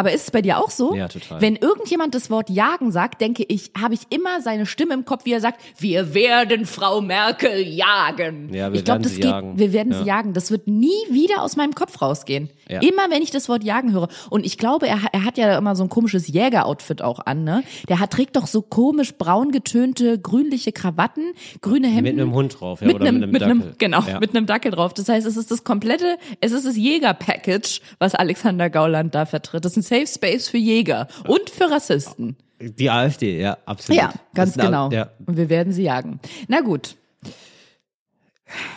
aber 0.00 0.12
ist 0.12 0.24
es 0.24 0.30
bei 0.30 0.42
dir 0.42 0.58
auch 0.58 0.70
so? 0.70 0.94
Ja, 0.94 1.06
total. 1.08 1.40
Wenn 1.40 1.56
irgendjemand 1.56 2.14
das 2.14 2.30
Wort 2.30 2.50
jagen 2.50 2.90
sagt, 2.90 3.20
denke 3.20 3.44
ich, 3.46 3.70
habe 3.80 3.94
ich 3.94 4.00
immer 4.10 4.40
seine 4.40 4.66
Stimme 4.66 4.94
im 4.94 5.04
Kopf, 5.04 5.24
wie 5.24 5.32
er 5.32 5.40
sagt, 5.40 5.60
wir 5.78 6.14
werden 6.14 6.66
Frau 6.66 7.00
Merkel 7.00 7.60
jagen. 7.66 8.52
Ja, 8.52 8.72
wir 8.72 8.78
ich 8.80 8.84
glaube, 8.84 9.02
das 9.02 9.12
sie 9.12 9.20
geht, 9.20 9.30
jagen. 9.30 9.58
wir 9.58 9.72
werden 9.72 9.92
Ja. 9.92 9.98
sie 10.00 10.04
jagen. 10.06 10.32
Das 10.32 10.50
wird 10.50 10.66
nie 10.66 10.88
wieder 11.10 11.42
aus 11.42 11.56
meinem 11.56 11.74
Kopf 11.74 12.00
rausgehen. 12.02 12.50
Ja. 12.68 12.80
Immer 12.80 13.10
wenn 13.10 13.22
ich 13.22 13.30
das 13.30 13.48
Wort 13.48 13.64
jagen 13.64 13.92
höre. 13.92 14.08
Und 14.30 14.46
ich 14.46 14.58
glaube, 14.58 14.86
er, 14.88 14.98
er 15.12 15.24
hat 15.24 15.38
ja 15.38 15.56
immer 15.58 15.74
so 15.76 15.82
ein 15.84 15.88
komisches 15.88 16.28
Jägeroutfit 16.28 17.02
auch 17.02 17.20
an, 17.26 17.44
ne? 17.44 17.62
Der 17.88 17.98
hat, 18.00 18.10
trägt 18.12 18.36
doch 18.36 18.46
so 18.46 18.62
komisch 18.62 19.14
braun 19.14 19.50
getönte, 19.52 20.18
grünliche 20.18 20.72
Krawatten, 20.72 21.32
grüne 21.62 21.88
Hemden. 21.88 22.02
Mit 22.16 22.20
einem 22.20 22.32
Hund 22.34 22.60
drauf, 22.60 22.80
ja, 22.80 22.86
mit 22.86 22.96
oder 22.96 23.06
einem, 23.08 23.30
mit 23.30 23.42
einem 23.42 23.58
Dackel. 23.60 23.74
genau, 23.78 24.02
Ja. 24.02 24.20
mit 24.20 24.34
einem 24.36 24.46
Dackel 24.46 24.70
drauf. 24.72 24.94
Das 24.94 25.08
heißt, 25.08 25.26
es 25.26 25.36
ist 25.36 25.50
das 25.50 25.64
komplette, 25.64 26.16
es 26.40 26.52
ist 26.52 26.64
das 26.66 26.76
Jäger-Package, 26.76 27.80
was 27.98 28.14
Alexander 28.14 28.70
Gauland 28.70 29.14
da 29.14 29.26
vertritt. 29.26 29.64
Das 29.64 29.76
ein 29.76 29.82
Safe 29.90 30.06
Space 30.06 30.48
für 30.48 30.56
Jäger 30.58 31.08
und 31.26 31.50
für 31.50 31.70
Rassisten. 31.70 32.36
Die 32.60 32.88
AfD, 32.90 33.40
ja, 33.40 33.56
absolut. 33.66 34.00
Ja, 34.00 34.12
ganz 34.34 34.54
Das 34.54 34.64
genau. 34.66 34.90
Ja. 34.90 35.10
Und 35.26 35.36
wir 35.36 35.48
werden 35.48 35.72
sie 35.72 35.82
jagen. 35.82 36.20
Na 36.48 36.60
gut. 36.60 36.96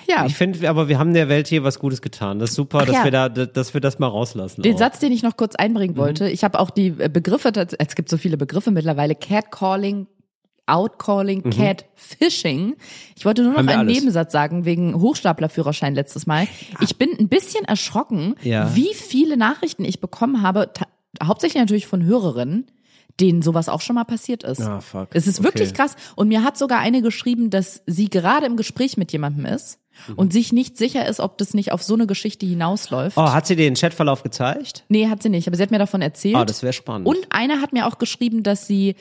Ja, 0.08 0.26
Ich 0.28 0.36
finde, 0.36 0.70
aber 0.70 0.88
wir 0.88 1.00
haben 1.00 1.14
der 1.14 1.30
Welt 1.30 1.48
hier 1.48 1.64
was 1.64 1.80
Gutes 1.80 2.02
getan. 2.02 2.38
Das 2.40 2.52
ist 2.52 2.56
super, 2.56 2.80
Ach 2.82 2.86
dass 2.86 2.96
ja. 2.96 3.04
wir 3.06 3.12
da, 3.12 3.28
dass 3.30 3.74
wir 3.74 3.82
das 3.82 3.98
mal 4.00 4.08
rauslassen. 4.08 4.62
Den 4.62 4.76
auch. 4.76 4.80
Satz, 4.80 5.00
den 5.00 5.12
ich 5.12 5.24
noch 5.24 5.36
kurz 5.36 5.54
Mhm. 5.54 5.64
einbringen 5.66 5.98
wollte, 5.98 6.30
ich 6.30 6.44
habe 6.44 6.60
auch 6.60 6.70
die 6.70 6.88
äh, 7.00 7.10
Begriffe, 7.12 7.50
tats- 7.50 7.76
es 7.78 7.96
gibt 7.96 8.10
so 8.10 8.18
viele 8.18 8.38
Begriffe 8.38 8.70
mittlerweile, 8.72 9.16
Catcalling, 9.16 10.06
Outcalling, 10.68 11.50
Catfishing. 11.50 12.76
Ich 13.18 13.26
wollte 13.26 13.42
nur 13.44 13.54
noch 13.54 13.64
Mhm. 13.64 13.70
Einen 13.70 13.80
alles. 13.80 13.98
Nebensatz 13.98 14.32
sagen, 14.32 14.64
wegen 14.66 14.94
Hochstaplerführerschein 15.02 15.96
letztes 15.96 16.28
Mal. 16.28 16.48
Ich 16.80 16.98
bin 16.98 17.10
ein 17.20 17.28
bisschen 17.28 17.66
erschrocken, 17.66 18.36
Ja. 18.44 18.74
wie 18.76 18.94
viele 18.94 19.38
Nachrichten 19.38 19.84
ich 19.86 20.00
bekommen 20.00 20.42
habe, 20.44 20.72
hauptsächlich 21.22 21.62
natürlich 21.62 21.88
von 21.88 22.04
Hörerinnen, 22.04 22.68
denen 23.20 23.42
sowas 23.44 23.70
auch 23.70 23.82
schon 23.82 23.96
mal 23.96 24.06
passiert 24.06 24.44
ist. 24.44 24.62
Ah, 24.62 24.82
fuck. 24.82 25.10
Es 25.14 25.28
ist 25.28 25.40
Okay. 25.40 25.46
wirklich 25.50 25.74
krass. 25.74 25.96
Und 26.16 26.30
mir 26.30 26.44
hat 26.44 26.58
sogar 26.58 26.80
eine 26.80 27.02
geschrieben, 27.04 27.50
dass 27.52 27.84
sie 27.86 28.10
gerade 28.10 28.46
im 28.48 28.58
Gespräch 28.58 28.98
mit 28.98 29.12
jemandem 29.12 29.46
ist 29.46 29.80
Mhm. 30.08 30.14
und 30.16 30.34
sich 30.34 30.52
nicht 30.52 30.78
sicher 30.78 31.08
ist, 31.08 31.20
ob 31.20 31.38
das 31.38 31.54
nicht 31.54 31.72
auf 31.72 31.84
so 31.84 31.94
eine 31.94 32.08
Geschichte 32.08 32.48
hinausläuft. 32.48 33.16
Oh, 33.16 33.32
hat 33.32 33.46
sie 33.46 33.56
den 33.56 33.76
Chatverlauf 33.76 34.24
gezeigt? 34.24 34.84
Nee, 34.90 35.08
hat 35.10 35.22
sie 35.22 35.30
nicht, 35.30 35.48
aber 35.48 35.56
sie 35.56 35.62
hat 35.62 35.70
mir 35.70 35.78
davon 35.78 36.02
erzählt. 36.02 36.36
Ah, 36.36 36.46
das 36.46 36.64
wäre 36.64 36.74
spannend. 36.74 37.08
Und 37.08 37.20
eine 37.30 37.62
hat 37.62 37.74
mir 37.74 37.86
auch 37.88 38.00
geschrieben, 38.00 38.42
dass 38.42 38.66
sie 38.66 38.96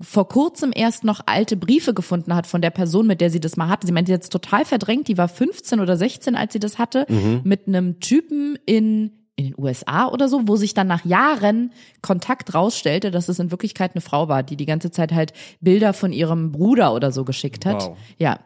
vor 0.00 0.28
kurzem 0.28 0.70
erst 0.74 1.02
noch 1.04 1.22
alte 1.26 1.56
Briefe 1.56 1.94
gefunden 1.94 2.34
hat 2.36 2.46
von 2.46 2.60
der 2.62 2.70
Person, 2.70 3.06
mit 3.08 3.20
der 3.20 3.30
sie 3.30 3.40
das 3.40 3.56
mal 3.56 3.68
hatte. 3.68 3.86
Sie 3.88 3.92
meinte, 3.92 4.10
sie 4.10 4.14
hat 4.14 4.22
es 4.22 4.28
total 4.28 4.64
verdrängt. 4.64 5.08
Die 5.08 5.18
war 5.18 5.26
15 5.26 5.80
oder 5.80 5.96
16, 5.96 6.36
als 6.36 6.52
sie 6.52 6.60
das 6.60 6.78
hatte, 6.78 7.06
Mhm. 7.08 7.40
mit 7.44 7.66
einem 7.66 7.98
Typen 7.98 8.56
in 8.66 9.19
in 9.40 9.46
den 9.52 9.54
USA 9.58 10.08
oder 10.08 10.28
so, 10.28 10.46
wo 10.46 10.56
sich 10.56 10.74
dann 10.74 10.86
nach 10.86 11.04
Jahren 11.04 11.72
Kontakt 12.02 12.54
rausstellte, 12.54 13.10
dass 13.10 13.28
es 13.28 13.38
in 13.38 13.50
Wirklichkeit 13.50 13.92
eine 13.94 14.00
Frau 14.00 14.28
war, 14.28 14.42
die 14.42 14.56
die 14.56 14.66
ganze 14.66 14.90
Zeit 14.90 15.12
halt 15.12 15.32
Bilder 15.60 15.92
von 15.92 16.12
ihrem 16.12 16.52
Bruder 16.52 16.94
oder 16.94 17.10
so 17.10 17.24
geschickt 17.24 17.66
hat. 17.66 17.82
Wow. 17.82 17.96
Ja. 18.18 18.40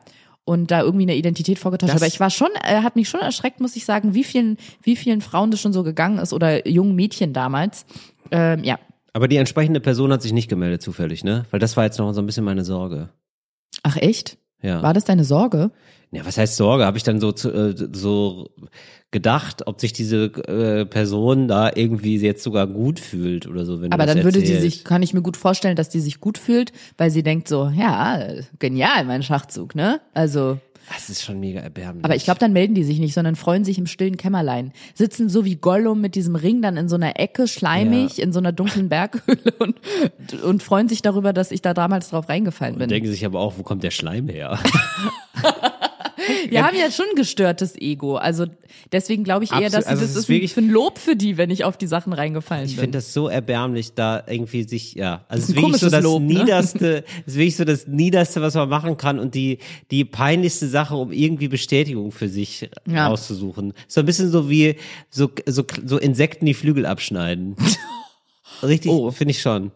Und 0.44 0.70
da 0.70 0.82
irgendwie 0.82 1.04
eine 1.04 1.16
Identität 1.16 1.58
vorgetauscht. 1.58 1.94
Aber 1.94 2.06
ich 2.06 2.20
war 2.20 2.28
schon, 2.30 2.50
äh, 2.62 2.82
hat 2.82 2.96
mich 2.96 3.08
schon 3.08 3.20
erschreckt, 3.20 3.60
muss 3.60 3.76
ich 3.76 3.84
sagen, 3.86 4.14
wie 4.14 4.24
vielen, 4.24 4.58
wie 4.82 4.94
vielen 4.94 5.22
Frauen 5.22 5.50
das 5.50 5.60
schon 5.60 5.72
so 5.72 5.82
gegangen 5.82 6.18
ist 6.18 6.32
oder 6.34 6.68
jungen 6.68 6.94
Mädchen 6.94 7.32
damals. 7.32 7.86
Ähm, 8.30 8.62
ja. 8.62 8.78
Aber 9.14 9.26
die 9.26 9.36
entsprechende 9.36 9.80
Person 9.80 10.12
hat 10.12 10.22
sich 10.22 10.32
nicht 10.32 10.48
gemeldet 10.48 10.82
zufällig, 10.82 11.24
ne? 11.24 11.46
Weil 11.50 11.60
das 11.60 11.76
war 11.76 11.84
jetzt 11.84 11.98
noch 11.98 12.12
so 12.12 12.20
ein 12.20 12.26
bisschen 12.26 12.44
meine 12.44 12.64
Sorge. 12.64 13.08
Ach 13.82 13.96
echt? 13.96 14.36
Ja. 14.60 14.82
War 14.82 14.92
das 14.92 15.04
deine 15.04 15.24
Sorge? 15.24 15.70
Ja, 16.14 16.24
was 16.24 16.38
heißt 16.38 16.56
Sorge? 16.56 16.84
Habe 16.86 16.96
ich 16.96 17.02
dann 17.02 17.20
so 17.20 17.32
zu, 17.32 17.50
äh, 17.52 17.74
so 17.92 18.50
gedacht, 19.10 19.66
ob 19.66 19.80
sich 19.80 19.92
diese 19.92 20.24
äh, 20.48 20.84
Person 20.86 21.46
da 21.48 21.70
irgendwie 21.74 22.16
jetzt 22.18 22.42
sogar 22.42 22.66
gut 22.66 22.98
fühlt 22.98 23.46
oder 23.46 23.64
so. 23.64 23.80
Wenn 23.80 23.92
Aber 23.92 24.06
dann 24.06 24.24
würde 24.24 24.40
die 24.42 24.52
erzählst. 24.52 24.76
sich, 24.78 24.84
kann 24.84 25.02
ich 25.02 25.14
mir 25.14 25.22
gut 25.22 25.36
vorstellen, 25.36 25.76
dass 25.76 25.88
die 25.88 26.00
sich 26.00 26.20
gut 26.20 26.36
fühlt, 26.38 26.72
weil 26.98 27.10
sie 27.10 27.22
denkt 27.22 27.46
so, 27.48 27.70
ja, 27.76 28.26
genial, 28.58 29.04
mein 29.04 29.22
Schachzug, 29.22 29.74
ne? 29.76 30.00
Also, 30.14 30.58
Das 30.92 31.08
ist 31.10 31.22
schon 31.22 31.38
mega 31.38 31.60
erbärmlich. 31.60 32.04
aber 32.04 32.16
ich 32.16 32.24
glaube, 32.24 32.40
dann 32.40 32.52
melden 32.52 32.74
die 32.74 32.82
sich 32.82 32.98
nicht, 32.98 33.14
sondern 33.14 33.36
freuen 33.36 33.64
sich 33.64 33.78
im 33.78 33.86
stillen 33.86 34.16
Kämmerlein. 34.16 34.72
Sitzen 34.94 35.28
so 35.28 35.44
wie 35.44 35.54
Gollum 35.56 36.00
mit 36.00 36.16
diesem 36.16 36.34
Ring 36.34 36.60
dann 36.60 36.76
in 36.76 36.88
so 36.88 36.96
einer 36.96 37.18
Ecke, 37.20 37.46
schleimig, 37.46 38.20
in 38.20 38.32
so 38.32 38.40
einer 38.40 38.50
dunklen 38.52 38.88
Berghöhle 38.88 39.52
und, 39.60 39.76
und 40.42 40.62
freuen 40.62 40.88
sich 40.88 41.02
darüber, 41.02 41.32
dass 41.32 41.52
ich 41.52 41.62
da 41.62 41.72
damals 41.72 42.10
drauf 42.10 42.28
reingefallen 42.28 42.78
bin. 42.78 42.88
denken 42.88 43.08
sich 43.08 43.24
aber 43.24 43.38
auch, 43.38 43.54
wo 43.58 43.62
kommt 43.62 43.84
der 43.84 43.92
Schleim 43.92 44.28
her? 44.28 44.58
Wir 46.48 46.64
haben 46.64 46.76
ja 46.76 46.90
schon 46.90 47.06
ein 47.10 47.16
gestörtes 47.16 47.76
Ego. 47.76 48.16
Also 48.16 48.46
deswegen 48.92 49.24
glaube 49.24 49.44
ich 49.44 49.50
eher, 49.50 49.58
Absolut. 49.66 49.74
dass 49.74 49.86
Also 49.86 50.02
das 50.02 50.16
ist 50.16 50.28
wirklich- 50.28 50.52
ein, 50.52 50.54
für 50.54 50.60
ein 50.60 50.70
Lob 50.70 50.98
für 50.98 51.16
die, 51.16 51.36
wenn 51.36 51.50
ich 51.50 51.64
auf 51.64 51.76
die 51.76 51.86
Sachen 51.86 52.12
reingefallen 52.12 52.64
Ich 52.66 52.72
bin. 52.76 52.80
finde 52.84 52.98
das 52.98 53.12
so 53.12 53.28
erbärmlich, 53.28 53.94
da 53.94 54.22
irgendwie 54.26 54.62
sich, 54.64 54.94
ja, 54.94 55.24
also 55.28 55.42
es 55.44 55.48
ist 55.50 55.56
wirklich 55.56 55.76
so 55.78 55.90
das 55.90 56.02
Lob, 56.02 56.22
ne? 56.22 56.34
niederste, 56.40 57.04
es 57.26 57.32
ist 57.32 57.38
wirklich 57.38 57.56
so 57.56 57.64
das 57.64 57.86
niederste, 57.86 58.40
was 58.42 58.54
man 58.54 58.68
machen 58.68 58.96
kann 58.96 59.18
und 59.18 59.34
die, 59.34 59.58
die 59.90 60.04
peinlichste 60.04 60.68
Sache, 60.68 60.96
um 60.96 61.12
irgendwie 61.12 61.48
Bestätigung 61.48 62.12
für 62.12 62.28
sich 62.28 62.68
Ja. 62.86 63.08
auszusuchen. 63.08 63.72
So 63.88 64.00
ein 64.00 64.06
bisschen 64.06 64.30
so 64.30 64.48
wie, 64.50 64.76
so, 65.10 65.30
so, 65.46 65.64
so 65.84 65.98
Insekten 65.98 66.46
die 66.46 66.54
Flügel 66.54 66.86
abschneiden. 66.86 67.56
Richtig, 68.62 68.90
Oh. 68.90 69.10
finde 69.10 69.32
ich 69.32 69.40
schon. 69.40 69.72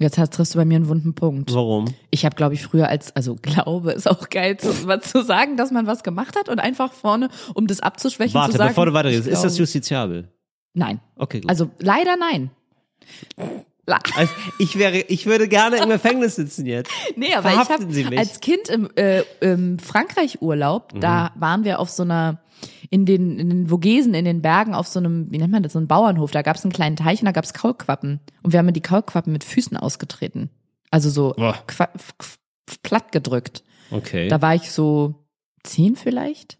Jetzt 0.00 0.16
hast, 0.16 0.32
triffst 0.32 0.54
du 0.54 0.58
bei 0.58 0.64
mir 0.64 0.76
einen 0.76 0.88
wunden 0.88 1.14
Punkt. 1.14 1.52
Warum? 1.52 1.86
Ich 2.10 2.24
habe, 2.24 2.36
glaube 2.36 2.54
ich, 2.54 2.62
früher 2.62 2.88
als, 2.88 3.14
also 3.16 3.34
glaube, 3.34 3.92
ist 3.92 4.08
auch 4.08 4.28
geil 4.30 4.56
zu, 4.56 4.72
mal 4.86 5.02
zu 5.02 5.24
sagen, 5.24 5.56
dass 5.56 5.72
man 5.72 5.86
was 5.88 6.04
gemacht 6.04 6.36
hat 6.38 6.48
und 6.48 6.60
einfach 6.60 6.92
vorne, 6.92 7.30
um 7.54 7.66
das 7.66 7.80
abzuschwächen, 7.80 8.34
Warte, 8.34 8.52
zu 8.52 8.58
sagen. 8.58 8.70
bevor 8.70 8.86
du 8.86 8.92
weitergehst, 8.92 9.26
ich 9.26 9.32
ist 9.32 9.42
das 9.42 9.58
justiziabel? 9.58 10.28
Nein. 10.74 11.00
Okay, 11.16 11.40
gut. 11.40 11.50
Also 11.50 11.70
leider 11.80 12.16
nein. 12.16 12.50
Also, 13.86 14.32
ich 14.58 14.78
wäre, 14.78 14.98
ich 14.98 15.26
würde 15.26 15.48
gerne 15.48 15.78
im 15.78 15.88
Gefängnis 15.88 16.36
sitzen 16.36 16.66
jetzt. 16.66 16.90
Nee, 17.16 17.34
aber 17.34 17.48
ich 17.48 17.54
Verhaften 17.54 17.84
habe 17.84 17.92
Sie 17.92 18.04
mich. 18.04 18.18
als 18.18 18.40
Kind 18.40 18.68
im, 18.68 18.90
äh, 18.96 19.22
im 19.40 19.78
Frankreich-Urlaub, 19.78 21.00
da 21.00 21.32
waren 21.36 21.64
wir 21.64 21.80
auf 21.80 21.88
so 21.88 22.02
einer, 22.02 22.38
in 22.90 23.06
den, 23.06 23.38
in 23.38 23.50
den 23.50 23.66
Vogesen, 23.68 24.14
in 24.14 24.24
den 24.24 24.42
Bergen, 24.42 24.74
auf 24.74 24.86
so 24.86 24.98
einem, 24.98 25.30
wie 25.30 25.38
nennt 25.38 25.52
man 25.52 25.62
das, 25.62 25.72
so 25.72 25.78
einem 25.78 25.88
Bauernhof, 25.88 26.30
da 26.30 26.42
gab 26.42 26.56
es 26.56 26.64
einen 26.64 26.72
kleinen 26.72 26.96
Teich 26.96 27.20
und 27.20 27.26
da 27.26 27.32
gab 27.32 27.44
es 27.44 27.54
Kaulquappen. 27.54 28.20
Und 28.42 28.52
wir 28.52 28.58
haben 28.58 28.72
die 28.72 28.80
Kaulquappen 28.80 29.32
mit 29.32 29.44
Füßen 29.44 29.76
ausgetreten. 29.76 30.50
Also 30.90 31.10
so 31.10 31.34
platt 32.82 33.12
gedrückt. 33.12 33.62
Okay. 33.90 34.28
Da 34.28 34.42
war 34.42 34.54
ich 34.54 34.70
so 34.70 35.26
zehn 35.62 35.96
vielleicht. 35.96 36.58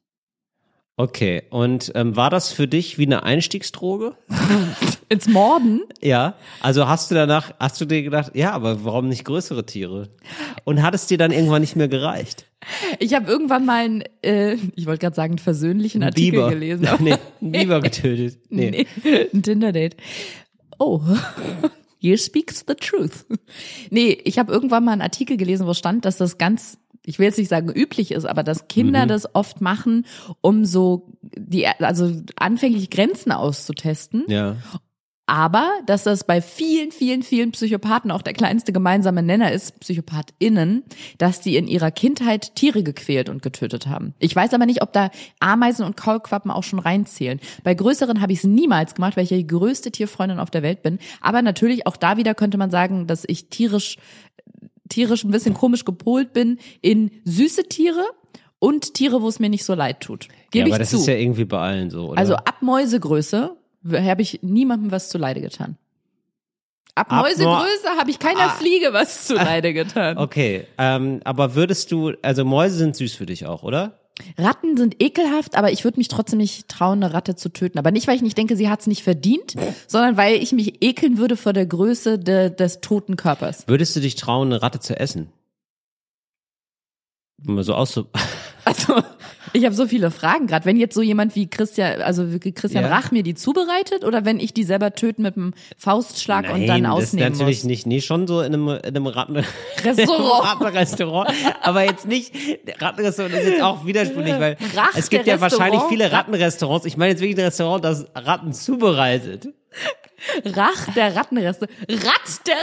Okay. 0.96 1.44
Und 1.50 1.92
ähm, 1.94 2.16
war 2.16 2.28
das 2.28 2.50
für 2.52 2.66
dich 2.66 2.98
wie 2.98 3.06
eine 3.06 3.22
Einstiegsdroge? 3.22 4.16
Ins 5.08 5.28
Morden? 5.28 5.82
Ja. 6.02 6.34
Also 6.60 6.88
hast 6.88 7.10
du 7.10 7.14
danach, 7.14 7.54
hast 7.60 7.80
du 7.80 7.84
dir 7.84 8.02
gedacht, 8.02 8.32
ja, 8.34 8.50
aber 8.50 8.84
warum 8.84 9.08
nicht 9.08 9.24
größere 9.24 9.64
Tiere? 9.64 10.10
Und 10.64 10.82
hat 10.82 10.94
es 10.94 11.06
dir 11.06 11.16
dann 11.16 11.30
irgendwann 11.30 11.60
nicht 11.60 11.76
mehr 11.76 11.88
gereicht? 11.88 12.46
Ich 12.98 13.14
habe 13.14 13.30
irgendwann 13.30 13.64
mal 13.64 13.84
einen, 13.84 14.04
äh, 14.22 14.54
ich 14.74 14.86
wollte 14.86 15.00
gerade 15.00 15.16
sagen, 15.16 15.32
einen 15.32 15.38
versöhnlichen 15.38 16.02
Artikel 16.02 16.32
Biber. 16.32 16.50
gelesen. 16.50 16.86
aber- 16.86 17.02
nee, 17.02 17.14
ein 17.40 17.52
Biber 17.52 17.80
getötet. 17.80 18.38
Nee. 18.50 18.86
Nee, 19.02 19.26
ein 19.32 19.42
Tinder-Date. 19.42 19.96
Oh, 20.78 21.00
here 22.00 22.18
speaks 22.18 22.64
the 22.66 22.74
truth. 22.74 23.26
Nee, 23.90 24.18
ich 24.24 24.38
habe 24.38 24.52
irgendwann 24.52 24.84
mal 24.84 24.92
einen 24.92 25.02
Artikel 25.02 25.36
gelesen, 25.36 25.66
wo 25.66 25.74
stand, 25.74 26.04
dass 26.04 26.16
das 26.18 26.38
ganz, 26.38 26.78
ich 27.04 27.18
will 27.18 27.26
jetzt 27.26 27.38
nicht 27.38 27.48
sagen 27.48 27.70
üblich 27.72 28.10
ist, 28.12 28.24
aber 28.26 28.42
dass 28.42 28.68
Kinder 28.68 29.04
Mhm. 29.04 29.08
das 29.08 29.34
oft 29.34 29.60
machen, 29.60 30.04
um 30.40 30.64
so 30.64 31.12
die, 31.22 31.66
also 31.66 32.12
anfänglich 32.36 32.90
Grenzen 32.90 33.32
auszutesten. 33.32 34.24
Ja. 34.28 34.56
Aber 35.28 35.68
dass 35.84 36.04
das 36.04 36.24
bei 36.24 36.40
vielen, 36.40 36.90
vielen, 36.90 37.22
vielen 37.22 37.52
Psychopathen 37.52 38.10
auch 38.10 38.22
der 38.22 38.32
kleinste 38.32 38.72
gemeinsame 38.72 39.22
Nenner 39.22 39.52
ist, 39.52 39.78
PsychopathInnen, 39.78 40.84
dass 41.18 41.42
die 41.42 41.56
in 41.56 41.68
ihrer 41.68 41.90
Kindheit 41.90 42.54
Tiere 42.54 42.82
gequält 42.82 43.28
und 43.28 43.42
getötet 43.42 43.86
haben. 43.88 44.14
Ich 44.20 44.34
weiß 44.34 44.54
aber 44.54 44.64
nicht, 44.64 44.80
ob 44.80 44.94
da 44.94 45.10
Ameisen 45.38 45.84
und 45.84 45.98
Kaulquappen 45.98 46.50
auch 46.50 46.62
schon 46.62 46.78
reinzählen. 46.78 47.40
Bei 47.62 47.74
größeren 47.74 48.22
habe 48.22 48.32
ich 48.32 48.38
es 48.38 48.44
niemals 48.44 48.94
gemacht, 48.94 49.18
weil 49.18 49.24
ich 49.24 49.30
ja 49.30 49.36
die 49.36 49.46
größte 49.46 49.90
Tierfreundin 49.90 50.38
auf 50.38 50.50
der 50.50 50.62
Welt 50.62 50.82
bin. 50.82 50.98
Aber 51.20 51.42
natürlich 51.42 51.86
auch 51.86 51.98
da 51.98 52.16
wieder 52.16 52.34
könnte 52.34 52.56
man 52.56 52.70
sagen, 52.70 53.06
dass 53.06 53.24
ich 53.26 53.50
tierisch, 53.50 53.98
tierisch 54.88 55.24
ein 55.24 55.30
bisschen 55.30 55.52
komisch 55.52 55.84
gepolt 55.84 56.32
bin 56.32 56.56
in 56.80 57.10
süße 57.26 57.64
Tiere 57.64 58.06
und 58.60 58.94
Tiere, 58.94 59.20
wo 59.20 59.28
es 59.28 59.40
mir 59.40 59.50
nicht 59.50 59.66
so 59.66 59.74
leid 59.74 60.00
tut. 60.00 60.24
ja, 60.24 60.34
Gebe 60.52 60.70
aber 60.70 60.76
ich 60.76 60.78
das 60.78 60.90
zu. 60.90 60.96
ist 60.96 61.06
ja 61.06 61.16
irgendwie 61.16 61.44
bei 61.44 61.58
allen 61.58 61.90
so, 61.90 62.12
oder? 62.12 62.18
Also 62.18 62.34
ab 62.34 62.62
Mäusegröße 62.62 63.57
habe 63.84 64.22
ich 64.22 64.40
niemandem 64.42 64.90
was 64.90 65.08
zuleide 65.08 65.40
getan. 65.40 65.76
Ab, 66.94 67.12
Ab 67.12 67.22
Mäusegröße 67.22 67.88
habe 67.98 68.10
ich 68.10 68.18
keiner 68.18 68.40
Ah. 68.46 68.48
Fliege 68.50 68.92
was 68.92 69.24
zuleide 69.26 69.72
getan. 69.72 70.18
okay, 70.18 70.66
ähm, 70.78 71.20
aber 71.24 71.54
würdest 71.54 71.92
du, 71.92 72.12
also 72.22 72.44
Mäuse 72.44 72.76
sind 72.76 72.96
süß 72.96 73.14
für 73.14 73.26
dich 73.26 73.46
auch, 73.46 73.62
oder? 73.62 74.00
Ratten 74.36 74.76
sind 74.76 75.00
ekelhaft, 75.00 75.54
aber 75.56 75.70
ich 75.70 75.84
würde 75.84 75.98
mich 75.98 76.08
trotzdem 76.08 76.38
nicht 76.38 76.66
trauen, 76.68 77.04
eine 77.04 77.14
Ratte 77.14 77.36
zu 77.36 77.50
töten. 77.50 77.78
Aber 77.78 77.92
nicht, 77.92 78.08
weil 78.08 78.16
ich 78.16 78.22
nicht 78.22 78.36
denke, 78.36 78.56
sie 78.56 78.68
hat 78.68 78.80
es 78.80 78.88
nicht 78.88 79.04
verdient, 79.04 79.54
sondern 79.86 80.16
weil 80.16 80.34
ich 80.42 80.50
mich 80.50 80.82
ekeln 80.82 81.18
würde 81.18 81.36
vor 81.36 81.52
der 81.52 81.66
Größe 81.66 82.18
de, 82.18 82.50
des 82.52 82.80
toten 82.80 83.14
Körpers. 83.14 83.62
Würdest 83.68 83.94
du 83.94 84.00
dich 84.00 84.16
trauen, 84.16 84.48
eine 84.48 84.60
Ratte 84.60 84.80
zu 84.80 84.98
essen? 84.98 85.30
Mal 87.44 87.62
so 87.62 87.74
aus 87.74 88.00
Also, 88.64 89.00
ich 89.52 89.64
habe 89.64 89.74
so 89.74 89.86
viele 89.86 90.10
Fragen 90.10 90.46
gerade. 90.46 90.64
Wenn 90.64 90.76
jetzt 90.76 90.94
so 90.94 91.02
jemand 91.02 91.34
wie 91.34 91.48
Christian, 91.48 92.00
also 92.02 92.26
Christian 92.54 92.84
Ja. 92.84 92.90
Rach 92.90 93.10
mir 93.10 93.22
die 93.22 93.34
zubereitet 93.34 94.04
oder 94.04 94.24
wenn 94.24 94.40
ich 94.40 94.54
die 94.54 94.64
selber 94.64 94.94
töten 94.94 95.22
mit 95.22 95.36
einem 95.36 95.54
Faustschlag 95.76 96.50
und 96.52 96.66
dann 96.66 96.84
das 96.84 96.92
ausnehmen 96.92 97.32
natürlich 97.32 97.58
muss. 97.58 97.64
nicht, 97.64 97.86
nee, 97.86 98.00
schon 98.00 98.26
so 98.26 98.40
in 98.40 98.54
einem, 98.54 98.68
in 98.68 98.84
einem 98.84 99.06
Ratten 99.06 99.44
Restaurant. 99.84 100.44
Rattenrestaurant. 100.62 101.30
Aber 101.62 101.82
jetzt 101.84 102.06
nicht, 102.06 102.34
Rattenrestaurant 102.80 103.34
ist 103.34 103.46
jetzt 103.46 103.62
auch 103.62 103.84
widersprüchlich, 103.86 104.38
weil 104.38 104.56
Rach, 104.76 104.94
es 104.96 105.10
gibt 105.10 105.26
ja 105.26 105.40
wahrscheinlich 105.40 105.80
Restaurant. 105.80 105.88
viele 105.90 106.12
Rattenrestaurants. 106.12 106.86
Ich 106.86 106.96
meine 106.96 107.10
jetzt 107.12 107.20
wirklich 107.20 107.38
ein 107.38 107.44
Restaurant, 107.44 107.84
das 107.84 108.06
Ratten 108.14 108.52
zubereitet. 108.52 109.48
Rach 110.44 110.92
der 110.94 111.14
Rattenreste. 111.14 111.68
Rat 111.88 112.46
der 112.46 112.56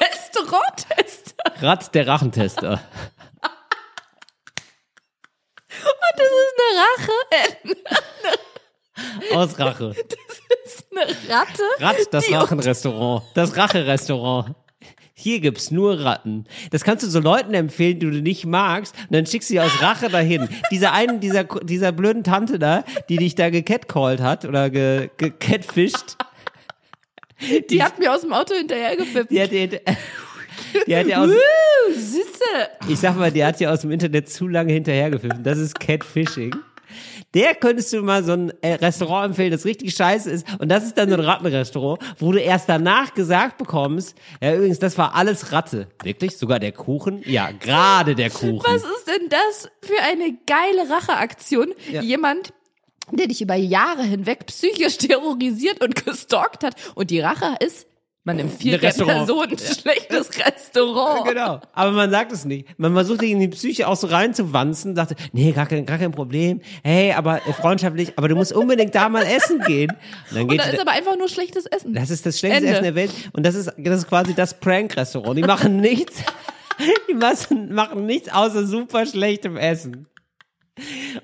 Restauranttester. 0.00 1.34
Rat 1.60 1.94
der 1.94 2.06
Rachentester. 2.06 2.80
Das 6.16 6.26
ist 6.26 6.54
eine 6.58 6.80
Rache. 6.84 8.36
Aus 9.36 9.58
Rache. 9.58 9.94
Das 9.94 10.74
ist 10.74 10.86
eine 10.90 11.06
Ratte. 11.32 11.62
Rat, 11.78 11.96
das 12.10 12.26
die 12.26 12.34
Rachenrestaurant. 12.34 13.22
Das 13.34 13.56
Rache-Restaurant. 13.56 14.54
Hier 15.14 15.40
gibt's 15.40 15.70
nur 15.70 16.00
Ratten. 16.04 16.46
Das 16.70 16.84
kannst 16.84 17.04
du 17.04 17.10
so 17.10 17.18
Leuten 17.20 17.52
empfehlen, 17.54 17.98
die 17.98 18.06
du 18.06 18.20
nicht 18.22 18.46
magst, 18.46 18.94
und 18.96 19.12
dann 19.14 19.26
schickst 19.26 19.50
du 19.50 19.54
sie 19.54 19.60
aus 19.60 19.82
Rache 19.82 20.08
dahin. 20.08 20.48
Dieser 20.70 20.92
einen, 20.92 21.18
dieser, 21.20 21.44
dieser 21.44 21.90
blöden 21.92 22.22
Tante 22.22 22.58
da, 22.58 22.84
die 23.08 23.16
dich 23.16 23.34
da 23.34 23.50
gecatcalled 23.50 24.20
hat 24.20 24.44
oder 24.44 24.70
ge, 24.70 25.10
gecatfischt, 25.16 26.16
Die 27.70 27.82
hat 27.82 27.98
mir 27.98 28.12
aus 28.12 28.22
dem 28.22 28.32
Auto 28.32 28.54
hinterhergepfiffen. 28.54 29.28
die 29.30 29.42
hat 29.42 29.50
dir, 29.52 29.80
die 30.86 30.96
hat 30.96 31.06
dir 31.06 31.20
aus, 31.20 31.30
Süße. 31.94 32.68
ich 32.88 32.98
sag 32.98 33.16
mal, 33.16 33.30
die 33.30 33.44
hat 33.44 33.60
dir 33.60 33.72
aus 33.72 33.80
dem 33.80 33.90
Internet 33.90 34.30
zu 34.30 34.48
lange 34.48 34.72
hinterhergepfiffen. 34.72 35.42
Das 35.42 35.58
ist 35.58 35.78
Catfishing. 35.78 36.54
Der 37.34 37.54
könntest 37.54 37.92
du 37.92 38.02
mal 38.02 38.24
so 38.24 38.32
ein 38.32 38.52
äh, 38.62 38.74
Restaurant 38.74 39.26
empfehlen, 39.26 39.50
das 39.50 39.66
richtig 39.66 39.94
scheiße 39.94 40.30
ist. 40.30 40.46
Und 40.58 40.70
das 40.70 40.84
ist 40.84 40.96
dann 40.96 41.10
so 41.10 41.14
ein 41.14 41.20
Rattenrestaurant, 41.20 42.00
wo 42.18 42.32
du 42.32 42.40
erst 42.40 42.68
danach 42.68 43.12
gesagt 43.12 43.58
bekommst, 43.58 44.16
ja 44.40 44.54
übrigens, 44.54 44.78
das 44.78 44.96
war 44.96 45.14
alles 45.14 45.52
Ratte. 45.52 45.88
Wirklich? 46.02 46.38
Sogar 46.38 46.58
der 46.58 46.72
Kuchen? 46.72 47.22
Ja, 47.26 47.50
gerade 47.50 48.14
der 48.14 48.30
Kuchen. 48.30 48.62
Was 48.64 48.82
ist 48.82 49.06
denn 49.06 49.28
das 49.28 49.70
für 49.82 50.00
eine 50.02 50.38
geile 50.46 50.88
Racheaktion? 50.90 51.74
Ja. 51.92 52.00
Jemand, 52.00 52.54
der 53.12 53.26
dich 53.26 53.42
über 53.42 53.56
Jahre 53.56 54.04
hinweg 54.04 54.46
psychisch 54.46 54.96
terrorisiert 54.96 55.82
und 55.84 56.02
gestalkt 56.04 56.64
hat. 56.64 56.74
Und 56.94 57.10
die 57.10 57.20
Rache 57.20 57.56
ist 57.60 57.87
Man 58.28 58.36
nimmt 58.36 58.60
vier 58.60 58.74
Ein 58.74 58.80
Restaurant. 58.80 59.26
Personen, 59.26 59.56
schlechtes 59.58 60.28
Restaurant. 60.46 61.24
Genau. 61.26 61.60
Aber 61.72 61.92
man 61.92 62.10
sagt 62.10 62.30
es 62.30 62.44
nicht. 62.44 62.66
Man 62.78 62.92
versucht 62.92 63.20
sich 63.20 63.30
in 63.30 63.40
die 63.40 63.48
Psyche 63.48 63.88
auch 63.88 63.96
so 63.96 64.06
reinzuwanzen, 64.06 64.94
sagt, 64.94 65.14
nee, 65.32 65.50
gar 65.52 65.64
kein, 65.64 65.86
gar 65.86 65.96
kein 65.96 66.12
Problem. 66.12 66.60
Hey, 66.84 67.12
aber 67.14 67.36
äh, 67.46 67.54
freundschaftlich, 67.54 68.12
aber 68.16 68.28
du 68.28 68.34
musst 68.36 68.52
unbedingt 68.52 68.94
da 68.94 69.08
mal 69.08 69.22
essen 69.22 69.60
gehen. 69.60 69.92
Und 69.92 69.96
dann 70.36 70.42
Und 70.42 70.48
geht 70.50 70.60
da 70.60 70.64
ist 70.64 70.78
aber 70.78 70.90
einfach 70.90 71.16
nur 71.16 71.30
schlechtes 71.30 71.64
Essen. 71.64 71.94
das 71.94 72.10
ist 72.10 72.26
das 72.26 72.38
schlechteste 72.38 72.66
Ende. 72.66 72.72
Essen 72.74 72.84
der 72.84 72.94
Welt. 72.96 73.12
Und 73.32 73.46
das 73.46 73.54
ist, 73.54 73.72
das 73.78 73.98
ist 74.00 74.08
quasi 74.10 74.34
das 74.34 74.60
Prank-Restaurant. 74.60 75.38
Die 75.38 75.42
machen 75.44 75.76
nichts, 75.80 76.22
die 77.08 77.14
machen 77.14 78.04
nichts 78.04 78.28
außer 78.30 78.66
super 78.66 79.06
schlechtem 79.06 79.56
Essen. 79.56 80.06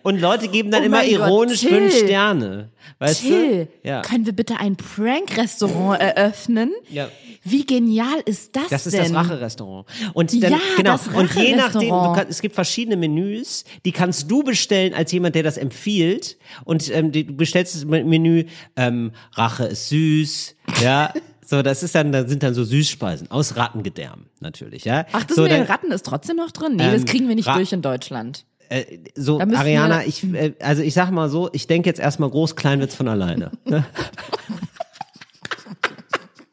Und 0.02 0.20
Leute 0.20 0.48
geben 0.48 0.70
dann 0.70 0.82
Oh 0.82 0.86
immer 0.86 1.00
Gott, 1.02 1.10
ironisch 1.10 1.60
Till. 1.60 1.68
fünf 1.70 1.96
Sterne. 1.98 2.70
Weißt 2.98 3.20
Till, 3.22 3.68
du? 3.82 3.88
Ja. 3.88 4.02
können 4.02 4.26
wir 4.26 4.32
bitte 4.32 4.56
ein 4.58 4.76
Prank-Restaurant 4.76 6.00
eröffnen? 6.00 6.72
Ja. 6.90 7.08
Wie 7.42 7.64
genial 7.66 8.20
ist 8.24 8.56
das 8.56 8.68
Das 8.70 8.86
ist 8.86 8.94
denn? 8.96 9.12
das 9.12 9.12
Rache-Restaurant. 9.12 9.86
Und 10.14 10.42
dann, 10.42 10.52
Ja, 10.52 10.58
genau. 10.76 10.92
das 10.92 11.08
und 11.08 11.34
je 11.34 11.56
nachdem, 11.56 11.90
kann, 11.90 12.26
es 12.28 12.40
gibt 12.40 12.54
verschiedene 12.54 12.96
Menüs, 12.96 13.64
die 13.84 13.92
kannst 13.92 14.30
du 14.30 14.42
bestellen 14.42 14.94
als 14.94 15.12
jemand, 15.12 15.34
der 15.34 15.42
das 15.42 15.56
empfiehlt. 15.58 16.38
Und 16.64 16.90
ähm, 16.94 17.12
du 17.12 17.24
bestellst 17.24 17.74
das 17.74 17.84
Menü, 17.84 18.44
ähm, 18.76 19.12
Rache 19.32 19.64
ist 19.64 19.88
süß, 19.88 20.56
ja. 20.82 21.12
So, 21.46 21.60
das 21.60 21.82
ist 21.82 21.94
dann, 21.94 22.10
da 22.10 22.26
sind 22.26 22.42
dann 22.42 22.54
so 22.54 22.64
Süßspeisen 22.64 23.30
aus 23.30 23.54
Rattengedärm, 23.56 24.24
natürlich, 24.40 24.86
ja. 24.86 25.04
Ach, 25.12 25.24
das 25.24 25.36
so, 25.36 25.42
mit 25.42 25.52
den 25.52 25.58
dann- 25.58 25.66
Ratten 25.66 25.92
ist 25.92 26.06
trotzdem 26.06 26.36
noch 26.36 26.50
drin? 26.52 26.76
Nee, 26.76 26.84
das 26.90 27.00
Ähm, 27.02 27.04
kriegen 27.04 27.28
wir 27.28 27.34
nicht 27.34 27.46
Ra- 27.48 27.56
durch 27.56 27.70
in 27.74 27.82
Deutschland. 27.82 28.46
Äh, 28.74 28.98
so, 29.14 29.38
Ariana, 29.40 30.04
ich, 30.04 30.24
äh, 30.34 30.54
also 30.60 30.82
ich 30.82 30.94
sag 30.94 31.10
mal 31.10 31.28
so, 31.28 31.48
ich 31.52 31.66
denke 31.66 31.88
jetzt 31.88 32.00
erstmal 32.00 32.30
groß, 32.30 32.56
klein 32.56 32.80
wird's 32.80 32.94
von 32.94 33.08
alleine. 33.08 33.50
ne? 33.64 33.84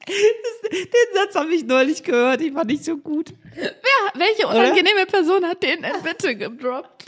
Das- 0.05 0.60
Den 0.71 1.15
Satz 1.15 1.35
habe 1.35 1.53
ich 1.53 1.65
neulich 1.65 2.03
gehört, 2.03 2.41
ich 2.41 2.53
fand 2.53 2.69
nicht 2.69 2.85
so 2.85 2.97
gut. 2.97 3.33
Wer, 3.53 3.67
welche 4.15 4.47
unangenehme 4.47 5.05
Person 5.05 5.43
hat 5.43 5.61
den 5.61 5.81
denn 5.81 5.91
bitte 6.03 6.35
gedroppt? 6.35 7.05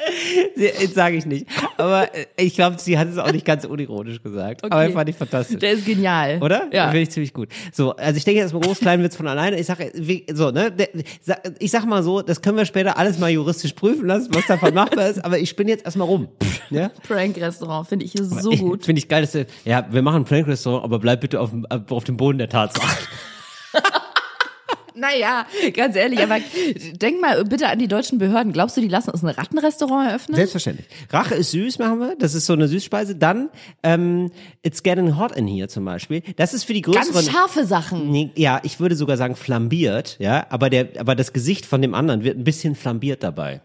Jetzt 0.58 0.96
sage 0.96 1.16
ich 1.16 1.26
nicht. 1.26 1.48
Aber 1.78 2.14
äh, 2.14 2.26
ich 2.38 2.56
glaube, 2.56 2.78
sie 2.80 2.98
hat 2.98 3.08
es 3.08 3.18
auch 3.18 3.32
nicht 3.32 3.46
ganz 3.46 3.64
unironisch 3.64 4.22
gesagt. 4.22 4.64
Aber 4.64 4.84
Okay. 4.84 4.92
fand 4.92 5.10
ich 5.10 5.16
fantastisch. 5.16 5.60
Der 5.60 5.72
ist 5.72 5.86
genial. 5.86 6.40
Oder? 6.42 6.68
Ja. 6.74 6.88
Finde 6.88 7.02
ich 7.04 7.12
ziemlich 7.12 7.34
gut. 7.34 7.48
So, 7.72 7.96
also 7.96 8.18
ich 8.18 8.26
denke 8.26 8.42
erstmal 8.42 8.62
groß, 8.64 8.80
klein 8.80 9.02
wird's 9.02 9.16
von 9.16 9.28
alleine. 9.28 9.58
Ich 9.58 9.68
sage, 9.68 9.92
so, 10.34 10.52
ne, 10.52 10.74
ich 11.60 11.72
sag 11.72 11.86
mal 11.86 12.04
so, 12.04 12.22
das 12.22 12.42
können 12.42 12.58
wir 12.58 12.66
später 12.66 12.98
alles 12.98 13.18
mal 13.20 13.30
juristisch 13.30 13.72
prüfen 13.74 14.08
lassen, 14.08 14.30
was 14.36 14.46
davon 14.48 14.74
machbar 14.74 15.08
ist, 15.08 15.24
aber 15.24 15.40
ich 15.40 15.50
spinne 15.50 15.72
jetzt 15.72 15.86
erstmal 15.86 16.08
rum. 16.08 16.28
Ja? 16.70 16.90
Prank-Restaurant 17.08 17.88
finde 17.88 18.06
ich 18.06 18.14
so 18.20 18.50
gut. 18.52 18.84
Finde 18.84 19.00
ich 19.00 19.08
geil, 19.08 19.22
dass 19.22 19.32
du, 19.32 19.46
ja, 19.64 19.86
wir 19.90 20.02
machen 20.02 20.24
ein 20.24 20.26
Prank-Restaurant, 20.26 20.84
aber 20.84 21.00
bleib 21.00 21.22
bitte 21.22 21.40
auf 21.40 21.52
dem, 21.52 21.66
auf 21.66 22.04
dem 22.04 22.18
Boden 22.18 22.38
der 22.40 22.50
Tatsachen. 22.50 22.90
Naja, 24.96 25.46
ganz 25.74 25.96
ehrlich, 25.96 26.22
aber 26.22 26.38
denk 26.94 27.20
mal 27.20 27.44
bitte 27.46 27.68
an 27.68 27.80
die 27.80 27.88
deutschen 27.88 28.20
Behörden. 28.20 28.54
Glaubst 28.54 28.78
du, 28.78 28.82
die 28.82 28.88
lassen 28.88 29.10
uns 29.10 29.24
ein 29.24 29.30
Rattenrestaurant 29.30 30.10
eröffnen? 30.10 30.36
Selbstverständlich. 30.36 30.88
Rache 31.10 31.36
ist 31.36 31.52
süß, 31.52 31.80
machen 31.80 32.00
wir. 32.00 32.16
Das 32.18 32.36
ist 32.36 32.46
so 32.46 32.54
eine 32.54 32.68
Süßspeise. 32.68 33.16
Dann, 33.16 33.50
ähm, 33.82 34.32
It's 34.62 34.84
Getting 34.84 35.18
Hot 35.18 35.36
in 35.36 35.48
Here 35.48 35.68
zum 35.68 35.86
Beispiel. 35.86 36.22
Das 36.36 36.54
ist 36.54 36.64
für 36.66 36.74
die 36.74 36.82
größeren... 36.82 37.14
Ganz 37.14 37.32
scharfe 37.32 37.66
Sachen. 37.66 38.12
Nee, 38.12 38.32
ja, 38.36 38.60
ich 38.64 38.80
würde 38.80 38.96
sogar 38.96 39.18
sagen 39.18 39.36
flambiert, 39.36 40.18
ja, 40.20 40.46
aber 40.50 40.70
der, 40.70 40.90
aber 41.00 41.16
das 41.16 41.34
Gesicht 41.34 41.66
von 41.66 41.82
dem 41.82 41.96
anderen 41.96 42.24
wird 42.24 42.38
ein 42.38 42.44
bisschen 42.44 42.76
flambiert 42.76 43.24
dabei. 43.24 43.62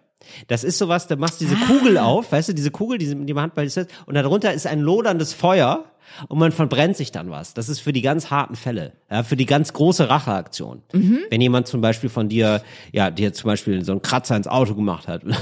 Das 0.47 0.65
ist 0.65 0.79
sowas, 0.79 1.07
da 1.07 1.17
machst 1.17 1.41
du 1.41 1.45
diese 1.45 1.57
Kugel 1.57 1.99
auf, 1.99 2.33
weißt 2.33 2.51
du, 2.51 2.55
diese 2.55 2.71
Kugel, 2.71 2.99
die, 2.99 3.15
die 3.27 3.35
man 3.35 3.51
bei 3.55 3.65
dieser- 3.65 3.87
und 4.07 4.15
darunter 4.15 4.53
ist 4.53 4.67
ein 4.67 4.81
loderndes 4.81 5.33
Feuer 5.33 5.85
und 6.29 6.39
man 6.39 6.53
verbrennt 6.53 6.97
sich 6.97 7.13
dann 7.13 7.31
was. 7.31 7.55
Das 7.55 7.69
ist 7.69 7.81
für 7.81 7.93
die 7.93 8.03
ganz 8.03 8.31
harten 8.31 8.57
Fälle, 8.57 8.93
ja, 9.11 9.23
für 9.23 9.37
die 9.37 9.47
ganz 9.47 9.73
große 9.73 10.09
Racheaktion. 10.09 10.83
Wenn 11.31 11.41
jemand 11.41 11.67
zum 11.67 11.81
Beispiel 11.81 12.11
von 12.11 12.29
dir, 12.29 12.63
ja, 12.93 13.11
dir 13.11 13.33
zum 13.33 13.49
Beispiel 13.49 13.85
so 13.85 13.93
einen 13.93 14.03
Kratzer 14.03 14.37
ins 14.37 14.49
Auto 14.49 14.75
gemacht 14.75 15.09
hat 15.09 15.23
oder, 15.25 15.37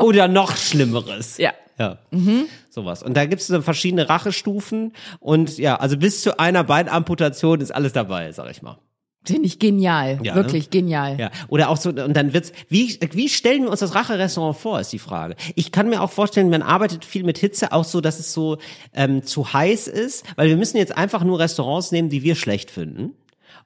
oder 0.00 0.28
noch 0.28 0.56
Schlimmeres. 0.56 1.38
Ja. 1.38 1.52
Ja, 1.78 1.98
sowas. 2.70 3.02
Und 3.02 3.18
da 3.18 3.26
gibt 3.26 3.42
es 3.42 3.48
so 3.48 3.60
verschiedene 3.60 4.08
Rachestufen 4.08 4.94
und 5.20 5.58
ja, 5.58 5.76
also 5.76 5.98
bis 5.98 6.22
zu 6.22 6.38
einer 6.38 6.64
Beinamputation 6.64 7.60
ist 7.60 7.70
alles 7.70 7.92
dabei, 7.92 8.32
sag 8.32 8.50
ich 8.50 8.62
mal. 8.62 8.78
Finde 9.26 9.46
ich 9.46 9.58
genial. 9.58 10.18
Ja, 10.22 10.34
Wirklich 10.34 10.70
genial. 10.70 11.18
Ja, 11.18 11.30
oder 11.48 11.68
auch 11.68 11.76
so, 11.76 11.90
und 11.90 12.14
dann 12.14 12.32
wird's, 12.32 12.52
wie, 12.68 12.98
wie 13.12 13.28
stellen 13.28 13.64
wir 13.64 13.70
uns 13.70 13.80
das 13.80 13.94
Rache-Restaurant 13.94 14.56
vor, 14.56 14.80
ist 14.80 14.92
die 14.92 14.98
Frage. 14.98 15.36
Ich 15.54 15.72
kann 15.72 15.88
mir 15.88 16.02
auch 16.02 16.10
vorstellen, 16.10 16.50
man 16.50 16.62
arbeitet 16.62 17.04
viel 17.04 17.24
mit 17.24 17.38
Hitze, 17.38 17.72
auch 17.72 17.84
so, 17.84 18.00
dass 18.00 18.18
es 18.18 18.32
so 18.32 18.58
ähm, 18.94 19.22
zu 19.22 19.52
heiß 19.52 19.88
ist, 19.88 20.24
weil 20.36 20.48
wir 20.48 20.56
müssen 20.56 20.76
jetzt 20.76 20.96
einfach 20.96 21.24
nur 21.24 21.38
Restaurants 21.38 21.92
nehmen, 21.92 22.08
die 22.08 22.22
wir 22.22 22.34
schlecht 22.34 22.70
finden. 22.70 23.14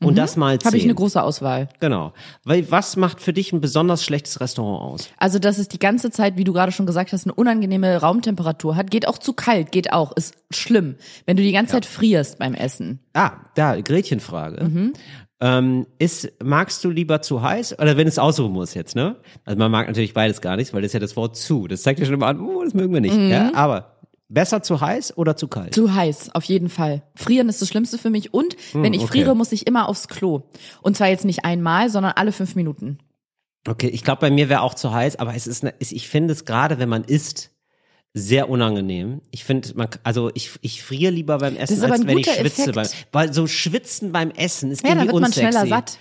Und 0.02 0.16
das 0.16 0.36
mal 0.36 0.58
zehn. 0.58 0.66
Habe 0.66 0.76
ich 0.78 0.84
eine 0.84 0.94
große 0.94 1.22
Auswahl. 1.22 1.68
Genau. 1.78 2.12
Weil 2.44 2.70
was 2.70 2.96
macht 2.96 3.20
für 3.20 3.32
dich 3.32 3.52
ein 3.52 3.60
besonders 3.60 4.02
schlechtes 4.02 4.40
Restaurant 4.40 4.82
aus? 4.82 5.10
Also, 5.18 5.38
dass 5.38 5.58
es 5.58 5.68
die 5.68 5.78
ganze 5.78 6.10
Zeit, 6.10 6.36
wie 6.38 6.44
du 6.44 6.52
gerade 6.52 6.72
schon 6.72 6.86
gesagt 6.86 7.12
hast, 7.12 7.26
eine 7.26 7.34
unangenehme 7.34 7.98
Raumtemperatur 7.98 8.76
hat. 8.76 8.90
Geht 8.90 9.06
auch 9.06 9.18
zu 9.18 9.34
kalt, 9.34 9.72
geht 9.72 9.92
auch. 9.92 10.12
Ist 10.12 10.34
schlimm. 10.50 10.96
Wenn 11.26 11.36
du 11.36 11.42
die 11.42 11.52
ganze 11.52 11.72
Zeit 11.72 11.86
frierst 11.86 12.38
beim 12.38 12.54
Essen. 12.54 13.00
Ah, 13.12 13.32
da, 13.54 13.78
Gretchenfrage. 13.80 14.64
Mhm. 14.64 14.92
Ähm, 15.42 15.86
ist, 15.98 16.30
magst 16.42 16.84
du 16.84 16.90
lieber 16.90 17.22
zu 17.22 17.40
heiß 17.40 17.78
oder 17.78 17.96
wenn 17.96 18.06
es 18.06 18.18
aussuchen 18.18 18.52
muss 18.52 18.74
jetzt, 18.74 18.94
ne? 18.94 19.16
Also 19.46 19.58
man 19.58 19.70
mag 19.70 19.86
natürlich 19.86 20.12
beides 20.12 20.42
gar 20.42 20.56
nicht, 20.56 20.74
weil 20.74 20.82
das 20.82 20.90
ist 20.90 20.94
ja 20.94 21.00
das 21.00 21.16
Wort 21.16 21.36
zu. 21.36 21.66
Das 21.66 21.82
zeigt 21.82 21.98
ja 21.98 22.04
schon 22.04 22.14
immer 22.14 22.26
an, 22.26 22.40
oh, 22.40 22.62
das 22.62 22.74
mögen 22.74 22.92
wir 22.92 23.00
nicht. 23.00 23.16
Ja, 23.16 23.50
aber 23.54 23.96
besser 24.28 24.62
zu 24.62 24.80
heiß 24.80 25.16
oder 25.16 25.36
zu 25.36 25.48
kalt? 25.48 25.68
Mhm. 25.68 25.72
Zu 25.72 25.94
heiß, 25.94 26.34
auf 26.34 26.44
jeden 26.44 26.68
Fall. 26.68 27.02
Frieren 27.14 27.48
ist 27.48 27.62
das 27.62 27.68
Schlimmste 27.68 27.96
für 27.98 28.10
mich. 28.10 28.34
Und 28.34 28.54
wenn 28.74 28.92
ich 28.92 29.00
Hm, 29.00 29.08
okay. 29.08 29.18
friere, 29.18 29.34
muss 29.34 29.52
ich 29.52 29.66
immer 29.66 29.88
aufs 29.88 30.08
Klo. 30.08 30.42
Und 30.82 30.96
zwar 30.96 31.08
jetzt 31.08 31.24
nicht 31.24 31.44
einmal, 31.44 31.88
sondern 31.88 32.12
alle 32.16 32.32
fünf 32.32 32.54
Minuten. 32.54 32.98
Okay, 33.66 33.88
ich 33.88 34.04
glaube, 34.04 34.20
bei 34.20 34.30
mir 34.30 34.48
wäre 34.48 34.60
auch 34.62 34.74
zu 34.74 34.92
heiß, 34.92 35.16
aber 35.16 35.34
es 35.34 35.46
ist, 35.46 35.64
ne, 35.64 35.74
ist 35.78 35.92
ich 35.92 36.08
finde 36.08 36.32
es 36.32 36.44
gerade, 36.44 36.78
wenn 36.78 36.88
man 36.88 37.04
isst, 37.04 37.50
sehr 38.12 38.48
unangenehm. 38.48 39.20
Ich 39.30 39.44
finde, 39.44 39.68
man, 39.74 39.88
also 40.02 40.30
ich, 40.34 40.50
ich 40.62 40.82
friere 40.82 41.12
lieber 41.12 41.38
beim 41.38 41.56
Essen, 41.56 41.82
als 41.82 42.06
wenn 42.06 42.18
ich 42.18 42.26
schwitze. 42.30 42.72
Beim, 42.72 42.86
weil 43.12 43.32
so 43.32 43.46
schwitzen 43.46 44.10
beim 44.12 44.30
Essen 44.30 44.70
ist 44.72 44.82
Ja, 44.82 44.90
irgendwie 44.90 45.06
wird 45.08 45.14
man 45.20 45.24
unsexy. 45.26 45.50
schneller 45.52 45.66
satt. 45.66 45.98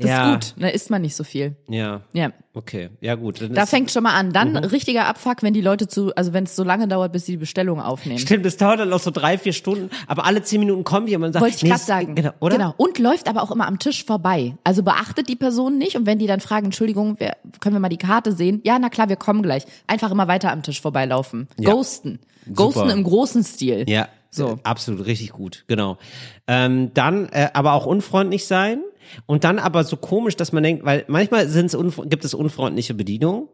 Das 0.00 0.08
Ja. 0.10 0.32
ist 0.34 0.54
gut. 0.54 0.62
Da 0.62 0.68
isst 0.68 0.88
man 0.90 1.02
nicht 1.02 1.14
so 1.14 1.24
viel. 1.24 1.56
Ja, 1.68 2.00
Ja. 2.14 2.30
okay, 2.54 2.88
ja 3.02 3.14
gut. 3.16 3.40
Da 3.52 3.66
fängt 3.66 3.90
schon 3.90 4.02
mal 4.02 4.14
an. 4.14 4.32
Dann 4.32 4.52
Mhm. 4.52 4.56
richtiger 4.58 5.06
Abfuck, 5.06 5.42
wenn 5.42 5.52
die 5.52 5.60
Leute 5.60 5.88
zu, 5.88 6.14
also 6.16 6.32
wenn 6.32 6.44
es 6.44 6.56
so 6.56 6.64
lange 6.64 6.88
dauert, 6.88 7.12
bis 7.12 7.26
sie 7.26 7.32
die 7.32 7.38
Bestellung 7.38 7.80
aufnehmen. 7.80 8.18
Stimmt, 8.18 8.46
das 8.46 8.56
dauert 8.56 8.80
dann 8.80 8.88
noch 8.88 9.00
so 9.00 9.10
drei, 9.10 9.36
vier 9.36 9.52
Stunden, 9.52 9.90
aber 10.06 10.24
alle 10.24 10.42
zehn 10.42 10.60
Minuten 10.60 10.84
kommt 10.84 11.08
jemand 11.10 11.28
und 11.28 11.32
sagt, 11.34 11.42
Wollte 11.44 11.56
ich 11.56 11.62
nee, 11.70 11.76
sagen. 11.76 12.14
Genau, 12.14 12.30
oder? 12.40 12.56
Genau. 12.56 12.74
Und 12.78 12.98
läuft 12.98 13.28
aber 13.28 13.42
auch 13.42 13.50
immer 13.50 13.66
am 13.66 13.78
Tisch 13.78 14.04
vorbei. 14.04 14.56
Also 14.64 14.82
beachtet 14.82 15.28
die 15.28 15.36
Person 15.36 15.76
nicht 15.78 15.96
und 15.96 16.06
wenn 16.06 16.18
die 16.18 16.26
dann 16.26 16.40
fragen, 16.40 16.66
Entschuldigung, 16.66 17.16
wer, 17.18 17.36
können 17.60 17.74
wir 17.76 17.80
mal 17.80 17.88
die 17.90 17.98
Karte 17.98 18.32
sehen? 18.32 18.60
Ja, 18.64 18.78
na 18.78 18.88
klar, 18.88 19.08
wir 19.10 19.16
kommen 19.16 19.42
gleich. 19.42 19.64
Einfach 19.86 20.10
immer 20.10 20.26
weiter 20.28 20.50
am 20.50 20.62
Tisch 20.62 20.80
vorbeilaufen. 20.80 21.46
Ja. 21.58 21.70
Ghosten. 21.70 22.20
Ghosten 22.54 22.80
Super. 22.80 22.92
im 22.94 23.04
großen 23.04 23.44
Stil. 23.44 23.84
Ja, 23.86 24.08
So. 24.30 24.48
so. 24.48 24.58
absolut, 24.62 25.04
richtig 25.06 25.30
gut, 25.32 25.64
genau. 25.66 25.98
Ähm, 26.46 26.92
dann 26.94 27.28
äh, 27.28 27.50
aber 27.52 27.74
auch 27.74 27.84
unfreundlich 27.84 28.46
sein 28.46 28.80
und 29.26 29.44
dann 29.44 29.58
aber 29.58 29.84
so 29.84 29.96
komisch, 29.96 30.36
dass 30.36 30.52
man 30.52 30.62
denkt, 30.62 30.84
weil 30.84 31.04
manchmal 31.08 31.48
sind's 31.48 31.76
gibt 32.06 32.24
es 32.24 32.34
unfreundliche 32.34 32.94
Bedienungen 32.94 33.48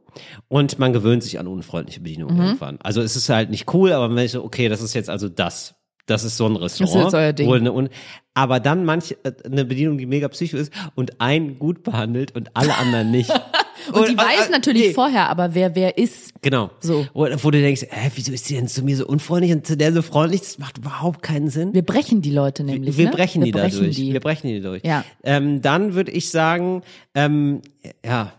und 0.49 0.79
man 0.79 0.93
gewöhnt 0.93 1.23
sich 1.23 1.39
an 1.39 1.47
unfreundliche 1.47 2.01
Bedienungen 2.01 2.37
Mhm. 2.37 2.43
irgendwann. 2.43 2.79
Also 2.83 3.01
es 3.03 3.17
ist 3.17 3.29
halt 3.29 3.51
nicht 3.51 3.73
cool, 3.75 3.93
aber 3.93 4.09
man 4.09 4.25
ist 4.25 4.33
so, 4.33 4.45
okay, 4.45 4.69
das 4.69 4.83
ist 4.83 4.95
jetzt 4.95 5.11
also 5.11 5.29
das. 5.29 5.75
Das 6.07 6.23
ist 6.23 6.37
so 6.37 6.47
ein 6.47 6.55
Restaurant. 6.55 7.05
jetzt 7.05 7.15
euer 7.15 7.33
Ding. 7.33 7.89
Aber 8.35 8.61
dann 8.61 8.85
manche, 8.85 9.17
äh, 9.25 9.33
eine 9.45 9.65
Bedienung, 9.65 9.99
die 9.99 10.07
mega 10.07 10.29
psycho 10.29 10.57
ist 10.57 10.73
und 10.95 11.21
einen 11.21 11.59
gut 11.59 11.83
behandelt 11.83 12.37
und 12.37 12.51
alle 12.55 12.77
anderen 12.77 13.11
nicht. 13.11 13.31
Und 13.93 14.09
die 14.09 14.17
weiß 14.17 14.49
äh, 14.49 14.51
natürlich 14.51 14.89
nee. 14.89 14.93
vorher, 14.93 15.29
aber 15.29 15.55
wer 15.55 15.75
wer 15.75 15.99
ist. 15.99 16.33
Genau. 16.43 16.71
So. 16.81 17.07
Wo, 17.15 17.27
du 17.27 17.51
denkst, 17.51 17.87
hä, 17.89 18.11
wieso 18.15 18.33
ist 18.33 18.49
die 18.49 18.55
denn 18.55 18.69
zu 18.69 18.83
mir 18.83 18.97
so 18.97 19.07
unfreundlich 19.07 19.53
und 19.53 19.67
zu 19.67 19.77
der 19.77 19.93
so 19.93 20.03
freundlich? 20.03 20.41
Das 20.41 20.59
macht 20.59 20.79
überhaupt 20.79 21.23
keinen 21.23 21.49
Sinn. 21.49 21.75
Wir 21.75 21.85
brechen 21.85 22.23
die 22.23 22.31
Leute 22.31 22.65
nämlich. 22.65 22.97
Wir 22.97 23.07
ne? 23.07 23.11
brechen 23.11 23.43
wir 23.43 23.47
die 23.47 23.53
brechen 23.53 23.79
dadurch. 23.79 23.97
Die. 23.97 24.13
Wir 24.13 24.21
brechen 24.21 24.49
die 24.49 24.61
durch. 24.61 24.83
Ja. 24.85 25.05
Ähm, 25.23 25.63
dann 25.63 25.95
würde 25.95 26.11
ich 26.11 26.31
sagen, 26.31 26.83
ähm, 27.15 27.63
ja, 28.05 28.33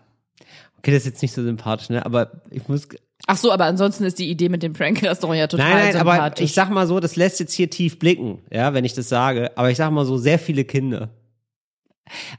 okay, 0.78 0.92
das 0.92 1.04
ist 1.04 1.06
jetzt 1.06 1.22
nicht 1.22 1.34
so 1.34 1.44
sympathisch, 1.44 1.90
ne? 1.90 2.06
Aber 2.06 2.42
ich 2.50 2.68
muss. 2.68 2.88
Ach 3.26 3.38
so, 3.38 3.52
aber 3.52 3.66
ansonsten 3.66 4.04
ist 4.06 4.20
die 4.20 4.30
Idee 4.30 4.48
mit 4.48 4.64
dem 4.64 4.74
Prank-Restaurant 4.74 5.40
ja 5.40 5.48
total 5.48 5.70
Nein, 5.70 5.94
nein, 5.94 5.98
aber 5.98 6.40
ich 6.40 6.54
sag 6.54 6.70
mal 6.70 6.88
so, 6.88 7.00
das 7.00 7.16
lässt 7.16 7.40
jetzt 7.40 7.54
hier 7.54 7.70
tief 7.70 8.00
blicken, 8.00 8.40
ja, 8.52 8.74
wenn 8.74 8.86
ich 8.86 8.94
das 8.94 9.10
sage. 9.10 9.52
Aber 9.58 9.72
ich 9.72 9.78
sag 9.78 9.92
mal 9.92 10.06
so, 10.06 10.18
sehr 10.18 10.40
viele 10.40 10.64
Kinder. 10.64 11.10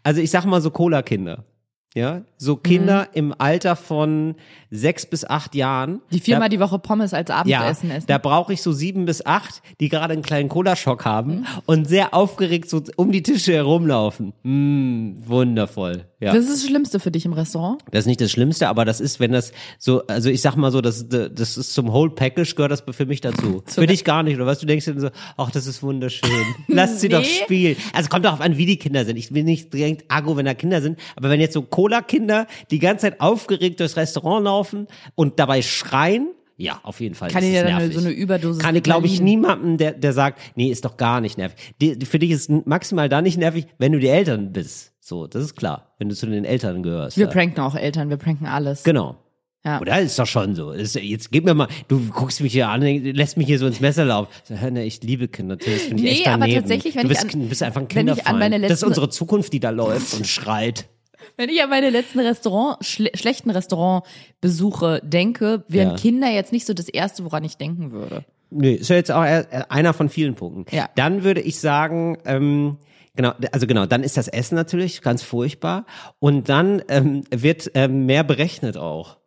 Also 0.03 0.21
ich 0.21 0.31
sag 0.31 0.45
mal 0.45 0.61
so 0.61 0.71
Cola-Kinder. 0.71 1.45
Ja, 1.95 2.23
so 2.37 2.57
Kinder 2.57 3.03
Mhm. 3.05 3.09
im 3.15 3.35
Alter 3.39 3.75
von 3.75 4.35
sechs 4.71 5.07
bis 5.07 5.25
acht 5.25 5.55
Jahren. 5.55 6.01
die 6.13 6.21
viermal 6.21 6.49
da, 6.49 6.57
die 6.57 6.61
Woche 6.61 6.79
Pommes 6.79 7.15
als 7.15 7.29
ja, 7.31 7.37
Abendessen 7.37 7.91
essen. 7.91 8.07
da 8.07 8.19
brauche 8.19 8.53
ich 8.53 8.63
so 8.63 8.73
sieben 8.73 9.05
bis 9.07 9.25
acht, 9.25 9.63
die 9.81 9.89
gerade 9.89 10.13
einen 10.13 10.23
kleinen 10.23 10.49
Cola-Schock 10.49 11.05
haben 11.05 11.29
Mhm. 11.41 11.47
und 11.67 11.89
sehr 11.89 12.15
aufgeregt 12.15 12.69
so 12.71 12.83
um 12.97 13.13
die 13.13 13.23
Tische 13.23 13.53
herumlaufen. 13.55 14.33
Mm, 14.43 15.27
wundervoll. 15.27 16.05
Ja. 16.21 16.33
Das 16.35 16.45
ist 16.47 16.63
das 16.65 16.67
Schlimmste 16.69 16.99
für 17.01 17.11
dich 17.13 17.25
im 17.25 17.33
Restaurant? 17.33 17.81
Das 17.93 18.01
ist 18.01 18.07
nicht 18.07 18.21
das 18.21 18.31
Schlimmste, 18.33 18.69
aber 18.69 18.85
das 18.85 19.01
ist, 19.01 19.21
wenn 19.21 19.31
das 19.33 19.53
so, 19.79 20.05
also 20.09 20.31
ich 20.31 20.41
sag 20.43 20.57
mal 20.57 20.73
so, 20.73 20.81
das, 20.81 21.07
das 21.09 21.57
ist 21.57 21.73
zum 21.75 21.93
Whole 21.93 22.11
Package 22.11 22.57
gehört 22.57 22.73
das 22.73 22.83
für 22.91 23.07
mich 23.07 23.21
dazu. 23.21 23.63
für 23.67 23.87
dich 23.87 24.05
gar 24.05 24.23
nicht, 24.25 24.35
oder 24.37 24.47
was? 24.47 24.59
Du 24.59 24.67
denkst 24.67 24.85
dir 24.87 24.99
so, 25.01 25.11
ach, 25.37 25.51
das 25.53 25.67
ist 25.69 25.83
wunderschön. 25.83 26.31
Lass 26.67 27.01
sie 27.01 27.09
doch 27.09 27.21
Nee. 27.21 27.25
spielen. 27.45 27.77
Also 27.93 28.09
kommt 28.09 28.25
darauf 28.25 28.41
an, 28.41 28.57
wie 28.57 28.67
die 28.67 28.79
Kinder 28.79 29.05
sind. 29.05 29.17
Ich 29.17 29.33
will 29.33 29.45
nicht 29.45 29.73
direkt 29.73 30.11
argo, 30.11 30.37
wenn 30.37 30.45
da 30.47 30.55
Kinder 30.55 30.83
sind, 30.83 30.99
aber 31.17 31.31
wenn 31.31 31.41
jetzt 31.41 31.55
so 31.55 31.63
Cola-Kinder 31.63 32.47
die 32.73 32.81
ganze 32.81 33.03
Zeit 33.03 33.21
aufgeregt 33.21 33.79
durchs 33.81 33.97
Restaurant 33.97 34.45
laufen 34.45 34.58
und 35.15 35.39
dabei 35.39 35.63
schreien, 35.63 36.31
ja, 36.61 36.81
auf 36.83 37.01
jeden 37.01 37.15
Fall. 37.15 37.31
Kann 37.31 37.45
ich 37.45 37.55
ja 37.55 37.63
dann 37.63 37.79
nervig. 37.79 37.95
so 37.95 38.01
eine 38.01 38.11
Überdosis 38.11 38.61
Kann 38.61 38.75
ich, 38.75 38.83
glaube 38.83 39.07
ich, 39.07 39.21
niemanden, 39.21 39.79
der, 39.79 39.93
der 39.93 40.13
sagt, 40.13 40.41
nee, 40.57 40.71
ist 40.71 40.85
doch 40.85 40.97
gar 40.97 41.21
nicht 41.21 41.39
nervig. 41.39 41.57
Die, 41.81 42.05
für 42.05 42.19
dich 42.19 42.33
ist 42.33 42.51
maximal 42.67 43.09
da 43.09 43.23
nicht 43.23 43.39
nervig, 43.39 43.69
wenn 43.79 43.93
du 43.93 44.01
die 44.01 44.09
Eltern 44.09 44.53
bist. 44.53 44.93
So, 45.01 45.29
das 45.29 45.45
ist 45.45 45.55
klar. 45.55 45.95
Wenn 45.99 46.09
du 46.09 46.17
zu 46.17 46.27
den 46.27 46.45
Eltern 46.45 46.83
gehörst. 46.83 47.17
Wir 47.17 47.27
ja. 47.27 47.31
pranken 47.33 47.61
auch 47.61 47.77
Eltern, 47.77 48.11
wir 48.11 48.17
pranken 48.17 48.47
alles. 48.47 48.83
Genau. 48.83 49.17
Ja. 49.65 49.81
Oder 49.81 50.01
ist 50.01 50.19
doch 50.19 50.27
schon 50.27 50.55
so. 50.57 50.73
Ist, 50.73 50.97
jetzt 50.97 51.31
gib 51.31 51.45
mir 51.45 51.55
mal, 51.55 51.69
du 51.87 52.01
guckst 52.09 52.41
mich 52.41 52.53
hier 52.53 52.69
an, 52.69 52.83
lässt 52.83 53.37
mich 53.37 53.47
hier 53.47 53.59
so 53.59 53.67
ins 53.67 53.81
Messer 53.81 54.05
laufen. 54.05 54.31
So, 54.45 54.57
hör, 54.57 54.71
ne, 54.71 54.85
ich 54.85 55.03
liebe 55.03 55.29
Kinder, 55.29 55.57
das 55.57 55.67
finde 55.67 55.97
ich 55.97 56.03
Nee, 56.03 56.11
echt 56.11 56.27
aber 56.27 56.39
daneben. 56.39 56.61
tatsächlich, 56.61 56.97
wenn 56.97 57.03
du 57.03 57.09
bist, 57.09 57.25
ich 57.25 57.35
an- 57.35 57.49
bist 57.49 57.63
einfach 57.63 57.81
ein 57.81 57.89
Kinderfeind. 57.89 58.65
das 58.65 58.73
ist 58.73 58.85
unsere 58.85 59.09
Zukunft, 59.11 59.53
die 59.53 59.61
da 59.61 59.71
läuft 59.71 60.15
und 60.15 60.27
schreit. 60.27 60.87
Wenn 61.39 61.51
ich 61.51 61.63
an 61.63 61.71
meine 61.71 61.91
letzten 61.91 62.19
Restaurant, 62.19 62.85
schle 62.85 63.11
schlechten 63.15 63.51
Restaurantbesuche 63.51 65.01
denke, 65.05 65.65
wären 65.69 65.91
Ja. 65.91 65.95
Kinder 65.95 66.29
jetzt 66.29 66.53
nicht 66.53 66.67
so 66.67 66.75
das 66.75 66.89
Erste, 66.89 67.25
woran 67.25 67.45
ich 67.45 67.57
denken 67.57 67.93
würde. 67.93 68.25
Nee, 68.51 68.75
ist 68.75 68.91
ja 68.91 68.97
jetzt 68.97 69.13
auch 69.13 69.25
eher 69.25 69.71
einer 69.71 69.95
von 69.95 70.09
vielen 70.09 70.35
Punkten. 70.35 70.67
Ja. 70.75 70.91
Dann 70.97 71.23
würde 71.23 71.41
ich 71.41 71.61
sagen, 71.61 72.19
ähm, 72.25 72.79
genau, 73.15 73.35
also 73.53 73.69
genau, 73.69 73.87
dann 73.87 74.03
ist 74.03 74.17
das 74.17 74.27
Essen 74.27 74.57
natürlich 74.57 75.01
ganz 75.01 75.23
furchtbar 75.23 75.87
und 76.19 76.49
dann 76.49 76.83
ähm, 76.89 77.23
wird 77.31 77.71
ähm, 77.75 78.07
mehr 78.07 78.25
berechnet 78.25 78.77
auch. 78.77 79.19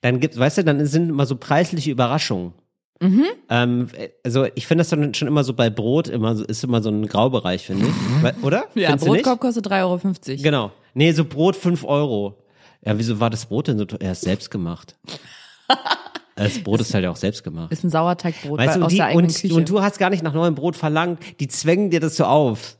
Dann 0.00 0.20
gibt, 0.20 0.38
weißt 0.38 0.58
du, 0.58 0.64
dann 0.64 0.86
sind 0.86 1.08
immer 1.08 1.26
so 1.26 1.34
preisliche 1.36 1.90
Überraschungen. 1.90 2.52
Mhm. 3.00 3.24
Ähm, 3.48 3.88
also 4.24 4.46
ich 4.54 4.66
finde 4.66 4.80
das 4.82 4.88
dann 4.88 5.14
schon 5.14 5.28
immer 5.28 5.44
so 5.44 5.54
bei 5.54 5.70
Brot 5.70 6.08
immer 6.08 6.34
so, 6.34 6.44
ist 6.44 6.64
immer 6.64 6.82
so 6.82 6.90
ein 6.90 7.06
Graubereich, 7.06 7.64
finde 7.66 7.86
ich. 7.86 8.22
Weil- 8.22 8.34
Oder? 8.42 8.64
Ja, 8.74 8.88
Findest? 8.90 9.06
Brotkorb 9.06 9.40
kostet 9.40 9.66
3,50 9.66 10.30
Euro. 10.32 10.42
Genau. 10.42 10.72
Nee, 10.94 11.12
so 11.12 11.24
Brot 11.24 11.54
fünf 11.56 11.84
Euro. 11.84 12.42
Ja, 12.84 12.98
wieso 12.98 13.20
war 13.20 13.30
das 13.30 13.46
Brot 13.46 13.68
denn 13.68 13.78
so 13.78 13.84
teuer? 13.84 14.00
Er 14.00 14.12
ist 14.12 14.22
selbst 14.22 14.50
gemacht. 14.50 14.96
Das 16.34 16.60
Brot 16.62 16.80
ist 16.80 16.94
halt 16.94 17.04
auch 17.06 17.16
selbst 17.16 17.42
gemacht. 17.42 17.72
Ist 17.72 17.82
ein 17.82 17.90
Sauerteigbrot 17.90 18.60
Weißt 18.60 18.74
bei, 18.74 18.78
du, 18.78 18.84
aus 18.84 18.90
die, 18.92 18.96
der 18.98 19.06
eigenen 19.06 19.26
und, 19.26 19.34
Küche. 19.34 19.54
und 19.54 19.68
du 19.68 19.82
hast 19.82 19.98
gar 19.98 20.08
nicht 20.08 20.22
nach 20.22 20.32
neuem 20.32 20.54
Brot 20.54 20.76
verlangt, 20.76 21.18
die 21.40 21.48
zwängen 21.48 21.90
dir 21.90 21.98
das 21.98 22.14
so 22.16 22.26
auf. 22.26 22.76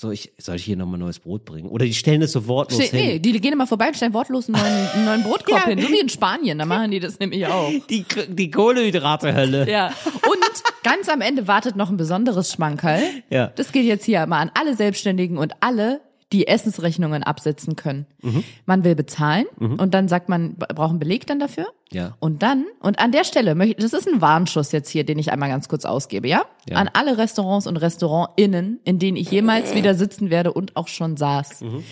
So, 0.00 0.12
ich, 0.12 0.30
soll 0.38 0.54
ich 0.54 0.62
hier 0.64 0.76
nochmal 0.76 1.00
neues 1.00 1.18
Brot 1.18 1.44
bringen? 1.44 1.68
Oder 1.68 1.84
die 1.84 1.92
stellen 1.92 2.20
das 2.20 2.30
so 2.30 2.46
wortlos 2.46 2.80
Ste- 2.80 2.94
nee, 2.94 3.12
hin. 3.14 3.22
die 3.22 3.40
gehen 3.40 3.52
immer 3.52 3.66
vorbei 3.66 3.88
und 3.88 3.96
stellen 3.96 4.14
wortlos 4.14 4.46
einen 4.48 4.56
neuen, 4.62 4.88
einen 4.94 5.04
neuen 5.06 5.22
Brotkorb 5.24 5.62
Ja. 5.66 5.66
hin. 5.70 5.80
So 5.82 5.88
wie 5.88 5.98
in 5.98 6.08
Spanien, 6.08 6.56
da 6.56 6.66
machen 6.66 6.92
die 6.92 7.00
das 7.00 7.18
nämlich 7.18 7.44
auch. 7.48 7.68
Die, 7.90 8.04
die 8.28 8.48
Kohlehydrate-Hölle. 8.48 9.68
Ja. 9.68 9.88
Und 10.04 10.38
ganz 10.84 11.08
am 11.08 11.20
Ende 11.20 11.48
wartet 11.48 11.74
noch 11.74 11.90
ein 11.90 11.96
besonderes 11.96 12.52
Schmankerl. 12.52 13.02
Ja. 13.28 13.48
Das 13.56 13.72
geht 13.72 13.86
jetzt 13.86 14.04
hier 14.04 14.24
mal 14.28 14.38
an 14.40 14.52
alle 14.54 14.76
Selbstständigen 14.76 15.36
und 15.36 15.54
alle, 15.58 16.00
die 16.32 16.46
Essensrechnungen 16.46 17.22
absetzen 17.22 17.74
können. 17.74 18.06
Mhm. 18.22 18.44
Man 18.66 18.84
will 18.84 18.94
bezahlen 18.94 19.46
und 19.58 19.94
dann 19.94 20.08
sagt 20.08 20.28
man, 20.28 20.56
b- 20.56 20.66
braucht 20.74 20.90
einen 20.90 20.98
Beleg 20.98 21.26
dann 21.26 21.38
dafür. 21.38 21.66
Ja. 21.90 22.16
Und 22.20 22.42
dann, 22.42 22.66
und 22.80 22.98
an 22.98 23.12
der 23.12 23.24
Stelle 23.24 23.54
möchte, 23.54 23.82
das 23.82 23.94
ist 23.94 24.06
ein 24.06 24.20
Warnschuss 24.20 24.72
jetzt 24.72 24.90
hier, 24.90 25.04
den 25.04 25.18
ich 25.18 25.32
einmal 25.32 25.48
ganz 25.48 25.68
kurz 25.70 25.86
ausgebe, 25.86 26.28
ja? 26.28 26.42
Ja. 26.68 26.76
An 26.76 26.90
alle 26.92 27.16
Restaurants 27.16 27.66
und 27.66 27.78
RestaurantInnen, 27.78 28.80
in 28.84 28.98
denen 28.98 29.16
ich 29.16 29.30
jemals 29.30 29.74
wieder 29.74 29.94
sitzen 29.94 30.28
werde 30.28 30.52
und 30.52 30.76
auch 30.76 30.88
schon 30.88 31.16
saß. 31.16 31.62
Mhm. 31.62 31.84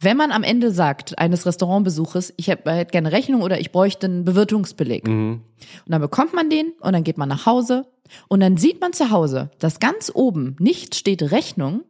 Wenn 0.00 0.16
man 0.16 0.32
am 0.32 0.42
Ende 0.42 0.70
sagt, 0.72 1.18
eines 1.18 1.46
Restaurantbesuches, 1.46 2.32
ich 2.36 2.48
hätte 2.48 2.72
hätte 2.72 2.90
gerne 2.90 3.12
Rechnung 3.12 3.42
oder 3.42 3.60
ich 3.60 3.70
bräuchte 3.70 4.06
einen 4.06 4.24
Bewirtungsbeleg. 4.24 5.06
Mhm. 5.06 5.42
Und 5.84 5.92
dann 5.92 6.00
bekommt 6.00 6.32
man 6.32 6.48
den 6.48 6.72
und 6.80 6.92
dann 6.94 7.04
geht 7.04 7.18
man 7.18 7.28
nach 7.28 7.44
Hause 7.46 7.86
und 8.28 8.40
dann 8.40 8.56
sieht 8.56 8.80
man 8.80 8.94
zu 8.94 9.10
Hause, 9.10 9.50
dass 9.58 9.78
ganz 9.78 10.10
oben 10.12 10.56
nicht 10.58 10.94
steht 10.94 11.22
Rechnung, 11.30 11.82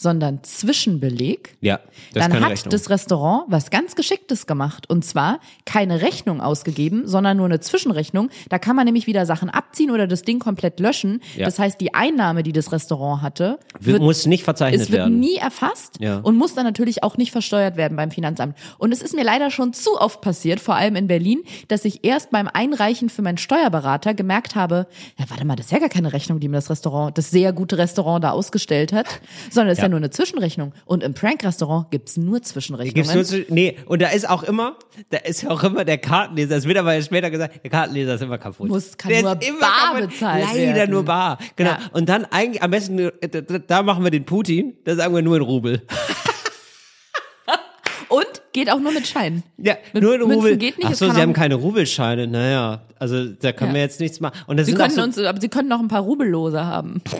sondern 0.00 0.42
Zwischenbeleg. 0.42 1.58
Ja, 1.60 1.78
dann 2.14 2.32
hat 2.40 2.52
Rechnung. 2.52 2.70
das 2.70 2.88
Restaurant 2.88 3.44
was 3.48 3.68
ganz 3.68 3.94
Geschicktes 3.96 4.46
gemacht. 4.46 4.88
Und 4.88 5.04
zwar 5.04 5.40
keine 5.66 6.00
Rechnung 6.00 6.40
ausgegeben, 6.40 7.06
sondern 7.06 7.36
nur 7.36 7.44
eine 7.44 7.60
Zwischenrechnung. 7.60 8.30
Da 8.48 8.58
kann 8.58 8.76
man 8.76 8.86
nämlich 8.86 9.06
wieder 9.06 9.26
Sachen 9.26 9.50
abziehen 9.50 9.90
oder 9.90 10.06
das 10.06 10.22
Ding 10.22 10.38
komplett 10.38 10.80
löschen. 10.80 11.20
Ja. 11.36 11.44
Das 11.44 11.58
heißt, 11.58 11.78
die 11.82 11.92
Einnahme, 11.92 12.42
die 12.42 12.52
das 12.52 12.72
Restaurant 12.72 13.20
hatte, 13.20 13.58
wird, 13.78 14.00
muss 14.00 14.24
nicht 14.24 14.42
verzeichnet 14.42 14.80
es 14.80 14.90
wird 14.90 15.00
werden. 15.02 15.20
nie 15.20 15.36
erfasst 15.36 15.98
Ja. 16.00 16.16
und 16.20 16.34
muss 16.36 16.54
dann 16.54 16.64
natürlich 16.64 17.02
auch 17.02 17.18
nicht 17.18 17.30
versteuert 17.30 17.76
werden 17.76 17.94
beim 17.98 18.10
Finanzamt. 18.10 18.56
Und 18.78 18.92
es 18.92 19.02
ist 19.02 19.14
mir 19.14 19.24
leider 19.24 19.50
schon 19.50 19.74
zu 19.74 20.00
oft 20.00 20.22
passiert, 20.22 20.60
vor 20.60 20.76
allem 20.76 20.96
in 20.96 21.08
Berlin, 21.08 21.42
dass 21.68 21.84
ich 21.84 22.06
erst 22.06 22.30
beim 22.30 22.48
Einreichen 22.50 23.10
für 23.10 23.20
meinen 23.20 23.36
Steuerberater 23.38 24.14
gemerkt 24.14 24.54
habe, 24.54 24.86
ja, 25.18 25.26
warte 25.28 25.44
mal, 25.44 25.56
das 25.56 25.66
ist 25.66 25.72
ja 25.72 25.78
gar 25.78 25.90
keine 25.90 26.14
Rechnung, 26.14 26.40
die 26.40 26.48
mir 26.48 26.56
das 26.56 26.70
Restaurant, 26.70 27.18
das 27.18 27.30
sehr 27.30 27.52
gute 27.52 27.76
Restaurant 27.76 28.24
da 28.24 28.30
ausgestellt 28.30 28.94
hat, 28.94 29.20
sondern 29.50 29.72
es 29.72 29.78
ist 29.78 29.82
ja. 29.82 29.89
Nur 29.90 29.98
eine 29.98 30.10
Zwischenrechnung. 30.10 30.72
Und 30.86 31.02
im 31.02 31.14
Prank-Restaurant 31.14 31.90
gibt's 31.90 32.16
nur 32.16 32.40
Zwischenrechnungen. 32.42 32.94
Gibt's 32.94 33.12
nur 33.14 33.24
zu, 33.24 33.44
nee, 33.52 33.76
und 33.86 34.00
da 34.02 34.08
ist 34.08 34.28
auch 34.28 34.42
immer, 34.44 34.76
da 35.10 35.18
ist 35.18 35.46
auch 35.48 35.62
immer 35.64 35.84
der 35.84 35.98
Kartenleser, 35.98 36.56
es 36.56 36.64
wird 36.66 36.78
aber 36.78 37.00
später 37.02 37.30
gesagt, 37.30 37.62
der 37.64 37.70
Kartenleser 37.70 38.14
ist 38.14 38.22
immer 38.22 38.38
kaputt. 38.38 38.68
Muss- 38.68 38.96
kann 38.96 39.10
der 39.10 39.22
nur 39.22 39.32
ist 39.40 39.48
immer 39.48 39.60
bar 39.60 39.94
kaputt. 39.94 40.10
bezahlt 40.10 40.44
Leider 40.54 40.74
werden. 40.76 40.90
nur 40.92 41.04
bar. 41.04 41.38
Genau. 41.56 41.70
Ja. 41.70 41.78
Und 41.92 42.08
dann 42.08 42.24
eigentlich 42.26 42.62
am 42.62 42.70
besten, 42.70 42.98
äh, 42.98 43.10
da, 43.66 43.82
machen 43.82 44.04
wir 44.04 44.10
den 44.10 44.24
Putin, 44.24 44.76
da 44.84 44.94
sagen 44.94 45.14
wir 45.14 45.22
nur 45.22 45.36
in 45.36 45.42
Rubel. 45.42 45.82
Und 48.08 48.26
geht 48.52 48.68
auch 48.70 48.80
nur 48.80 48.90
mit 48.90 49.06
Schein. 49.06 49.44
Ja, 49.56 49.76
Mit 49.92 50.02
nur 50.02 50.14
in 50.14 50.20
Münzen 50.22 50.36
Rubel. 50.36 50.56
geht 50.56 50.78
nicht, 50.78 50.86
Ach 50.88 50.92
es 50.92 50.98
so, 50.98 51.08
sie 51.10 51.20
haben 51.20 51.32
keine 51.32 51.54
Rubelscheine. 51.54 52.26
Naja, 52.26 52.82
also 52.98 53.24
da 53.26 53.52
können 53.52 53.70
Ja. 53.70 53.74
wir 53.76 53.82
jetzt 53.82 54.00
nichts 54.00 54.18
machen. 54.18 54.36
Und 54.48 54.56
das 54.56 54.66
Sie 54.66 54.72
sind 54.72 54.80
auch 54.80 54.86
können 54.86 54.96
so, 54.96 55.02
uns, 55.02 55.18
aber 55.28 55.40
Sie 55.40 55.48
können 55.48 55.68
noch 55.68 55.78
ein 55.78 55.86
paar 55.86 56.02
Rubellose 56.02 56.64
haben. 56.64 57.02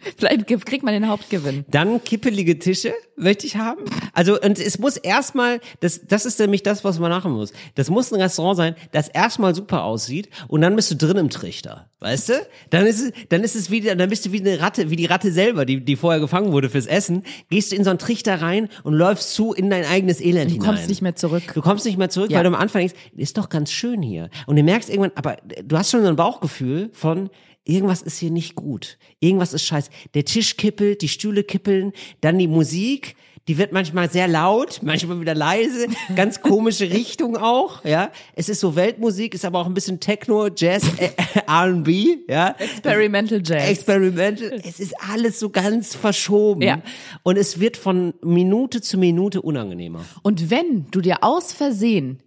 Vielleicht 0.16 0.46
kriegt 0.66 0.82
man 0.82 0.94
den 0.94 1.08
Hauptgewinn. 1.08 1.64
Dann 1.68 2.02
kippelige 2.04 2.58
Tische 2.58 2.92
möchte 3.16 3.46
ich 3.46 3.56
haben. 3.56 3.84
Also 4.14 4.40
und 4.40 4.58
es 4.58 4.78
muss 4.78 4.96
erstmal, 4.96 5.60
das, 5.80 6.00
das 6.08 6.24
ist 6.26 6.38
nämlich 6.40 6.62
das, 6.62 6.84
was 6.84 6.98
man 6.98 7.10
machen 7.10 7.32
muss. 7.32 7.52
Das 7.74 7.90
muss 7.90 8.12
ein 8.12 8.20
Restaurant 8.20 8.56
sein, 8.56 8.74
das 8.92 9.08
erstmal 9.08 9.54
super 9.54 9.84
aussieht 9.84 10.28
und 10.48 10.62
dann 10.62 10.74
bist 10.76 10.90
du 10.90 10.96
drin 10.96 11.16
im 11.18 11.28
Trichter, 11.30 11.90
weißt 12.00 12.30
du? 12.30 12.32
Dann 12.70 12.86
ist 12.86 13.00
es, 13.00 13.12
dann 13.28 13.42
ist 13.44 13.56
es 13.56 13.70
wieder, 13.70 13.94
dann 13.94 14.08
bist 14.08 14.24
du 14.24 14.32
wie 14.32 14.40
eine 14.40 14.60
Ratte, 14.60 14.88
wie 14.90 14.96
die 14.96 15.06
Ratte 15.06 15.32
selber, 15.32 15.66
die, 15.66 15.84
die 15.84 15.96
vorher 15.96 16.20
gefangen 16.20 16.52
wurde 16.52 16.70
fürs 16.70 16.86
Essen. 16.86 17.24
Gehst 17.50 17.72
du 17.72 17.76
in 17.76 17.84
so 17.84 17.90
einen 17.90 17.98
Trichter 17.98 18.40
rein 18.40 18.68
und 18.84 18.94
läufst 18.94 19.34
zu 19.34 19.52
in 19.52 19.68
dein 19.68 19.84
eigenes 19.84 20.20
Elend 20.20 20.50
Du 20.50 20.54
hinein. 20.54 20.66
kommst 20.68 20.88
nicht 20.88 21.02
mehr 21.02 21.14
zurück. 21.16 21.42
Du 21.54 21.60
kommst 21.60 21.84
nicht 21.84 21.98
mehr 21.98 22.08
zurück, 22.08 22.30
Ja. 22.30 22.38
weil 22.38 22.44
du 22.44 22.48
am 22.48 22.54
Anfang 22.54 22.80
denkst, 22.80 22.94
ist 23.16 23.36
doch 23.36 23.48
ganz 23.50 23.70
schön 23.70 24.00
hier. 24.02 24.30
Und 24.46 24.56
du 24.56 24.62
merkst 24.62 24.88
irgendwann, 24.88 25.12
aber 25.14 25.36
du 25.62 25.76
hast 25.76 25.90
schon 25.90 26.02
so 26.02 26.08
ein 26.08 26.16
Bauchgefühl 26.16 26.88
von, 26.94 27.28
irgendwas 27.64 28.02
ist 28.02 28.18
hier 28.18 28.30
nicht 28.30 28.54
gut. 28.54 28.98
Irgendwas 29.20 29.52
ist 29.52 29.64
scheiße. 29.64 29.90
Der 30.14 30.24
Tisch 30.24 30.56
kippelt, 30.56 31.02
die 31.02 31.08
Stühle 31.08 31.44
kippeln, 31.44 31.92
dann 32.20 32.38
die 32.38 32.48
Musik, 32.48 33.16
die 33.48 33.58
wird 33.58 33.72
manchmal 33.72 34.10
sehr 34.10 34.28
laut, 34.28 34.80
manchmal 34.84 35.20
wieder 35.20 35.34
leise, 35.34 35.88
ganz 36.14 36.40
komische 36.40 36.90
Richtung 36.90 37.36
auch, 37.36 37.84
ja. 37.84 38.12
Es 38.34 38.48
ist 38.48 38.60
so 38.60 38.76
Weltmusik, 38.76 39.34
ist 39.34 39.44
aber 39.44 39.58
auch 39.58 39.66
ein 39.66 39.74
bisschen 39.74 39.98
Techno, 39.98 40.48
Jazz, 40.54 40.84
äh, 40.98 41.10
R&B, 41.46 42.18
ja. 42.28 42.54
Experimental 42.58 43.42
Jazz. 43.44 43.70
Experimental. 43.70 44.60
Es 44.64 44.78
ist 44.78 44.94
alles 45.10 45.40
so 45.40 45.50
ganz 45.50 45.94
verschoben. 45.94 46.62
Ja. 46.62 46.82
Und 47.22 47.38
es 47.38 47.58
wird 47.58 47.76
von 47.76 48.14
Minute 48.22 48.82
zu 48.82 48.98
Minute 48.98 49.42
unangenehmer. 49.42 50.04
Und 50.22 50.50
wenn 50.50 50.86
du 50.90 51.00
dir 51.00 51.24
aus 51.24 51.52
Versehen, 51.52 52.22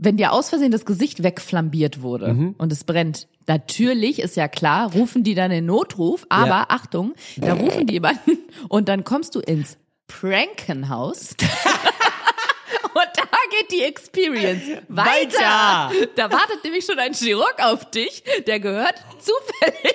wenn 0.00 0.16
dir 0.16 0.32
aus 0.32 0.48
Versehen 0.48 0.70
das 0.70 0.84
Gesicht 0.84 1.22
wegflambiert 1.22 2.02
wurde 2.02 2.32
Mhm. 2.32 2.54
und 2.58 2.72
es 2.72 2.84
brennt, 2.84 3.26
natürlich 3.46 4.20
ist 4.20 4.36
ja 4.36 4.46
klar, 4.48 4.92
rufen 4.92 5.24
die 5.24 5.34
dann 5.34 5.50
den 5.50 5.66
Notruf, 5.66 6.24
aber 6.28 6.46
Ja. 6.48 6.66
Achtung, 6.68 7.14
da 7.36 7.54
rufen 7.54 7.86
die 7.86 7.94
jemanden 7.94 8.38
und 8.68 8.88
dann 8.88 9.04
kommst 9.04 9.34
du 9.34 9.40
ins 9.40 9.76
Prankenhaus. 10.06 11.34
Und 12.94 13.06
da 13.16 13.22
geht 13.60 13.70
die 13.70 13.82
Experience 13.84 14.62
weiter. 14.88 15.38
Weiter. 15.38 15.90
Da 16.16 16.32
wartet 16.32 16.64
nämlich 16.64 16.84
schon 16.84 16.98
ein 16.98 17.12
Chirurg 17.14 17.54
auf 17.62 17.88
dich, 17.90 18.24
der 18.46 18.58
gehört 18.58 18.94
zufällig 19.20 19.94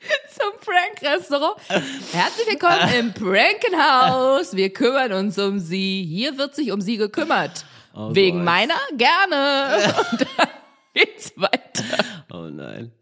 zum 0.30 0.52
Prank-Restaurant. 0.64 1.56
Herzlich 2.12 2.46
willkommen 2.48 2.94
im 2.98 3.12
Prankenhaus. 3.12 4.54
Wir 4.56 4.72
kümmern 4.72 5.12
uns 5.12 5.38
um 5.38 5.58
Sie. 5.58 6.04
Hier 6.08 6.38
wird 6.38 6.54
sich 6.54 6.72
um 6.72 6.80
Sie 6.80 6.96
gekümmert. 6.96 7.66
Wegen 8.10 8.38
Gott. 8.38 8.44
meiner? 8.44 8.74
Gerne. 8.96 9.94
Und 10.12 10.20
dann 10.20 10.48
geht's 10.94 11.32
weiter. 11.36 12.04
Oh 12.32 12.48
nein. 12.50 12.92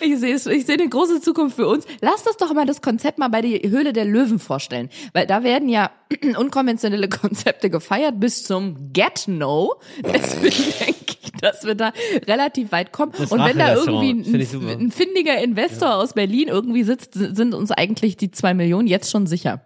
Ich 0.00 0.18
sehe, 0.18 0.34
ich 0.34 0.66
sehe 0.66 0.74
eine 0.74 0.88
große 0.88 1.20
Zukunft 1.20 1.56
für 1.56 1.66
uns. 1.66 1.86
Lass 2.00 2.24
das 2.24 2.36
doch 2.36 2.52
mal 2.52 2.66
das 2.66 2.82
Konzept 2.82 3.18
mal 3.18 3.28
bei 3.28 3.40
die 3.40 3.68
Höhle 3.68 3.92
der 3.92 4.04
Löwen 4.04 4.38
vorstellen. 4.38 4.90
Weil 5.12 5.26
da 5.26 5.42
werden 5.42 5.68
ja 5.68 5.90
unkonventionelle 6.36 7.08
Konzepte 7.08 7.70
gefeiert 7.70 8.20
bis 8.20 8.44
zum 8.44 8.92
Get 8.92 9.24
No. 9.26 9.76
Deswegen 10.04 10.74
denke 10.80 11.16
ich, 11.22 11.32
dass 11.40 11.64
wir 11.64 11.74
da 11.74 11.92
relativ 12.26 12.72
weit 12.72 12.92
kommen. 12.92 13.12
Das 13.16 13.32
Und 13.32 13.44
wenn 13.44 13.58
da 13.58 13.74
irgendwie 13.74 14.10
ein, 14.10 14.80
ein 14.80 14.90
findiger 14.90 15.38
Investor 15.42 15.96
aus 15.96 16.12
Berlin 16.12 16.48
irgendwie 16.48 16.84
sitzt, 16.84 17.14
sind 17.14 17.54
uns 17.54 17.70
eigentlich 17.70 18.16
die 18.16 18.30
zwei 18.30 18.54
Millionen 18.54 18.86
jetzt 18.86 19.10
schon 19.10 19.26
sicher. 19.26 19.62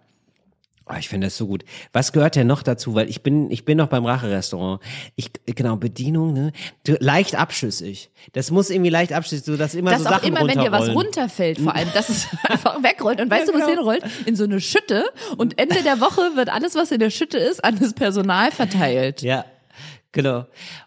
Oh, 0.85 0.95
ich 0.99 1.07
finde 1.07 1.27
das 1.27 1.37
so 1.37 1.47
gut. 1.47 1.63
Was 1.93 2.11
gehört 2.11 2.35
denn 2.35 2.47
noch 2.47 2.61
dazu? 2.61 2.93
Weil 2.93 3.09
ich 3.09 3.23
bin, 3.23 3.49
ich 3.49 3.63
bin 3.63 3.77
noch 3.77 3.87
beim 3.87 4.05
Rache-Restaurant. 4.05 4.81
Ich, 5.15 5.31
genau, 5.45 5.77
Bedienung, 5.77 6.33
ne? 6.33 6.51
Du, 6.85 6.97
leicht 6.99 7.35
abschüssig. 7.35 8.11
Das 8.33 8.51
muss 8.51 8.69
irgendwie 8.69 8.89
leicht 8.89 9.13
abschüssig, 9.13 9.45
so 9.45 9.55
dass 9.55 9.75
immer 9.75 9.91
Dass 9.91 10.03
so 10.03 10.09
auch 10.09 10.13
Sachen 10.15 10.27
immer, 10.27 10.45
wenn 10.45 10.59
dir 10.59 10.73
was 10.73 10.89
runterfällt, 10.89 11.59
vor 11.59 11.73
allem, 11.73 11.87
dass 11.93 12.09
es 12.09 12.27
einfach 12.43 12.83
wegrollt. 12.83 13.21
Und 13.21 13.31
weißt 13.31 13.47
du, 13.47 13.53
wo 13.53 13.57
es 13.59 13.65
genau. 13.65 13.77
hinrollt? 13.77 14.03
In 14.25 14.35
so 14.35 14.43
eine 14.43 14.59
Schütte. 14.59 15.05
Und 15.37 15.57
Ende 15.57 15.83
der 15.83 16.01
Woche 16.01 16.35
wird 16.35 16.49
alles, 16.49 16.75
was 16.75 16.91
in 16.91 16.99
der 16.99 17.11
Schütte 17.11 17.37
ist, 17.37 17.63
an 17.63 17.79
das 17.79 17.93
Personal 17.93 18.51
verteilt. 18.51 19.21
Ja, 19.21 19.45
genau. 20.11 20.45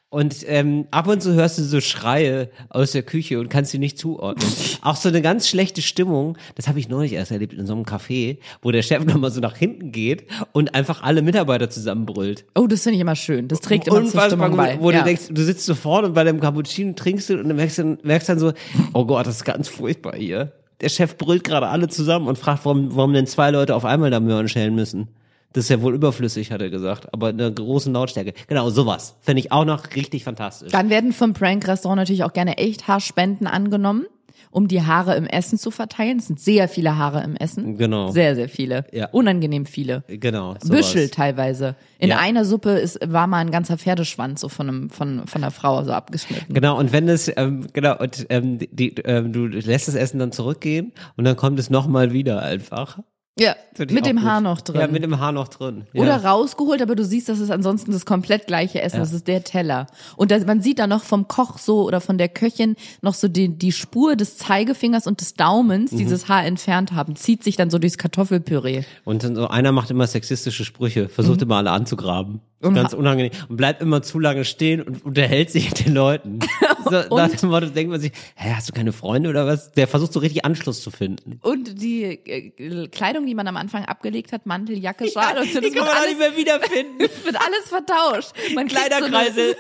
Und 0.09 0.45
ähm, 0.47 0.87
ab 0.93 1.09
und 1.09 1.21
zu 1.21 1.35
hörst 1.35 1.59
du 1.59 1.65
so 1.65 1.81
Schreie 1.81 2.49
aus 2.69 2.93
der 2.93 3.03
Küche 3.03 3.41
und 3.41 3.49
kannst 3.49 3.73
sie 3.73 3.81
nicht 3.81 3.99
zuordnen. 3.99 4.49
Auch 4.83 4.95
so 4.95 5.09
eine 5.09 5.21
ganz 5.21 5.49
schlechte 5.49 5.83
Stimmung, 5.83 6.39
das 6.55 6.69
habe 6.69 6.79
ich 6.79 6.89
neulich 6.89 7.13
erst 7.13 7.33
erlebt 7.33 7.55
in 7.55 7.67
so 7.67 7.75
einem 7.75 7.83
Café, 7.83 8.39
wo 8.63 8.71
der 8.71 8.83
Chef 8.83 9.05
nochmal 9.05 9.33
so 9.33 9.41
nach 9.41 9.57
hinten 9.57 9.91
geht 9.91 10.27
und 10.53 10.77
einfach 10.77 11.03
alle 11.03 11.23
Mitarbeiter 11.23 11.71
zusammenbrüllt. 11.71 12.45
Oh, 12.55 12.69
das 12.69 12.85
finde 12.85 12.95
ich 12.95 13.01
immer 13.01 13.17
schön. 13.17 13.49
Das 13.49 13.61
trägt 13.61 13.89
immer 13.89 13.97
zur 13.97 14.05
Unfassbar 14.05 14.31
Stimmung 14.31 14.51
gut, 14.51 14.59
bei. 14.59 14.79
wo 14.81 14.91
ja. 14.93 14.99
du 14.99 15.05
denkst, 15.05 15.25
du 15.31 15.43
sitzt 15.43 15.67
so 15.67 15.75
vorne 15.75 16.07
und 16.07 16.15
bei 16.15 16.23
deinem 16.23 16.41
Cappuccino 16.41 16.93
trinkst 16.93 17.29
du 17.29 17.41
und 17.41 17.49
du 17.49 17.55
merkst 17.55 17.79
dann, 17.79 17.99
merkst 18.05 18.29
dann 18.29 18.39
so, 18.39 18.53
oh 18.95 19.07
Gott, 19.07 19.27
das 19.27 19.37
ist 19.37 19.45
ganz 19.45 19.67
furchtbar 19.69 20.15
hier. 20.15 20.53
Der 20.81 20.89
Chef 20.89 21.17
brüllt 21.17 21.43
gerade 21.43 21.67
alle 21.67 21.89
zusammen 21.89 22.29
und 22.29 22.39
fragt, 22.39 22.65
warum, 22.65 22.95
warum 22.95 23.13
denn 23.13 23.27
zwei 23.27 23.51
Leute 23.51 23.75
auf 23.75 23.85
einmal 23.85 24.11
da 24.11 24.21
Möhren 24.21 24.49
schälen 24.49 24.75
müssen. 24.75 25.09
Das 25.57 25.65
ist 25.65 25.71
ja 25.71 25.81
wohl 25.81 25.95
überflüssig, 25.95 26.53
hat 26.53 26.61
er 26.61 26.69
gesagt, 26.69 27.15
aber 27.15 27.31
in 27.31 27.41
einer 27.41 27.51
großen 27.51 27.91
Lautstärke. 27.91 28.35
Genau, 28.47 28.69
sowas. 28.69 29.17
Finde 29.23 29.41
ich 29.41 29.53
auch 29.53 29.65
noch 29.65 29.95
richtig 29.97 30.23
fantastisch. 30.23 30.71
Dann 30.71 30.91
werden 30.91 31.15
vom 31.15 31.33
Prank-Restaurant 31.33 31.97
natürlich 31.99 32.25
auch 32.25 32.35
gerne 32.35 32.59
echt 32.59 32.89
Haarspenden 32.89 33.47
angenommen, 33.47 34.05
um 34.51 34.69
die 34.69 34.83
Haare 34.83 35.17
im 35.17 35.25
Essen 35.27 35.59
zu 35.59 35.71
verteilen. 35.71 36.19
Es 36.19 36.27
sind 36.27 36.39
sehr 36.41 36.69
viele 36.69 36.99
Haare 36.99 37.23
im 37.25 37.37
Essen. 37.37 37.79
Genau. 37.79 38.11
Sehr, 38.11 38.35
sehr 38.35 38.51
viele. 38.51 38.85
Ja. 38.93 39.09
Unangenehm 39.13 39.65
viele. 39.65 40.05
Genau. 40.09 40.57
sowas. 40.63 40.69
Büschel 40.93 41.09
teilweise. 41.09 41.75
In 41.99 42.11
Ja. 42.11 42.19
einer 42.19 42.45
Suppe 42.45 42.73
ist, 42.73 42.99
war 43.11 43.27
mal 43.27 43.39
ein 43.39 43.51
ganzer 43.51 43.79
Pferdeschwanz 43.79 44.43
so 44.43 44.51
von, 44.51 44.69
einem, 44.69 44.91
von, 44.91 45.27
von 45.27 45.43
einer 45.43 45.51
Frau 45.51 45.83
so 45.85 45.93
abgeschnitten. 45.93 46.53
Genau, 46.53 46.79
und 46.79 46.93
wenn 46.93 47.09
es, 47.09 47.33
ähm, 47.35 47.67
genau, 47.73 47.97
und 47.99 48.27
ähm, 48.29 48.59
die, 48.59 48.95
ähm, 49.07 49.33
du 49.33 49.47
lässt 49.47 49.89
das 49.89 49.95
Essen 49.95 50.19
dann 50.19 50.33
zurückgehen 50.33 50.93
und 51.17 51.25
dann 51.25 51.37
kommt 51.37 51.59
es 51.59 51.71
nochmal 51.71 52.13
wieder 52.13 52.43
einfach. 52.43 52.99
Ja, 53.39 53.55
mit 53.79 54.07
dem 54.07 54.17
gut. 54.17 54.25
Haar 54.25 54.41
noch 54.41 54.63
drin. 54.63 54.81
Ja, 54.81 54.87
mit 54.87 55.03
dem 55.03 55.19
Haar 55.21 55.31
noch 55.33 55.49
drin. 55.49 55.87
Ja. 55.93 56.01
Oder 56.03 56.25
rausgeholt, 56.25 56.81
aber 56.81 56.95
du 56.95 57.05
siehst, 57.05 57.29
das 57.29 57.39
ist 57.39 57.51
ansonsten 57.51 57.93
das 57.93 58.07
komplett 58.07 58.47
gleiche 58.47 58.81
Essen. 58.81 58.99
Das 58.99 59.13
ist 59.13 59.29
der 59.29 59.45
Teller. 59.45 59.89
Und 60.17 60.31
das, 60.31 60.47
man 60.47 60.63
sieht 60.63 60.79
da 60.79 60.87
noch 60.87 61.05
vom 61.05 61.29
Koch 61.29 61.59
so 61.59 61.83
oder 61.85 62.01
von 62.01 62.17
der 62.17 62.31
Köchin 62.31 62.77
noch 63.03 63.13
so 63.13 63.29
die, 63.29 63.51
die 63.51 63.73
Spur 63.73 64.17
des 64.17 64.39
Zeigefingers 64.39 65.07
und 65.07 65.21
des 65.21 65.35
Daumens, 65.35 65.93
Mhm. 65.93 65.99
dieses 65.99 66.29
Haar 66.31 66.47
entfernt 66.47 66.93
haben, 66.93 67.15
zieht 67.15 67.45
sich 67.45 67.57
dann 67.57 67.69
so 67.69 67.79
durchs 67.79 67.99
Kartoffelpüree. 67.99 68.85
Und 69.05 69.23
dann 69.23 69.35
so 69.37 69.49
einer 69.49 69.71
macht 69.71 69.91
immer 69.91 70.07
sexistische 70.07 70.65
Sprüche, 70.65 71.11
versucht 71.11 71.43
immer 71.43 71.57
alle 71.57 71.73
anzugraben. 71.73 72.41
Und 72.63 72.73
Ganz 72.73 72.95
unangenehm. 72.95 73.33
Und 73.51 73.57
bleibt 73.59 73.83
immer 73.83 74.01
zu 74.01 74.19
lange 74.19 74.47
stehen 74.47 74.81
und 74.81 75.05
unterhält 75.05 75.51
sich 75.51 75.69
mit 75.69 75.85
den 75.85 75.93
Leuten. 75.93 76.39
So, 76.89 76.91
nach 77.17 77.29
dem 77.31 77.49
Motto 77.51 77.67
denkt 77.67 77.91
man 77.91 78.01
sich, 78.01 78.13
hä, 78.37 78.53
hast 78.55 78.69
du 78.69 78.73
keine 78.73 78.93
Freunde 78.93 79.29
oder 79.31 79.47
was? 79.47 79.73
Der 79.73 79.89
versucht 79.89 80.13
so 80.13 80.21
richtig 80.21 80.45
Anschluss 80.45 80.83
zu 80.83 80.91
finden. 80.91 81.39
Und 81.43 81.81
die 81.81 82.05
äh, 82.05 82.89
Kleidung, 82.89 83.27
die 83.27 83.35
man 83.35 83.47
am 83.49 83.57
Anfang 83.57 83.85
abgelegt 83.85 84.33
hat, 84.33 84.47
Mantel, 84.47 84.79
Jacke, 84.79 85.09
Schal 85.11 85.39
und 85.39 85.53
so, 85.53 85.61
die 85.61 85.71
das 85.71 85.75
kann 85.75 85.87
man 85.87 85.93
auch 85.97 86.01
alles, 86.01 86.09
nicht 86.11 86.19
mehr 86.19 86.37
wiederfinden. 86.37 86.99
wird 87.25 87.37
alles 87.37 87.69
vertauscht. 87.69 88.33
Man 88.55 88.69
kriegt 88.69 88.93
so. 88.93 88.99
Kleiderkreisel. 89.09 89.55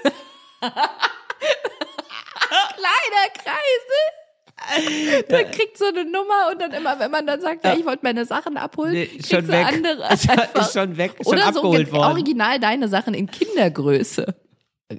Man 5.30 5.50
kriegt 5.50 5.76
so 5.78 5.84
eine 5.86 6.04
Nummer 6.04 6.48
und 6.50 6.60
dann 6.60 6.72
immer, 6.72 6.98
wenn 6.98 7.10
man 7.10 7.26
dann 7.26 7.40
sagt, 7.40 7.64
ja, 7.64 7.74
ich 7.74 7.84
wollte 7.84 8.00
meine 8.02 8.24
Sachen 8.24 8.56
abholen, 8.56 8.92
Nee, 8.94 9.10
schon 9.28 9.46
du 9.46 9.52
weg. 9.52 9.66
andere 9.66 10.12
Ist 10.12 10.28
einfach. 10.30 10.72
schon 10.72 10.96
weg, 10.96 11.12
schon 11.22 11.26
Oder 11.34 11.42
so 11.52 11.60
abgeholt 11.60 11.84
ge- 11.86 11.92
worden. 11.92 12.12
original 12.12 12.58
deine 12.58 12.88
Sachen 12.88 13.14
in 13.14 13.30
Kindergröße. 13.30 14.34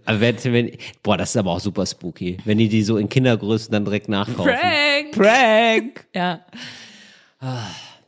Aber 0.06 0.20
wenn, 0.20 0.36
wenn, 0.44 0.72
boah, 1.02 1.18
das 1.18 1.30
ist 1.30 1.38
aber 1.38 1.52
auch 1.52 1.60
super 1.60 1.86
spooky, 1.86 2.38
wenn 2.44 2.58
die 2.58 2.68
die 2.68 2.84
so 2.84 2.98
in 2.98 3.08
Kindergrößen 3.08 3.72
dann 3.72 3.86
direkt 3.86 4.10
nachkaufen. 4.10 4.52
Prank! 4.54 5.12
Prank! 5.12 6.08
Ja. 6.14 6.42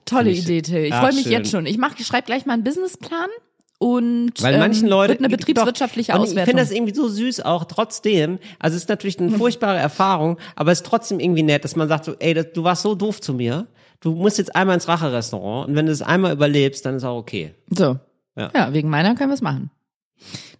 Tolle 0.05 0.31
ich- 0.31 0.43
Idee, 0.43 0.61
Till. 0.61 0.85
Ich 0.85 0.93
freue 0.93 1.13
mich 1.13 1.23
schön. 1.23 1.31
jetzt 1.31 1.51
schon. 1.51 1.65
Ich 1.65 1.77
mach, 1.77 1.97
ich 1.97 2.05
schreibe 2.05 2.25
gleich 2.25 2.45
mal 2.45 2.53
einen 2.53 2.63
Businessplan 2.63 3.29
und 3.77 4.33
Weil 4.41 4.55
ähm, 4.55 4.59
manchen 4.59 4.89
Leuten 4.89 5.11
wird 5.11 5.19
eine 5.21 5.29
betriebswirtschaftliche 5.29 6.11
doch, 6.11 6.19
Auswertung. 6.19 6.41
Ich 6.41 6.49
finde 6.49 6.63
das 6.63 6.71
irgendwie 6.71 6.93
so 6.93 7.07
süß 7.07 7.41
auch 7.45 7.63
trotzdem. 7.63 8.39
Also 8.59 8.75
es 8.75 8.83
ist 8.83 8.89
natürlich 8.89 9.19
eine 9.19 9.31
furchtbare 9.37 9.77
Erfahrung, 9.77 10.37
aber 10.55 10.73
es 10.73 10.79
ist 10.79 10.85
trotzdem 10.85 11.19
irgendwie 11.21 11.43
nett, 11.43 11.63
dass 11.63 11.77
man 11.77 11.87
sagt 11.87 12.03
so, 12.05 12.15
ey, 12.19 12.33
das, 12.33 12.47
du 12.53 12.63
warst 12.63 12.81
so 12.81 12.93
doof 12.95 13.21
zu 13.21 13.33
mir. 13.33 13.67
Du 14.01 14.11
musst 14.13 14.37
jetzt 14.37 14.55
einmal 14.55 14.75
ins 14.75 14.87
Rache-Restaurant 14.87 15.69
und 15.69 15.75
wenn 15.75 15.85
du 15.85 15.91
es 15.91 16.01
einmal 16.01 16.33
überlebst, 16.33 16.85
dann 16.85 16.95
ist 16.95 17.03
auch 17.03 17.17
okay. 17.17 17.53
so. 17.69 17.99
Ja. 18.37 18.51
Ja. 18.55 18.73
wegen 18.73 18.89
meiner 18.89 19.15
können 19.15 19.29
wir 19.29 19.35
es 19.35 19.41
machen. 19.41 19.71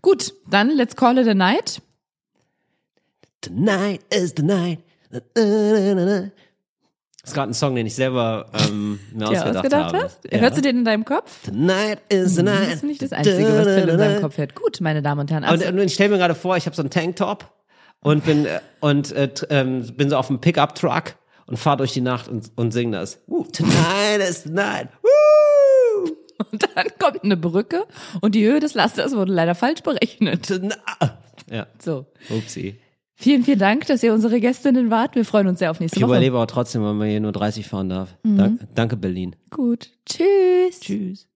Gut, 0.02 0.34
dann 0.50 0.70
let's 0.76 0.96
call 0.96 1.18
it 1.18 1.28
a 1.28 1.34
night. 1.34 1.82
Tonight 3.42 4.02
is 4.14 4.34
the 4.36 4.44
night. 4.44 4.80
Na, 5.12 5.20
na, 5.36 5.94
na, 5.96 6.06
na. 6.06 6.32
Das 7.22 7.32
ist 7.32 7.34
gerade 7.36 7.52
ein 7.52 7.54
Song, 7.54 7.76
den 7.76 7.86
ich 7.86 7.96
selber 7.96 8.48
ähm, 8.54 9.00
mir 9.14 9.26
Ja, 9.26 9.42
ausgedacht, 9.42 9.56
ausgedacht 9.58 9.94
habe. 9.94 10.04
hast? 10.04 10.20
Hörst 10.32 10.58
du 10.58 10.62
den 10.62 10.78
in 10.80 10.86
deinem 10.86 11.06
Kopf? 11.06 11.44
Tonight 11.46 12.00
is 12.10 12.36
the 12.36 12.44
night. 12.44 12.68
Das 12.68 12.76
ist 12.76 12.84
nicht 12.84 13.02
das 13.02 13.12
Einzige, 13.12 13.46
was 13.56 13.66
Till 13.66 13.90
in 13.90 13.98
seinem 13.98 14.22
Kopf 14.22 14.38
hört. 14.38 14.56
Gut, 14.56 14.82
meine 14.82 15.02
Damen 15.02 15.22
und 15.22 15.32
Herren. 15.32 15.44
Und, 15.44 15.50
Also, 15.50 15.68
und 15.68 15.78
ich 15.80 15.94
stelle 15.94 16.10
mir 16.10 16.18
gerade 16.18 16.34
vor, 16.36 16.58
ich 16.58 16.66
habe 16.66 16.76
so 16.76 16.82
einen 16.82 16.90
Tanktop 16.90 17.46
und 18.02 18.26
bin 18.26 18.46
äh, 18.46 18.60
und 18.80 19.12
äh, 19.12 19.30
ähm, 19.50 19.86
bin 19.96 20.10
so 20.10 20.18
auf 20.18 20.28
dem 20.28 20.40
Pickup 20.40 20.76
Truck 20.76 21.16
und 21.46 21.58
fahre 21.58 21.78
durch 21.78 21.92
die 21.94 22.02
Nacht 22.02 22.28
und, 22.30 22.52
und 22.56 22.72
sing 22.72 22.92
das. 22.92 23.20
Tonight 23.28 24.22
is 24.28 24.44
the 24.44 24.50
night. 24.52 24.88
Woo! 25.04 25.10
Und 26.52 26.68
dann 26.76 26.88
kommt 27.00 27.24
eine 27.24 27.38
Brücke 27.38 27.86
und 28.22 28.36
die 28.36 28.46
Höhe 28.46 28.60
des 28.60 28.74
Lasters 28.74 29.16
wurde 29.16 29.34
leider 29.34 29.56
falsch 29.56 29.82
berechnet. 29.84 30.48
Tonight. 30.48 30.78
Ja, 31.52 31.68
So. 31.80 32.06
upsie. 32.30 32.76
Vielen, 33.16 33.44
vielen 33.44 33.60
Dank, 33.60 33.86
dass 33.88 34.02
ihr 34.02 34.14
unsere 34.14 34.40
Gästinnen 34.40 34.90
wart. 34.92 35.16
Wir 35.16 35.26
freuen 35.26 35.48
uns 35.48 35.60
sehr 35.60 35.72
auf 35.72 35.80
nächste 35.82 35.98
Ich 35.98 36.04
Woche. 36.04 36.12
überlebe 36.12 36.38
auch 36.40 36.46
trotzdem, 36.46 36.84
weil 36.84 36.94
man 36.94 37.10
hier 37.10 37.20
nur 37.20 37.34
30 37.34 37.68
fahren 37.68 37.90
darf. 37.90 38.16
Mhm. 38.24 38.38
Dank, 38.38 38.62
danke 38.76 38.96
Berlin. 38.98 39.36
Gut. 39.50 39.90
Tschüss. 40.06 40.80
Tschüss. 40.80 41.29